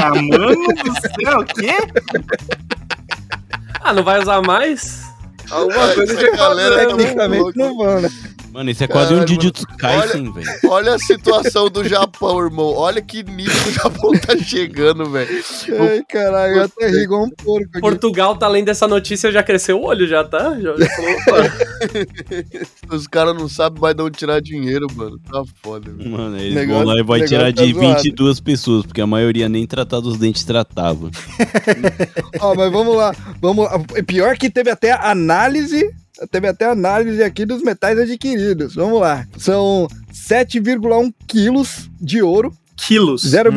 Ah, 0.00 0.14
mano 0.14 0.54
do 0.54 0.92
céu, 1.00 1.40
o 1.40 1.44
quê? 1.44 1.74
Ah, 3.80 3.92
não 3.92 4.04
vai 4.04 4.20
usar 4.20 4.40
mais? 4.40 5.09
Alguma 5.50 5.94
coisa 5.94 6.16
de 6.16 6.30
galera 6.30 6.76
tá? 6.76 6.96
Tecnicamente 6.96 7.56
não 7.56 7.76
vão, 7.76 8.00
né? 8.00 8.08
Mano, 8.52 8.68
isso 8.70 8.82
é 8.82 8.88
quase 8.88 9.14
um 9.14 9.18
Caralho, 9.18 9.34
Jujutsu 9.34 9.64
Kaisen, 9.78 10.32
velho. 10.32 10.48
Olha 10.68 10.94
a 10.94 10.98
situação 10.98 11.68
do 11.70 11.84
Japão, 11.84 12.42
irmão. 12.44 12.74
Olha 12.74 13.00
que 13.00 13.22
nível 13.22 13.68
o 13.68 13.70
Japão 13.70 14.12
tá 14.12 14.36
chegando, 14.36 15.08
velho. 15.08 15.44
Ai, 15.78 16.02
caralho, 16.08 16.56
eu 16.56 16.64
até 16.64 16.88
ri 16.88 17.02
igual 17.04 17.24
um 17.24 17.30
porco 17.30 17.68
aqui. 17.70 17.80
Portugal, 17.80 18.36
tá 18.36 18.48
lendo 18.48 18.68
essa 18.68 18.88
notícia, 18.88 19.30
já 19.30 19.42
cresceu 19.42 19.78
o 19.80 19.84
olho, 19.84 20.06
já 20.06 20.24
tá? 20.24 20.58
Já, 20.60 20.76
já 20.76 20.86
falou. 20.96 21.16
Os 22.90 23.06
caras 23.06 23.36
não 23.36 23.48
sabem 23.48 23.80
mais 23.80 23.94
de 23.94 24.02
onde 24.02 24.18
tirar 24.18 24.40
dinheiro, 24.40 24.86
mano. 24.96 25.18
Tá 25.30 25.44
foda, 25.62 25.90
velho. 25.92 26.10
Mano, 26.10 26.36
eles 26.36 26.54
Negócio- 26.54 26.84
vão 26.84 26.94
lá 26.94 27.00
e 27.00 27.04
vai 27.04 27.22
tirar 27.22 27.54
tá 27.54 27.62
de 27.64 27.72
zoado. 27.72 28.02
22 28.02 28.40
pessoas, 28.40 28.84
porque 28.84 29.00
a 29.00 29.06
maioria 29.06 29.48
nem 29.48 29.64
tratar 29.64 30.00
dos 30.00 30.18
dentes 30.18 30.42
tratava. 30.44 31.08
Ó, 32.40 32.54
mas 32.56 32.72
vamos 32.72 32.96
lá. 32.96 33.14
Vamos 33.40 33.64
lá. 33.64 33.78
Pior 34.06 34.36
que 34.36 34.50
teve 34.50 34.70
até 34.70 34.90
análise. 34.92 35.88
Teve 36.30 36.48
até 36.48 36.66
análise 36.66 37.22
aqui 37.22 37.44
dos 37.46 37.62
metais 37.62 37.98
adquiridos. 37.98 38.74
Vamos 38.74 39.00
lá. 39.00 39.26
São 39.38 39.88
7,1 40.12 41.12
quilos 41.26 41.90
de 42.00 42.22
ouro. 42.22 42.52
Quilos. 42.76 43.22
0, 43.22 43.52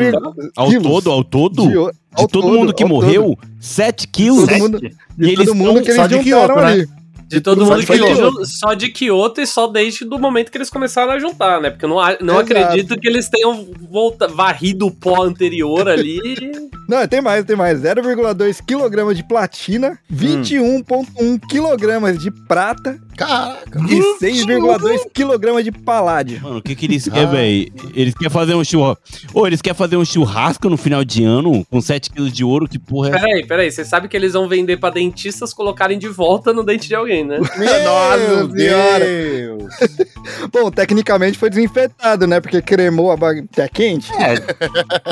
Ao 0.55 0.67
quilos 0.67 0.83
todo, 0.83 1.11
ao 1.11 1.23
todo? 1.23 1.61
de 1.63 1.69
De, 1.69 1.77
ouro. 1.77 1.95
Ao 2.13 2.27
todo 2.27 2.43
todo, 2.43 2.57
mundo 2.57 2.73
que 2.73 2.83
ao 2.83 2.89
morreu, 2.89 3.37
7 3.59 4.07
quilos? 4.07 4.47
Todo 4.47 4.59
mundo, 4.59 4.79
E 4.83 4.89
De 5.17 5.29
eles 5.31 5.45
todo 5.47 5.55
mundo 5.55 5.81
que 5.81 5.91
eles 5.91 6.07
de 6.07 6.21
juntaram 6.23 6.55
Kyoto, 6.55 6.61
né? 6.61 6.85
De 7.33 7.41
todo 7.41 7.65
Só 7.65 7.71
mundo 7.71 7.81
de 7.81 7.87
que 7.87 7.97
Kyoto. 7.97 8.45
só 8.45 8.73
de 8.73 8.89
Kyoto 8.89 9.41
e 9.41 9.47
só 9.47 9.67
desde 9.67 10.05
o 10.05 10.19
momento 10.19 10.51
que 10.51 10.57
eles 10.57 10.69
começaram 10.69 11.13
a 11.13 11.19
juntar, 11.19 11.59
né? 11.59 11.71
Porque 11.71 11.85
eu 11.85 11.89
não, 11.89 11.95
não 12.21 12.41
Exato. 12.41 12.57
acredito 12.57 12.99
que 12.99 13.07
eles 13.07 13.27
tenham 13.27 13.67
volta, 13.89 14.27
varrido 14.27 14.85
o 14.85 14.91
pó 14.91 15.23
anterior 15.23 15.87
ali. 15.89 16.19
Não, 16.85 17.07
tem 17.07 17.21
mais, 17.21 17.45
tem 17.45 17.55
mais. 17.55 17.79
0,2 17.79 18.59
kg 18.61 19.13
de 19.15 19.23
platina, 19.25 19.97
21,1 20.13 21.39
kg 21.39 22.17
de 22.17 22.29
prata 22.45 22.99
Caraca. 23.15 23.79
e 23.89 23.99
6,2 24.19 25.01
kg 25.13 25.63
de 25.63 25.71
paládio. 25.71 26.41
Mano, 26.41 26.57
o 26.57 26.61
que 26.61 26.75
que 26.75 26.85
eles 26.85 27.07
querem, 27.07 27.29
velho? 27.29 27.73
Eles 27.93 28.13
querem 28.13 28.29
fazer 28.29 28.55
um 28.55 28.63
churrasco. 28.63 29.01
Ou 29.33 29.47
eles 29.47 29.61
querem 29.61 29.77
fazer 29.77 29.97
um 29.97 30.05
churrasco 30.05 30.69
no 30.69 30.77
final 30.77 31.03
de 31.03 31.23
ano 31.23 31.65
com 31.69 31.81
7 31.81 32.09
quilos 32.11 32.31
de 32.31 32.43
ouro, 32.43 32.67
que 32.67 32.79
porra 32.79 33.09
é 33.09 33.11
Peraí, 33.11 33.45
peraí, 33.45 33.71
você 33.71 33.85
sabe 33.85 34.07
que 34.07 34.17
eles 34.17 34.33
vão 34.33 34.47
vender 34.47 34.77
pra 34.77 34.89
dentistas 34.89 35.53
colocarem 35.53 35.97
de 35.97 36.07
volta 36.07 36.53
no 36.53 36.63
dente 36.63 36.87
de 36.87 36.95
alguém, 36.95 37.23
né? 37.23 37.37
Nossa 37.39 38.51
senhora. 38.51 39.05
Deus. 39.05 39.63
Bom, 40.51 40.71
tecnicamente 40.71 41.37
foi 41.37 41.49
desinfetado, 41.49 42.27
né? 42.27 42.39
Porque 42.39 42.61
cremou 42.61 43.11
a 43.11 43.17
bagulho. 43.17 43.47
É 43.57 43.67
quente? 43.67 44.11
É, 44.13 44.35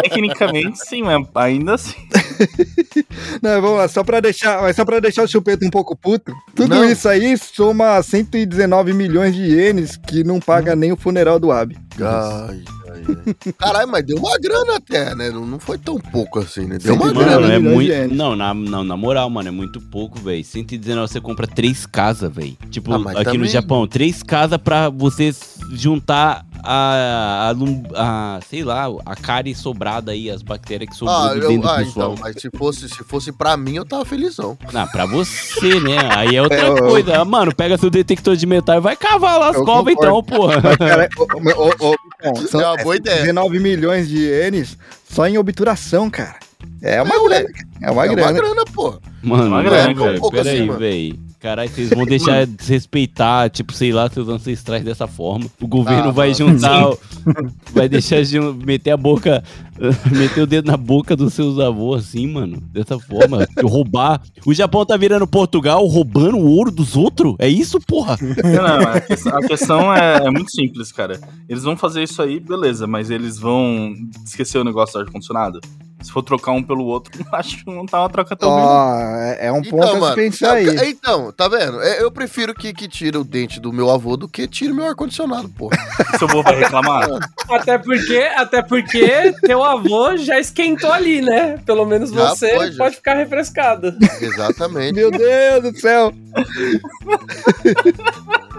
tecnicamente 0.01 0.79
sim, 0.79 1.01
mas 1.03 1.27
ainda 1.35 1.75
assim. 1.75 1.95
Não, 3.41 3.61
vamos 3.61 3.77
lá, 3.77 3.87
só 3.87 4.03
pra 4.03 4.19
deixar, 4.19 4.61
mas 4.61 4.75
só 4.75 4.85
pra 4.85 4.99
deixar 4.99 5.23
o 5.23 5.27
chupeta 5.27 5.65
um 5.65 5.69
pouco 5.69 5.95
puto. 5.95 6.33
Tudo 6.55 6.75
Não. 6.75 6.85
isso 6.85 7.07
aí 7.07 7.37
soma 7.37 8.01
119 8.01 8.93
milhões 8.93 9.35
de 9.35 9.41
ienes 9.41 9.97
que 9.97 10.23
não 10.23 10.39
paga 10.39 10.75
nem 10.75 10.91
o 10.91 10.97
funeral 10.97 11.39
do 11.39 11.51
Abi. 11.51 11.77
Ai, 11.99 12.63
ai. 12.93 13.53
Caralho, 13.57 13.87
mas 13.91 14.05
deu 14.05 14.17
uma 14.17 14.37
grana 14.39 14.75
até, 14.77 15.15
né? 15.15 15.29
Não, 15.29 15.45
não 15.45 15.59
foi 15.59 15.77
tão 15.77 15.99
pouco 15.99 16.39
assim, 16.39 16.65
né? 16.65 16.77
Deu 16.77 16.95
uma 16.95 17.07
e 17.09 17.13
grana. 17.13 17.39
Mano, 17.41 17.53
é 17.53 17.59
muito. 17.59 17.89
ienes. 17.91 18.17
Não, 18.17 18.35
na, 18.35 18.53
não, 18.53 18.83
na 18.83 18.97
moral, 18.97 19.29
mano, 19.29 19.47
é 19.49 19.51
muito 19.51 19.79
pouco, 19.81 20.19
velho. 20.19 20.43
119 20.43 21.07
você 21.11 21.21
compra 21.21 21.47
três 21.47 21.85
casas, 21.85 22.33
velho. 22.33 22.57
Tipo, 22.69 22.93
Ah, 22.93 22.97
aqui 23.11 23.23
no 23.29 23.33
também- 23.33 23.49
Japão, 23.49 23.87
três 23.87 24.21
casas 24.23 24.57
pra 24.57 24.89
você 24.89 25.33
juntar 25.71 26.45
a, 26.63 27.53
a, 27.95 28.35
a, 28.35 28.39
sei 28.47 28.63
lá, 28.63 28.85
a 29.05 29.15
cárie 29.15 29.55
sobrada 29.55 30.11
aí, 30.11 30.29
as 30.29 30.41
bactérias 30.43 30.89
que 30.91 30.95
sobrou 30.95 31.17
Ah, 31.17 31.33
eu, 31.35 31.47
dentro 31.49 31.67
ah 31.69 31.77
do 31.77 31.85
pessoal. 31.85 32.11
então, 32.13 32.23
mas 32.23 32.35
se 32.41 32.49
fosse, 32.55 32.87
se 32.89 33.03
fosse 33.03 33.31
pra 33.31 33.57
mim, 33.57 33.75
eu 33.77 33.85
tava 33.85 34.05
felizão. 34.05 34.57
Não, 34.71 34.87
pra 34.87 35.05
você, 35.05 35.79
né? 35.79 35.97
Aí 36.15 36.35
é 36.35 36.41
outra 36.41 36.57
É, 36.61 36.69
eu- 36.69 36.75
coisa. 36.77 37.25
Mano, 37.25 37.53
pega 37.55 37.77
seu 37.77 37.89
detector 37.89 38.35
de 38.35 38.45
metal 38.45 38.77
e 38.77 38.79
vai 38.79 38.95
cavar 38.95 39.39
lá 39.39 39.49
as 39.49 39.57
covas 39.57 39.93
então, 39.93 40.21
porra. 40.23 40.61
Mas, 40.61 40.77
cara, 40.77 41.09
ô, 41.17 41.23
ô, 41.23 41.89
ô, 41.91 41.95
então, 42.19 42.35
são 42.47 42.61
boa 42.83 42.95
ideia. 42.95 43.21
19 43.21 43.59
milhões 43.59 44.07
de 44.09 44.17
ienes 44.17 44.77
só 45.09 45.27
em 45.27 45.37
obturação, 45.37 46.09
cara. 46.09 46.37
É 46.81 47.01
uma 47.01 47.15
É, 47.15 47.19
grana. 47.27 47.49
É 47.81 47.91
uma 47.91 48.05
é 48.05 48.09
uma 48.09 48.15
grana. 48.15 48.31
grana, 48.33 48.65
pô. 48.73 48.99
Mano, 49.23 49.47
Uma 49.47 49.63
não, 49.63 49.69
grana, 49.69 49.93
velho. 49.93 50.15
um 50.15 50.19
pouco 50.19 50.35
Pera 50.35 50.49
aí, 50.49 50.61
assim, 50.69 50.77
velho. 50.77 51.19
Caralho, 51.39 51.69
vocês 51.71 51.89
vão 51.89 52.05
deixar 52.05 52.45
desrespeitar, 52.45 53.49
tipo, 53.49 53.73
sei 53.73 53.91
lá, 53.91 54.07
seus 54.09 54.29
ancestrais 54.29 54.83
dessa 54.83 55.07
forma. 55.07 55.47
O 55.59 55.67
governo 55.67 56.09
Ah, 56.09 56.11
vai 56.11 56.33
juntar, 56.35 56.91
vai 57.73 57.89
deixar 57.89 58.21
de 58.23 58.39
meter 58.39 58.91
a 58.91 58.97
boca 58.97 59.43
Meter 60.11 60.41
o 60.43 60.47
dedo 60.47 60.69
na 60.69 60.77
boca 60.77 61.15
dos 61.15 61.33
seus 61.33 61.59
avós, 61.59 62.03
assim, 62.05 62.27
mano. 62.27 62.61
Dessa 62.71 62.99
forma. 62.99 63.47
Roubar. 63.63 64.21
O 64.45 64.53
Japão 64.53 64.85
tá 64.85 64.95
virando 64.97 65.25
Portugal 65.27 65.85
roubando 65.85 66.37
o 66.37 66.49
ouro 66.49 66.71
dos 66.71 66.95
outros? 66.95 67.35
É 67.39 67.47
isso, 67.47 67.79
porra? 67.79 68.17
Não, 68.21 68.89
a 68.89 68.99
questão, 69.01 69.37
a 69.37 69.41
questão 69.41 69.93
é, 69.93 70.17
é 70.25 70.29
muito 70.29 70.51
simples, 70.51 70.91
cara. 70.91 71.19
Eles 71.49 71.63
vão 71.63 71.75
fazer 71.75 72.03
isso 72.03 72.21
aí, 72.21 72.39
beleza, 72.39 72.85
mas 72.87 73.09
eles 73.09 73.37
vão 73.39 73.93
esquecer 74.25 74.57
o 74.57 74.63
negócio 74.63 74.93
do 74.99 75.05
ar-condicionado? 75.05 75.59
Se 76.01 76.11
for 76.11 76.23
trocar 76.23 76.51
um 76.53 76.63
pelo 76.63 76.83
outro, 76.85 77.11
acho 77.31 77.63
que 77.63 77.69
não 77.71 77.85
tá 77.85 77.99
uma 77.99 78.09
troca 78.09 78.35
tão. 78.35 78.49
Ó, 78.49 78.99
é, 79.37 79.51
um 79.51 79.61
ponto 79.61 80.03
a 80.03 80.09
se 80.09 80.15
pensar 80.15 80.53
aí. 80.53 80.67
é- 80.67 80.89
Então, 80.89 81.31
tá 81.31 81.47
vendo? 81.47 81.79
É, 81.79 82.01
Eu 82.01 82.09
prefiro 82.11 82.55
que, 82.55 82.73
que 82.73 82.87
tire 82.87 83.15
o 83.19 83.23
dente 83.23 83.59
do 83.59 83.71
meu 83.71 83.87
avô 83.87 84.17
do 84.17 84.27
que 84.27 84.47
tire 84.47 84.73
meu 84.73 84.85
ar-condicionado, 84.87 85.47
porra. 85.49 85.77
Seu 86.17 86.27
avô 86.27 86.41
vai 86.41 86.55
reclamar? 86.57 87.07
Até 87.47 87.77
porque, 87.77 88.17
até 88.35 88.63
porque 88.63 89.31
teu 89.43 89.63
avô 89.63 89.70
já 90.17 90.39
esquentou 90.39 90.91
ali, 90.91 91.21
né? 91.21 91.57
Pelo 91.65 91.85
menos 91.85 92.11
Já 92.11 92.29
você 92.29 92.71
já. 92.71 92.77
pode 92.77 92.95
ficar 92.95 93.15
refrescado. 93.15 93.95
Exatamente. 94.21 94.93
Meu 94.93 95.11
Deus 95.11 95.63
do 95.63 95.79
céu. 95.79 96.13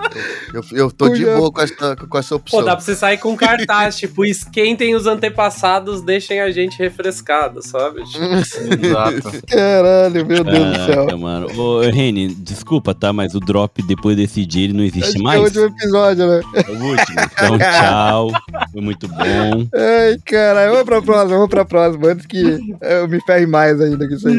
Eu, 0.52 0.62
eu 0.72 0.90
tô 0.90 1.08
de 1.08 1.24
boa 1.24 1.50
com 1.50 1.60
essa, 1.60 1.96
com 1.96 2.18
essa 2.18 2.36
opção. 2.36 2.60
Pô, 2.60 2.64
dá 2.64 2.76
pra 2.76 2.84
você 2.84 2.94
sair 2.94 3.18
com 3.18 3.34
cartaz, 3.36 3.96
tipo, 3.96 4.24
esquentem 4.24 4.94
os 4.94 5.06
antepassados, 5.06 6.02
deixem 6.02 6.40
a 6.40 6.50
gente 6.50 6.78
refrescado, 6.78 7.62
sabe? 7.62 8.02
Tipo, 8.52 8.86
Exato. 8.86 9.46
Caralho, 9.46 10.26
meu 10.26 10.44
Deus 10.44 10.58
do 10.66 10.74
céu. 10.84 10.94
Caraca, 10.94 11.16
mano. 11.16 11.46
Ô, 11.58 11.80
Reni, 11.80 12.28
desculpa, 12.34 12.94
tá? 12.94 13.12
Mas 13.12 13.34
o 13.34 13.40
drop 13.40 13.82
depois 13.82 14.16
desse 14.16 14.44
dia 14.44 14.64
ele 14.64 14.72
não 14.72 14.84
Acho 14.84 14.98
existe 14.98 15.12
que 15.12 15.18
é 15.18 15.20
o 15.20 15.24
mais. 15.24 15.40
último 15.42 15.64
episódio, 15.66 16.26
né? 16.26 16.40
É 16.54 16.70
o 16.70 16.84
último. 16.84 17.20
Então, 17.32 17.58
tchau. 17.80 18.30
Foi 18.72 18.80
muito 18.80 19.08
bom. 19.08 19.66
Ai, 19.74 20.16
caralho. 20.24 20.72
Pra 20.92 21.02
próxima, 21.02 21.34
vamos 21.34 21.48
pra 21.48 21.64
próxima. 21.64 22.08
Antes 22.08 22.26
que 22.26 22.58
eu 22.80 23.08
me 23.08 23.20
ferre 23.22 23.46
mais 23.46 23.80
ainda 23.80 24.06
com 24.06 24.14
isso 24.14 24.28
aí. 24.28 24.38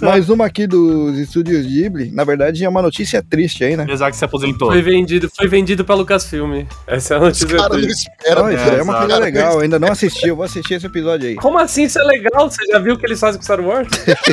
Mais 0.00 0.28
uma 0.30 0.46
aqui 0.46 0.66
dos 0.66 1.18
estúdios 1.18 1.66
Ghibli. 1.66 2.10
Na 2.10 2.24
verdade, 2.24 2.64
é 2.64 2.68
uma 2.68 2.82
notícia 2.82 3.22
triste 3.22 3.64
aí, 3.64 3.76
né? 3.76 3.84
Apesar 3.84 4.10
que 4.10 4.16
se 4.16 4.24
aposentou. 4.24 4.70
foi 4.70 4.82
vendido, 4.82 5.30
foi 5.34 5.46
vendido 5.48 5.84
pra 5.84 5.94
Lucasfilm. 5.94 6.64
Essa 6.86 7.14
é 7.14 7.16
a 7.16 7.20
notícia 7.20 7.46
caras 7.48 7.76
não 7.76 7.82
triste. 7.82 8.08
esperam. 8.10 8.44
Ó, 8.44 8.50
isso 8.50 8.64
aí 8.64 8.78
é 8.78 8.82
uma 8.82 8.98
coisa 8.98 9.18
legal. 9.18 9.54
Eu 9.54 9.60
ainda 9.60 9.78
não 9.78 9.88
assisti. 9.88 10.28
Eu 10.28 10.36
vou 10.36 10.44
assistir 10.44 10.74
esse 10.74 10.86
episódio 10.86 11.28
aí. 11.28 11.36
Como 11.36 11.58
assim 11.58 11.84
isso 11.84 11.98
é 11.98 12.04
legal? 12.04 12.50
Você 12.50 12.64
já 12.66 12.78
viu 12.78 12.94
o 12.94 12.98
que 12.98 13.06
eles 13.06 13.20
fazem 13.20 13.38
com 13.38 13.44
Star 13.44 13.60
Wars? 13.60 13.88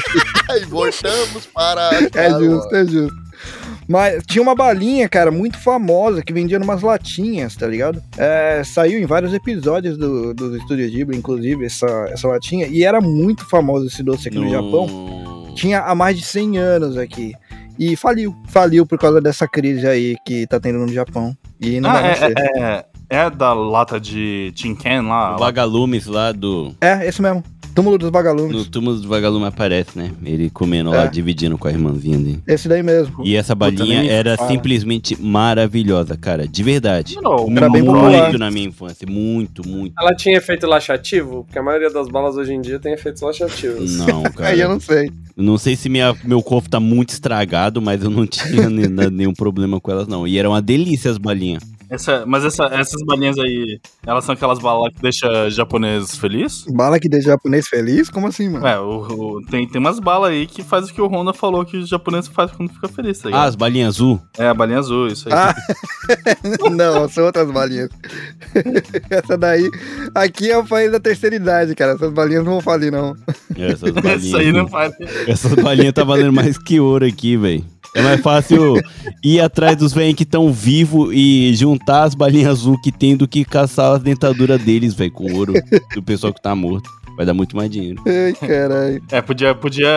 Aí 0.49 0.65
voltamos 0.65 1.45
para. 1.53 1.91
É 2.13 2.29
justo, 2.29 2.75
é 2.75 2.85
justo. 2.85 3.30
Mas 3.91 4.23
tinha 4.25 4.41
uma 4.41 4.55
balinha, 4.55 5.09
cara, 5.09 5.29
muito 5.29 5.57
famosa 5.59 6.21
que 6.23 6.31
vendia 6.31 6.57
numas 6.57 6.81
latinhas, 6.81 7.55
tá 7.55 7.67
ligado? 7.67 8.01
É, 8.17 8.63
saiu 8.63 8.99
em 9.01 9.05
vários 9.05 9.33
episódios 9.33 9.97
do, 9.97 10.33
do 10.33 10.55
Estúdio 10.55 10.89
Ghibli, 10.89 11.17
inclusive, 11.17 11.65
essa, 11.65 11.85
essa 12.09 12.27
latinha. 12.27 12.67
E 12.67 12.83
era 12.85 13.01
muito 13.01 13.45
famoso 13.49 13.87
esse 13.87 14.01
doce 14.01 14.29
aqui 14.29 14.39
no 14.39 14.49
Japão. 14.49 14.87
Tinha 15.55 15.81
há 15.81 15.93
mais 15.93 16.17
de 16.17 16.23
100 16.23 16.57
anos 16.57 16.97
aqui. 16.97 17.33
E 17.77 17.95
faliu. 17.97 18.33
Faliu 18.47 18.85
por 18.85 18.97
causa 18.97 19.19
dessa 19.19 19.47
crise 19.47 19.85
aí 19.85 20.15
que 20.25 20.47
tá 20.47 20.59
tendo 20.59 20.79
no 20.79 20.87
Japão. 20.93 21.35
E 21.59 21.81
não 21.81 21.89
Ah, 21.89 21.93
vai 21.93 22.03
é, 22.03 22.07
nascer. 22.07 22.33
é, 22.37 22.61
é, 22.61 22.85
é 23.25 23.29
da 23.29 23.53
lata 23.53 23.99
de 23.99 24.53
Tin 24.55 24.73
Can 24.75 25.01
lá? 25.09 25.35
O 25.35 25.39
Vagalumes 25.39 26.05
lá 26.05 26.31
do. 26.31 26.73
É, 26.79 27.05
esse 27.07 27.21
mesmo. 27.21 27.43
Túmulo 27.73 27.97
dos 27.97 28.07
No 28.07 28.11
Vagalumes. 28.11 28.67
túmulo 28.67 28.97
do 28.99 29.07
Vagalume 29.07 29.45
aparece, 29.45 29.97
né? 29.97 30.11
Ele 30.25 30.49
comendo 30.49 30.93
É. 30.93 30.97
lá, 30.97 31.05
dividindo 31.05 31.57
com 31.57 31.67
a 31.67 31.71
irmãzinha 31.71 32.17
dele. 32.17 32.39
Esse 32.47 32.67
daí 32.67 32.83
mesmo. 32.83 33.23
E 33.23 33.35
essa 33.35 33.55
balinha 33.55 34.03
era 34.11 34.35
fala. 34.35 34.49
simplesmente 34.49 35.19
maravilhosa, 35.21 36.17
cara. 36.17 36.47
De 36.47 36.63
verdade. 36.63 37.15
Não, 37.21 37.47
Era 37.55 37.69
bem 37.69 37.81
muito 37.81 37.99
popular. 37.99 38.37
na 38.37 38.51
minha 38.51 38.67
infância. 38.67 39.07
Muito, 39.09 39.67
muito. 39.67 39.93
Ela 39.99 40.13
tinha 40.13 40.37
efeito 40.37 40.67
laxativo? 40.67 41.43
Porque 41.45 41.57
a 41.59 41.63
maioria 41.63 41.89
das 41.89 42.07
balas 42.09 42.35
hoje 42.35 42.53
em 42.53 42.61
dia 42.61 42.79
tem 42.79 42.93
efeitos 42.93 43.21
laxativos. 43.21 43.97
Não, 43.97 44.23
cara. 44.33 44.49
Aí 44.49 44.59
eu 44.59 44.69
não 44.69 44.79
sei. 44.79 45.11
Não 45.37 45.57
sei 45.57 45.75
se 45.75 45.87
minha, 45.89 46.13
meu 46.25 46.41
corpo 46.43 46.69
tá 46.69 46.79
muito 46.79 47.09
estragado, 47.11 47.81
mas 47.81 48.03
eu 48.03 48.09
não 48.09 48.27
tinha 48.27 48.69
nenhum 49.09 49.33
problema 49.33 49.79
com 49.79 49.89
elas, 49.91 50.07
não. 50.07 50.27
E 50.27 50.37
era 50.37 50.49
uma 50.49 50.61
delícia 50.61 51.09
as 51.09 51.17
balinhas. 51.17 51.63
Essa, 51.91 52.25
mas 52.25 52.45
essa- 52.45 52.67
essas 52.71 53.01
balinhas 53.05 53.37
aí, 53.37 53.77
elas 54.07 54.23
são 54.23 54.33
aquelas 54.33 54.59
balas 54.59 54.93
que 54.95 55.01
deixam 55.01 55.49
japonês 55.49 56.15
feliz? 56.15 56.63
Bala 56.69 56.97
que 56.97 57.09
deixa 57.09 57.31
japonês 57.31 57.67
feliz? 57.67 58.09
Como 58.09 58.27
assim, 58.27 58.47
mano? 58.49 58.65
É, 58.65 58.79
o, 58.79 59.01
o- 59.37 59.41
tem, 59.47 59.67
tem 59.67 59.79
umas 59.79 59.99
balas 59.99 60.31
aí 60.31 60.47
que 60.47 60.63
faz 60.63 60.89
o 60.89 60.93
que 60.93 61.01
o 61.01 61.07
Honda 61.07 61.33
falou 61.33 61.65
que 61.65 61.75
o 61.75 61.85
japonês 61.85 62.27
faz 62.29 62.49
quando 62.51 62.71
fica 62.71 62.87
feliz, 62.87 63.19
tá 63.19 63.27
Ah, 63.27 63.31
ligado? 63.31 63.47
as 63.49 63.55
balinhas 63.55 63.89
azul? 63.95 64.21
É, 64.37 64.47
a 64.47 64.53
balinha 64.53 64.79
azul, 64.79 65.07
isso 65.07 65.27
aí. 65.27 65.35
Ah, 65.35 65.53
não, 66.71 67.09
são 67.09 67.25
outras 67.25 67.51
balinhas. 67.51 67.89
Essa 69.09 69.37
daí. 69.37 69.69
Aqui 70.15 70.49
é 70.49 70.57
o 70.57 70.65
país 70.65 70.91
da 70.91 70.99
terceira 70.99 71.35
idade, 71.35 71.75
cara. 71.75 71.93
Essas 71.93 72.11
balinhas 72.13 72.45
não 72.45 72.53
vão 72.53 72.61
falir, 72.61 72.91
não. 72.91 73.15
Essas 73.57 73.91
balinhas. 73.93 74.23
Isso 74.23 74.37
aí 74.37 74.51
não 74.53 74.67
faz. 74.67 74.93
Essas 75.27 75.53
balinhas 75.55 75.93
tá 75.93 76.03
valendo 76.05 76.31
mais 76.31 76.57
que 76.57 76.79
ouro 76.79 77.05
aqui, 77.05 77.35
velho. 77.35 77.65
É 77.93 78.01
mais 78.01 78.21
fácil 78.21 78.75
ir 79.23 79.41
atrás 79.41 79.75
dos 79.75 79.93
velhos 79.93 80.15
que 80.15 80.23
estão 80.23 80.51
vivos 80.51 81.11
e 81.13 81.53
juntar 81.53 82.03
as 82.03 82.15
balinhas 82.15 82.49
azul 82.51 82.79
que 82.81 82.91
tem 82.91 83.17
do 83.17 83.27
que 83.27 83.43
caçar 83.43 83.95
as 83.95 84.01
dentaduras 84.01 84.61
deles, 84.61 84.93
velho, 84.93 85.11
com 85.11 85.33
ouro 85.33 85.53
do 85.93 86.01
pessoal 86.01 86.33
que 86.33 86.41
tá 86.41 86.55
morto. 86.55 86.89
Vai 87.17 87.25
dar 87.25 87.33
muito 87.33 87.55
mais 87.55 87.69
dinheiro. 87.69 88.01
Ai, 88.07 88.33
caralho. 88.33 89.03
É, 89.11 89.21
podia. 89.21 89.53
podia 89.53 89.89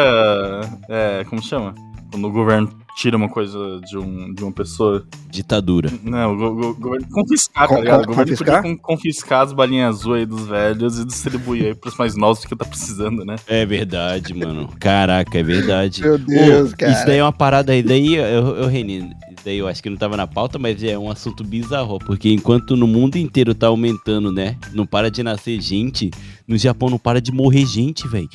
é, 0.89 1.25
como 1.29 1.41
chama? 1.43 1.75
Quando 2.11 2.27
o 2.27 2.33
governo 2.33 2.84
tira 2.97 3.17
uma 3.17 3.29
coisa 3.29 3.81
de, 3.87 3.99
um, 3.99 4.33
de 4.33 4.43
uma 4.43 4.53
pessoa. 4.53 5.05
Ditadura. 5.31 5.91
Não, 6.03 6.33
o, 6.33 6.37
go- 6.37 6.55
go- 6.55 6.75
governo. 6.75 7.09
Confiscar, 7.11 7.67
Con- 7.69 7.75
tá 7.75 7.81
ligado? 7.81 8.03
O 8.03 8.07
con- 8.07 8.13
governo 8.15 8.37
confiscar? 8.37 8.77
confiscar 8.81 9.43
as 9.43 9.53
balinhas 9.53 9.97
azul 9.97 10.15
aí 10.15 10.25
dos 10.25 10.47
velhos 10.47 10.99
e 10.99 11.05
distribuir 11.05 11.65
aí 11.67 11.75
pros 11.75 11.97
mais 11.97 12.17
novos 12.17 12.45
que 12.45 12.55
tá 12.55 12.65
precisando, 12.65 13.25
né? 13.25 13.37
É 13.49 13.67
verdade, 13.67 14.33
mano. 14.33 14.69
Caraca, 14.79 15.37
é 15.39 15.43
verdade. 15.43 16.03
Meu 16.03 16.19
Deus, 16.19 16.73
Ô, 16.73 16.77
cara. 16.77 16.93
Isso 16.93 17.07
daí 17.07 17.19
é 17.19 17.23
uma 17.25 17.33
parada 17.33 17.73
aí. 17.73 17.83
Daí, 17.83 18.15
eu, 18.15 18.57
eu 18.57 18.69
Reni, 18.69 18.99
isso 18.99 19.45
daí 19.45 19.59
eu 19.59 19.67
acho 19.67 19.83
que 19.83 19.91
não 19.91 19.97
tava 19.97 20.17
na 20.17 20.27
pauta, 20.27 20.59
mas 20.59 20.83
é 20.85 20.97
um 20.97 21.11
assunto 21.11 21.43
bizarro. 21.43 21.99
Porque 21.99 22.31
enquanto 22.33 22.77
no 22.77 22.87
mundo 22.87 23.17
inteiro 23.17 23.55
tá 23.55 23.67
aumentando, 23.67 24.31
né? 24.31 24.57
Não 24.73 24.87
para 24.87 25.11
de 25.11 25.23
nascer 25.23 25.61
gente, 25.61 26.11
no 26.47 26.57
Japão 26.59 26.91
não 26.91 26.99
para 26.99 27.21
de 27.21 27.33
morrer 27.33 27.65
gente, 27.67 28.07
velho. 28.09 28.29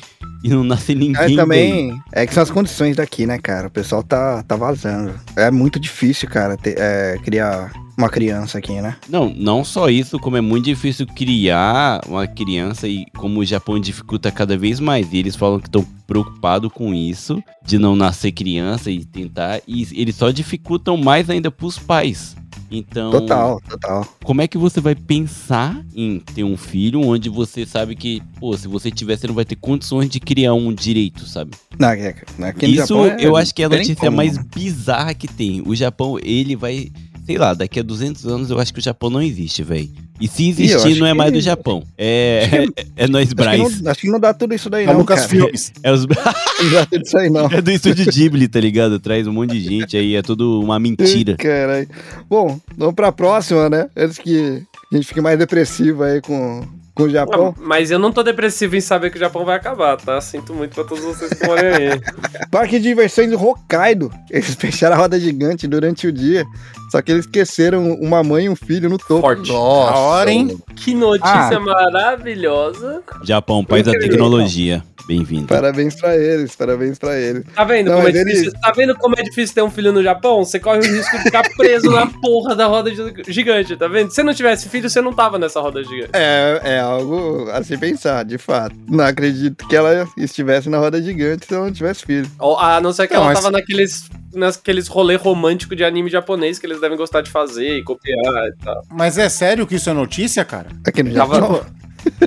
E 0.43 0.49
não 0.49 0.63
nasce 0.63 0.95
ninguém, 0.95 1.27
véi. 1.27 1.35
também 1.35 2.01
é 2.13 2.25
que 2.25 2.33
são 2.33 2.41
as 2.43 2.49
condições 2.49 2.95
daqui, 2.95 3.25
né, 3.25 3.37
cara? 3.37 3.67
O 3.67 3.71
pessoal 3.71 4.01
tá, 4.01 4.41
tá 4.43 4.55
vazando. 4.55 5.13
É 5.35 5.51
muito 5.51 5.79
difícil, 5.79 6.29
cara, 6.29 6.55
ter- 6.57 6.75
é, 6.77 7.17
criar 7.23 7.71
uma 7.99 8.09
criança 8.09 8.57
aqui, 8.57 8.81
né? 8.81 8.95
Não, 9.09 9.29
não 9.35 9.63
só 9.63 9.89
isso, 9.89 10.17
como 10.19 10.37
é 10.37 10.41
muito 10.41 10.65
difícil 10.65 11.05
criar 11.05 12.01
uma 12.07 12.25
criança 12.25 12.87
e 12.87 13.05
como 13.17 13.39
o 13.41 13.45
Japão 13.45 13.79
dificulta 13.79 14.31
cada 14.31 14.57
vez 14.57 14.79
mais. 14.79 15.11
E 15.13 15.17
eles 15.17 15.35
falam 15.35 15.59
que 15.59 15.67
estão 15.67 15.85
preocupados 16.07 16.71
com 16.73 16.93
isso, 16.93 17.43
de 17.65 17.77
não 17.77 17.95
nascer 17.95 18.31
criança 18.31 18.89
e 18.89 19.03
tentar. 19.05 19.61
E 19.67 19.87
eles 19.93 20.15
só 20.15 20.31
dificultam 20.31 20.97
mais 20.97 21.29
ainda 21.29 21.51
pros 21.51 21.77
pais. 21.77 22.35
Então, 22.71 23.09
Total, 23.09 23.59
total. 23.67 24.07
como 24.23 24.41
é 24.43 24.47
que 24.47 24.55
você 24.57 24.79
vai 24.79 24.93
pensar 24.93 25.83
em 25.95 26.19
ter 26.19 26.43
um 26.43 26.55
filho 26.55 27.01
onde 27.01 27.27
você 27.27 27.65
sabe 27.65 27.95
que, 27.95 28.21
pô, 28.39 28.55
se 28.55 28.67
você 28.67 28.91
tiver, 28.91 29.17
você 29.17 29.25
não 29.25 29.33
vai 29.33 29.43
ter 29.43 29.55
condições 29.55 30.07
de 30.07 30.19
criar 30.19 30.53
um 30.53 30.71
direito, 30.71 31.25
sabe? 31.25 31.51
Não, 31.79 31.89
é- 31.89 32.09
é- 32.09 32.65
Isso 32.67 32.75
Japão 32.87 33.05
é- 33.07 33.17
eu 33.19 33.35
acho 33.35 33.55
que 33.55 33.63
é 33.63 33.65
a 33.65 33.69
notícia 33.69 33.95
como. 33.95 34.17
mais 34.17 34.37
bizarra 34.37 35.15
que 35.15 35.27
tem. 35.27 35.63
O 35.65 35.75
Japão, 35.75 36.19
ele 36.21 36.55
vai. 36.55 36.91
Sei 37.29 37.37
lá, 37.37 37.53
daqui 37.53 37.79
a 37.79 37.83
200 37.83 38.25
anos 38.25 38.49
eu 38.49 38.59
acho 38.59 38.73
que 38.73 38.79
o 38.79 38.81
Japão 38.81 39.07
não 39.11 39.21
existe, 39.21 39.61
velho. 39.61 39.87
E 40.19 40.27
se 40.27 40.49
existir, 40.49 40.95
não 40.99 41.05
é 41.05 41.13
mais 41.13 41.29
que- 41.29 41.37
do 41.37 41.41
Japão. 41.41 41.83
É, 41.95 42.65
é, 42.75 42.83
é 43.05 43.07
nós 43.07 43.27
Acho 43.27 43.29
que, 43.29 43.35
Braz. 43.35 43.81
não, 43.81 43.91
acho 43.91 44.01
que 44.01 44.09
não 44.09 44.19
dá 44.19 44.33
tudo 44.33 44.55
isso 44.55 44.67
daí, 44.67 44.85
É 44.85 44.87
não, 44.87 44.97
Lucas 44.97 45.17
cara. 45.19 45.29
Filmes. 45.29 45.71
É, 45.83 45.91
os... 45.91 46.07
Não 46.07 46.71
dá 46.71 46.85
tudo 46.87 47.03
isso 47.05 47.17
aí, 47.19 47.29
não. 47.29 47.45
é 47.51 47.61
do 47.61 47.69
estúdio 47.71 48.11
Ghibli, 48.11 48.47
tá 48.47 48.59
ligado? 48.59 48.99
Traz 48.99 49.27
um 49.27 49.31
monte 49.33 49.51
de 49.51 49.61
gente 49.61 49.95
aí, 49.95 50.15
é 50.15 50.23
tudo 50.23 50.59
uma 50.59 50.79
mentira. 50.79 51.35
Caralho. 51.37 51.87
Bom, 52.27 52.59
vamos 52.75 52.95
pra 52.95 53.11
próxima, 53.11 53.69
né? 53.69 53.87
Antes 53.95 54.17
que 54.17 54.63
a 54.91 54.95
gente 54.95 55.05
fique 55.07 55.21
mais 55.21 55.37
depressivo 55.37 56.01
aí 56.03 56.19
com, 56.19 56.67
com 56.95 57.03
o 57.03 57.09
Japão. 57.09 57.53
Ah, 57.55 57.61
Mas 57.63 57.91
eu 57.91 57.99
não 57.99 58.11
tô 58.11 58.23
depressivo 58.23 58.75
em 58.75 58.81
saber 58.81 59.11
que 59.11 59.17
o 59.17 59.19
Japão 59.19 59.45
vai 59.45 59.55
acabar, 59.55 59.95
tá? 59.97 60.19
Sinto 60.19 60.53
muito 60.53 60.73
pra 60.73 60.83
todos 60.83 61.03
vocês 61.03 61.31
que 61.31 61.45
moram 61.45 61.61
aí. 61.61 62.01
Parque 62.51 62.77
de 62.79 62.89
diversões 62.89 63.29
do 63.29 63.41
Hokkaido. 63.41 64.11
Eles 64.31 64.55
fecharam 64.55 64.95
a 64.95 64.99
roda 64.99 65.17
gigante 65.19 65.67
durante 65.67 66.07
o 66.07 66.11
dia. 66.11 66.43
Só 66.91 67.01
que 67.01 67.11
eles 67.11 67.25
esqueceram 67.25 67.93
uma 67.93 68.23
mãe 68.23 68.45
e 68.45 68.49
um 68.49 68.55
filho 68.55 68.89
no 68.89 68.97
topo. 68.97 69.21
Forte. 69.21 69.51
Nossa. 69.51 69.93
Hora, 69.97 70.31
hein? 70.31 70.57
Que 70.75 70.93
notícia 70.95 71.59
maravilhosa. 71.59 73.01
Japão, 73.23 73.63
país 73.63 73.85
da 73.85 73.91
tecnologia. 73.93 74.83
Bem-vindo. 75.07 75.47
Parabéns 75.47 75.95
pra 75.95 76.15
eles, 76.15 76.55
parabéns 76.55 76.99
pra 76.99 77.17
eles. 77.19 77.43
Tá 77.55 77.63
vendo, 77.63 77.87
Não, 77.89 77.95
como 77.95 78.07
é 78.09 78.11
difícil, 78.11 78.51
tá 78.61 78.71
vendo 78.71 78.95
como 78.95 79.15
é 79.17 79.23
difícil 79.23 79.55
ter 79.55 79.63
um 79.63 79.71
filho 79.71 79.91
no 79.91 80.03
Japão? 80.03 80.45
Você 80.45 80.59
corre 80.59 80.77
o 80.79 80.83
risco 80.83 81.17
de 81.17 81.23
ficar 81.23 81.49
preso 81.57 81.89
na 81.89 82.05
porra 82.05 82.55
da 82.55 82.67
roda 82.67 82.93
gi- 82.93 83.23
gigante, 83.27 83.75
tá 83.75 83.87
vendo? 83.87 84.09
Se 84.09 84.15
você 84.17 84.23
não 84.23 84.35
tivesse 84.35 84.69
filho, 84.69 84.87
você 84.87 85.01
não 85.01 85.11
tava 85.11 85.39
nessa 85.39 85.59
roda 85.61 85.83
gigante. 85.83 86.11
É, 86.13 86.61
é 86.63 86.79
algo 86.79 87.49
a 87.51 87.63
se 87.63 87.75
pensar, 87.75 88.23
de 88.23 88.37
fato. 88.37 88.75
Não 88.87 89.03
acredito 89.03 89.67
que 89.67 89.75
ela 89.75 90.07
estivesse 90.15 90.69
na 90.69 90.77
roda 90.77 91.01
gigante 91.01 91.47
se 91.47 91.55
ela 91.55 91.65
não 91.65 91.73
tivesse 91.73 92.05
filho. 92.05 92.29
Ou- 92.37 92.59
A 92.59 92.79
não 92.79 92.93
ser 92.93 93.07
que 93.07 93.15
Não, 93.15 93.21
ela 93.21 93.29
mas- 93.33 93.39
tava 93.39 93.51
naqueles, 93.51 94.07
naqueles 94.33 94.87
rolê 94.87 95.15
romântico 95.15 95.75
de 95.75 95.83
anime 95.83 96.09
japonês 96.09 96.59
que 96.59 96.65
eles 96.65 96.79
devem 96.81 96.97
gostar 96.97 97.21
de 97.21 97.29
fazer 97.31 97.77
e 97.77 97.83
copiar 97.83 98.47
e 98.47 98.63
tal. 98.63 98.81
Mas 98.91 99.17
é 99.17 99.27
sério 99.29 99.65
que 99.67 99.75
isso 99.75 99.89
é 99.89 99.93
notícia, 99.93 100.43
cara? 100.45 100.67
Aqui 100.85 101.03
no 101.03 101.13
Tava- 101.13 101.35
Japão. 101.35 101.65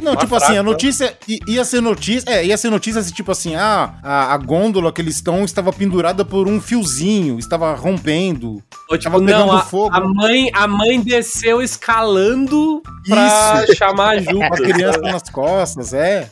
Não, 0.02 0.12
Uma 0.12 0.20
tipo 0.20 0.34
assim, 0.36 0.44
a 0.44 0.48
fraca. 0.48 0.62
notícia 0.64 1.16
ia 1.48 1.64
ser 1.64 1.80
notícia. 1.80 2.28
É, 2.30 2.44
ia 2.44 2.56
ser 2.58 2.68
notícia 2.68 3.02
tipo 3.04 3.32
assim, 3.32 3.54
ah, 3.54 3.94
a, 4.02 4.34
a 4.34 4.36
gôndola 4.36 4.92
que 4.92 5.00
eles 5.00 5.14
estão 5.14 5.44
estava 5.46 5.72
pendurada 5.72 6.26
por 6.26 6.46
um 6.46 6.60
fiozinho, 6.60 7.38
estava 7.38 7.74
rompendo. 7.74 8.62
Ou, 8.90 8.98
tipo, 8.98 9.10
Tava 9.10 9.18
pegando 9.24 9.46
não, 9.46 9.52
a, 9.56 9.60
fogo. 9.62 9.94
a 9.96 10.00
mãe, 10.00 10.50
a 10.52 10.68
mãe 10.68 11.00
desceu 11.00 11.62
escalando 11.62 12.82
pra 13.08 13.64
chamar 13.74 14.16
ajuda. 14.16 14.48
Com 14.48 14.54
a 14.54 14.58
criança 14.58 14.98
nas 15.00 15.22
costas, 15.30 15.94
é. 15.94 16.30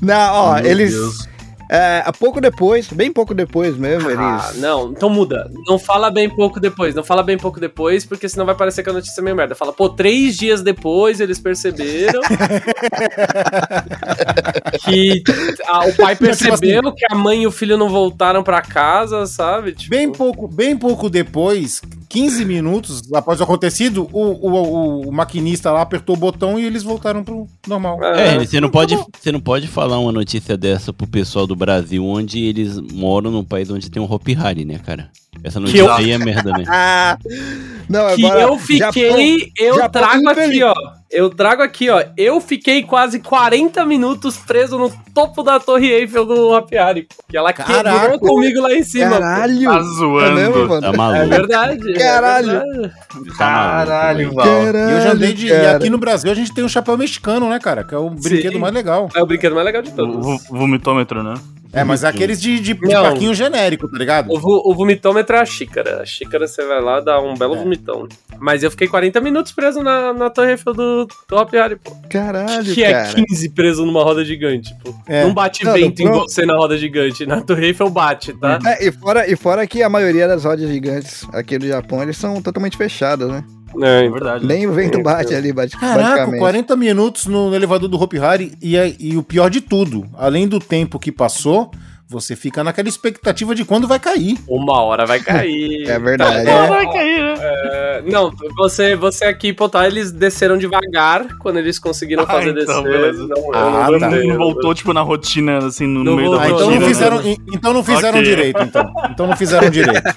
Não, 0.00 0.34
ó, 0.34 0.54
Meu 0.54 0.66
eles. 0.66 0.92
Deus. 0.94 1.28
É, 1.74 2.02
há 2.06 2.12
pouco 2.12 2.40
depois, 2.40 2.86
bem 2.88 3.12
pouco 3.12 3.34
depois 3.34 3.76
mesmo, 3.76 4.08
Ah, 4.16 4.46
eles. 4.50 4.60
não, 4.60 4.90
então 4.90 5.08
muda. 5.10 5.50
Não 5.66 5.78
fala 5.78 6.10
bem 6.10 6.28
pouco 6.28 6.60
depois. 6.60 6.94
Não 6.94 7.02
fala 7.02 7.22
bem 7.22 7.36
pouco 7.36 7.58
depois, 7.58 8.04
porque 8.04 8.28
senão 8.28 8.46
vai 8.46 8.54
parecer 8.54 8.82
que 8.82 8.90
a 8.90 8.92
notícia 8.92 9.20
é 9.20 9.24
meio 9.24 9.36
merda. 9.36 9.54
Fala, 9.54 9.72
pô, 9.72 9.88
três 9.88 10.36
dias 10.36 10.62
depois 10.62 11.20
eles 11.20 11.38
perceberam 11.40 12.20
que 14.84 15.22
a- 15.66 15.86
o 15.86 15.94
pai 15.96 16.16
percebeu 16.16 16.92
que 16.92 17.04
a 17.10 17.14
mãe 17.14 17.42
e 17.42 17.46
o 17.46 17.50
filho 17.50 17.76
não 17.76 17.88
voltaram 17.88 18.42
pra 18.42 18.62
casa, 18.62 19.26
sabe? 19.26 19.72
Tipo, 19.72 19.90
Bem 19.90 20.10
pouco, 20.12 20.48
bem 20.48 20.76
pouco 20.76 21.08
depois, 21.10 21.80
15 22.08 22.44
minutos 22.44 23.02
após 23.12 23.40
o 23.40 23.44
acontecido, 23.44 24.08
o, 24.12 24.20
o, 24.22 24.52
o- 24.52 25.08
o 25.08 25.12
maquinista 25.12 25.70
lá 25.72 25.82
apertou 25.82 26.16
o 26.16 26.18
botão 26.18 26.58
e 26.58 26.64
eles 26.64 26.82
voltaram 26.82 27.22
pro 27.24 27.46
normal. 27.66 28.02
É, 28.04 28.38
você 28.38 28.60
não 28.60 28.70
pode, 28.70 28.96
você 29.18 29.32
não 29.32 29.40
pode 29.40 29.66
falar 29.68 29.98
uma 29.98 30.12
notícia 30.12 30.56
dessa 30.56 30.92
pro 30.92 31.06
pessoal 31.06 31.46
do 31.46 31.56
Brasil, 31.64 32.04
onde 32.04 32.44
eles 32.44 32.78
moram 32.78 33.30
num 33.30 33.44
país 33.44 33.70
onde 33.70 33.90
tem 33.90 34.02
um 34.02 34.10
Hopi 34.12 34.36
Hari, 34.36 34.64
né, 34.64 34.78
cara? 34.84 35.08
Essa 35.42 35.58
notícia 35.58 35.80
eu- 35.80 35.92
aí 35.92 36.10
é 36.10 36.18
merda, 36.18 36.52
né? 36.52 36.64
Não, 37.88 38.14
que 38.16 38.22
eu 38.22 38.58
fiquei, 38.58 39.52
eu 39.58 39.76
Japão 39.76 40.02
trago 40.02 40.28
aqui, 40.28 40.62
ó. 40.62 40.74
Eu 41.14 41.30
trago 41.30 41.62
aqui, 41.62 41.88
ó. 41.88 42.02
Eu 42.16 42.40
fiquei 42.40 42.82
quase 42.82 43.20
40 43.20 43.84
minutos 43.86 44.36
preso 44.36 44.76
no 44.76 44.90
topo 45.14 45.42
da 45.44 45.60
Torre 45.60 45.86
Eiffel 45.90 46.24
do 46.26 46.50
Hopiari. 46.50 47.06
Que 47.28 47.36
ela 47.36 47.52
Caraca. 47.52 48.00
quebrou 48.00 48.18
comigo 48.18 48.60
lá 48.60 48.72
em 48.74 48.82
cima. 48.82 49.10
pô. 49.10 49.20
Caralho! 49.20 49.64
Tá 49.70 49.76
É 49.76 49.82
zoando. 49.82 50.34
mesmo, 50.34 50.66
mano? 50.68 50.80
Tá 50.80 50.88
É 50.88 50.96
maluco. 50.96 51.28
verdade. 51.28 51.92
é 51.92 51.98
Caralho. 51.98 52.46
verdade. 52.48 52.92
Caralho, 53.38 54.32
Val. 54.32 54.44
Caralho, 54.44 54.90
E 54.90 54.92
eu 54.94 55.00
já 55.00 55.12
andei 55.12 55.32
de. 55.32 55.46
E 55.46 55.66
aqui 55.66 55.88
no 55.90 55.98
Brasil 55.98 56.30
a 56.30 56.34
gente 56.34 56.52
tem 56.52 56.64
um 56.64 56.68
chapéu 56.68 56.96
mexicano, 56.98 57.48
né, 57.48 57.58
cara? 57.58 57.84
Que 57.84 57.94
é 57.94 57.98
o 57.98 58.10
brinquedo 58.10 58.58
mais 58.58 58.74
legal. 58.74 59.08
É 59.14 59.22
o 59.22 59.26
brinquedo 59.26 59.54
mais 59.54 59.64
legal 59.66 59.82
de 59.82 59.90
O 59.90 59.94
todos. 59.94 60.16
vo- 60.24 60.40
vomitômetro, 60.50 61.22
né? 61.22 61.34
É, 61.74 61.82
mas 61.82 62.04
é 62.04 62.08
aqueles 62.08 62.40
de, 62.40 62.60
de, 62.60 62.74
de 62.74 62.80
Não. 62.86 63.02
parquinho 63.02 63.34
genérico, 63.34 63.88
tá 63.88 63.98
ligado? 63.98 64.30
O, 64.30 64.70
o 64.70 64.74
vomitômetro 64.74 65.34
é 65.36 65.40
a 65.40 65.44
xícara. 65.44 66.00
A 66.02 66.06
xícara 66.06 66.46
você 66.46 66.64
vai 66.64 66.80
lá 66.80 67.00
dá 67.00 67.20
um 67.20 67.34
belo 67.34 67.54
É. 67.54 67.58
vomitão. 67.58 68.06
Mas 68.38 68.62
eu 68.62 68.70
fiquei 68.70 68.86
40 68.86 69.20
minutos 69.20 69.52
preso 69.52 69.82
na, 69.82 70.12
na 70.12 70.30
Torre 70.30 70.52
Eiffel 70.52 70.72
do, 70.74 71.06
do 71.28 71.36
Hopiari, 71.36 71.76
pô. 71.76 71.90
Caralho, 72.08 72.72
Que 72.74 72.84
é 72.84 72.92
cara. 72.92 73.14
15 73.14 73.48
preso 73.50 73.84
numa 73.84 74.02
roda 74.04 74.24
gigante, 74.24 74.74
pô. 74.84 74.94
É. 75.06 75.24
Não 75.24 75.34
bate 75.34 75.64
Não, 75.64 75.72
vento 75.72 76.02
não, 76.02 76.10
em 76.10 76.12
não. 76.12 76.20
você 76.20 76.46
na 76.46 76.54
roda 76.56 76.76
gigante. 76.78 77.26
Na 77.26 77.40
Torre 77.40 77.66
Eiffel 77.66 77.90
bate, 77.90 78.32
tá? 78.34 78.58
É, 78.66 78.86
e, 78.86 78.92
fora, 78.92 79.30
e 79.30 79.34
fora 79.36 79.66
que 79.66 79.82
a 79.82 79.88
maioria 79.88 80.28
das 80.28 80.44
rodas 80.44 80.68
gigantes 80.68 81.26
aqui 81.32 81.58
do 81.58 81.66
Japão, 81.66 82.02
eles 82.02 82.16
são 82.16 82.40
totalmente 82.40 82.76
fechadas, 82.76 83.28
né? 83.28 83.42
É, 83.82 84.04
É 84.04 84.08
verdade. 84.10 84.46
Nem 84.46 84.66
o 84.66 84.72
vento 84.72 84.98
É, 84.98 85.02
bate 85.02 85.34
ali, 85.34 85.52
bate, 85.52 85.76
Caraca, 85.76 86.08
basicamente. 86.08 86.38
40 86.40 86.76
minutos 86.76 87.26
no 87.26 87.54
elevador 87.54 87.88
do 87.88 88.00
Hopi 88.00 88.18
Hari 88.18 88.52
e, 88.62 88.76
é- 88.76 88.94
e 88.98 89.16
o 89.16 89.22
pior 89.22 89.48
de 89.50 89.60
tudo, 89.60 90.06
além 90.16 90.46
do 90.48 90.58
tempo 90.58 90.98
que 90.98 91.10
passou, 91.12 91.70
você 92.06 92.36
fica 92.36 92.62
naquela 92.62 92.88
expectativa 92.88 93.54
de 93.54 93.64
quando 93.64 93.88
vai 93.88 93.98
cair. 93.98 94.38
Uma 94.46 94.80
hora 94.82 95.06
vai 95.06 95.20
cair. 95.20 95.88
É 95.88 95.98
verdade. 95.98 96.44
Tá, 96.44 96.66
vai 96.66 96.92
cair, 96.92 97.22
né? 97.22 97.34
é, 97.40 97.83
não, 98.02 98.32
você, 98.56 98.94
você 98.96 99.24
aqui, 99.24 99.52
pô, 99.52 99.68
tá, 99.68 99.86
eles 99.86 100.10
desceram 100.12 100.56
devagar 100.56 101.26
quando 101.38 101.58
eles 101.58 101.78
conseguiram 101.78 102.22
Ah, 102.24 102.26
fazer 102.26 102.50
então, 102.50 102.82
descer. 102.82 103.00
beleza. 103.00 103.26
Não, 103.28 103.54
Ah, 103.54 103.88
não 103.90 103.98
tá. 103.98 104.10
Não 104.10 104.36
voltou, 104.36 104.74
tipo, 104.74 104.92
na 104.92 105.02
rotina, 105.02 105.58
assim, 105.58 105.86
no, 105.86 106.02
Não 106.04 106.16
meio 106.16 106.30
voltou. 106.30 106.38
da 106.38 106.44
Ah, 106.44 106.46
então 106.48 106.58
rotina. 106.66 106.74
não 106.80 106.80
né? 106.80 106.88
fizeram, 106.94 107.22
então 107.52 107.72
não 107.74 107.84
fizeram 107.84 108.18
Ok. 108.18 108.22
direito, 108.22 108.62
então. 108.62 108.92
Então 109.10 109.26
não 109.26 109.36
fizeram 109.36 109.70
direito. 109.70 110.02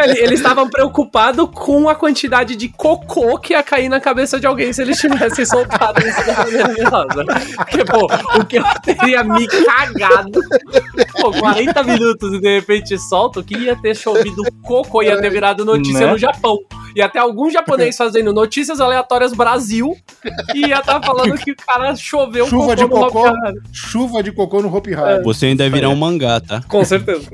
Ele- 0.00 0.18
Eles 0.20 0.40
estavam 0.40 0.68
preocupados 0.70 1.48
com 1.52 1.88
a 1.88 1.94
quantidade 1.94 2.56
de 2.56 2.68
cocô 2.68 3.38
que 3.38 3.52
ia 3.52 3.62
cair 3.62 3.88
na 3.90 4.00
cabeça 4.00 4.40
de 4.40 4.46
alguém 4.46 4.72
se 4.72 4.80
eles 4.80 4.98
tivessem 4.98 5.44
soltado 5.44 6.00
isso 6.00 6.24
da 6.26 6.38
maneira 6.38 6.68
milagrosa. 6.68 7.24
Porque, 7.56 7.84
pô, 7.84 8.06
o 8.40 8.44
que 8.44 8.56
eu 8.56 8.64
teria 8.82 9.22
me 9.22 9.46
cagado. 9.46 10.40
Pô, 11.20 11.30
40 11.32 11.82
minutos 11.82 12.32
e 12.32 12.40
de 12.40 12.54
repente 12.54 12.96
solta, 12.98 13.40
o 13.40 13.44
que 13.44 13.56
ia 13.56 13.76
ter 13.76 13.94
chovido 13.94 14.42
cocô, 14.62 15.02
ia 15.02 15.20
ter 15.20 15.30
virado 15.30 15.64
notícia 15.64 16.06
Né? 16.06 16.12
no 16.12 16.18
Japão. 16.18 16.56
Ia 16.94 17.08
ter 17.08 17.18
algum 17.18 17.50
japonês 17.50 17.96
fazendo 17.96 18.32
notícias 18.32 18.80
aleatórias 18.80 19.32
Brasil 19.32 19.96
e 20.54 20.66
ia 20.66 20.78
estar 20.78 21.02
falando 21.02 21.36
que 21.38 21.52
o 21.52 21.56
cara 21.56 21.94
choveu 21.96 22.46
Chuva 22.46 22.76
de 22.76 22.82
no 22.82 22.88
cocô. 22.88 23.24
Chuva 23.72 24.22
de 24.22 24.32
cocô 24.32 24.62
no 24.62 24.74
Hopi 24.74 24.94
Hari. 24.94 25.24
Você 25.24 25.46
ainda 25.46 25.68
virar 25.70 25.88
um 25.88 25.96
mangá, 25.96 26.40
tá? 26.40 26.62
Com 26.68 26.84
certeza. 26.84 27.28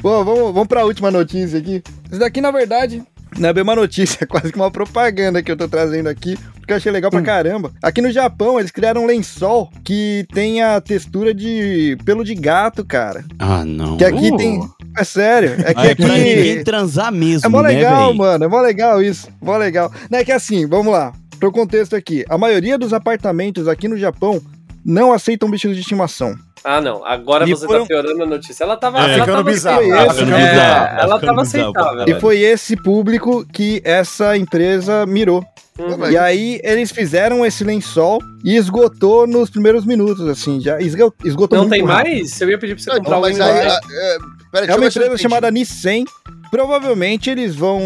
Bom, 0.00 0.24
vamos, 0.24 0.54
vamos 0.54 0.68
pra 0.68 0.84
última 0.84 1.10
notícia 1.10 1.58
aqui. 1.58 1.82
Isso 2.10 2.20
daqui, 2.20 2.40
na 2.40 2.50
verdade, 2.50 3.02
não 3.38 3.48
é 3.48 3.52
bem 3.52 3.62
uma 3.62 3.74
notícia, 3.74 4.18
é 4.22 4.26
quase 4.26 4.52
que 4.52 4.58
uma 4.58 4.70
propaganda 4.70 5.42
que 5.42 5.50
eu 5.50 5.56
tô 5.56 5.68
trazendo 5.68 6.08
aqui, 6.08 6.36
porque 6.54 6.72
eu 6.72 6.76
achei 6.76 6.92
legal 6.92 7.10
pra 7.10 7.22
caramba. 7.22 7.72
Aqui 7.82 8.00
no 8.00 8.10
Japão, 8.10 8.58
eles 8.58 8.70
criaram 8.70 9.02
um 9.02 9.06
lençol 9.06 9.70
que 9.84 10.26
tem 10.32 10.62
a 10.62 10.80
textura 10.80 11.34
de 11.34 11.96
pelo 12.04 12.24
de 12.24 12.34
gato, 12.34 12.84
cara. 12.84 13.24
Ah, 13.38 13.64
não. 13.64 13.96
Que 13.96 14.04
aqui 14.04 14.30
Uh. 14.30 14.36
tem... 14.36 14.60
É 14.96 15.04
sério, 15.04 15.54
é 15.64 15.74
que 15.74 15.80
Ah, 15.80 15.86
é 15.86 15.94
pra 15.94 16.08
ninguém 16.08 16.52
aqui... 16.54 16.64
transar 16.64 17.12
mesmo, 17.12 17.46
É 17.46 17.48
mó 17.48 17.62
né, 17.62 17.68
legal, 17.68 18.06
velho? 18.06 18.18
mano, 18.18 18.44
é 18.44 18.48
mó 18.48 18.60
legal 18.60 19.02
isso, 19.02 19.28
mó 19.42 19.56
legal. 19.56 19.90
Não 20.10 20.18
é 20.18 20.24
que 20.24 20.32
assim, 20.32 20.66
vamos 20.66 20.92
lá, 20.92 21.12
pro 21.40 21.50
contexto 21.52 21.96
aqui. 21.96 22.24
A 22.28 22.38
maioria 22.38 22.78
dos 22.78 22.92
apartamentos 22.92 23.66
aqui 23.68 23.88
no 23.88 23.96
Japão 23.98 24.40
não 24.84 25.12
aceitam 25.12 25.50
bichos 25.50 25.74
de 25.74 25.80
estimação. 25.80 26.34
Ah, 26.66 26.80
não. 26.80 27.04
Agora 27.04 27.46
E 27.46 27.50
você 27.50 27.66
foram- 27.66 27.80
tá 27.82 27.88
piorando 27.88 28.22
a 28.22 28.26
notícia. 28.26 28.64
Ela 28.64 28.76
tava. 28.76 28.98
É, 28.98 29.02
ela 29.02 29.12
ficando 29.14 29.26
tava 29.36 29.42
bizarro, 29.50 29.78
aceitável. 29.80 30.06
tá 30.06 30.14
ficando 30.14 30.34
É, 30.34 30.50
bizarro, 30.50 30.96
tá 30.96 31.02
ela 31.02 31.18
tava 31.20 31.42
aceitável. 31.42 31.74
cara. 31.98 32.10
E 32.10 32.20
foi 32.20 32.38
esse 32.40 32.76
público 32.82 33.46
que 33.52 33.82
essa 33.84 34.34
empresa 34.36 35.04
mirou. 35.04 35.44
Uhum. 35.78 36.08
E 36.10 36.16
aí 36.16 36.60
eles 36.62 36.90
fizeram 36.92 37.44
esse 37.44 37.64
lençol 37.64 38.18
e 38.44 38.56
esgotou 38.56 39.26
nos 39.26 39.50
primeiros 39.50 39.84
minutos, 39.84 40.26
assim, 40.28 40.58
já 40.60 40.80
esgo- 40.80 41.12
esgotou 41.24 41.58
Não 41.58 41.64
muito 41.66 41.78
tem 41.80 41.84
rápido. 41.86 42.12
mais? 42.14 42.40
Eu 42.40 42.48
ia 42.48 42.58
pedir 42.58 42.76
pra 42.76 42.84
você 42.84 42.90
Não, 42.90 42.96
comprar 42.98 43.18
um 43.18 43.20
mas 43.22 43.40
aí. 43.40 43.58
igual. 43.60 43.76
ah, 43.76 43.80
é, 43.92 44.16
pera, 44.54 44.66
É 44.72 44.76
uma 44.76 44.86
empresa 44.86 45.18
chamada 45.18 45.50
Nissen. 45.50 46.04
Provavelmente 46.50 47.28
eles 47.28 47.54
vão. 47.56 47.80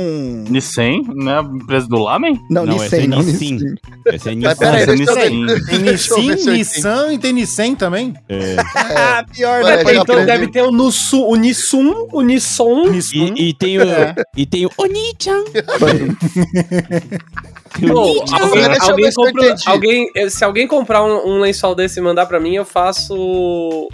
Nissen, 0.51 1.03
né? 1.15 1.39
A 1.39 1.43
empresa 1.43 1.89
do 1.89 1.97
Lamen? 1.97 2.39
Não, 2.51 2.67
Não, 2.67 2.75
é 2.75 2.79
Nissen, 2.79 3.07
não. 3.09 3.23
Nissin. 3.23 3.59
Essa 4.07 4.31
é 4.31 4.35
Nissan. 4.35 4.57
peraí, 4.57 4.83
Essa 4.83 4.93
é 4.93 4.95
ver. 4.95 5.31
Nissin. 5.31 5.65
Tem 5.65 5.79
Nissin, 5.79 6.51
Nissan 6.53 7.13
e 7.15 7.19
tem 7.19 7.33
Nissan 7.33 7.75
também. 7.75 8.15
Ah, 9.01 9.25
pior, 9.33 9.63
né? 9.65 9.77
é 9.77 9.81
então 9.83 10.03
aprendi. 10.03 10.27
deve 10.27 10.49
ter 10.49 10.63
o, 10.63 10.71
Nusu, 10.71 11.25
o 11.25 11.35
Nissun, 11.37 12.09
o 12.13 12.21
Nisson. 12.21 12.91
Nissan. 12.91 13.33
E, 13.37 13.49
e 13.49 13.55
tem 13.55 13.79
o. 13.79 13.83
É. 13.83 14.15
E 14.37 14.45
tem 14.45 14.67
o 14.67 14.71
Oni-chan. 14.77 15.45
Pô, 17.87 18.25
alguém, 18.33 18.65
alguém 18.81 19.55
alguém- 19.67 20.11
eh, 20.17 20.29
se 20.31 20.45
alguém 20.45 20.67
comprar 20.67 21.03
um, 21.05 21.37
um 21.37 21.41
lençol 21.41 21.75
desse 21.75 22.01
e 22.01 22.03
mandar 22.03 22.27
pra 22.27 22.41
mim, 22.41 22.55
eu 22.55 22.65
faço 22.65 23.15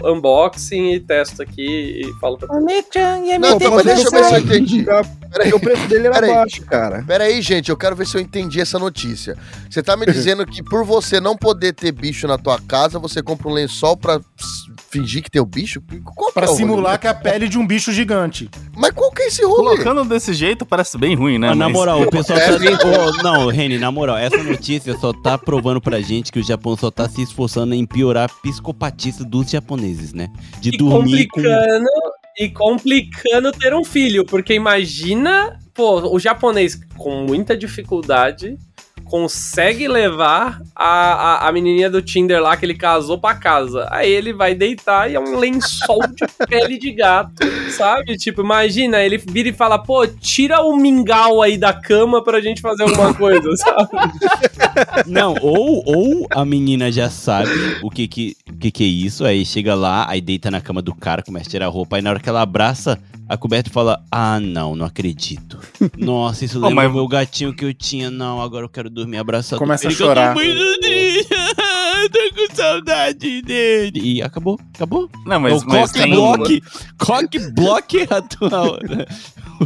unboxing 0.03 0.93
e 0.93 0.99
testo 0.99 1.41
aqui 1.41 2.01
e 2.05 2.13
falo 2.19 2.37
pra 2.37 2.47
Não, 2.59 2.65
Pô, 2.65 2.71
então, 2.73 3.59
pra 3.59 3.69
mas 3.71 3.83
você 3.83 3.93
deixa 3.95 4.07
eu 4.07 4.11
não 4.11 4.19
ver 4.19 4.25
se 4.25 4.33
eu 4.33 4.39
entendi. 4.39 4.85
Porque 5.33 5.53
o 5.53 5.59
preço 5.59 5.87
dele 5.87 6.07
era 6.07 6.15
Peraí. 6.15 6.33
baixo, 6.33 6.61
cara. 6.65 7.03
Pera 7.05 7.23
aí, 7.25 7.41
gente, 7.41 7.69
eu 7.69 7.77
quero 7.77 7.95
ver 7.95 8.07
se 8.07 8.15
eu 8.17 8.21
entendi 8.21 8.61
essa 8.61 8.79
notícia. 8.79 9.37
Você 9.69 9.83
tá 9.83 9.95
me 9.97 10.05
dizendo 10.11 10.45
que 10.45 10.63
por 10.63 10.83
você 10.83 11.19
não 11.19 11.35
poder 11.35 11.73
ter 11.73 11.91
bicho 11.91 12.27
na 12.27 12.37
tua 12.37 12.59
casa, 12.59 12.97
você 12.99 13.21
compra 13.21 13.47
um 13.49 13.53
lençol 13.53 13.97
pra 13.97 14.19
fingir 14.99 15.23
que 15.23 15.29
tem 15.31 15.41
o 15.41 15.45
bicho? 15.45 15.81
Qual 16.15 16.31
Pra 16.31 16.45
é 16.45 16.49
o 16.49 16.55
simular 16.55 16.85
rolê? 16.85 16.97
que 16.97 17.07
é 17.07 17.09
a 17.09 17.13
pele 17.13 17.47
de 17.49 17.57
um 17.57 17.65
bicho 17.65 17.91
gigante. 17.91 18.49
Mas 18.75 18.91
qual 18.91 19.11
que 19.11 19.21
é 19.23 19.27
esse 19.27 19.43
rolê? 19.43 19.55
Colocando 19.77 20.05
desse 20.05 20.33
jeito 20.33 20.65
parece 20.65 20.97
bem 20.97 21.15
ruim, 21.15 21.37
né? 21.37 21.49
Ah, 21.49 21.55
na 21.55 21.65
Mas- 21.65 21.73
moral, 21.73 22.01
o 22.01 22.09
pessoal 22.09 22.39
tá. 22.39 22.45
Ô, 22.87 23.23
não, 23.23 23.47
Reni, 23.47 23.77
na 23.77 23.91
moral, 23.91 24.17
essa 24.17 24.41
notícia 24.43 24.97
só 24.97 25.11
tá 25.13 25.37
provando 25.37 25.79
pra 25.81 26.01
gente 26.01 26.31
que 26.31 26.39
o 26.39 26.43
Japão 26.43 26.75
só 26.77 26.89
tá 26.91 27.07
se 27.09 27.21
esforçando 27.21 27.73
em 27.73 27.85
piorar 27.85 28.29
a 28.29 28.41
psicopatice 28.41 29.23
dos 29.25 29.49
japoneses, 29.49 30.13
né? 30.13 30.29
De 30.59 30.69
e 30.69 30.77
dormir 30.77 31.27
com. 31.27 31.41
complicando, 31.41 31.85
e 32.39 32.49
complicando 32.49 33.51
ter 33.53 33.73
um 33.73 33.83
filho, 33.83 34.25
porque 34.25 34.53
imagina, 34.53 35.57
pô, 35.73 36.13
o 36.13 36.19
japonês 36.19 36.75
com 36.97 37.25
muita 37.25 37.55
dificuldade 37.55 38.57
consegue 39.15 39.87
levar 39.87 40.61
a, 40.75 40.85
a, 41.45 41.47
a 41.47 41.51
menininha 41.53 41.89
do 41.89 42.01
Tinder 42.01 42.41
lá 42.41 42.57
que 42.57 42.65
ele 42.65 42.73
casou 42.73 43.17
pra 43.17 43.33
casa. 43.33 43.87
Aí 43.89 44.11
ele 44.11 44.33
vai 44.33 44.53
deitar 44.53 45.09
e 45.09 45.15
é 45.15 45.19
um 45.19 45.39
lençol 45.39 46.01
de 46.13 46.25
pele 46.49 46.77
de 46.77 46.91
gato, 46.91 47.31
sabe? 47.69 48.17
Tipo, 48.17 48.41
imagina, 48.41 49.01
ele 49.01 49.17
vira 49.17 49.47
e 49.47 49.53
fala, 49.53 49.77
pô, 49.79 50.05
tira 50.05 50.61
o 50.61 50.75
mingau 50.75 51.41
aí 51.41 51.57
da 51.57 51.71
cama 51.71 52.21
pra 52.21 52.41
gente 52.41 52.59
fazer 52.59 52.83
alguma 52.83 53.13
coisa, 53.13 53.49
sabe? 53.55 53.89
Não, 55.07 55.33
ou, 55.41 55.81
ou 55.85 56.27
a 56.29 56.43
menina 56.43 56.91
já 56.91 57.09
sabe 57.09 57.49
o 57.81 57.89
que 57.89 58.09
que 58.09 58.35
o 58.51 58.57
que 58.57 58.69
que 58.69 58.83
é 58.83 58.87
isso? 58.87 59.23
Aí 59.23 59.45
chega 59.45 59.75
lá, 59.75 60.05
aí 60.09 60.19
deita 60.19 60.51
na 60.51 60.59
cama 60.59 60.81
do 60.81 60.93
cara, 60.93 61.23
começa 61.23 61.47
a 61.47 61.51
tirar 61.51 61.65
a 61.67 61.69
roupa, 61.69 61.95
aí 61.95 62.01
na 62.01 62.09
hora 62.09 62.19
que 62.19 62.27
ela 62.27 62.41
abraça 62.41 62.99
a 63.27 63.35
coberta 63.37 63.71
fala, 63.71 64.03
ah, 64.11 64.39
não, 64.39 64.75
não 64.75 64.85
acredito. 64.85 65.57
Nossa, 65.97 66.45
isso 66.45 66.59
Oh, 66.59 66.67
lembra 66.67 66.83
mas- 66.83 66.91
o 66.91 66.93
meu 66.93 67.07
gatinho 67.07 67.55
que 67.55 67.65
eu 67.65 67.73
tinha, 67.73 68.11
não, 68.11 68.39
agora 68.39 68.65
eu 68.65 68.69
quero 68.69 68.87
dormir 68.87 69.04
abraçado 69.17 69.59
Começa 69.59 69.87
a 69.87 69.91
chorar. 69.91 70.35
Eu 72.05 72.09
tô 72.09 72.19
com 72.35 72.55
saudade 72.55 73.41
dele. 73.41 73.99
E 74.03 74.21
acabou, 74.21 74.59
acabou. 74.73 75.09
Não, 75.25 75.37
é 75.37 75.39
mas, 75.39 75.63
o 75.63 75.65
mas 75.65 75.91
cock 75.91 76.03
tem... 76.03 76.11
block, 76.11 76.63
cock 76.97 77.39
block 77.51 78.07
atual. 78.11 78.77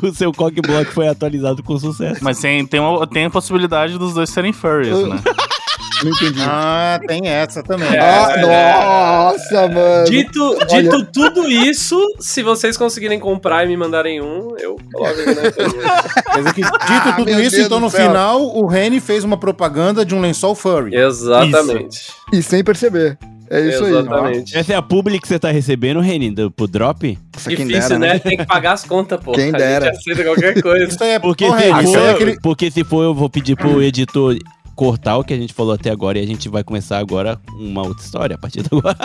o 0.01 0.13
seu 0.13 0.31
cock 0.31 0.61
block 0.61 0.91
foi 0.91 1.07
atualizado 1.07 1.61
com 1.63 1.77
sucesso. 1.77 2.23
Mas 2.23 2.39
tem, 2.39 2.65
tem, 2.65 2.79
uma, 2.79 3.05
tem 3.07 3.25
a 3.25 3.29
possibilidade 3.29 3.97
dos 3.97 4.13
dois 4.13 4.29
serem 4.29 4.53
furries, 4.53 5.07
né? 5.07 5.21
Não 6.03 6.11
entendi. 6.11 6.39
Ah, 6.41 6.99
tem 7.07 7.27
essa 7.27 7.61
também. 7.61 7.87
É. 7.93 7.99
Ah, 7.99 9.31
nossa, 9.33 9.67
mano. 9.67 10.05
Dito, 10.05 10.57
dito 10.69 11.05
tudo 11.11 11.49
isso, 11.49 11.97
se 12.19 12.41
vocês 12.41 12.77
conseguirem 12.77 13.19
comprar 13.19 13.65
e 13.65 13.67
me 13.67 13.75
mandarem 13.77 14.21
um, 14.21 14.55
eu 14.57 14.77
coloco 14.91 15.11
aqui 15.19 15.25
na 15.25 15.47
internet. 15.47 15.79
Que, 16.55 16.61
dito 16.61 17.15
tudo 17.17 17.25
Meu 17.25 17.41
isso, 17.41 17.51
Deus 17.51 17.65
então 17.65 17.79
no 17.79 17.89
céu. 17.89 18.07
final 18.07 18.41
o 18.41 18.65
Reni 18.65 18.99
fez 18.99 19.23
uma 19.23 19.37
propaganda 19.37 20.05
de 20.05 20.15
um 20.15 20.21
lençol 20.21 20.55
furry. 20.55 20.95
Exatamente. 20.95 22.11
E 22.31 22.41
sem 22.41 22.63
perceber. 22.63 23.17
É 23.49 23.59
isso 23.67 23.83
aí. 23.83 23.91
Exatamente. 23.91 24.57
Essa 24.57 24.73
é 24.73 24.75
a 24.75 24.81
publi 24.81 25.19
que 25.19 25.27
você 25.27 25.39
tá 25.39 25.49
recebendo, 25.51 25.99
Reni, 25.99 26.31
do, 26.31 26.51
pro 26.51 26.67
drop? 26.67 27.17
Nossa, 27.33 27.49
Difícil, 27.49 27.81
dera, 27.81 27.99
né? 27.99 28.19
Tem 28.19 28.37
que 28.37 28.45
pagar 28.45 28.73
as 28.73 28.83
contas, 28.83 29.19
pô. 29.19 29.31
Quem 29.31 29.49
A 29.49 29.57
dera. 29.57 29.85
gente 29.87 29.97
aceita 29.97 30.23
qualquer 30.23 30.61
coisa. 30.61 30.85
Isso 30.85 31.03
aí 31.03 31.11
é 31.11 31.19
Porque, 31.19 31.45
Ô, 31.45 31.57
se 31.57 31.63
isso 31.63 31.93
for, 31.93 31.97
aí 31.99 32.05
é 32.05 32.11
aquele... 32.11 32.39
porque 32.41 32.71
se 32.71 32.83
for, 32.83 33.03
eu 33.03 33.13
vou 33.13 33.29
pedir 33.29 33.55
pro 33.55 33.81
editor 33.81 34.37
cortar 34.79 35.17
o 35.17 35.25
que 35.25 35.33
a 35.33 35.37
gente 35.37 35.53
falou 35.53 35.73
até 35.73 35.89
agora 35.91 36.17
e 36.17 36.23
a 36.23 36.25
gente 36.25 36.47
vai 36.47 36.63
começar 36.63 36.99
agora 36.99 37.37
uma 37.51 37.81
outra 37.85 38.01
história 38.01 38.37
a 38.37 38.39
partir 38.39 38.61
de 38.61 38.69
agora. 38.71 38.95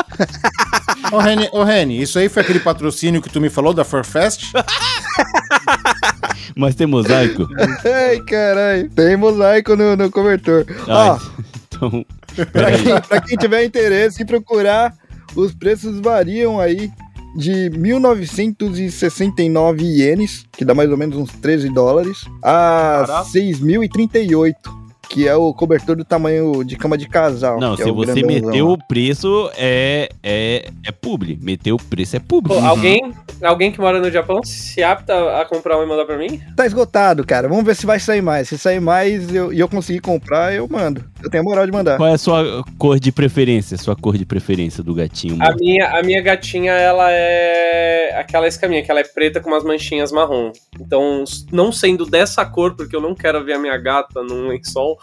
Ô, 1.12 1.18
Reni, 1.18 1.48
ô, 1.50 1.64
Reni, 1.64 2.00
isso 2.00 2.16
aí 2.16 2.28
foi 2.28 2.44
aquele 2.44 2.60
patrocínio 2.60 3.20
que 3.20 3.28
tu 3.28 3.40
me 3.40 3.50
falou 3.50 3.74
da 3.74 3.82
Furfest? 3.84 4.52
Mas 6.56 6.76
tem 6.76 6.86
mosaico? 6.86 7.48
Ai, 7.84 8.20
caralho. 8.20 8.88
Tem 8.90 9.16
mosaico 9.16 9.74
no, 9.74 9.96
no 9.96 10.08
cobertor. 10.12 10.64
Ó, 10.86 10.92
Ah, 10.92 11.18
então. 11.66 12.06
pra 12.52 12.70
quem, 12.78 13.00
pra 13.00 13.20
quem 13.20 13.36
tiver 13.36 13.64
interesse 13.64 14.22
em 14.22 14.26
procurar, 14.26 14.94
os 15.34 15.52
preços 15.52 15.98
variam 15.98 16.60
aí 16.60 16.88
de 17.36 17.68
1.969 17.70 19.80
ienes, 19.82 20.46
que 20.52 20.64
dá 20.64 20.72
mais 20.72 20.88
ou 20.88 20.96
menos 20.96 21.16
uns 21.18 21.32
13 21.32 21.68
dólares, 21.70 22.18
a 22.40 23.04
Barato. 23.08 23.28
6.038, 23.32 24.83
que 25.14 25.28
é 25.28 25.36
o 25.36 25.54
cobertor 25.54 25.94
do 25.94 26.04
tamanho 26.04 26.64
de 26.64 26.74
cama 26.76 26.98
de 26.98 27.08
casal. 27.08 27.60
Não, 27.60 27.74
é 27.74 27.76
se 27.76 27.88
o 27.88 27.94
você 27.94 28.20
meteu 28.24 28.70
o 28.70 28.76
preço, 28.88 29.48
é, 29.56 30.08
é, 30.20 30.68
é 30.84 30.90
publi. 30.90 31.38
Meteu 31.40 31.76
o 31.76 31.78
preço, 31.78 32.16
é 32.16 32.18
publi. 32.18 32.52
Pô, 32.52 32.58
alguém, 32.58 33.12
alguém 33.40 33.70
que 33.70 33.80
mora 33.80 34.00
no 34.00 34.10
Japão 34.10 34.42
se 34.42 34.82
apta 34.82 35.40
a 35.40 35.44
comprar 35.44 35.78
um 35.78 35.84
e 35.84 35.86
mandar 35.86 36.04
pra 36.04 36.18
mim? 36.18 36.40
Tá 36.56 36.66
esgotado, 36.66 37.24
cara. 37.24 37.48
Vamos 37.48 37.64
ver 37.64 37.76
se 37.76 37.86
vai 37.86 38.00
sair 38.00 38.22
mais. 38.22 38.48
Se 38.48 38.58
sair 38.58 38.80
mais 38.80 39.32
eu- 39.32 39.52
e 39.52 39.60
eu 39.60 39.68
conseguir 39.68 40.00
comprar, 40.00 40.52
eu 40.52 40.66
mando. 40.68 41.04
Eu 41.22 41.30
tenho 41.30 41.44
a 41.44 41.44
moral 41.44 41.64
de 41.64 41.70
mandar. 41.70 41.96
Qual 41.96 42.08
é 42.08 42.14
a 42.14 42.18
sua 42.18 42.64
cor 42.76 42.98
de 42.98 43.12
preferência? 43.12 43.78
Sua 43.78 43.94
cor 43.94 44.18
de 44.18 44.26
preferência 44.26 44.82
do 44.82 44.94
gatinho? 44.94 45.38
A 45.40 45.54
minha, 45.54 45.90
a 45.96 46.02
minha 46.02 46.20
gatinha, 46.20 46.72
ela 46.72 47.08
é 47.12 48.16
aquela 48.18 48.48
escaminha, 48.48 48.82
que 48.82 48.90
ela 48.90 48.98
é 48.98 49.04
preta 49.04 49.40
com 49.40 49.48
umas 49.48 49.62
manchinhas 49.62 50.10
marrom. 50.10 50.50
Então, 50.80 51.22
não 51.52 51.70
sendo 51.70 52.04
dessa 52.04 52.44
cor, 52.44 52.74
porque 52.74 52.96
eu 52.96 53.00
não 53.00 53.14
quero 53.14 53.44
ver 53.44 53.52
a 53.52 53.58
minha 53.60 53.76
gata 53.76 54.22
num 54.24 54.48
lençol, 54.48 54.98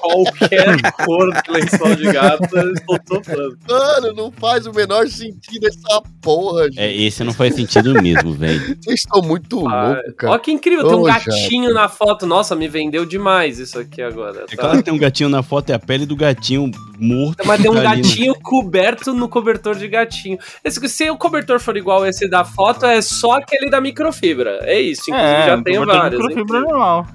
qualquer 0.00 0.92
cor 1.04 1.30
de 1.42 1.50
lençol 1.50 1.94
de 1.96 2.12
gata, 2.12 2.48
eu 2.58 2.72
estou 2.72 2.98
topando. 3.00 3.58
Mano, 3.68 4.12
não 4.14 4.32
faz 4.32 4.66
o 4.66 4.72
menor 4.72 5.06
sentido 5.08 5.66
essa 5.66 6.02
porra, 6.20 6.64
gente. 6.64 6.78
É, 6.80 6.94
esse 6.96 7.22
não 7.24 7.32
faz 7.32 7.54
sentido 7.54 8.00
mesmo, 8.02 8.32
velho. 8.32 8.76
Vocês 8.80 9.00
estão 9.00 9.22
muito 9.22 9.66
Ah, 9.68 9.88
loucos, 9.94 10.14
cara. 10.16 10.32
Ó 10.34 10.38
que 10.38 10.50
incrível, 10.52 10.86
tem 10.86 10.96
um 10.96 11.02
gatinho 11.02 11.72
na 11.72 11.88
foto. 11.88 12.26
Nossa, 12.26 12.54
me 12.54 12.68
vendeu 12.68 13.04
demais 13.04 13.58
isso 13.58 13.78
aqui 13.78 14.02
agora. 14.02 14.40
É 14.42 14.46
tá? 14.46 14.56
claro 14.56 14.78
que 14.78 14.84
tem 14.84 14.94
um 14.94 14.98
gatinho 14.98 15.28
na 15.28 15.42
foto, 15.42 15.70
é 15.70 15.74
a 15.74 15.78
pele 15.78 16.06
do 16.06 16.16
gatinho 16.16 16.70
morto. 16.98 17.46
Mas 17.46 17.60
tem 17.60 17.70
um 17.70 17.74
tá 17.74 17.82
gatinho 17.82 18.34
coberto 18.42 19.12
no 19.14 19.28
cobertor 19.28 19.74
de 19.76 19.88
gatinho. 19.88 20.38
Esse, 20.64 20.86
se 20.88 21.10
o 21.10 21.16
cobertor 21.16 21.60
for 21.60 21.76
igual 21.76 22.06
esse 22.06 22.28
da 22.28 22.44
foto, 22.44 22.86
é 22.86 23.00
só 23.00 23.32
aquele 23.32 23.70
da 23.70 23.80
microfibra. 23.80 24.58
É 24.62 24.80
isso, 24.80 25.02
inclusive 25.08 25.32
É, 25.32 25.46
já 25.46 25.62
tem 25.62 25.84
vários. 25.84 26.20
microfibra 26.20 26.60
normal. 26.60 27.06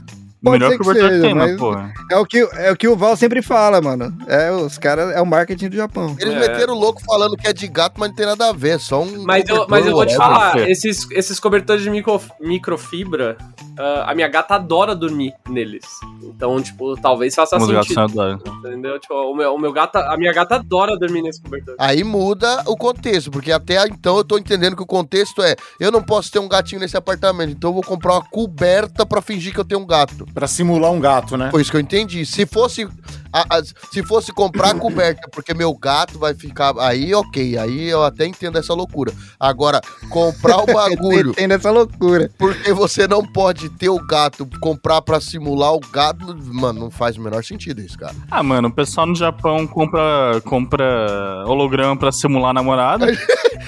Pode 0.44 0.60
Melhor 0.60 0.72
ser 0.72 0.78
que 0.78 0.84
cobertor 0.84 1.10
que 1.10 1.16
seja, 1.16 1.26
tem, 1.28 1.34
mas, 1.36 1.52
mas- 1.52 1.60
porra. 1.60 1.92
É 2.12 2.18
o 2.18 2.26
que, 2.26 2.38
é 2.54 2.72
o 2.72 2.76
que 2.78 2.88
o 2.88 2.96
Val 2.96 3.18
sempre 3.18 3.42
fala, 3.42 3.82
mano. 3.82 4.16
É, 4.28 4.52
os 4.52 4.78
caras, 4.78 5.14
é 5.16 5.20
o 5.22 5.26
marketing 5.26 5.70
do 5.70 5.76
Japão. 5.76 6.16
Eles 6.20 6.36
É. 6.36 6.40
meteram 6.40 6.76
o 6.76 6.80
louco 6.80 7.02
falando 7.04 7.36
que 7.36 7.48
é 7.48 7.54
de 7.54 7.68
gato, 7.68 7.96
mas 7.98 8.10
não 8.10 8.16
tem 8.16 8.26
nada 8.26 8.50
a 8.50 8.54
ver. 8.54 8.76
é 8.76 8.78
Só 8.78 9.02
um. 9.02 9.24
Mas 9.24 9.50
eu, 9.50 9.66
mas 9.68 9.86
eu 9.86 9.94
vou 9.94 10.06
te 10.06 10.16
falar, 10.16 10.70
esses, 10.70 11.10
esses 11.12 11.40
cobertores 11.40 11.82
de 11.82 11.90
micro, 11.90 12.22
microfibra, 12.40 13.38
ah, 13.80 14.12
a 14.12 14.16
minha 14.16 14.28
gata 14.28 14.56
adora 14.56 14.96
dormir 14.96 15.34
neles. 15.50 15.84
Então, 16.24 16.62
tipo, 16.62 16.96
talvez 17.02 17.34
faça 17.34 17.58
Os 17.58 17.66
sentido. 17.66 18.42
Entendeu? 18.60 19.00
Tipo, 19.00 19.14
o 19.16 19.36
meu, 19.36 19.54
o 19.56 19.60
meu 19.60 19.72
gata, 19.74 20.00
a 20.12 20.18
minha 20.18 20.34
gata 20.34 20.56
adora 20.56 20.98
dormir 20.98 21.22
nesse 21.24 21.42
cobertor. 21.42 21.76
Aí 21.80 22.04
muda 22.04 22.64
o 22.68 22.76
contexto, 22.78 23.32
porque 23.32 23.52
até 23.52 23.84
então 23.88 24.18
eu 24.18 24.24
tô 24.24 24.38
entendendo 24.38 24.76
que 24.76 24.84
o 24.84 24.88
contexto 24.88 25.42
é: 25.42 25.56
eu 25.80 25.92
não 25.92 26.02
posso 26.04 26.32
ter 26.32 26.40
um 26.40 26.48
gatinho 26.48 26.82
nesse 26.82 26.96
apartamento, 26.98 27.52
então 27.52 27.70
eu 27.70 27.74
vou 27.74 27.84
comprar 27.84 28.14
uma 28.14 28.24
coberta 28.24 29.06
pra 29.06 29.22
fingir 29.22 29.54
que 29.54 29.60
eu 29.60 29.66
tenho 29.66 29.82
um 29.82 29.86
gato. 29.88 30.27
Pra 30.34 30.46
simular 30.48 30.92
um 30.92 31.00
gato, 31.00 31.36
né? 31.36 31.50
Foi 31.50 31.62
isso 31.64 31.72
que 31.72 31.78
eu 31.78 31.82
entendi. 31.82 32.24
Se 32.24 32.46
fosse, 32.46 32.88
a- 33.34 33.58
a- 33.58 33.64
se 33.92 34.04
fosse 34.04 34.32
comprar 34.32 34.76
coberta 34.76 35.28
porque 35.32 35.52
meu 35.52 35.74
gato 35.74 36.20
vai 36.20 36.36
ficar. 36.36 36.74
Aí, 36.78 37.12
ok. 37.16 37.58
Aí 37.58 37.88
eu 37.90 38.04
até 38.04 38.28
entendo 38.28 38.56
essa 38.60 38.72
loucura. 38.76 39.12
Agora, 39.40 39.82
comprar 40.12 40.58
o 40.60 40.66
bagulho 40.72 41.34
Tem 41.34 41.48
nessa 41.48 41.72
loucura. 41.72 42.30
porque 42.38 42.72
você 42.72 43.08
não 43.08 43.26
pode 43.26 43.68
ter 43.70 43.90
o 43.90 43.98
gato, 44.06 44.48
comprar 44.62 45.02
pra 45.02 45.20
simular 45.20 45.74
o 45.74 45.80
gato. 45.80 46.38
Mano, 46.54 46.82
não 46.82 46.92
faz 46.92 47.18
o 47.18 47.22
menor 47.22 47.44
sentido 47.44 47.82
isso, 47.82 47.98
cara. 47.98 48.14
Ah, 48.30 48.44
mano, 48.44 48.68
o 48.68 48.72
pessoal 48.72 49.08
no 49.08 49.16
Japão 49.16 49.66
compra, 49.66 50.40
compra 50.46 51.44
holograma 51.48 51.98
pra 51.98 52.12
simular 52.12 52.54
namorada. 52.54 53.08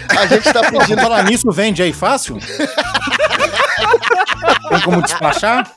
A 0.10 0.26
gente 0.28 0.54
tá 0.54 0.70
pedindo. 0.70 1.02
falar 1.02 1.24
nisso, 1.24 1.52
vende 1.52 1.82
aí 1.82 1.94
fácil? 1.94 2.38
Tem 4.70 4.82
como 4.82 5.02
despachar? 5.02 5.72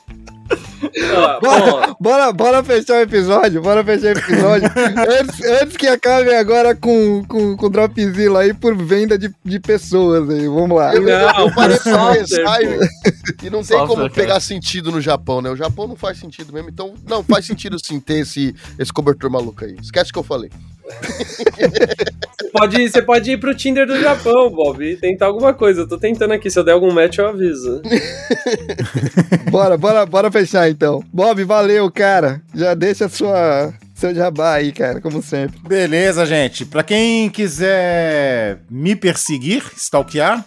Ah, 1.15 1.39
bom, 1.41 1.49
Bora, 1.49 1.95
bora, 1.99 2.31
bora 2.31 2.63
fechar 2.63 2.93
o 2.99 3.01
episódio, 3.01 3.61
bora 3.61 3.83
fechar 3.83 4.07
o 4.15 4.19
episódio. 4.19 4.69
antes, 5.19 5.43
antes 5.61 5.77
que 5.77 5.87
acabe 5.87 6.33
agora 6.35 6.75
com, 6.75 7.23
com, 7.25 7.57
com 7.57 7.69
Dropzilla 7.69 8.41
aí 8.41 8.53
por 8.53 8.75
venda 8.75 9.17
de, 9.17 9.33
de 9.43 9.59
pessoas 9.59 10.29
aí. 10.29 10.47
Vamos 10.47 10.77
lá. 10.77 10.93
Eu, 10.93 11.01
Não, 11.01 11.39
eu 11.47 11.53
parei 11.53 11.77
pra 11.77 11.91
software, 11.93 12.19
pensar 12.19 12.63
e, 12.63 13.47
e 13.47 13.49
não 13.49 13.63
tem 13.63 13.77
como 13.79 13.95
cara. 13.95 14.09
pegar 14.09 14.39
sentido 14.39 14.91
no 14.91 15.01
Japão, 15.01 15.41
né? 15.41 15.49
O 15.49 15.55
Japão 15.55 15.87
não 15.87 15.95
faz 15.95 16.19
sentido 16.19 16.53
mesmo, 16.53 16.69
então 16.69 16.93
não 17.07 17.23
faz 17.23 17.45
sentido 17.45 17.77
sim 17.83 17.99
ter 17.99 18.19
esse, 18.19 18.55
esse 18.77 18.93
cobertor 18.93 19.29
maluco 19.29 19.65
aí. 19.65 19.75
Esquece 19.81 20.11
o 20.11 20.13
que 20.13 20.19
eu 20.19 20.23
falei. 20.23 20.49
você 20.83 22.49
pode, 22.51 22.89
você 22.89 23.01
pode 23.01 23.31
ir 23.31 23.39
pro 23.39 23.55
Tinder 23.55 23.87
do 23.87 23.99
Japão, 23.99 24.49
Bob, 24.49 24.83
e 24.83 24.97
tentar 24.97 25.27
alguma 25.27 25.53
coisa. 25.53 25.81
Eu 25.81 25.87
tô 25.87 25.97
tentando 25.97 26.33
aqui, 26.33 26.49
se 26.51 26.59
eu 26.59 26.63
der 26.63 26.73
algum 26.73 26.91
match, 26.91 27.17
eu 27.17 27.27
aviso. 27.27 27.81
Bora, 29.49 29.77
bora, 29.77 30.05
bora 30.05 30.31
fechar 30.31 30.69
então. 30.69 30.82
Bob, 31.11 31.43
valeu, 31.43 31.89
cara. 31.91 32.41
Já 32.53 32.73
deixa 32.73 33.07
sua, 33.09 33.73
seu 33.95 34.13
jabá 34.13 34.53
aí, 34.53 34.71
cara, 34.71 34.99
como 35.01 35.21
sempre. 35.21 35.59
Beleza, 35.67 36.25
gente. 36.25 36.65
Pra 36.65 36.83
quem 36.83 37.29
quiser 37.29 38.59
me 38.69 38.95
perseguir, 38.95 39.63
stalkear, 39.77 40.43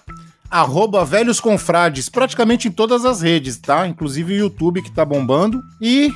arroba 0.51 1.05
velhos 1.05 1.41
confrades, 1.41 2.09
praticamente 2.09 2.69
em 2.69 2.71
todas 2.71 3.05
as 3.05 3.21
redes, 3.21 3.57
tá? 3.57 3.87
Inclusive 3.87 4.35
o 4.35 4.39
YouTube 4.39 4.83
que 4.83 4.93
tá 4.93 5.05
bombando. 5.05 5.61
E 5.81 6.13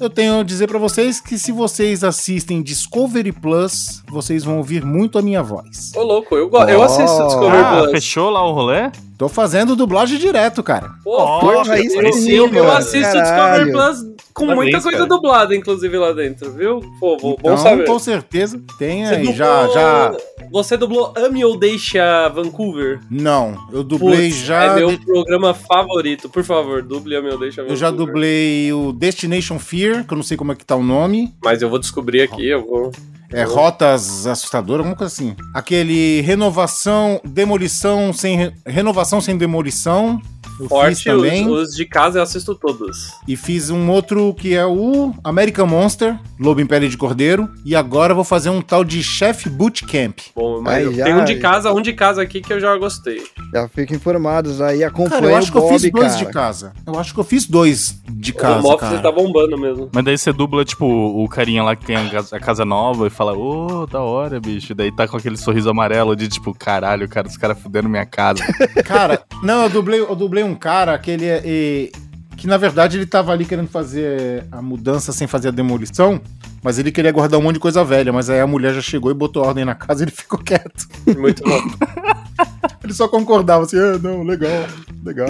eu 0.00 0.10
tenho 0.10 0.40
a 0.40 0.42
dizer 0.42 0.66
pra 0.66 0.78
vocês 0.78 1.20
que 1.20 1.38
se 1.38 1.50
vocês 1.52 2.04
assistem 2.04 2.62
Discovery 2.62 3.32
Plus, 3.32 4.02
vocês 4.08 4.44
vão 4.44 4.58
ouvir 4.58 4.84
muito 4.84 5.18
a 5.18 5.22
minha 5.22 5.42
voz. 5.42 5.92
Ô, 5.94 6.02
louco, 6.02 6.34
eu, 6.36 6.48
go- 6.48 6.62
eu 6.64 6.82
assisto 6.82 7.18
Oh. 7.22 7.26
Discovery 7.26 7.62
Ah, 7.62 7.76
Plus. 7.78 7.90
fechou 7.92 8.28
lá 8.30 8.42
o 8.46 8.52
rolê? 8.52 8.90
Tô 9.18 9.28
fazendo 9.28 9.74
dublagem 9.74 10.18
direto, 10.18 10.62
cara. 10.62 10.90
Pô, 11.02 11.16
Porra, 11.16 11.40
poxa, 11.40 11.72
aí 11.72 11.86
eu, 11.86 12.12
sim, 12.12 12.30
eu, 12.32 12.70
assisto 12.70 13.12
Caralho. 13.14 13.64
Discovery 13.64 13.72
Plus 13.72 14.16
com 14.34 14.46
Parabéns, 14.48 14.56
muita 14.72 14.82
coisa 14.82 14.98
cara. 14.98 15.08
dublada, 15.08 15.56
inclusive, 15.56 15.96
lá 15.96 16.12
dentro, 16.12 16.52
viu? 16.52 16.80
Pô, 17.00 17.16
bom, 17.16 17.30
bom 17.30 17.36
Então, 17.38 17.56
saber. 17.56 17.86
com 17.86 17.98
certeza, 17.98 18.60
tem 18.78 19.06
aí. 19.06 19.16
dublou- 19.18 19.34
Já, 19.34 19.68
já. 19.68 20.16
Você 20.52 20.76
dublou 20.76 21.14
Ame 21.16 21.42
ou 21.46 21.58
Deixa 21.58 22.28
Vancouver? 22.28 23.00
Não, 23.10 23.56
eu 23.72 23.82
dublei 23.82 24.28
Putz, 24.30 24.42
já. 24.44 24.64
É 24.64 24.74
meu 24.76 24.98
programa 25.00 25.54
favorito. 25.54 26.28
Por 26.28 26.44
favor, 26.44 26.82
duble 26.82 27.16
Ame 27.16 27.30
ou 27.30 27.38
Deixa 27.38 27.62
Vancouver. 27.62 27.72
Eu 27.72 27.76
já 27.76 27.90
dublei 27.90 28.70
o 28.72 28.92
Destination 28.92 29.58
Fear, 29.58 30.04
que 30.06 30.12
eu 30.12 30.16
não 30.16 30.22
sei 30.22 30.36
como 30.36 30.52
é 30.52 30.54
que 30.54 30.64
tá 30.64 30.76
o 30.76 30.82
nome. 30.84 31.34
Mas 31.42 31.62
eu 31.62 31.70
vou 31.70 31.78
descobrir 31.78 32.20
aqui, 32.20 32.46
eu 32.48 32.64
vou... 32.66 32.92
É 33.32 33.42
Rotas 33.42 34.26
Assustadoras, 34.26 34.80
alguma 34.80 34.96
coisa 34.96 35.12
assim. 35.12 35.34
Aquele 35.54 36.20
Renovação, 36.22 37.20
Demolição 37.24 38.12
sem. 38.12 38.36
re- 38.36 38.52
Renovação 38.66 39.20
sem 39.20 39.36
Demolição. 39.36 40.20
Eu 40.60 40.68
Forte, 40.68 40.94
fiz 40.96 41.04
também. 41.04 41.46
os, 41.48 41.68
os 41.70 41.74
de 41.76 41.84
casa 41.84 42.18
eu 42.18 42.22
assisto 42.22 42.54
todos. 42.54 43.10
E 43.28 43.36
fiz 43.36 43.68
um 43.70 43.90
outro 43.90 44.32
que 44.34 44.54
é 44.54 44.64
o 44.64 45.12
American 45.22 45.66
Monster, 45.66 46.18
Lobo 46.38 46.60
em 46.60 46.66
Pele 46.66 46.88
de 46.88 46.96
Cordeiro. 46.96 47.48
E 47.64 47.74
agora 47.76 48.14
vou 48.14 48.24
fazer 48.24 48.50
um 48.50 48.60
tal 48.62 48.84
de 48.84 49.02
Chef 49.02 49.48
Bootcamp. 49.48 50.18
Bom, 50.34 50.60
mas 50.62 50.76
Aí 50.76 50.84
eu- 50.84 50.94
já- 50.94 51.04
tem 51.04 51.14
um 51.14 51.24
de 51.24 51.36
casa, 51.36 51.72
um 51.72 51.80
de 51.80 51.92
casa 51.92 52.22
aqui 52.22 52.40
que 52.40 52.52
eu 52.52 52.60
já 52.60 52.76
gostei. 52.76 53.22
Já 53.52 53.68
fiquem 53.68 53.96
informados 53.96 54.60
aí, 54.60 54.82
acompanha 54.84 55.20
Cara, 55.20 55.26
eu 55.32 55.36
acho 55.36 55.48
o 55.48 55.52
que 55.52 55.58
eu 55.58 55.62
Bob, 55.62 55.72
fiz 55.78 55.90
dois 55.92 56.12
cara. 56.14 56.24
de 56.26 56.32
casa. 56.32 56.72
Eu 56.86 56.98
acho 56.98 57.12
que 57.14 57.20
eu 57.20 57.24
fiz 57.24 57.46
dois 57.46 58.00
de 58.08 58.30
o 58.32 58.34
casa, 58.34 58.66
Office 58.66 58.80
cara. 58.88 59.02
tá 59.02 59.12
bombando 59.12 59.58
mesmo. 59.58 59.88
Mas 59.92 60.04
daí 60.04 60.16
você 60.18 60.32
dubla, 60.32 60.64
tipo, 60.64 60.86
o 60.86 61.28
carinha 61.28 61.62
lá 61.62 61.76
que 61.76 61.84
tem 61.84 61.96
a 61.96 62.40
casa, 62.40 62.64
nova 62.64 63.06
e 63.06 63.10
fala, 63.10 63.36
ô, 63.36 63.86
da 63.86 64.00
hora, 64.00 64.40
bicho. 64.40 64.72
E 64.72 64.74
daí 64.74 64.90
tá 64.90 65.06
com 65.06 65.16
aquele 65.16 65.36
sorriso 65.36 65.68
amarelo 65.70 66.16
de 66.16 66.28
tipo, 66.28 66.54
caralho, 66.54 67.08
cara, 67.08 67.26
os 67.28 67.36
caras 67.36 67.58
fudendo 67.58 67.88
minha 67.88 68.06
casa. 68.06 68.42
Cara, 68.84 69.22
não, 69.42 69.64
eu 69.64 69.68
dublei, 69.70 70.00
eu 70.00 70.14
dublei 70.14 70.42
um 70.46 70.54
cara 70.54 70.98
que 70.98 71.10
ele 71.10 71.24
é. 71.26 71.42
é- 71.44 71.90
que 72.36 72.46
na 72.46 72.58
verdade 72.58 72.98
ele 72.98 73.06
tava 73.06 73.32
ali 73.32 73.46
querendo 73.46 73.68
fazer 73.68 74.44
a 74.52 74.60
mudança 74.60 75.10
sem 75.10 75.26
fazer 75.26 75.48
a 75.48 75.50
demolição, 75.50 76.20
mas 76.62 76.78
ele 76.78 76.92
queria 76.92 77.10
guardar 77.10 77.40
um 77.40 77.42
monte 77.42 77.54
de 77.54 77.60
coisa 77.60 77.82
velha, 77.82 78.12
mas 78.12 78.28
aí 78.28 78.40
a 78.40 78.46
mulher 78.46 78.74
já 78.74 78.82
chegou 78.82 79.10
e 79.10 79.14
botou 79.14 79.42
ordem 79.42 79.64
na 79.64 79.74
casa 79.74 80.02
e 80.02 80.04
ele 80.04 80.10
ficou 80.14 80.38
quieto. 80.38 80.86
Muito 81.18 81.42
bom. 81.42 81.60
Ele 82.84 82.92
só 82.94 83.08
concordava 83.08 83.64
assim, 83.64 83.76
ah, 83.80 83.98
não, 84.00 84.22
legal, 84.22 84.64
legal. 85.04 85.26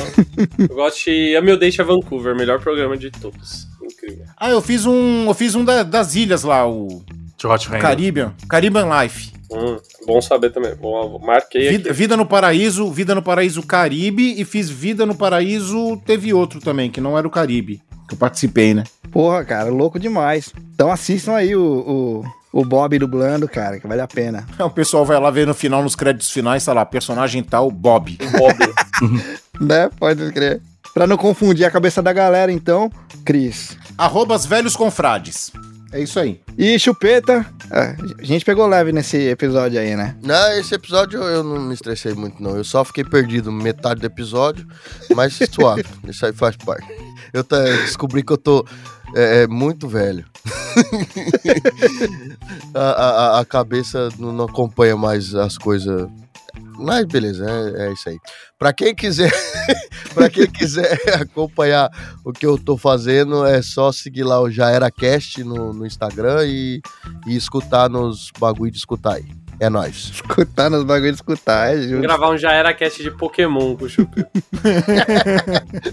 Eu 0.59 0.74
gosto 0.74 1.05
de 1.10 1.36
ou 1.51 1.59
Deixa 1.59 1.82
Vancouver, 1.82 2.36
melhor 2.36 2.60
programa 2.60 2.98
de 2.98 3.10
todos. 3.10 3.66
Incrível. 3.82 4.26
Ah, 4.36 4.51
eu 4.51 4.60
fiz 4.60 4.84
um. 4.84 5.24
Eu 5.26 5.32
fiz 5.32 5.55
um 5.55 5.64
da- 5.64 5.82
das 5.82 6.14
ilhas 6.14 6.43
lá, 6.43 6.68
o 6.68 7.02
De 7.38 7.47
Hot 7.47 7.66
Hand. 7.72 7.78
Caribbean. 7.80 8.34
Caribbean 8.47 8.86
Life. 9.02 9.32
Hum, 9.51 9.77
bom 10.06 10.20
saber 10.20 10.51
também. 10.51 10.74
Bom, 10.74 11.18
marquei 11.18 11.68
Vida, 11.68 11.90
aqui. 11.90 11.98
Vida 11.98 12.16
no 12.16 12.27
Paraíso, 12.27 12.90
Vida 12.90 13.14
no 13.14 13.23
Paraíso 13.23 13.62
Caribe 13.62 14.35
e 14.40 14.44
fiz 14.44 14.68
Vida 14.68 15.06
no 15.06 15.14
Paraíso, 15.14 15.97
teve 16.05 16.32
outro 16.35 16.60
também, 16.60 16.90
que 16.90 17.01
não 17.01 17.16
era 17.16 17.27
o 17.27 17.31
Caribe, 17.31 17.81
que 18.09 18.14
eu 18.14 18.18
participei, 18.18 18.74
né? 18.74 18.85
Porra, 19.12 19.44
cara, 19.44 19.70
louco 19.70 19.98
demais. 19.98 20.52
Então 20.74 20.90
assistam 20.90 21.35
aí 21.35 21.55
o, 21.55 22.24
o, 22.52 22.60
o 22.60 22.64
Bob 22.64 22.98
dublando, 22.98 23.48
cara, 23.48 23.78
que 23.78 23.86
vale 23.86 24.01
a 24.01 24.09
pena. 24.09 24.47
O 24.59 24.70
pessoal 24.70 25.05
vai 25.05 25.18
lá 25.20 25.31
ver 25.31 25.47
no 25.47 25.55
final, 25.55 25.82
nos 25.82 25.94
créditos 25.94 26.31
finais, 26.31 26.64
tá 26.64 26.73
lá, 26.73 26.85
personagem 26.85 27.43
tal, 27.43 27.70
Bob. 27.70 28.18
Bob. 28.32 28.56
Né? 29.59 29.89
Pode 29.98 30.32
crer. 30.32 30.60
Pra 30.93 31.06
não 31.06 31.16
confundir 31.16 31.64
a 31.64 31.70
cabeça 31.70 32.02
da 32.02 32.12
galera, 32.12 32.52
então, 32.52 32.90
Cris. 33.24 33.77
Arrobas 33.97 34.44
velhos 34.44 34.77
confrades. 34.77 35.51
É 35.93 36.01
isso 36.01 36.18
aí. 36.20 36.40
E 36.59 36.78
Chupeta, 36.78 37.47
é, 37.70 37.97
a 38.20 38.24
gente 38.24 38.44
pegou 38.44 38.66
leve 38.66 38.93
nesse 38.93 39.16
episódio 39.28 39.80
aí, 39.80 39.97
né? 39.97 40.16
Não, 40.22 40.52
esse 40.52 40.74
episódio 40.74 41.20
eu 41.22 41.43
não 41.43 41.60
me 41.60 41.74
estressei 41.74 42.14
muito, 42.14 42.43
não. 42.43 42.56
Eu 42.56 42.64
só 42.64 42.84
fiquei 42.84 43.05
perdido 43.05 43.51
metade 43.52 44.01
do 44.01 44.06
episódio, 44.06 44.66
mas 45.14 45.38
suave. 45.52 45.84
Isso 46.06 46.24
aí 46.26 46.32
faz 46.32 46.56
parte. 46.56 46.86
Eu 47.32 47.43
descobri 47.43 48.22
que 48.22 48.32
eu 48.32 48.38
tô 48.38 48.64
é, 49.14 49.43
é, 49.43 49.47
muito 49.47 49.88
velho. 49.88 50.24
a, 52.74 52.80
a- 52.80 53.40
a 53.40 53.44
cabeça 53.44 54.09
não 54.18 54.44
acompanha 54.44 54.97
mais 54.97 55.34
as 55.34 55.59
coisas. 55.59 56.09
Mas 56.78 57.05
beleza, 57.07 57.47
é, 57.48 57.86
é 57.89 57.93
isso 57.93 58.09
aí. 58.09 58.19
Pra 58.59 58.73
quem 58.73 58.94
quiser, 58.94 59.32
para 60.15 60.28
quem 60.28 60.47
quiser 60.47 60.98
acompanhar 61.20 61.90
o 62.24 62.32
que 62.32 62.47
eu 62.47 62.59
tô 62.59 62.77
fazendo, 62.77 63.44
é 63.44 63.61
só 63.62 63.93
seguir 63.93 64.24
lá 64.24 64.40
o 64.40 64.51
Já 64.51 64.70
Era 64.70 64.90
Cast 64.90 65.43
no, 65.43 65.73
no 65.73 65.86
Instagram 65.86 66.47
e, 66.47 66.81
e 67.27 67.36
escutar 67.36 67.89
nos 67.89 68.31
bagulho 68.39 68.70
de 68.70 68.78
escutar 68.78 69.15
aí. 69.15 69.27
É 69.59 69.70
nóis. 69.70 70.11
Escutar 70.15 70.70
nos 70.70 70.85
bagulhos 70.85 71.16
de 71.16 71.23
escutar, 71.23 71.74
é 71.74 71.81
justo. 71.81 72.03
gravar 72.03 72.31
um 72.31 72.36
Já 72.36 72.53
Era 72.53 72.74
Cast 72.74 73.03
de 73.03 73.11
Pokémon 73.11 73.74
com 73.74 73.86
o. 73.86 73.89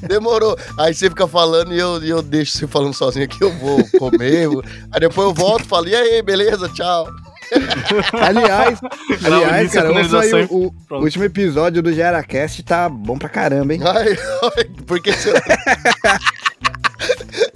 Demorou. 0.08 0.58
Aí 0.78 0.94
você 0.94 1.10
fica 1.10 1.28
falando 1.28 1.74
e 1.74 1.80
eu, 1.80 2.04
e 2.04 2.10
eu 2.10 2.22
deixo 2.22 2.58
você 2.58 2.68
falando 2.68 2.94
sozinho 2.94 3.26
aqui, 3.26 3.42
eu 3.42 3.52
vou 3.54 3.80
comer. 3.98 4.50
Aí 4.92 5.00
depois 5.00 5.28
eu 5.28 5.34
volto 5.34 5.64
e 5.64 5.68
falo, 5.68 5.88
e 5.88 5.96
aí, 5.96 6.22
beleza, 6.22 6.68
tchau. 6.70 7.08
Aliás, 8.20 8.80
aliás, 9.24 9.72
cara, 9.72 9.92
ouça 9.92 10.20
aí 10.20 10.30
finalização 10.30 10.58
o, 10.58 10.74
o 10.90 11.04
último 11.04 11.24
episódio 11.24 11.82
do 11.82 11.94
GeraCast 11.94 12.64
tá 12.64 12.90
bom 12.90 13.18
pra 13.18 13.30
caramba, 13.30 13.74
hein? 13.74 13.82
Ai, 13.86 14.18
ai, 14.58 14.66
por 14.86 15.02
que 15.02 15.14
será? 15.14 15.42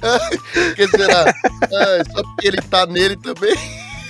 Ai, 0.02 0.38
por 0.38 0.76
que 0.76 0.88
será? 0.88 1.26
Ai, 1.26 2.04
só 2.12 2.24
porque 2.24 2.48
ele 2.48 2.62
tá 2.62 2.86
nele 2.86 3.16
também. 3.18 3.56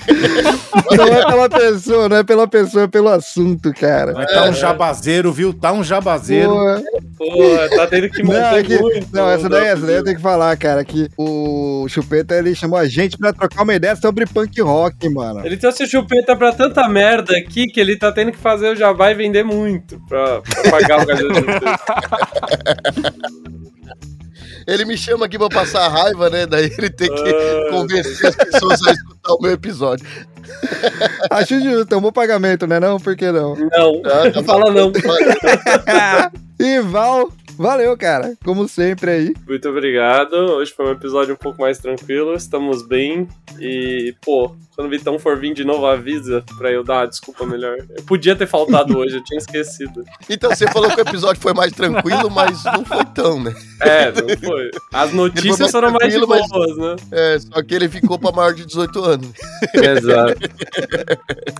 Não 0.97 1.03
é 1.05 1.25
pela 1.25 1.49
pessoa, 1.49 2.09
não 2.09 2.17
é 2.17 2.23
pela 2.23 2.47
pessoa, 2.47 2.84
é 2.85 2.88
pelo 2.88 3.09
assunto, 3.09 3.73
cara. 3.73 4.13
Mas 4.13 4.31
tá 4.31 4.49
um 4.49 4.53
jabazeiro, 4.53 5.31
viu? 5.34 5.53
Tá 5.53 5.71
um 5.73 5.84
jabazeiro. 5.84 6.49
Porra. 6.51 6.81
Pô, 7.17 7.75
tá 7.75 7.88
tendo 7.88 8.09
que 8.09 8.23
Não, 8.23 8.31
manter 8.31 8.59
é 8.59 8.63
que- 8.63 8.77
muito. 8.79 9.07
não, 9.11 9.29
essa 9.29 9.49
daí, 9.49 9.65
essa 9.67 9.85
daí 9.85 9.95
eu 9.97 10.03
tenho 10.03 10.15
que 10.15 10.21
falar, 10.21 10.55
cara, 10.57 10.84
que 10.85 11.09
o 11.17 11.85
Chupeta, 11.89 12.35
ele 12.35 12.55
chamou 12.55 12.77
a 12.79 12.85
gente 12.88 13.17
pra 13.17 13.34
trocar 13.34 13.63
uma 13.63 13.75
ideia 13.75 13.95
sobre 13.95 14.25
punk 14.25 14.61
rock, 14.61 15.09
mano. 15.09 15.45
Ele 15.45 15.57
trouxe 15.57 15.84
o 15.84 15.88
chupeta 15.88 16.35
pra 16.35 16.53
tanta 16.53 16.88
merda 16.88 17.35
aqui 17.38 17.65
que 17.65 17.79
ele 17.79 17.97
tá 17.97 18.11
tendo 18.11 18.31
que 18.31 18.38
fazer 18.38 18.69
o 18.69 18.75
jabá 18.75 19.11
e 19.11 19.15
vender 19.15 19.43
muito 19.43 19.99
pra, 20.07 20.41
pra 20.41 20.71
pagar 20.71 20.99
o 20.99 21.35
chupeta. 21.35 21.79
Ele 24.68 24.86
me 24.86 24.98
chama 24.98 25.26
aqui 25.26 25.38
pra 25.38 25.49
passar 25.49 25.88
raiva, 25.88 26.30
né? 26.30 26.45
Daí 26.45 26.72
ele 26.78 26.90
tem 26.90 27.07
que 27.14 27.30
Ah. 27.30 27.72
convencer 27.72 28.28
as 28.28 28.36
pessoas 28.36 28.86
a 28.88 28.91
escutar 28.91 29.34
o 29.34 29.41
meu 29.41 29.52
episódio. 29.52 30.06
Acho 31.30 31.60
justo, 31.60 31.94
é 31.94 31.98
um 31.98 32.02
bom 32.02 32.11
pagamento, 32.11 32.65
né 32.68 32.80
não? 32.80 32.99
Por 32.99 33.15
que 33.15 33.32
não? 33.32 33.56
Não, 33.56 34.02
Ah, 34.06 34.30
não 34.34 34.44
fala 34.44 34.72
não. 34.72 34.91
e 36.60 36.80
Val, 36.82 37.32
valeu, 37.57 37.95
cara, 37.98 38.34
como 38.44 38.68
sempre 38.68 39.11
aí. 39.11 39.34
Muito 39.48 39.68
obrigado. 39.69 40.34
Hoje 40.34 40.74
foi 40.76 40.88
um 40.88 40.91
episódio 40.91 41.34
um 41.34 41.38
pouco 41.38 41.61
mais 41.61 41.78
tranquilo. 41.80 42.34
Estamos 42.34 42.82
bem. 42.88 43.28
E, 43.60 44.15
pô, 44.24 44.56
quando 44.77 44.89
o 44.89 44.91
Vitão 44.91 45.17
for 45.17 45.35
vir 45.39 45.55
de 45.55 45.65
novo, 45.65 45.87
avisa 45.87 46.43
pra 46.55 46.71
eu 46.71 46.83
dar 46.83 47.01
a 47.01 47.05
desculpa 47.07 47.47
melhor. 47.47 47.77
Eu 47.97 48.03
podia 48.03 48.35
ter 48.35 48.45
faltado 48.45 48.95
hoje, 48.95 49.15
eu 49.15 49.23
tinha 49.23 49.39
esquecido. 49.39 50.03
Então, 50.29 50.51
você 50.51 50.67
falou 50.67 50.87
que 50.91 50.97
o 50.97 51.01
episódio 51.01 51.41
foi 51.41 51.51
mais 51.51 51.71
tranquilo, 51.73 52.29
mas 52.29 52.63
não 52.63 52.85
foi 52.85 53.03
tão, 53.05 53.41
né? 53.41 53.55
É, 53.81 54.11
não 54.11 54.37
foi. 54.37 54.69
As 54.93 55.11
notícias 55.13 55.59
mais 55.59 55.71
foram 55.71 55.91
mais 55.91 56.13
de 56.13 56.19
tranquilo, 56.19 56.27
mas- 56.27 56.47
boas, 56.49 56.77
né? 56.77 56.95
É, 57.11 57.39
só 57.39 57.63
que 57.63 57.73
ele 57.73 57.89
ficou 57.89 58.19
pra 58.19 58.31
maior 58.31 58.53
de 58.53 58.67
18 58.67 59.03
anos. 59.03 59.29
Exato. 59.73 60.39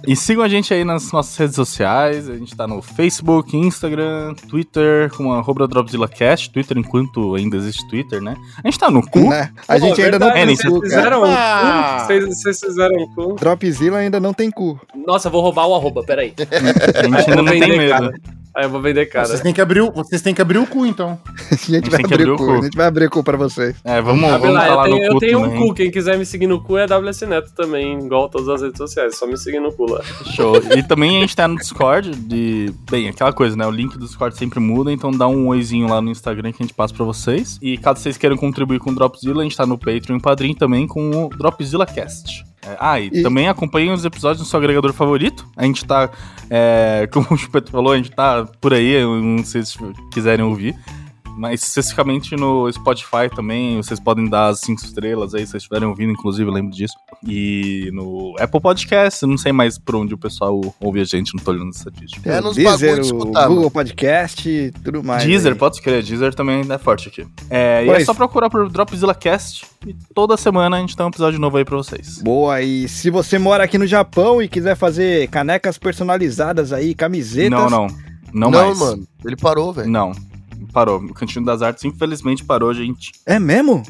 E 0.08 0.16
sigam 0.16 0.44
a 0.44 0.48
gente 0.48 0.72
aí 0.74 0.84
nas 0.84 1.12
nossas 1.12 1.36
redes 1.38 1.56
sociais. 1.56 2.30
A 2.30 2.36
gente 2.36 2.56
tá 2.56 2.68
no 2.68 2.84
Facebook, 2.84 3.58
Instagram, 3.58 4.36
Twitter, 4.48 5.10
com 5.16 5.34
arroba 5.34 5.68
DropzillaCast. 5.68 6.52
Twitter 6.52 6.78
enquanto 6.78 7.34
ainda 7.36 7.58
existe 7.58 7.88
Twitter, 7.90 8.22
né? 8.22 8.36
A 8.64 8.68
gente 8.68 8.80
tá 8.80 8.92
no 8.92 9.02
cu. 9.08 9.30
Né? 9.30 9.52
A 9.68 9.74
Pô, 9.74 9.80
gente 9.80 10.02
ainda 10.04 10.20
não 10.20 10.28
verdade, 10.28 10.46
tem 10.46 10.56
vocês 10.56 10.74
cu, 10.74 10.82
cara. 10.82 10.96
fizeram 10.98 11.22
um 11.24 11.26
Ah! 11.26 12.04
Vocês, 12.06 12.26
vocês 12.28 12.60
fizeram 12.60 12.96
um 12.96 13.07
cu? 13.08 13.36
Dropzilla 13.36 13.98
ainda 13.98 14.20
não 14.20 14.34
tem 14.34 14.50
cu. 14.52 14.80
Nossa, 15.06 15.28
eu 15.28 15.32
vou 15.32 15.42
roubar 15.42 15.68
o 15.68 15.76
arroba, 15.76 16.04
peraí. 16.04 16.34
A 16.38 17.04
gente 17.04 17.30
ainda 17.30 17.42
não 17.42 17.46
tem 17.52 17.78
medo. 17.78 17.90
cara. 17.90 18.14
Aí 18.56 18.66
eu 18.66 18.72
vou 18.72 18.82
vender 18.82 19.06
cara. 19.06 19.28
Vocês 19.28 19.42
têm, 19.42 19.54
que 19.54 19.62
abrir 19.62 19.82
o, 19.82 19.92
vocês 19.92 20.20
têm 20.20 20.34
que 20.34 20.42
abrir 20.42 20.58
o 20.58 20.66
cu, 20.66 20.84
então. 20.84 21.20
A 21.52 21.56
gente 21.56 21.92
vai 21.92 22.00
abrir 22.04 22.14
abrir 22.16 22.30
o 22.32 22.36
cu. 22.38 22.46
cu. 22.48 22.52
A 22.54 22.62
gente 22.64 22.76
vai 22.76 22.88
abrir 22.88 23.06
o 23.06 23.10
cu 23.12 23.24
pra 23.24 23.38
vocês. 23.38 23.76
É, 23.84 24.02
vamos, 24.02 24.24
Ah, 24.28 24.40
vamos 24.40 24.56
lá, 24.56 24.66
eu 24.66 24.70
falar 24.72 24.84
tenho, 24.86 24.98
no 24.98 25.04
eu 25.04 25.12
cu 25.14 25.20
tenho 25.20 25.40
um 25.40 25.44
também. 25.44 25.60
cu, 25.68 25.74
quem 25.76 25.92
quiser 25.92 26.18
me 26.18 26.26
seguir 26.26 26.48
no 26.48 26.60
cu 26.60 26.76
é 26.76 26.88
WS 26.88 27.22
Neto 27.28 27.52
também, 27.56 28.00
igual 28.04 28.28
todas 28.30 28.50
as 28.50 28.64
redes 28.64 28.78
sociais, 28.80 29.16
só 29.16 29.28
me 29.28 29.38
seguir 29.38 29.60
no 29.60 29.72
cu 29.72 29.92
lá. 29.92 30.02
Show. 30.34 30.56
E 30.76 30.82
também 30.82 31.18
a 31.18 31.20
gente 31.22 31.36
tá 31.36 31.48
no 31.48 31.56
Discord 31.56 32.10
de. 32.16 32.74
Bem, 32.90 33.08
aquela 33.10 33.32
coisa, 33.32 33.56
né? 33.56 33.68
O 33.68 33.70
link 33.70 33.96
do 33.96 34.06
Discord 34.08 34.36
sempre 34.36 34.60
muda, 34.60 34.92
então 34.92 35.12
dá 35.12 35.28
um 35.28 35.48
oizinho 35.50 35.88
lá 35.88 36.02
no 36.02 36.10
Instagram 36.10 36.52
que 36.52 36.64
a 36.64 36.66
gente 36.66 36.74
passa 36.74 36.96
pra 36.96 37.06
vocês. 37.06 37.60
E 37.62 37.78
caso 37.78 38.00
vocês 38.02 38.18
queiram 38.18 38.38
contribuir 38.38 38.80
com 38.80 38.90
o 38.90 38.96
Dropzilla, 38.96 39.42
a 39.42 39.44
gente 39.44 39.56
tá 39.56 39.68
no 39.68 39.78
Patreon 39.78 40.18
e 40.18 40.20
Padrim 40.20 40.56
também 40.56 40.88
com 40.88 41.12
o 41.26 41.30
Dropzilla 41.30 41.86
Cast. 41.86 42.44
É, 42.68 42.78
ah, 42.80 43.00
e, 43.00 43.08
E- 43.08 43.24
também 43.24 43.48
acompanhem 43.48 43.92
os 43.94 44.04
episódios 44.04 44.40
no 44.42 44.46
seu 44.46 44.60
agregador 44.60 44.92
favorito. 44.94 45.48
A 45.56 45.64
gente 45.64 45.86
tá, 45.86 46.10
é, 46.50 47.08
como 47.14 47.26
o 47.32 47.38
Chupeto 47.38 47.72
falou, 47.72 47.94
a 47.94 47.98
gente 47.98 48.12
tá 48.12 48.46
por 48.60 48.74
aí, 48.74 49.02
não 49.04 49.44
sei 49.44 49.64
se 49.64 49.78
quiserem 50.12 50.44
ouvir. 50.46 50.76
Mas 51.38 51.62
especificamente 51.62 52.36
no 52.36 52.72
Spotify 52.72 53.30
também, 53.34 53.78
vocês 53.78 54.00
podem 54.00 54.28
dar 54.28 54.48
as 54.48 54.60
5 54.62 54.84
estrelas 54.84 55.36
aí, 55.36 55.42
se 55.42 55.52
vocês 55.52 55.64
estiverem 55.64 55.88
ouvindo, 55.88 56.12
inclusive, 56.12 56.50
eu 56.50 56.54
lembro 56.54 56.72
disso. 56.76 56.96
E 57.26 57.90
no 57.94 58.36
Apple 58.40 58.60
Podcast, 58.60 59.22
eu 59.22 59.30
não 59.30 59.38
sei 59.38 59.52
mais 59.52 59.78
por 59.78 59.96
onde 59.96 60.14
o 60.14 60.18
pessoal 60.18 60.60
ouve 60.80 61.00
a 61.00 61.04
gente, 61.04 61.36
não 61.36 61.44
tô 61.44 61.52
olhando 61.52 61.70
essa 61.70 61.90
estatística. 61.90 62.30
É 62.30 62.42
nos 62.42 62.56
Deezer, 62.56 62.72
bagulho 62.90 63.04
de 63.04 63.14
o 63.14 63.18
escutar, 63.18 63.48
Google. 63.48 63.72
Podcast 63.72 64.50
e 64.50 64.72
tudo 64.84 65.04
mais. 65.04 65.24
Deezer, 65.24 65.54
aí. 65.54 65.58
pode 65.58 65.82
crer, 65.82 66.04
Deezer 66.04 66.34
também 66.34 66.62
é 66.68 66.78
forte 66.78 67.08
aqui. 67.10 67.28
É, 67.50 67.86
e 67.86 67.90
é 67.90 68.04
só 68.04 68.14
procurar 68.14 68.50
por 68.50 68.68
Dropzilla 68.70 69.14
Cast 69.14 69.66
e 69.86 69.96
toda 70.16 70.36
semana 70.38 70.78
a 70.78 70.80
gente 70.80 70.98
tem 70.98 71.06
um 71.06 71.10
episódio 71.10 71.40
novo 71.40 71.58
aí 71.58 71.66
pra 71.66 71.78
vocês. 71.78 72.22
Boa, 72.22 72.62
e 72.62 72.88
se 72.88 73.10
você 73.10 73.38
mora 73.38 73.64
aqui 73.64 73.78
no 73.78 73.86
Japão 73.86 74.42
e 74.42 74.48
quiser 74.48 74.76
fazer 74.76 75.28
canecas 75.30 75.78
personalizadas 75.78 76.74
aí, 76.74 76.96
camisetas. 76.96 77.52
Não, 77.52 77.70
não. 77.70 77.88
Não, 78.34 78.52
Não, 78.52 78.68
mais. 78.68 78.80
mano. 78.80 79.08
Ele 79.26 79.36
parou, 79.36 79.72
velho. 79.74 79.90
Não. 79.90 80.12
Parou. 80.74 80.98
O 81.00 81.14
Cantinho 81.14 81.46
das 81.46 81.62
Artes, 81.62 81.84
infelizmente, 81.86 82.44
parou, 82.44 82.74
gente. 82.74 83.12
É 83.26 83.40
mesmo? 83.40 83.84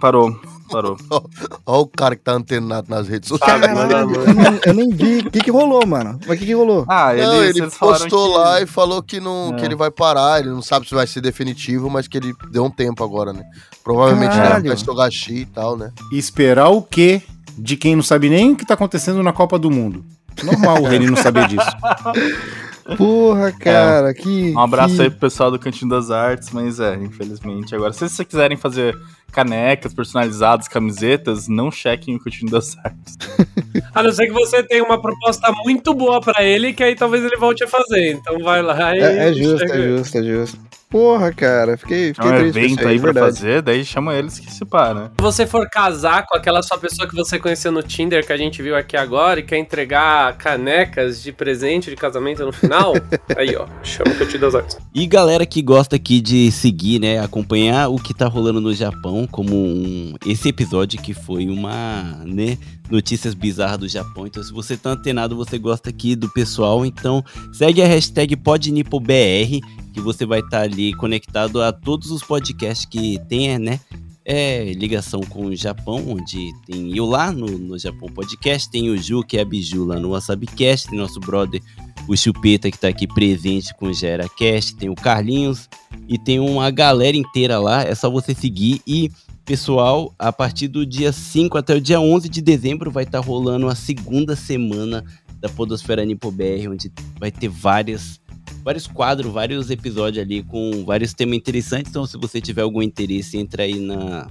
Parou. 0.00 0.38
Parou. 0.70 0.96
Olha 1.66 1.80
o 1.80 1.86
cara 1.86 2.14
que 2.14 2.22
tá 2.22 2.32
antenado 2.32 2.86
nas 2.88 3.08
redes 3.08 3.28
sociais. 3.28 3.60
Caralho, 3.60 4.14
eu, 4.14 4.34
não- 4.34 4.60
eu 4.66 4.72
nem 4.74 4.88
vi. 4.90 5.18
O 5.26 5.30
que 5.30 5.40
que 5.40 5.50
rolou, 5.50 5.84
mano? 5.86 6.18
Mas 6.26 6.36
o 6.36 6.38
que 6.38 6.46
que 6.46 6.54
rolou? 6.54 6.84
Ah, 6.88 7.12
eles, 7.12 7.26
Não, 7.26 7.44
ele 7.44 7.70
postou 7.72 8.30
que- 8.32 8.38
lá 8.38 8.60
e 8.62 8.66
falou 8.66 9.02
que, 9.02 9.18
não, 9.20 9.52
É. 9.52 9.56
que 9.58 9.64
ele 9.64 9.74
vai 9.74 9.90
parar, 9.90 10.38
ele 10.40 10.50
não 10.50 10.62
sabe 10.62 10.88
se 10.88 10.94
vai 10.94 11.06
ser 11.08 11.20
definitivo, 11.20 11.90
mas 11.90 12.06
que 12.06 12.16
ele 12.16 12.32
deu 12.52 12.64
um 12.64 12.70
tempo 12.70 13.02
agora, 13.02 13.32
né? 13.32 13.42
Provavelmente 13.82 14.36
Caralho. 14.36 14.68
vai 14.68 14.76
Togashi 14.76 15.34
e 15.40 15.46
tal, 15.46 15.76
né? 15.76 15.90
E 16.12 16.18
esperar 16.18 16.68
o 16.68 16.80
quê 16.82 17.20
de 17.58 17.76
quem 17.76 17.96
não 17.96 18.02
sabe 18.02 18.30
nem 18.30 18.52
o 18.52 18.56
que 18.56 18.64
tá 18.64 18.74
acontecendo 18.74 19.22
na 19.24 19.32
Copa 19.32 19.58
do 19.58 19.70
Mundo? 19.72 20.04
Normal 20.44 20.82
o 20.82 20.86
Reni 20.86 21.06
não 21.10 21.16
saber 21.16 21.48
disso. 21.48 21.66
Porra, 22.96 23.52
cara, 23.52 24.12
que. 24.14 24.52
Um 24.52 24.60
abraço 24.60 24.96
que... 24.96 25.02
aí 25.02 25.10
pro 25.10 25.20
pessoal 25.20 25.50
do 25.50 25.58
Cantinho 25.58 25.90
das 25.90 26.10
Artes, 26.10 26.50
mas 26.50 26.80
é, 26.80 26.94
infelizmente. 26.94 27.74
Agora, 27.74 27.92
se 27.92 28.00
vocês 28.00 28.28
quiserem 28.28 28.56
fazer 28.56 28.96
canecas 29.30 29.94
personalizadas, 29.94 30.68
camisetas, 30.68 31.48
não 31.48 31.70
chequem 31.70 32.16
o 32.16 32.20
Cantinho 32.20 32.50
das 32.50 32.76
Artes. 32.78 33.16
A 33.94 34.02
não 34.02 34.12
ser 34.12 34.26
que 34.26 34.32
você 34.32 34.62
tenha 34.62 34.84
uma 34.84 35.00
proposta 35.00 35.52
muito 35.64 35.94
boa 35.94 36.20
pra 36.20 36.42
ele, 36.42 36.72
que 36.72 36.82
aí 36.82 36.94
talvez 36.94 37.24
ele 37.24 37.36
volte 37.36 37.64
a 37.64 37.68
fazer. 37.68 38.12
Então 38.12 38.38
vai 38.40 38.62
lá 38.62 38.96
e. 38.96 39.00
É, 39.00 39.28
é 39.28 39.32
justo, 39.32 39.58
chega. 39.58 39.74
é 39.74 39.88
justo, 39.88 40.18
é 40.18 40.22
justo. 40.22 40.60
Porra, 40.90 41.32
cara, 41.32 41.76
fiquei, 41.76 42.10
É 42.10 42.14
fiquei 42.14 42.30
um 42.30 42.36
triste 42.36 42.58
evento 42.58 42.88
aí 42.88 42.98
pra 42.98 43.12
verdade. 43.12 43.36
fazer, 43.36 43.62
daí 43.62 43.84
chama 43.84 44.12
eles 44.16 44.40
que 44.40 44.52
se 44.52 44.64
pá, 44.64 44.92
né? 44.92 45.10
Se 45.16 45.22
você 45.22 45.46
for 45.46 45.68
casar 45.70 46.26
com 46.26 46.36
aquela 46.36 46.60
sua 46.64 46.76
pessoa 46.78 47.08
que 47.08 47.14
você 47.14 47.38
conheceu 47.38 47.70
no 47.70 47.80
Tinder, 47.80 48.26
que 48.26 48.32
a 48.32 48.36
gente 48.36 48.60
viu 48.60 48.76
aqui 48.76 48.96
agora, 48.96 49.38
e 49.38 49.44
quer 49.44 49.58
entregar 49.58 50.36
canecas 50.36 51.22
de 51.22 51.30
presente 51.30 51.90
de 51.90 51.94
casamento 51.94 52.44
no 52.44 52.52
final, 52.52 52.94
aí 53.38 53.54
ó, 53.54 53.66
chama 53.84 54.12
que 54.16 54.22
eu 54.24 54.28
te 54.28 54.36
dou 54.36 54.48
as 54.48 54.54
artes. 54.56 54.78
E 54.92 55.06
galera 55.06 55.46
que 55.46 55.62
gosta 55.62 55.94
aqui 55.94 56.20
de 56.20 56.50
seguir, 56.50 56.98
né, 56.98 57.20
acompanhar 57.20 57.88
o 57.88 57.96
que 57.96 58.12
tá 58.12 58.26
rolando 58.26 58.60
no 58.60 58.74
Japão, 58.74 59.28
como 59.30 59.54
um, 59.54 60.14
esse 60.26 60.48
episódio 60.48 61.00
que 61.00 61.14
foi 61.14 61.46
uma, 61.48 62.18
né, 62.26 62.58
notícias 62.90 63.32
bizarras 63.32 63.78
do 63.78 63.88
Japão. 63.88 64.26
Então, 64.26 64.42
se 64.42 64.52
você 64.52 64.76
tá 64.76 64.90
antenado, 64.90 65.36
você 65.36 65.56
gosta 65.56 65.88
aqui 65.88 66.16
do 66.16 66.28
pessoal, 66.28 66.84
então 66.84 67.24
segue 67.52 67.80
a 67.80 67.86
hashtag 67.86 68.34
PodNipoBR, 68.36 69.60
que 69.92 70.00
você 70.00 70.24
vai 70.24 70.40
estar 70.40 70.62
ali 70.62 70.92
conectado 70.94 71.62
a 71.62 71.72
todos 71.72 72.10
os 72.10 72.22
podcasts 72.22 72.86
que 72.86 73.18
tem, 73.28 73.58
né, 73.58 73.80
é, 74.24 74.72
ligação 74.74 75.20
com 75.22 75.46
o 75.46 75.56
Japão, 75.56 76.04
onde 76.08 76.52
tem 76.66 76.96
eu 76.96 77.06
lá 77.06 77.32
no, 77.32 77.46
no 77.46 77.78
Japão 77.78 78.08
Podcast, 78.08 78.70
tem 78.70 78.90
o 78.90 78.96
Ju, 78.96 79.24
que 79.24 79.38
é 79.38 79.40
a 79.40 79.44
Biju 79.44 79.84
lá 79.84 79.98
no 79.98 80.10
WasabiCast, 80.10 80.88
tem 80.88 80.98
nosso 80.98 81.18
brother 81.18 81.60
o 82.06 82.16
Chupeta 82.16 82.70
que 82.70 82.78
tá 82.78 82.88
aqui 82.88 83.06
presente 83.06 83.74
com 83.74 83.86
o 83.86 83.92
GeraCast, 83.92 84.76
tem 84.76 84.88
o 84.88 84.94
Carlinhos 84.94 85.68
e 86.08 86.18
tem 86.18 86.40
uma 86.40 86.70
galera 86.70 87.16
inteira 87.16 87.58
lá, 87.58 87.82
é 87.82 87.94
só 87.94 88.10
você 88.10 88.34
seguir. 88.34 88.80
E 88.86 89.10
pessoal, 89.44 90.14
a 90.18 90.32
partir 90.32 90.68
do 90.68 90.84
dia 90.84 91.12
5 91.12 91.56
até 91.56 91.74
o 91.74 91.80
dia 91.80 92.00
11 92.00 92.28
de 92.28 92.40
dezembro 92.40 92.90
vai 92.90 93.04
estar 93.04 93.20
rolando 93.20 93.68
a 93.68 93.74
segunda 93.74 94.36
semana 94.36 95.04
da 95.40 95.48
Podosfera 95.48 96.04
Nipo 96.04 96.30
BR, 96.30 96.68
onde 96.68 96.92
vai 97.18 97.30
ter 97.30 97.48
várias 97.48 98.20
vários 98.62 98.86
quadros, 98.86 99.32
vários 99.32 99.70
episódios 99.70 100.24
ali 100.24 100.42
com 100.42 100.84
vários 100.84 101.14
temas 101.14 101.36
interessantes, 101.36 101.90
então 101.90 102.06
se 102.06 102.16
você 102.16 102.40
tiver 102.40 102.62
algum 102.62 102.82
interesse, 102.82 103.38
entra 103.38 103.62
aí 103.62 103.78
na, 103.78 104.28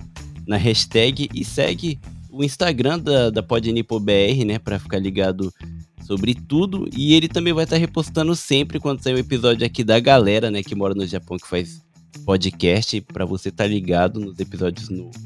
na 0.47 0.57
hashtag 0.57 1.30
e 1.34 1.43
segue 1.43 1.99
o 2.31 2.43
Instagram 2.43 2.99
da, 2.99 3.30
da 3.30 3.43
Podnipo 3.43 3.99
BR, 3.99 4.45
né, 4.45 4.60
para 4.60 4.80
ficar 4.80 4.99
ligado 4.99 5.53
sobre 6.06 6.34
tudo. 6.34 6.88
E 6.95 7.14
ele 7.14 7.27
também 7.27 7.53
vai 7.53 7.64
estar 7.64 7.77
repostando 7.77 8.35
sempre 8.35 8.80
quando 8.80 9.01
sair 9.01 9.15
um 9.15 9.19
episódio 9.19 9.65
aqui 9.65 9.84
da 9.84 9.99
galera, 9.99 10.49
né, 10.51 10.64
que 10.64 10.76
mora 10.76 10.93
no 10.93 11.06
Japão, 11.06 11.38
que 11.38 11.47
faz 11.47 11.81
podcast, 12.26 13.01
para 13.01 13.26
você 13.26 13.49
estar 13.49 13.68
ligado 13.68 14.19
nos 14.19 14.39
episódios 14.39 14.89
novos. 14.89 15.22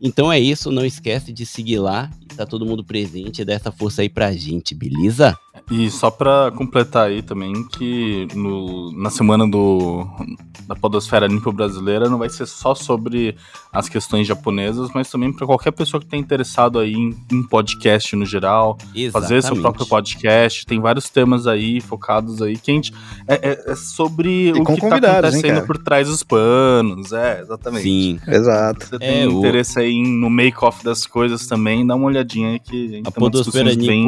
Então 0.00 0.32
é 0.32 0.38
isso, 0.38 0.70
não 0.70 0.84
esquece 0.84 1.32
de 1.32 1.46
seguir 1.46 1.78
lá, 1.78 2.10
tá 2.36 2.44
todo 2.44 2.66
mundo 2.66 2.84
presente, 2.84 3.44
dá 3.44 3.54
essa 3.54 3.72
força 3.72 4.02
aí 4.02 4.08
pra 4.08 4.32
gente, 4.32 4.74
beleza? 4.74 5.36
E 5.70 5.90
só 5.90 6.10
pra 6.10 6.52
completar 6.54 7.08
aí 7.08 7.22
também 7.22 7.52
que 7.68 8.28
no, 8.34 8.92
na 8.92 9.10
semana 9.10 9.48
do, 9.48 10.06
da 10.68 10.76
Podosfera 10.76 11.26
Limpo 11.26 11.50
Brasileira 11.52 12.08
não 12.08 12.18
vai 12.18 12.28
ser 12.28 12.46
só 12.46 12.74
sobre 12.74 13.34
as 13.72 13.88
questões 13.88 14.26
japonesas, 14.28 14.90
mas 14.94 15.10
também 15.10 15.32
pra 15.32 15.44
qualquer 15.46 15.72
pessoa 15.72 16.00
que 16.00 16.06
tenha 16.06 16.20
interessado 16.22 16.78
aí 16.78 16.92
em, 16.94 17.16
em 17.32 17.42
podcast 17.42 18.14
no 18.14 18.24
geral, 18.24 18.78
fazer 19.12 19.42
seu 19.42 19.56
próprio 19.56 19.86
podcast. 19.86 20.64
Tem 20.66 20.78
vários 20.80 21.08
temas 21.10 21.46
aí 21.46 21.80
focados 21.80 22.40
aí 22.40 22.56
que 22.56 22.70
a 22.70 22.74
gente. 22.74 22.92
É, 23.26 23.34
é- 23.50 23.72
é 23.72 23.74
sobre 23.74 24.52
o 24.52 24.62
com 24.64 24.74
que 24.74 24.80
tá 24.80 24.96
hein, 24.98 25.04
acontecendo 25.04 25.54
cara? 25.54 25.66
por 25.66 25.78
trás 25.78 26.06
dos 26.08 26.22
panos. 26.22 27.12
É, 27.12 27.40
exatamente. 27.40 27.82
Sim. 27.82 28.20
Exato. 28.28 28.86
Você 28.86 28.98
tem 28.98 29.22
É, 29.22 29.26
o- 29.26 29.38
interesse 29.40 29.78
aí 29.80 29.92
em- 29.92 30.20
no 30.20 30.30
make-off 30.30 30.84
das 30.84 31.06
coisas 31.06 31.46
também, 31.46 31.84
dá 31.86 31.94
uma 31.96 32.06
olhadinha 32.06 32.50
aí 32.50 32.58
que 32.60 32.86
a 32.86 32.90
gente 32.90 33.08
A 33.08 33.10
tem 33.10 33.20
Podosfera 33.20 33.74
bem 33.74 34.06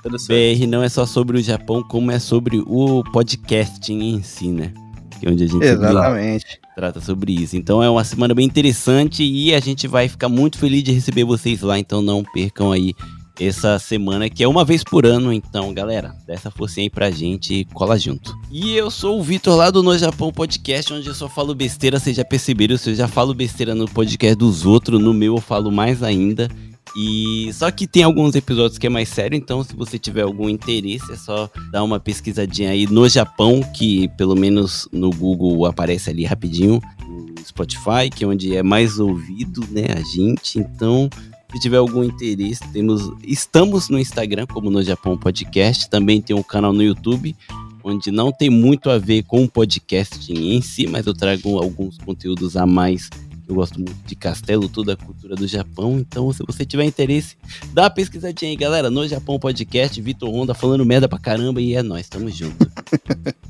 interessantes. 0.00 0.58
BR 0.58 0.66
não 0.66 0.77
é 0.82 0.88
só 0.88 1.06
sobre 1.06 1.38
o 1.38 1.42
Japão, 1.42 1.82
como 1.82 2.10
é 2.10 2.18
sobre 2.18 2.62
o 2.66 3.02
podcasting 3.12 4.00
em 4.00 4.22
si, 4.22 4.48
né? 4.48 4.72
Que 5.18 5.26
é 5.26 5.30
onde 5.30 5.44
a 5.44 5.46
gente 5.46 5.64
Exatamente. 5.64 6.60
trata 6.76 7.00
sobre 7.00 7.32
isso. 7.32 7.56
Então 7.56 7.82
é 7.82 7.90
uma 7.90 8.04
semana 8.04 8.34
bem 8.34 8.46
interessante 8.46 9.24
e 9.24 9.54
a 9.54 9.60
gente 9.60 9.88
vai 9.88 10.08
ficar 10.08 10.28
muito 10.28 10.58
feliz 10.58 10.82
de 10.82 10.92
receber 10.92 11.24
vocês 11.24 11.60
lá. 11.62 11.78
Então 11.78 12.00
não 12.00 12.22
percam 12.22 12.70
aí 12.70 12.94
essa 13.40 13.78
semana, 13.78 14.28
que 14.28 14.42
é 14.42 14.48
uma 14.48 14.64
vez 14.64 14.82
por 14.82 15.06
ano. 15.06 15.32
Então, 15.32 15.72
galera, 15.72 16.14
dá 16.26 16.34
essa 16.34 16.50
forcinha 16.50 16.84
aí 16.84 16.90
pra 16.90 17.10
gente 17.10 17.54
e 17.54 17.64
cola 17.66 17.98
junto. 17.98 18.36
E 18.50 18.74
eu 18.74 18.90
sou 18.90 19.18
o 19.18 19.22
Vitor 19.22 19.56
lá 19.56 19.70
do 19.70 19.82
No 19.82 19.96
Japão 19.96 20.32
Podcast, 20.32 20.92
onde 20.92 21.06
eu 21.06 21.14
só 21.14 21.28
falo 21.28 21.54
besteira. 21.54 21.98
Vocês 21.98 22.16
já 22.16 22.24
perceberam? 22.24 22.76
Se 22.76 22.90
eu 22.90 22.94
já 22.94 23.06
falo 23.06 23.32
besteira 23.34 23.74
no 23.74 23.86
podcast 23.88 24.36
dos 24.36 24.66
outros, 24.66 25.00
no 25.00 25.14
meu 25.14 25.36
eu 25.36 25.40
falo 25.40 25.70
mais 25.70 26.02
ainda. 26.02 26.48
E 26.96 27.50
só 27.52 27.70
que 27.70 27.86
tem 27.86 28.02
alguns 28.02 28.34
episódios 28.34 28.78
que 28.78 28.86
é 28.86 28.90
mais 28.90 29.08
sério, 29.08 29.36
então 29.36 29.62
se 29.62 29.74
você 29.74 29.98
tiver 29.98 30.22
algum 30.22 30.48
interesse, 30.48 31.12
é 31.12 31.16
só 31.16 31.50
dar 31.70 31.84
uma 31.84 32.00
pesquisadinha 32.00 32.70
aí 32.70 32.86
no 32.86 33.08
Japão, 33.08 33.60
que 33.74 34.08
pelo 34.16 34.34
menos 34.34 34.88
no 34.92 35.10
Google 35.10 35.66
aparece 35.66 36.10
ali 36.10 36.24
rapidinho, 36.24 36.80
no 37.06 37.46
Spotify, 37.46 38.10
que 38.14 38.24
é 38.24 38.26
onde 38.26 38.56
é 38.56 38.62
mais 38.62 38.98
ouvido, 38.98 39.64
né, 39.70 39.86
a 39.94 40.00
gente. 40.00 40.58
Então, 40.58 41.08
se 41.52 41.60
tiver 41.60 41.76
algum 41.76 42.02
interesse, 42.02 42.60
temos 42.72 43.10
estamos 43.22 43.88
no 43.88 43.98
Instagram 43.98 44.46
como 44.46 44.70
no 44.70 44.82
Japão 44.82 45.16
Podcast, 45.16 45.88
também 45.88 46.20
tem 46.20 46.34
um 46.34 46.42
canal 46.42 46.72
no 46.72 46.82
YouTube 46.82 47.34
onde 47.82 48.10
não 48.10 48.30
tem 48.30 48.50
muito 48.50 48.90
a 48.90 48.98
ver 48.98 49.22
com 49.22 49.44
o 49.44 49.48
podcasting 49.48 50.54
em 50.54 50.60
si, 50.60 50.86
mas 50.86 51.06
eu 51.06 51.14
trago 51.14 51.58
alguns 51.58 51.96
conteúdos 51.98 52.56
a 52.56 52.66
mais 52.66 53.08
eu 53.48 53.54
gosto 53.54 53.76
muito 53.76 53.96
de 54.06 54.14
castelo, 54.14 54.68
toda 54.68 54.92
a 54.92 54.96
cultura 54.96 55.34
do 55.34 55.46
Japão. 55.46 55.98
Então, 55.98 56.30
se 56.32 56.44
você 56.46 56.66
tiver 56.66 56.84
interesse, 56.84 57.36
dá 57.72 57.84
uma 57.84 57.90
pesquisadinha 57.90 58.50
aí, 58.50 58.56
galera. 58.56 58.90
No 58.90 59.08
Japão 59.08 59.38
Podcast, 59.38 60.00
Vitor 60.00 60.28
Honda 60.28 60.54
falando 60.54 60.84
merda 60.84 61.08
pra 61.08 61.18
caramba 61.18 61.60
e 61.60 61.74
é 61.74 61.82
nóis, 61.82 62.08
tamo 62.08 62.30
junto. 62.30 62.70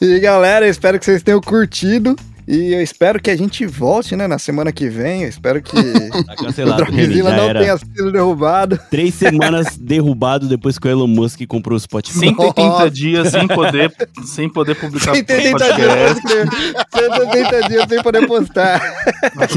E 0.00 0.18
galera, 0.18 0.68
espero 0.68 0.98
que 0.98 1.04
vocês 1.04 1.22
tenham 1.22 1.40
curtido. 1.40 2.16
E 2.46 2.72
eu 2.74 2.82
espero 2.82 3.20
que 3.20 3.30
a 3.30 3.36
gente 3.36 3.64
volte, 3.66 4.14
né, 4.16 4.26
na 4.26 4.38
semana 4.38 4.70
que 4.72 4.88
vem. 4.88 5.22
Eu 5.22 5.28
espero 5.28 5.62
que 5.62 5.74
Tá 6.24 6.32
o 6.34 6.36
cancelado, 6.36 6.84
Dropzilla 6.84 7.30
não 7.36 7.44
era. 7.44 7.60
tenha 7.60 7.76
sido 7.78 8.12
derrubado. 8.12 8.78
Três 8.90 9.14
semanas 9.14 9.76
derrubado 9.80 10.46
depois 10.48 10.78
que 10.78 10.86
o 10.86 10.90
Elon 10.90 11.06
Musk 11.06 11.40
comprou 11.46 11.76
o 11.76 11.80
Spotify. 11.80 12.18
180 12.18 12.68
Nossa. 12.68 12.90
dias 12.90 13.28
sem 13.28 13.46
poder, 13.48 13.92
sem 14.24 14.48
poder 14.48 14.74
publicar 14.76 15.14
180 15.14 15.74
dias, 15.74 16.20
pode 16.20 16.22
crer. 16.22 16.54
180 16.94 17.68
dias 17.68 17.88
sem 17.88 18.02
poder 18.02 18.26
postar. 18.26 18.80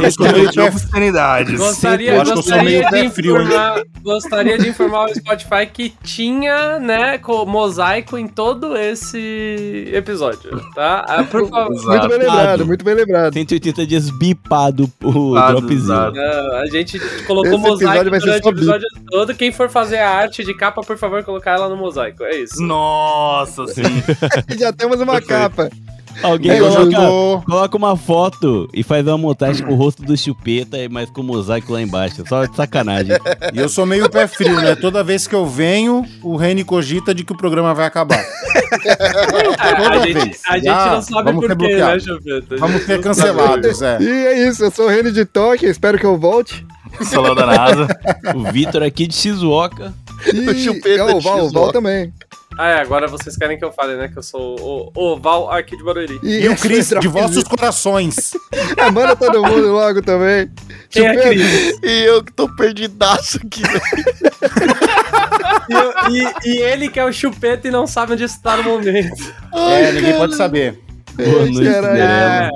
Eu 0.02 0.12
sou 0.12 0.32
meio 0.32 0.50
de 0.52 0.60
obscenidades. 0.60 1.58
Gostaria, 1.60 2.12
Eu 2.14 2.22
acho 2.22 2.32
que 2.34 2.40
eu 2.40 2.44
sou 2.44 2.52
gostaria, 2.54 2.64
meio 2.70 2.84
de 2.86 2.90
pé 2.90 3.10
frio, 3.10 3.38
hein? 3.38 3.44
informar, 3.44 3.84
gostaria 4.02 4.58
de 4.58 4.70
informar 4.70 5.06
o 5.06 5.16
Spotify 5.16 5.66
que 5.72 5.94
tinha, 6.04 6.80
né, 6.80 7.18
com 7.18 7.46
mosaico 7.46 8.18
em 8.18 8.28
todo 8.28 8.76
esse 8.78 9.90
episódio, 9.94 10.62
tá? 10.74 11.06
Ah, 11.08 11.24
por 11.24 11.50
favor. 11.50 11.70
Muito 11.86 12.08
bem 12.10 12.18
lembrado, 12.20 12.66
muito 12.66 12.77
bem 12.84 12.96
lembrado. 12.96 13.34
180 13.34 13.86
dias 13.86 14.10
bipado 14.10 14.92
o 15.04 15.30
Bipado, 15.34 15.62
dropzinho. 15.62 16.12
Não, 16.12 16.56
a 16.56 16.66
gente 16.68 17.00
colocou 17.26 17.54
Esse 17.54 17.58
mosaico 17.58 18.04
durante 18.10 18.46
o 18.46 18.50
episódio 18.50 18.88
todo. 19.10 19.36
Quem 19.36 19.52
for 19.52 19.70
fazer 19.70 19.98
a 19.98 20.10
arte 20.10 20.44
de 20.44 20.54
capa, 20.54 20.82
por 20.82 20.98
favor, 20.98 21.24
colocar 21.24 21.52
ela 21.52 21.70
no 21.70 21.78
mosaico. 21.78 22.24
É 22.24 22.38
isso. 22.38 22.62
Nossa, 22.62 23.68
sim. 23.68 23.84
Já 24.58 24.72
temos 24.74 25.00
uma 25.00 25.14
Perfeito. 25.14 25.28
capa. 25.28 25.70
Alguém 26.24 26.52
É, 26.52 26.58
já 26.58 26.70
coloca, 26.86 27.46
coloca 27.46 27.78
uma 27.78 27.96
foto 27.98 28.70
e 28.74 28.84
faz 28.84 29.06
uma 29.06 29.18
montagem 29.18 29.66
com 29.66 29.74
o 29.74 29.76
rosto 29.76 30.02
do 30.04 30.18
chupeta, 30.18 30.78
mas 30.90 31.10
com 31.10 31.22
o 31.22 31.24
mosaico 31.24 31.74
lá 31.74 31.82
embaixo. 31.82 32.24
Só 32.28 32.46
de 32.46 32.56
sacanagem. 32.56 33.16
E 33.54 33.60
eu 33.60 33.70
sou 33.70 33.86
meio 33.86 34.10
pé 34.10 34.28
frio, 34.28 34.56
né? 34.60 34.76
Toda 34.76 35.04
vez 35.04 35.26
que 35.28 35.34
eu 35.36 35.46
venho, 35.46 36.06
o 36.22 36.36
Reni 36.36 36.64
cogita 36.64 37.14
de 37.14 37.24
que 37.24 37.32
o 37.32 37.38
programa 37.38 37.74
vai 37.74 37.86
acabar. 37.86 38.20
a, 39.58 39.76
Toda 39.76 40.00
gente, 40.06 40.14
vez. 40.14 40.42
a 40.50 40.56
gente 40.58 40.68
Ah, 40.68 40.92
não 40.96 41.02
sabe 41.02 41.24
vamos 41.32 41.48
por 41.48 41.58
quê, 41.58 41.76
né. 41.76 42.00
Chupeta? 42.00 42.58
Vamos 42.58 42.84
ser 42.84 43.02
cancelados, 43.02 43.82
é. 43.82 43.98
E 44.02 44.08
é 44.10 44.48
isso, 44.50 44.64
eu 44.66 44.72
sou 44.72 44.86
o 44.86 44.90
Reni 44.90 45.12
de 45.12 45.26
Toque, 45.26 45.66
espero 45.66 45.98
que 45.98 46.06
eu 46.06 46.18
volte. 46.18 46.66
Celular 47.02 47.36
da 47.36 47.46
NASA. 47.46 47.88
O 48.36 48.52
Vitor 48.52 48.82
aqui 48.84 49.08
de 49.08 49.16
Shizuoka. 49.16 49.94
E 50.34 50.50
O 50.50 50.56
Chupeta 50.56 51.06
oh, 51.06 51.16
o 51.16 51.20
de 51.20 51.24
Val, 51.24 51.38
o 51.38 51.44
Shizuoka. 51.44 51.60
Val 51.60 51.72
também. 51.72 52.12
Ah, 52.58 52.70
é, 52.70 52.82
agora 52.82 53.08
vocês 53.08 53.38
querem 53.38 53.58
que 53.58 53.64
eu 53.64 53.72
fale, 53.72 53.96
né? 53.96 54.08
Que 54.08 54.18
eu 54.18 54.24
sou 54.24 54.92
o, 54.96 55.14
o 55.14 55.20
Val 55.20 55.52
aqui 55.52 55.78
de 55.78 55.84
Barueri. 55.84 56.20
E 56.24 56.48
o 56.48 56.54
esse 56.54 56.62
Cris, 56.68 56.90
de 57.00 57.08
vossos 57.08 57.44
corações. 57.44 58.32
Ah, 58.80 58.92
manda 58.92 59.16
todo 59.16 59.42
mundo 59.42 59.72
logo 59.72 60.02
também. 60.04 60.52
Quem 60.90 61.06
é 61.08 61.14
Chupeta. 61.14 61.30
Cris? 61.30 61.80
E 61.84 62.04
eu 62.06 62.24
que 62.24 62.32
tô 62.32 62.48
perdidaço 62.56 63.38
aqui. 63.38 63.62
E, 65.70 65.74
eu- 65.74 65.94
e- 66.12 66.34
e 66.46 66.58
ele 66.62 66.88
que 66.90 66.98
é 67.00 67.04
o 67.06 67.12
chupeta 67.12 67.68
e 67.68 67.72
não 67.72 67.86
sabe 67.86 68.14
onde 68.14 68.24
está 68.24 68.56
no 68.58 68.64
momento. 68.64 69.34
É, 69.54 69.92
ninguém 69.92 70.14
pode 70.18 70.36
saber. 70.36 70.80
Boa 71.14 71.46
noite. 71.46 71.68
É, 71.68 72.50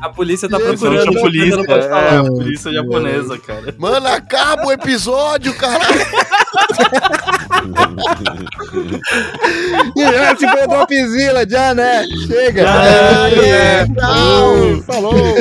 a 0.00 0.08
polícia 0.08 0.48
tá 0.48 0.56
é 0.56 0.60
o 0.60 0.64
procurando. 0.64 1.04
São 1.04 1.12
o 1.12 1.20
polícia, 1.20 1.50
chupeta 1.50 1.56
não 1.58 1.64
pode 1.64 1.86
é, 1.86 1.88
falar. 1.88 2.18
a 2.20 2.24
polícia 2.24 2.72
japonesa, 2.72 3.38
cara. 3.38 3.74
Mano, 3.78 4.06
acaba 4.08 4.66
o 4.66 4.72
episódio, 4.72 5.54
caralho. 5.54 6.06
E 9.96 10.02
esse 10.02 10.48
foi 10.48 10.64
o 10.64 10.68
Dropzilla, 10.68 11.48
já, 11.48 11.74
né? 11.74 12.04
Chega. 12.26 12.62
É, 12.62 13.86
tchau. 13.86 14.82
Falou. 14.86 15.14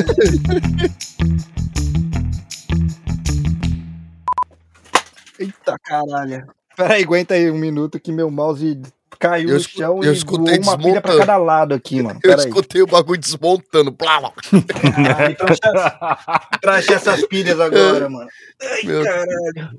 Eita 5.40 5.78
caralho. 5.84 6.48
Peraí, 6.76 7.04
aguenta 7.04 7.34
aí 7.34 7.50
um 7.50 7.58
minuto 7.58 8.00
que 8.00 8.12
meu 8.12 8.30
mouse 8.30 8.82
caiu 9.20 9.50
Eu 9.50 9.56
no 9.56 9.60
chão 9.62 10.04
eu 10.04 10.14
e 10.14 10.16
escutei 10.16 10.60
uma 10.60 10.78
pilha 10.78 11.02
pra 11.02 11.18
cada 11.18 11.38
lado 11.38 11.74
aqui, 11.74 12.02
mano. 12.02 12.20
Eu 12.24 12.32
Peraí. 12.32 12.48
escutei 12.48 12.82
o 12.82 12.88
bagulho 12.88 13.20
desmontando. 13.20 13.96
Ai, 15.18 15.36
trouxe- 15.36 15.62
Trouxe 16.62 16.94
essas 16.94 17.26
pilhas 17.28 17.60
agora, 17.60 18.08
mano. 18.10 18.30
Meu 18.84 19.04
Mano, 19.04 19.72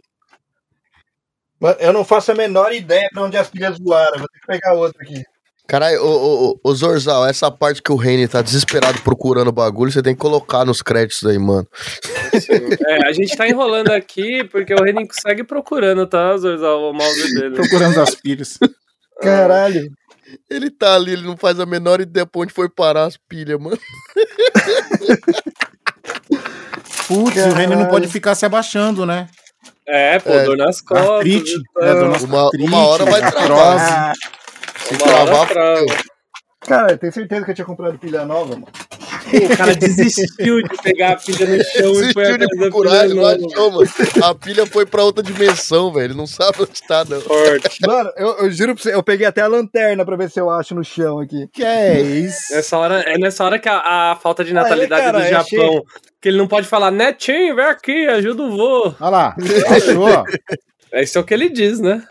Eu 1.79 1.93
não 1.93 2.05
faço 2.05 2.33
a 2.33 2.35
menor 2.35 2.73
ideia 2.73 3.09
pra 3.13 3.23
onde 3.23 3.37
as 3.37 3.49
pilhas 3.49 3.79
voaram. 3.79 4.19
Vou 4.19 4.29
ter 4.29 4.41
que 4.41 4.47
pegar 4.47 4.75
outra 4.75 5.03
aqui. 5.03 5.23
Caralho, 5.67 6.01
ô, 6.01 6.51
ô, 6.51 6.61
ô, 6.63 6.75
Zorzal, 6.75 7.27
essa 7.27 7.51
parte 7.51 7.83
que 7.83 7.91
o 7.91 7.97
Reni 7.97 8.29
tá 8.29 8.41
desesperado 8.41 9.01
procurando 9.03 9.49
o 9.49 9.53
bagulho, 9.53 9.91
você 9.91 10.01
tem 10.01 10.15
que 10.15 10.21
colocar 10.21 10.65
nos 10.65 10.81
créditos 10.81 11.27
aí, 11.27 11.39
mano. 11.39 11.67
É, 12.87 13.09
a 13.09 13.13
gente 13.13 13.37
tá 13.37 13.49
enrolando 13.49 13.91
aqui 13.91 14.45
porque 14.45 14.73
o 14.73 14.83
Renin 14.83 15.09
segue 15.11 15.43
procurando, 15.43 16.07
tá, 16.07 16.37
Zorzal, 16.37 16.91
o 16.91 16.93
mouse 16.93 17.35
dele. 17.35 17.57
Procurando 17.57 18.01
as 18.01 18.15
pilhas. 18.15 18.59
Caralho. 19.21 19.91
Ele 20.49 20.71
tá 20.71 20.95
ali, 20.95 21.13
ele 21.13 21.23
não 21.23 21.37
faz 21.37 21.59
a 21.59 21.67
menor 21.67 22.01
ideia 22.01 22.27
pra 22.27 22.43
onde 22.43 22.53
foi 22.53 22.69
parar 22.69 23.05
as 23.05 23.17
pilhas, 23.17 23.61
mano. 23.61 23.79
Putz, 27.09 27.45
o 27.45 27.55
Reni 27.55 27.75
não 27.75 27.89
pode 27.89 28.07
ficar 28.07 28.37
se 28.37 28.47
abaixando, 28.47 29.05
né? 29.05 29.29
É, 29.89 30.19
pô, 30.19 30.31
É, 30.31 30.45
dor 30.45 30.57
nas 30.57 30.81
costas. 30.81 31.09
Artrite. 31.11 31.53
então, 31.71 31.89
É, 31.89 31.95
dor 31.95 32.09
nas 32.09 32.23
Uma- 32.25 32.51
uma 32.59 32.87
hora 32.87 33.05
vai 33.05 33.21
travar. 33.31 34.13
Se 34.87 34.95
uma 34.95 35.15
hora 35.15 35.47
travar. 35.47 35.85
Cara, 36.67 36.93
eu 36.93 36.99
tenho 36.99 37.13
certeza 37.13 37.45
que 37.45 37.51
eu 37.51 37.55
tinha 37.55 37.65
comprado 37.65 37.99
pilha 37.99 38.25
nova, 38.25 38.55
mano. 38.55 38.67
O 39.27 39.57
cara 39.57 39.75
desistiu 39.75 40.63
de 40.63 40.83
pegar 40.83 41.13
a 41.13 41.17
pilha 41.17 41.47
no 41.47 41.65
chão 41.65 41.93
e 41.93 42.13
foi 42.13 42.25
Desistiu 42.25 42.35
atrás 42.35 42.39
de 42.49 42.57
procurar, 42.59 43.05
ele 43.05 43.15
pilha 43.15 43.15
não 43.15 43.23
nova. 43.23 43.47
achou, 43.47 43.73
mano. 43.73 43.91
A 44.25 44.35
pilha 44.35 44.67
foi 44.67 44.87
pra 44.87 45.03
outra 45.03 45.23
dimensão, 45.23 45.93
velho. 45.93 46.05
Ele 46.07 46.15
não 46.15 46.27
sabe 46.27 46.59
onde 46.63 46.83
tá, 46.87 47.05
não. 47.05 47.21
Forte. 47.21 47.79
Mano, 47.87 48.11
eu, 48.17 48.29
eu 48.39 48.51
juro 48.51 48.75
pra 48.75 48.83
você, 48.83 48.95
eu 48.95 49.03
peguei 49.03 49.27
até 49.27 49.41
a 49.43 49.47
lanterna 49.49 50.05
pra 50.05 50.17
ver 50.17 50.31
se 50.31 50.39
eu 50.41 50.49
acho 50.51 50.75
no 50.75 50.85
chão 50.85 51.19
aqui. 51.21 51.49
Que 51.53 51.65
é 51.65 52.01
isso? 52.01 52.55
Nessa 52.55 52.79
hora, 52.79 53.01
é 53.01 53.19
nessa 53.19 53.45
hora 53.45 53.59
que 53.59 53.69
a, 53.69 54.13
a 54.13 54.17
falta 54.17 54.45
de 54.45 54.53
natalidade 54.53 55.03
cara, 55.05 55.19
do 55.19 55.29
Japão, 55.29 55.83
que 56.21 56.29
ele 56.29 56.39
não 56.39 56.47
pode 56.47 56.67
falar, 56.69 56.91
Netinho, 56.91 57.57
vem 57.57 57.65
aqui, 57.65 58.07
ajuda 58.07 58.43
o 58.43 58.51
vô. 58.57 58.95
Olha 59.01 59.11
lá, 59.11 59.37
achou. 59.71 60.25
É 60.93 61.03
isso 61.03 61.19
é 61.19 61.21
o 61.21 61.25
que 61.25 61.35
ele 61.35 61.49
diz, 61.49 61.81
né? 61.81 62.03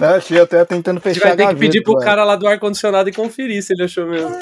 Eu 0.00 0.06
achei, 0.08 0.38
eu 0.38 0.44
até 0.44 0.64
tentando 0.64 1.00
A 1.04 1.08
gente 1.08 1.14
fechar 1.14 1.28
vai 1.28 1.36
ter 1.36 1.42
que 1.42 1.46
gaveta, 1.54 1.60
pedir 1.60 1.82
pro 1.82 1.94
velho. 1.94 2.04
cara 2.04 2.24
lá 2.24 2.36
do 2.36 2.46
ar-condicionado 2.46 3.08
e 3.08 3.12
conferir 3.12 3.62
se 3.62 3.72
ele 3.72 3.84
achou 3.84 4.06
mesmo. 4.06 4.36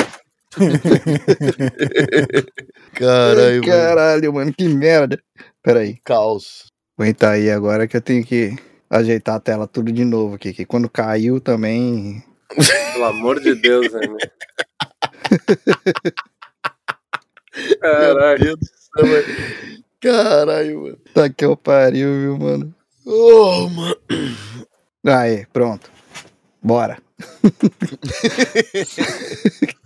Caralho, 2.94 3.60
mano. 3.60 3.66
Caralho, 3.66 4.32
mano, 4.32 4.52
que 4.52 4.68
merda. 4.68 5.18
Pera 5.62 5.80
aí, 5.80 5.96
Caos. 6.04 6.66
aguenta 6.98 7.30
aí 7.30 7.50
agora 7.50 7.86
que 7.86 7.96
eu 7.96 8.00
tenho 8.00 8.24
que 8.24 8.56
ajeitar 8.90 9.36
a 9.36 9.40
tela 9.40 9.66
tudo 9.66 9.90
de 9.92 10.04
novo 10.04 10.34
aqui, 10.36 10.52
que 10.52 10.64
quando 10.64 10.88
caiu 10.88 11.40
também... 11.40 12.22
Pelo 12.92 13.04
amor 13.04 13.40
de 13.40 13.54
Deus, 13.54 13.90
velho. 13.90 14.12
Meu 17.56 17.78
Caraca. 17.80 18.44
Deus 18.44 18.58
do 18.58 18.66
céu, 18.66 19.06
velho. 19.06 19.82
Caralho, 20.00 20.82
mano. 20.82 20.98
Tá 21.14 21.28
que 21.30 21.44
eu 21.44 21.56
pariu, 21.56 22.08
viu, 22.08 22.38
mano. 22.38 22.74
Oh, 23.06 23.68
mano. 23.68 23.96
Aí, 25.06 25.46
pronto. 25.52 25.90
Bora. 26.62 26.98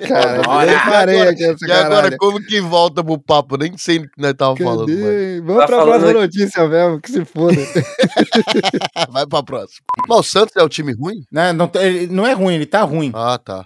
Cara, 0.06 0.42
Bora. 0.42 0.72
eu 0.72 0.78
parei 0.80 1.20
aqui 1.22 1.44
essa 1.44 1.66
E 1.66 1.72
agora, 1.72 2.16
como 2.18 2.38
que 2.40 2.60
volta 2.60 3.02
pro 3.02 3.18
papo? 3.18 3.56
Nem 3.56 3.76
sei 3.78 3.98
o 3.98 4.02
que 4.02 4.10
nós 4.20 4.34
tava 4.34 4.56
falando, 4.56 4.88
mano. 4.88 5.02
Cadê? 5.02 5.40
Vamos 5.40 5.60
Tá 5.62 5.66
pra 5.66 5.82
próxima 5.82 6.10
aqui. 6.10 6.20
notícia 6.20 6.68
mesmo, 6.68 7.00
que 7.00 7.10
se 7.10 7.24
foda. 7.24 7.56
Vai 9.10 9.26
pra 9.26 9.42
próxima. 9.42 9.84
Mas 10.08 10.18
o 10.18 10.22
Santos 10.22 10.54
é 10.56 10.62
o 10.62 10.68
time 10.68 10.92
ruim? 10.94 11.24
Né, 11.32 11.52
Não, 11.52 11.70
ele 11.76 12.06
não 12.08 12.26
é 12.26 12.32
ruim, 12.32 12.54
ele 12.54 12.66
tá 12.66 12.82
ruim. 12.82 13.10
Ah, 13.14 13.38
tá. 13.42 13.64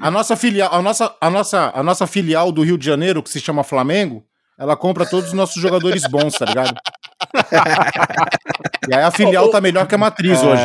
A 0.00 0.10
nossa 0.10 0.36
filial, 0.36 0.72
a 0.72 0.80
nossa, 0.82 1.14
a 1.20 1.30
nossa, 1.30 1.70
a 1.74 1.82
nossa 1.82 2.06
filial 2.06 2.50
do 2.50 2.62
Rio 2.62 2.78
de 2.78 2.86
Janeiro, 2.86 3.22
que 3.22 3.30
se 3.30 3.40
chama 3.40 3.62
Flamengo, 3.64 4.24
ela 4.58 4.76
compra 4.76 5.04
todos 5.04 5.28
os 5.28 5.32
nossos 5.34 5.60
jogadores 5.60 6.04
bons, 6.08 6.34
tá 6.34 6.46
ligado? 6.46 6.74
E 8.88 8.94
aí 8.94 9.02
a 9.02 9.10
filial 9.10 9.50
tá 9.50 9.60
melhor 9.60 9.86
que 9.86 9.94
a 9.94 9.98
matriz 9.98 10.42
hoje. 10.42 10.62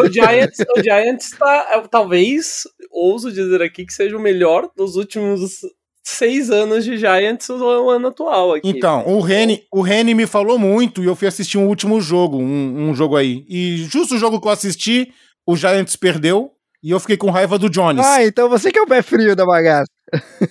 O 0.00 0.12
Giants, 0.12 0.58
o 0.76 0.82
Giants 0.82 1.30
tá, 1.36 1.82
talvez, 1.90 2.62
ouso 2.92 3.32
dizer 3.32 3.60
aqui, 3.60 3.84
que 3.84 3.92
seja 3.92 4.16
o 4.16 4.20
melhor 4.20 4.68
dos 4.76 4.96
últimos 4.96 5.60
seis 6.02 6.50
anos 6.50 6.84
de 6.84 6.96
Giants 6.96 7.48
o 7.50 7.90
ano 7.90 8.08
atual 8.08 8.54
aqui. 8.54 8.68
Então, 8.68 9.06
o 9.06 9.20
Reni, 9.20 9.62
o 9.72 9.80
Reni 9.80 10.14
me 10.14 10.26
falou 10.26 10.58
muito 10.58 11.02
e 11.02 11.06
eu 11.06 11.16
fui 11.16 11.28
assistir 11.28 11.58
um 11.58 11.66
último 11.66 12.00
jogo, 12.00 12.38
um, 12.38 12.90
um 12.90 12.94
jogo 12.94 13.16
aí. 13.16 13.44
E 13.48 13.78
justo 13.90 14.14
o 14.14 14.18
jogo 14.18 14.40
que 14.40 14.46
eu 14.46 14.52
assisti, 14.52 15.12
o 15.46 15.56
Giants 15.56 15.96
perdeu 15.96 16.52
e 16.82 16.90
eu 16.90 17.00
fiquei 17.00 17.16
com 17.16 17.30
raiva 17.30 17.58
do 17.58 17.68
Jones. 17.68 18.04
ah, 18.04 18.24
então 18.24 18.48
você 18.48 18.70
que 18.72 18.78
é 18.78 18.82
o 18.82 18.86
pé 18.86 19.02
frio 19.02 19.36
da 19.36 19.44
bagaça. 19.44 19.90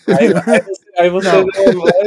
Aí, 0.08 0.28
aí 0.28 0.62
você, 0.62 0.66
aí 1.00 1.10
você 1.10 1.28
uma 1.30 1.46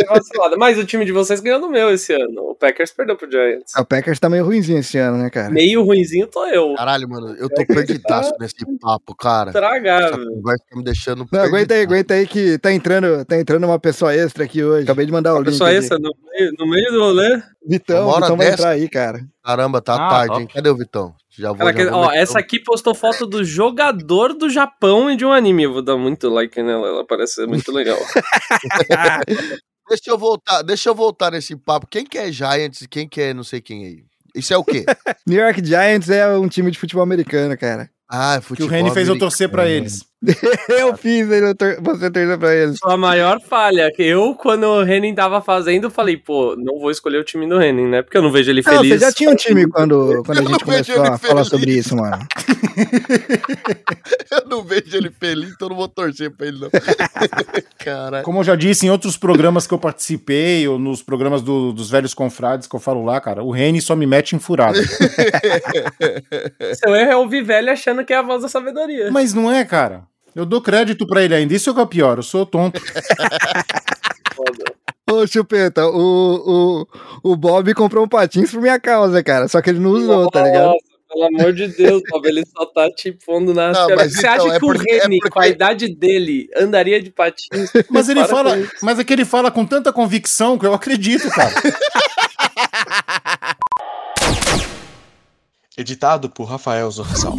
vacilada. 0.09 0.57
Mas 0.57 0.79
o 0.79 0.85
time 0.85 1.05
de 1.05 1.13
vocês 1.13 1.41
ganhou 1.41 1.61
no 1.61 1.69
meu 1.71 1.91
esse 1.91 2.13
ano. 2.13 2.51
O 2.51 2.55
Packers 2.55 2.93
perdeu 2.93 3.17
pro 3.17 3.31
Giants. 3.31 3.75
O 3.77 3.85
Packers 3.85 4.19
tá 4.21 4.29
meio 4.29 4.45
ruimzinho 4.45 4.79
esse 4.79 4.99
ano, 4.99 5.19
né, 5.19 5.31
cara? 5.31 5.51
Meio 5.51 5.83
ruinzinho 5.83 6.27
tô 6.27 6.45
eu. 6.47 6.75
Caralho, 6.75 7.09
mano, 7.09 7.35
eu 7.39 7.49
tô 7.49 7.65
perdidaço 7.67 8.33
nesse 8.39 8.55
papo, 8.81 9.15
cara. 9.17 9.53
Tragável. 9.53 10.27
conversa 10.35 10.65
tá 10.71 10.77
me 10.77 10.85
deixando 10.85 11.27
Não, 11.33 11.41
aguenta 11.41 11.75
aí, 11.75 11.83
aguenta 11.83 12.15
aí 12.15 12.27
que 12.27 12.59
tá 12.59 12.73
entrando, 12.73 13.25
tá 13.25 13.39
entrando 13.39 13.65
uma 13.65 13.79
pessoa 13.79 14.15
extra 14.15 14.45
aqui 14.45 14.63
hoje. 14.63 14.85
Acabei 14.85 15.07
de 15.07 15.13
mandar 15.13 15.35
o 15.35 15.41
link. 15.43 15.63
Aqui. 15.63 15.75
essa, 15.77 15.99
no 15.99 16.11
meio, 16.31 16.53
no 16.59 16.67
meio 16.67 16.93
do 16.93 17.01
rolê. 17.01 17.43
Vitão, 17.67 18.13
Vitão 18.13 18.37
vai 18.37 18.49
entrar 18.53 18.69
aí, 18.71 18.89
cara. 18.89 19.21
Caramba, 19.45 19.81
tá 19.81 19.95
Ah, 19.95 20.09
tarde, 20.11 20.29
top. 20.29 20.41
hein? 20.43 20.49
Cadê 20.55 20.69
o 20.69 20.77
Vitão? 20.77 21.15
Já 21.39 21.49
vou, 21.49 21.57
Cara, 21.59 21.73
já 21.73 21.77
que- 21.79 21.91
vou 21.91 22.01
ó, 22.01 22.07
meter 22.09 22.19
essa 22.19 22.39
aqui 22.39 22.61
postou 22.63 22.95
foto 22.95 23.27
do 23.27 23.43
jogador 23.45 24.35
do 24.35 24.51
Japão 24.51 25.11
e 25.11 25.17
de 25.17 25.25
um 25.25 25.33
anime. 25.33 25.63
Eu 25.63 25.73
vou 25.73 25.83
dar 25.83 25.97
muito 25.97 26.29
like 26.29 26.63
nela, 26.63 26.87
ela 26.89 27.07
parece 27.07 27.35
ser 27.37 27.47
muito 27.47 27.73
legal. 27.73 27.99
Deixa 29.89 30.11
eu 30.11 30.17
voltar, 30.17 30.63
deixa 30.63 30.89
eu 30.89 30.95
voltar 30.95 31.33
nesse 31.33 31.55
papo. 31.57 31.87
Quem 31.87 32.05
que 32.05 32.17
é 32.17 32.31
Giants 32.33 32.83
e 32.83 32.89
quem 32.89 33.07
que 33.09 33.21
é 33.21 33.35
não 33.35 33.45
sei 33.45 33.61
quem 33.61 33.85
aí? 33.85 34.05
Isso 34.35 34.55
é 34.55 34.57
o 34.57 34.65
quê? 34.65 34.87
New 35.27 35.39
York 35.39 35.63
Giants 35.65 36.09
é 36.09 36.27
um 36.37 36.49
time 36.49 36.71
de 36.71 36.79
futebol 36.79 37.03
americano, 37.03 37.57
cara. 37.59 37.91
Ah, 38.09 38.37
é 38.37 38.39
que 38.41 38.47
futebol 38.47 38.69
o 38.69 38.71
Reni 38.73 38.91
fez 38.91 39.09
eu 39.09 39.19
torcer 39.19 39.49
pra 39.51 39.69
eles. 39.69 40.01
Eu 40.69 40.97
fiz 40.97 41.29
ele, 41.31 41.55
você 41.81 42.11
torcer 42.11 42.39
pra 42.39 42.55
eles. 42.55 42.79
Sua 42.79 42.97
maior 42.97 43.41
falha, 43.41 43.91
que 43.95 44.03
eu, 44.05 44.35
quando 44.37 44.65
o 44.65 44.83
Renin 44.85 45.15
tava 45.15 45.41
fazendo, 45.43 45.91
falei, 45.91 46.17
pô, 46.17 46.55
não 46.57 46.79
vou 46.79 46.91
escolher 46.91 47.19
o 47.19 47.25
time 47.25 47.49
do 47.49 47.59
Renin, 47.59 47.89
né? 47.89 48.03
Porque 48.03 48.17
eu 48.19 48.23
não 48.23 48.31
vejo 48.31 48.51
ele 48.51 48.63
Não, 48.65 48.73
feliz. 48.77 48.93
você 48.93 48.99
já 49.07 49.13
tinha 49.13 49.31
um 49.31 49.35
time 49.35 49.67
quando, 49.69 50.23
quando 50.25 50.39
a 50.39 50.43
gente 50.43 50.51
não 50.53 50.59
começou 50.61 50.95
ele 50.97 51.09
a 51.09 51.19
falar 51.19 51.45
feliz. 51.45 51.49
sobre 51.49 51.71
isso, 51.73 51.97
mano. 51.97 52.19
Eu 54.31 54.49
não 54.49 54.63
vejo 54.65 54.97
ele 54.97 55.11
feliz, 55.11 55.51
então 55.53 55.67
eu 55.67 55.71
não 55.71 55.77
vou 55.77 55.89
torcer 55.89 56.31
pra 56.31 56.47
ele, 56.47 56.59
não. 56.59 56.71
Caralho. 57.79 58.25
Como 58.25 58.39
eu 58.41 58.45
já 58.45 58.57
disse 58.57 58.87
em 58.87 58.91
outros 58.91 59.17
programas 59.17 59.67
que 59.67 59.75
eu 59.75 59.79
participei, 59.79 60.67
ou 60.67 60.79
nos 60.79 61.03
programas 61.03 61.43
do- 61.43 61.73
dos 61.73 61.91
velhos 61.91 62.15
confrades 62.15 62.67
que 62.67 62.75
eu 62.75 62.81
falo 62.81 63.05
lá, 63.05 63.21
cara, 63.21 63.43
o 63.45 63.51
Reni 63.51 63.81
só 63.83 63.95
me 63.95 64.07
mete 64.07 64.35
em 64.35 64.39
furada. 64.39 64.79
Seu 66.75 66.95
erro 66.95 67.11
é 67.11 67.17
ouvir 67.17 67.43
velho 67.43 67.71
achando 67.71 68.05
que 68.05 68.13
é 68.13 68.17
a 68.17 68.23
voz 68.23 68.43
da 68.43 68.49
sabedoria. 68.49 69.11
Mas 69.11 69.35
não 69.35 69.51
é, 69.53 69.65
cara. 69.65 70.05
Eu 70.35 70.47
dou 70.47 70.61
crédito 70.63 71.07
pra 71.07 71.23
ele 71.23 71.35
ainda. 71.35 71.55
Isso 71.55 71.69
é 71.69 71.73
o 71.73 71.75
que 71.77 71.81
é 71.83 71.87
pior, 71.87 72.17
eu 72.19 72.23
sou 72.23 72.47
tonto. 72.47 72.81
Foda. 74.35 74.65
Ô, 75.11 75.27
Chupeta, 75.27 75.87
o, 75.87 76.87
o, 77.23 77.33
o 77.33 77.37
Bob 77.37 77.75
comprou 77.75 78.05
um 78.05 78.09
patins 78.09 78.51
por 78.51 78.63
minha 78.63 78.81
causa, 78.81 79.23
cara. 79.23 79.47
Só 79.47 79.61
que 79.61 79.69
ele 79.69 79.79
não 79.79 79.91
usou, 79.91 80.31
tá 80.31 80.43
ligado? 80.43 80.67
Nossa, 80.69 80.79
pelo 81.13 81.25
amor 81.27 81.53
de 81.53 81.69
Deus, 81.69 82.01
Bob, 82.09 82.27
ele 82.27 82.43
só 82.47 82.65
tá 82.65 82.89
te 82.91 83.13
pondo 83.13 83.53
na 83.53 83.73
Não, 83.73 83.89
Você 83.89 84.21
então, 84.21 84.31
acha 84.33 84.49
é 84.49 84.53
que 84.55 84.61
porque- 84.61 84.91
o 84.91 84.97
é 84.97 85.01
Reni, 85.03 85.19
porque- 85.19 85.31
com 85.31 85.41
a 85.41 85.49
idade 85.49 85.95
dele, 85.95 86.49
andaria 86.57 87.03
de 87.03 87.11
patins? 87.11 87.71
Mas 87.91 88.09
ele 88.09 88.21
Para 88.21 88.29
fala, 88.31 88.57
mas 88.81 88.99
é 88.99 89.05
que 89.05 89.13
ele 89.13 89.27
fala 89.27 89.51
com 89.51 89.67
tanta 89.67 89.93
convicção 89.93 90.57
que 90.57 90.65
eu 90.65 90.73
acredito, 90.73 91.29
cara. 91.29 91.53
Editado 95.77 96.31
por 96.31 96.45
Rafael 96.45 96.91
Zorzal. 96.91 97.37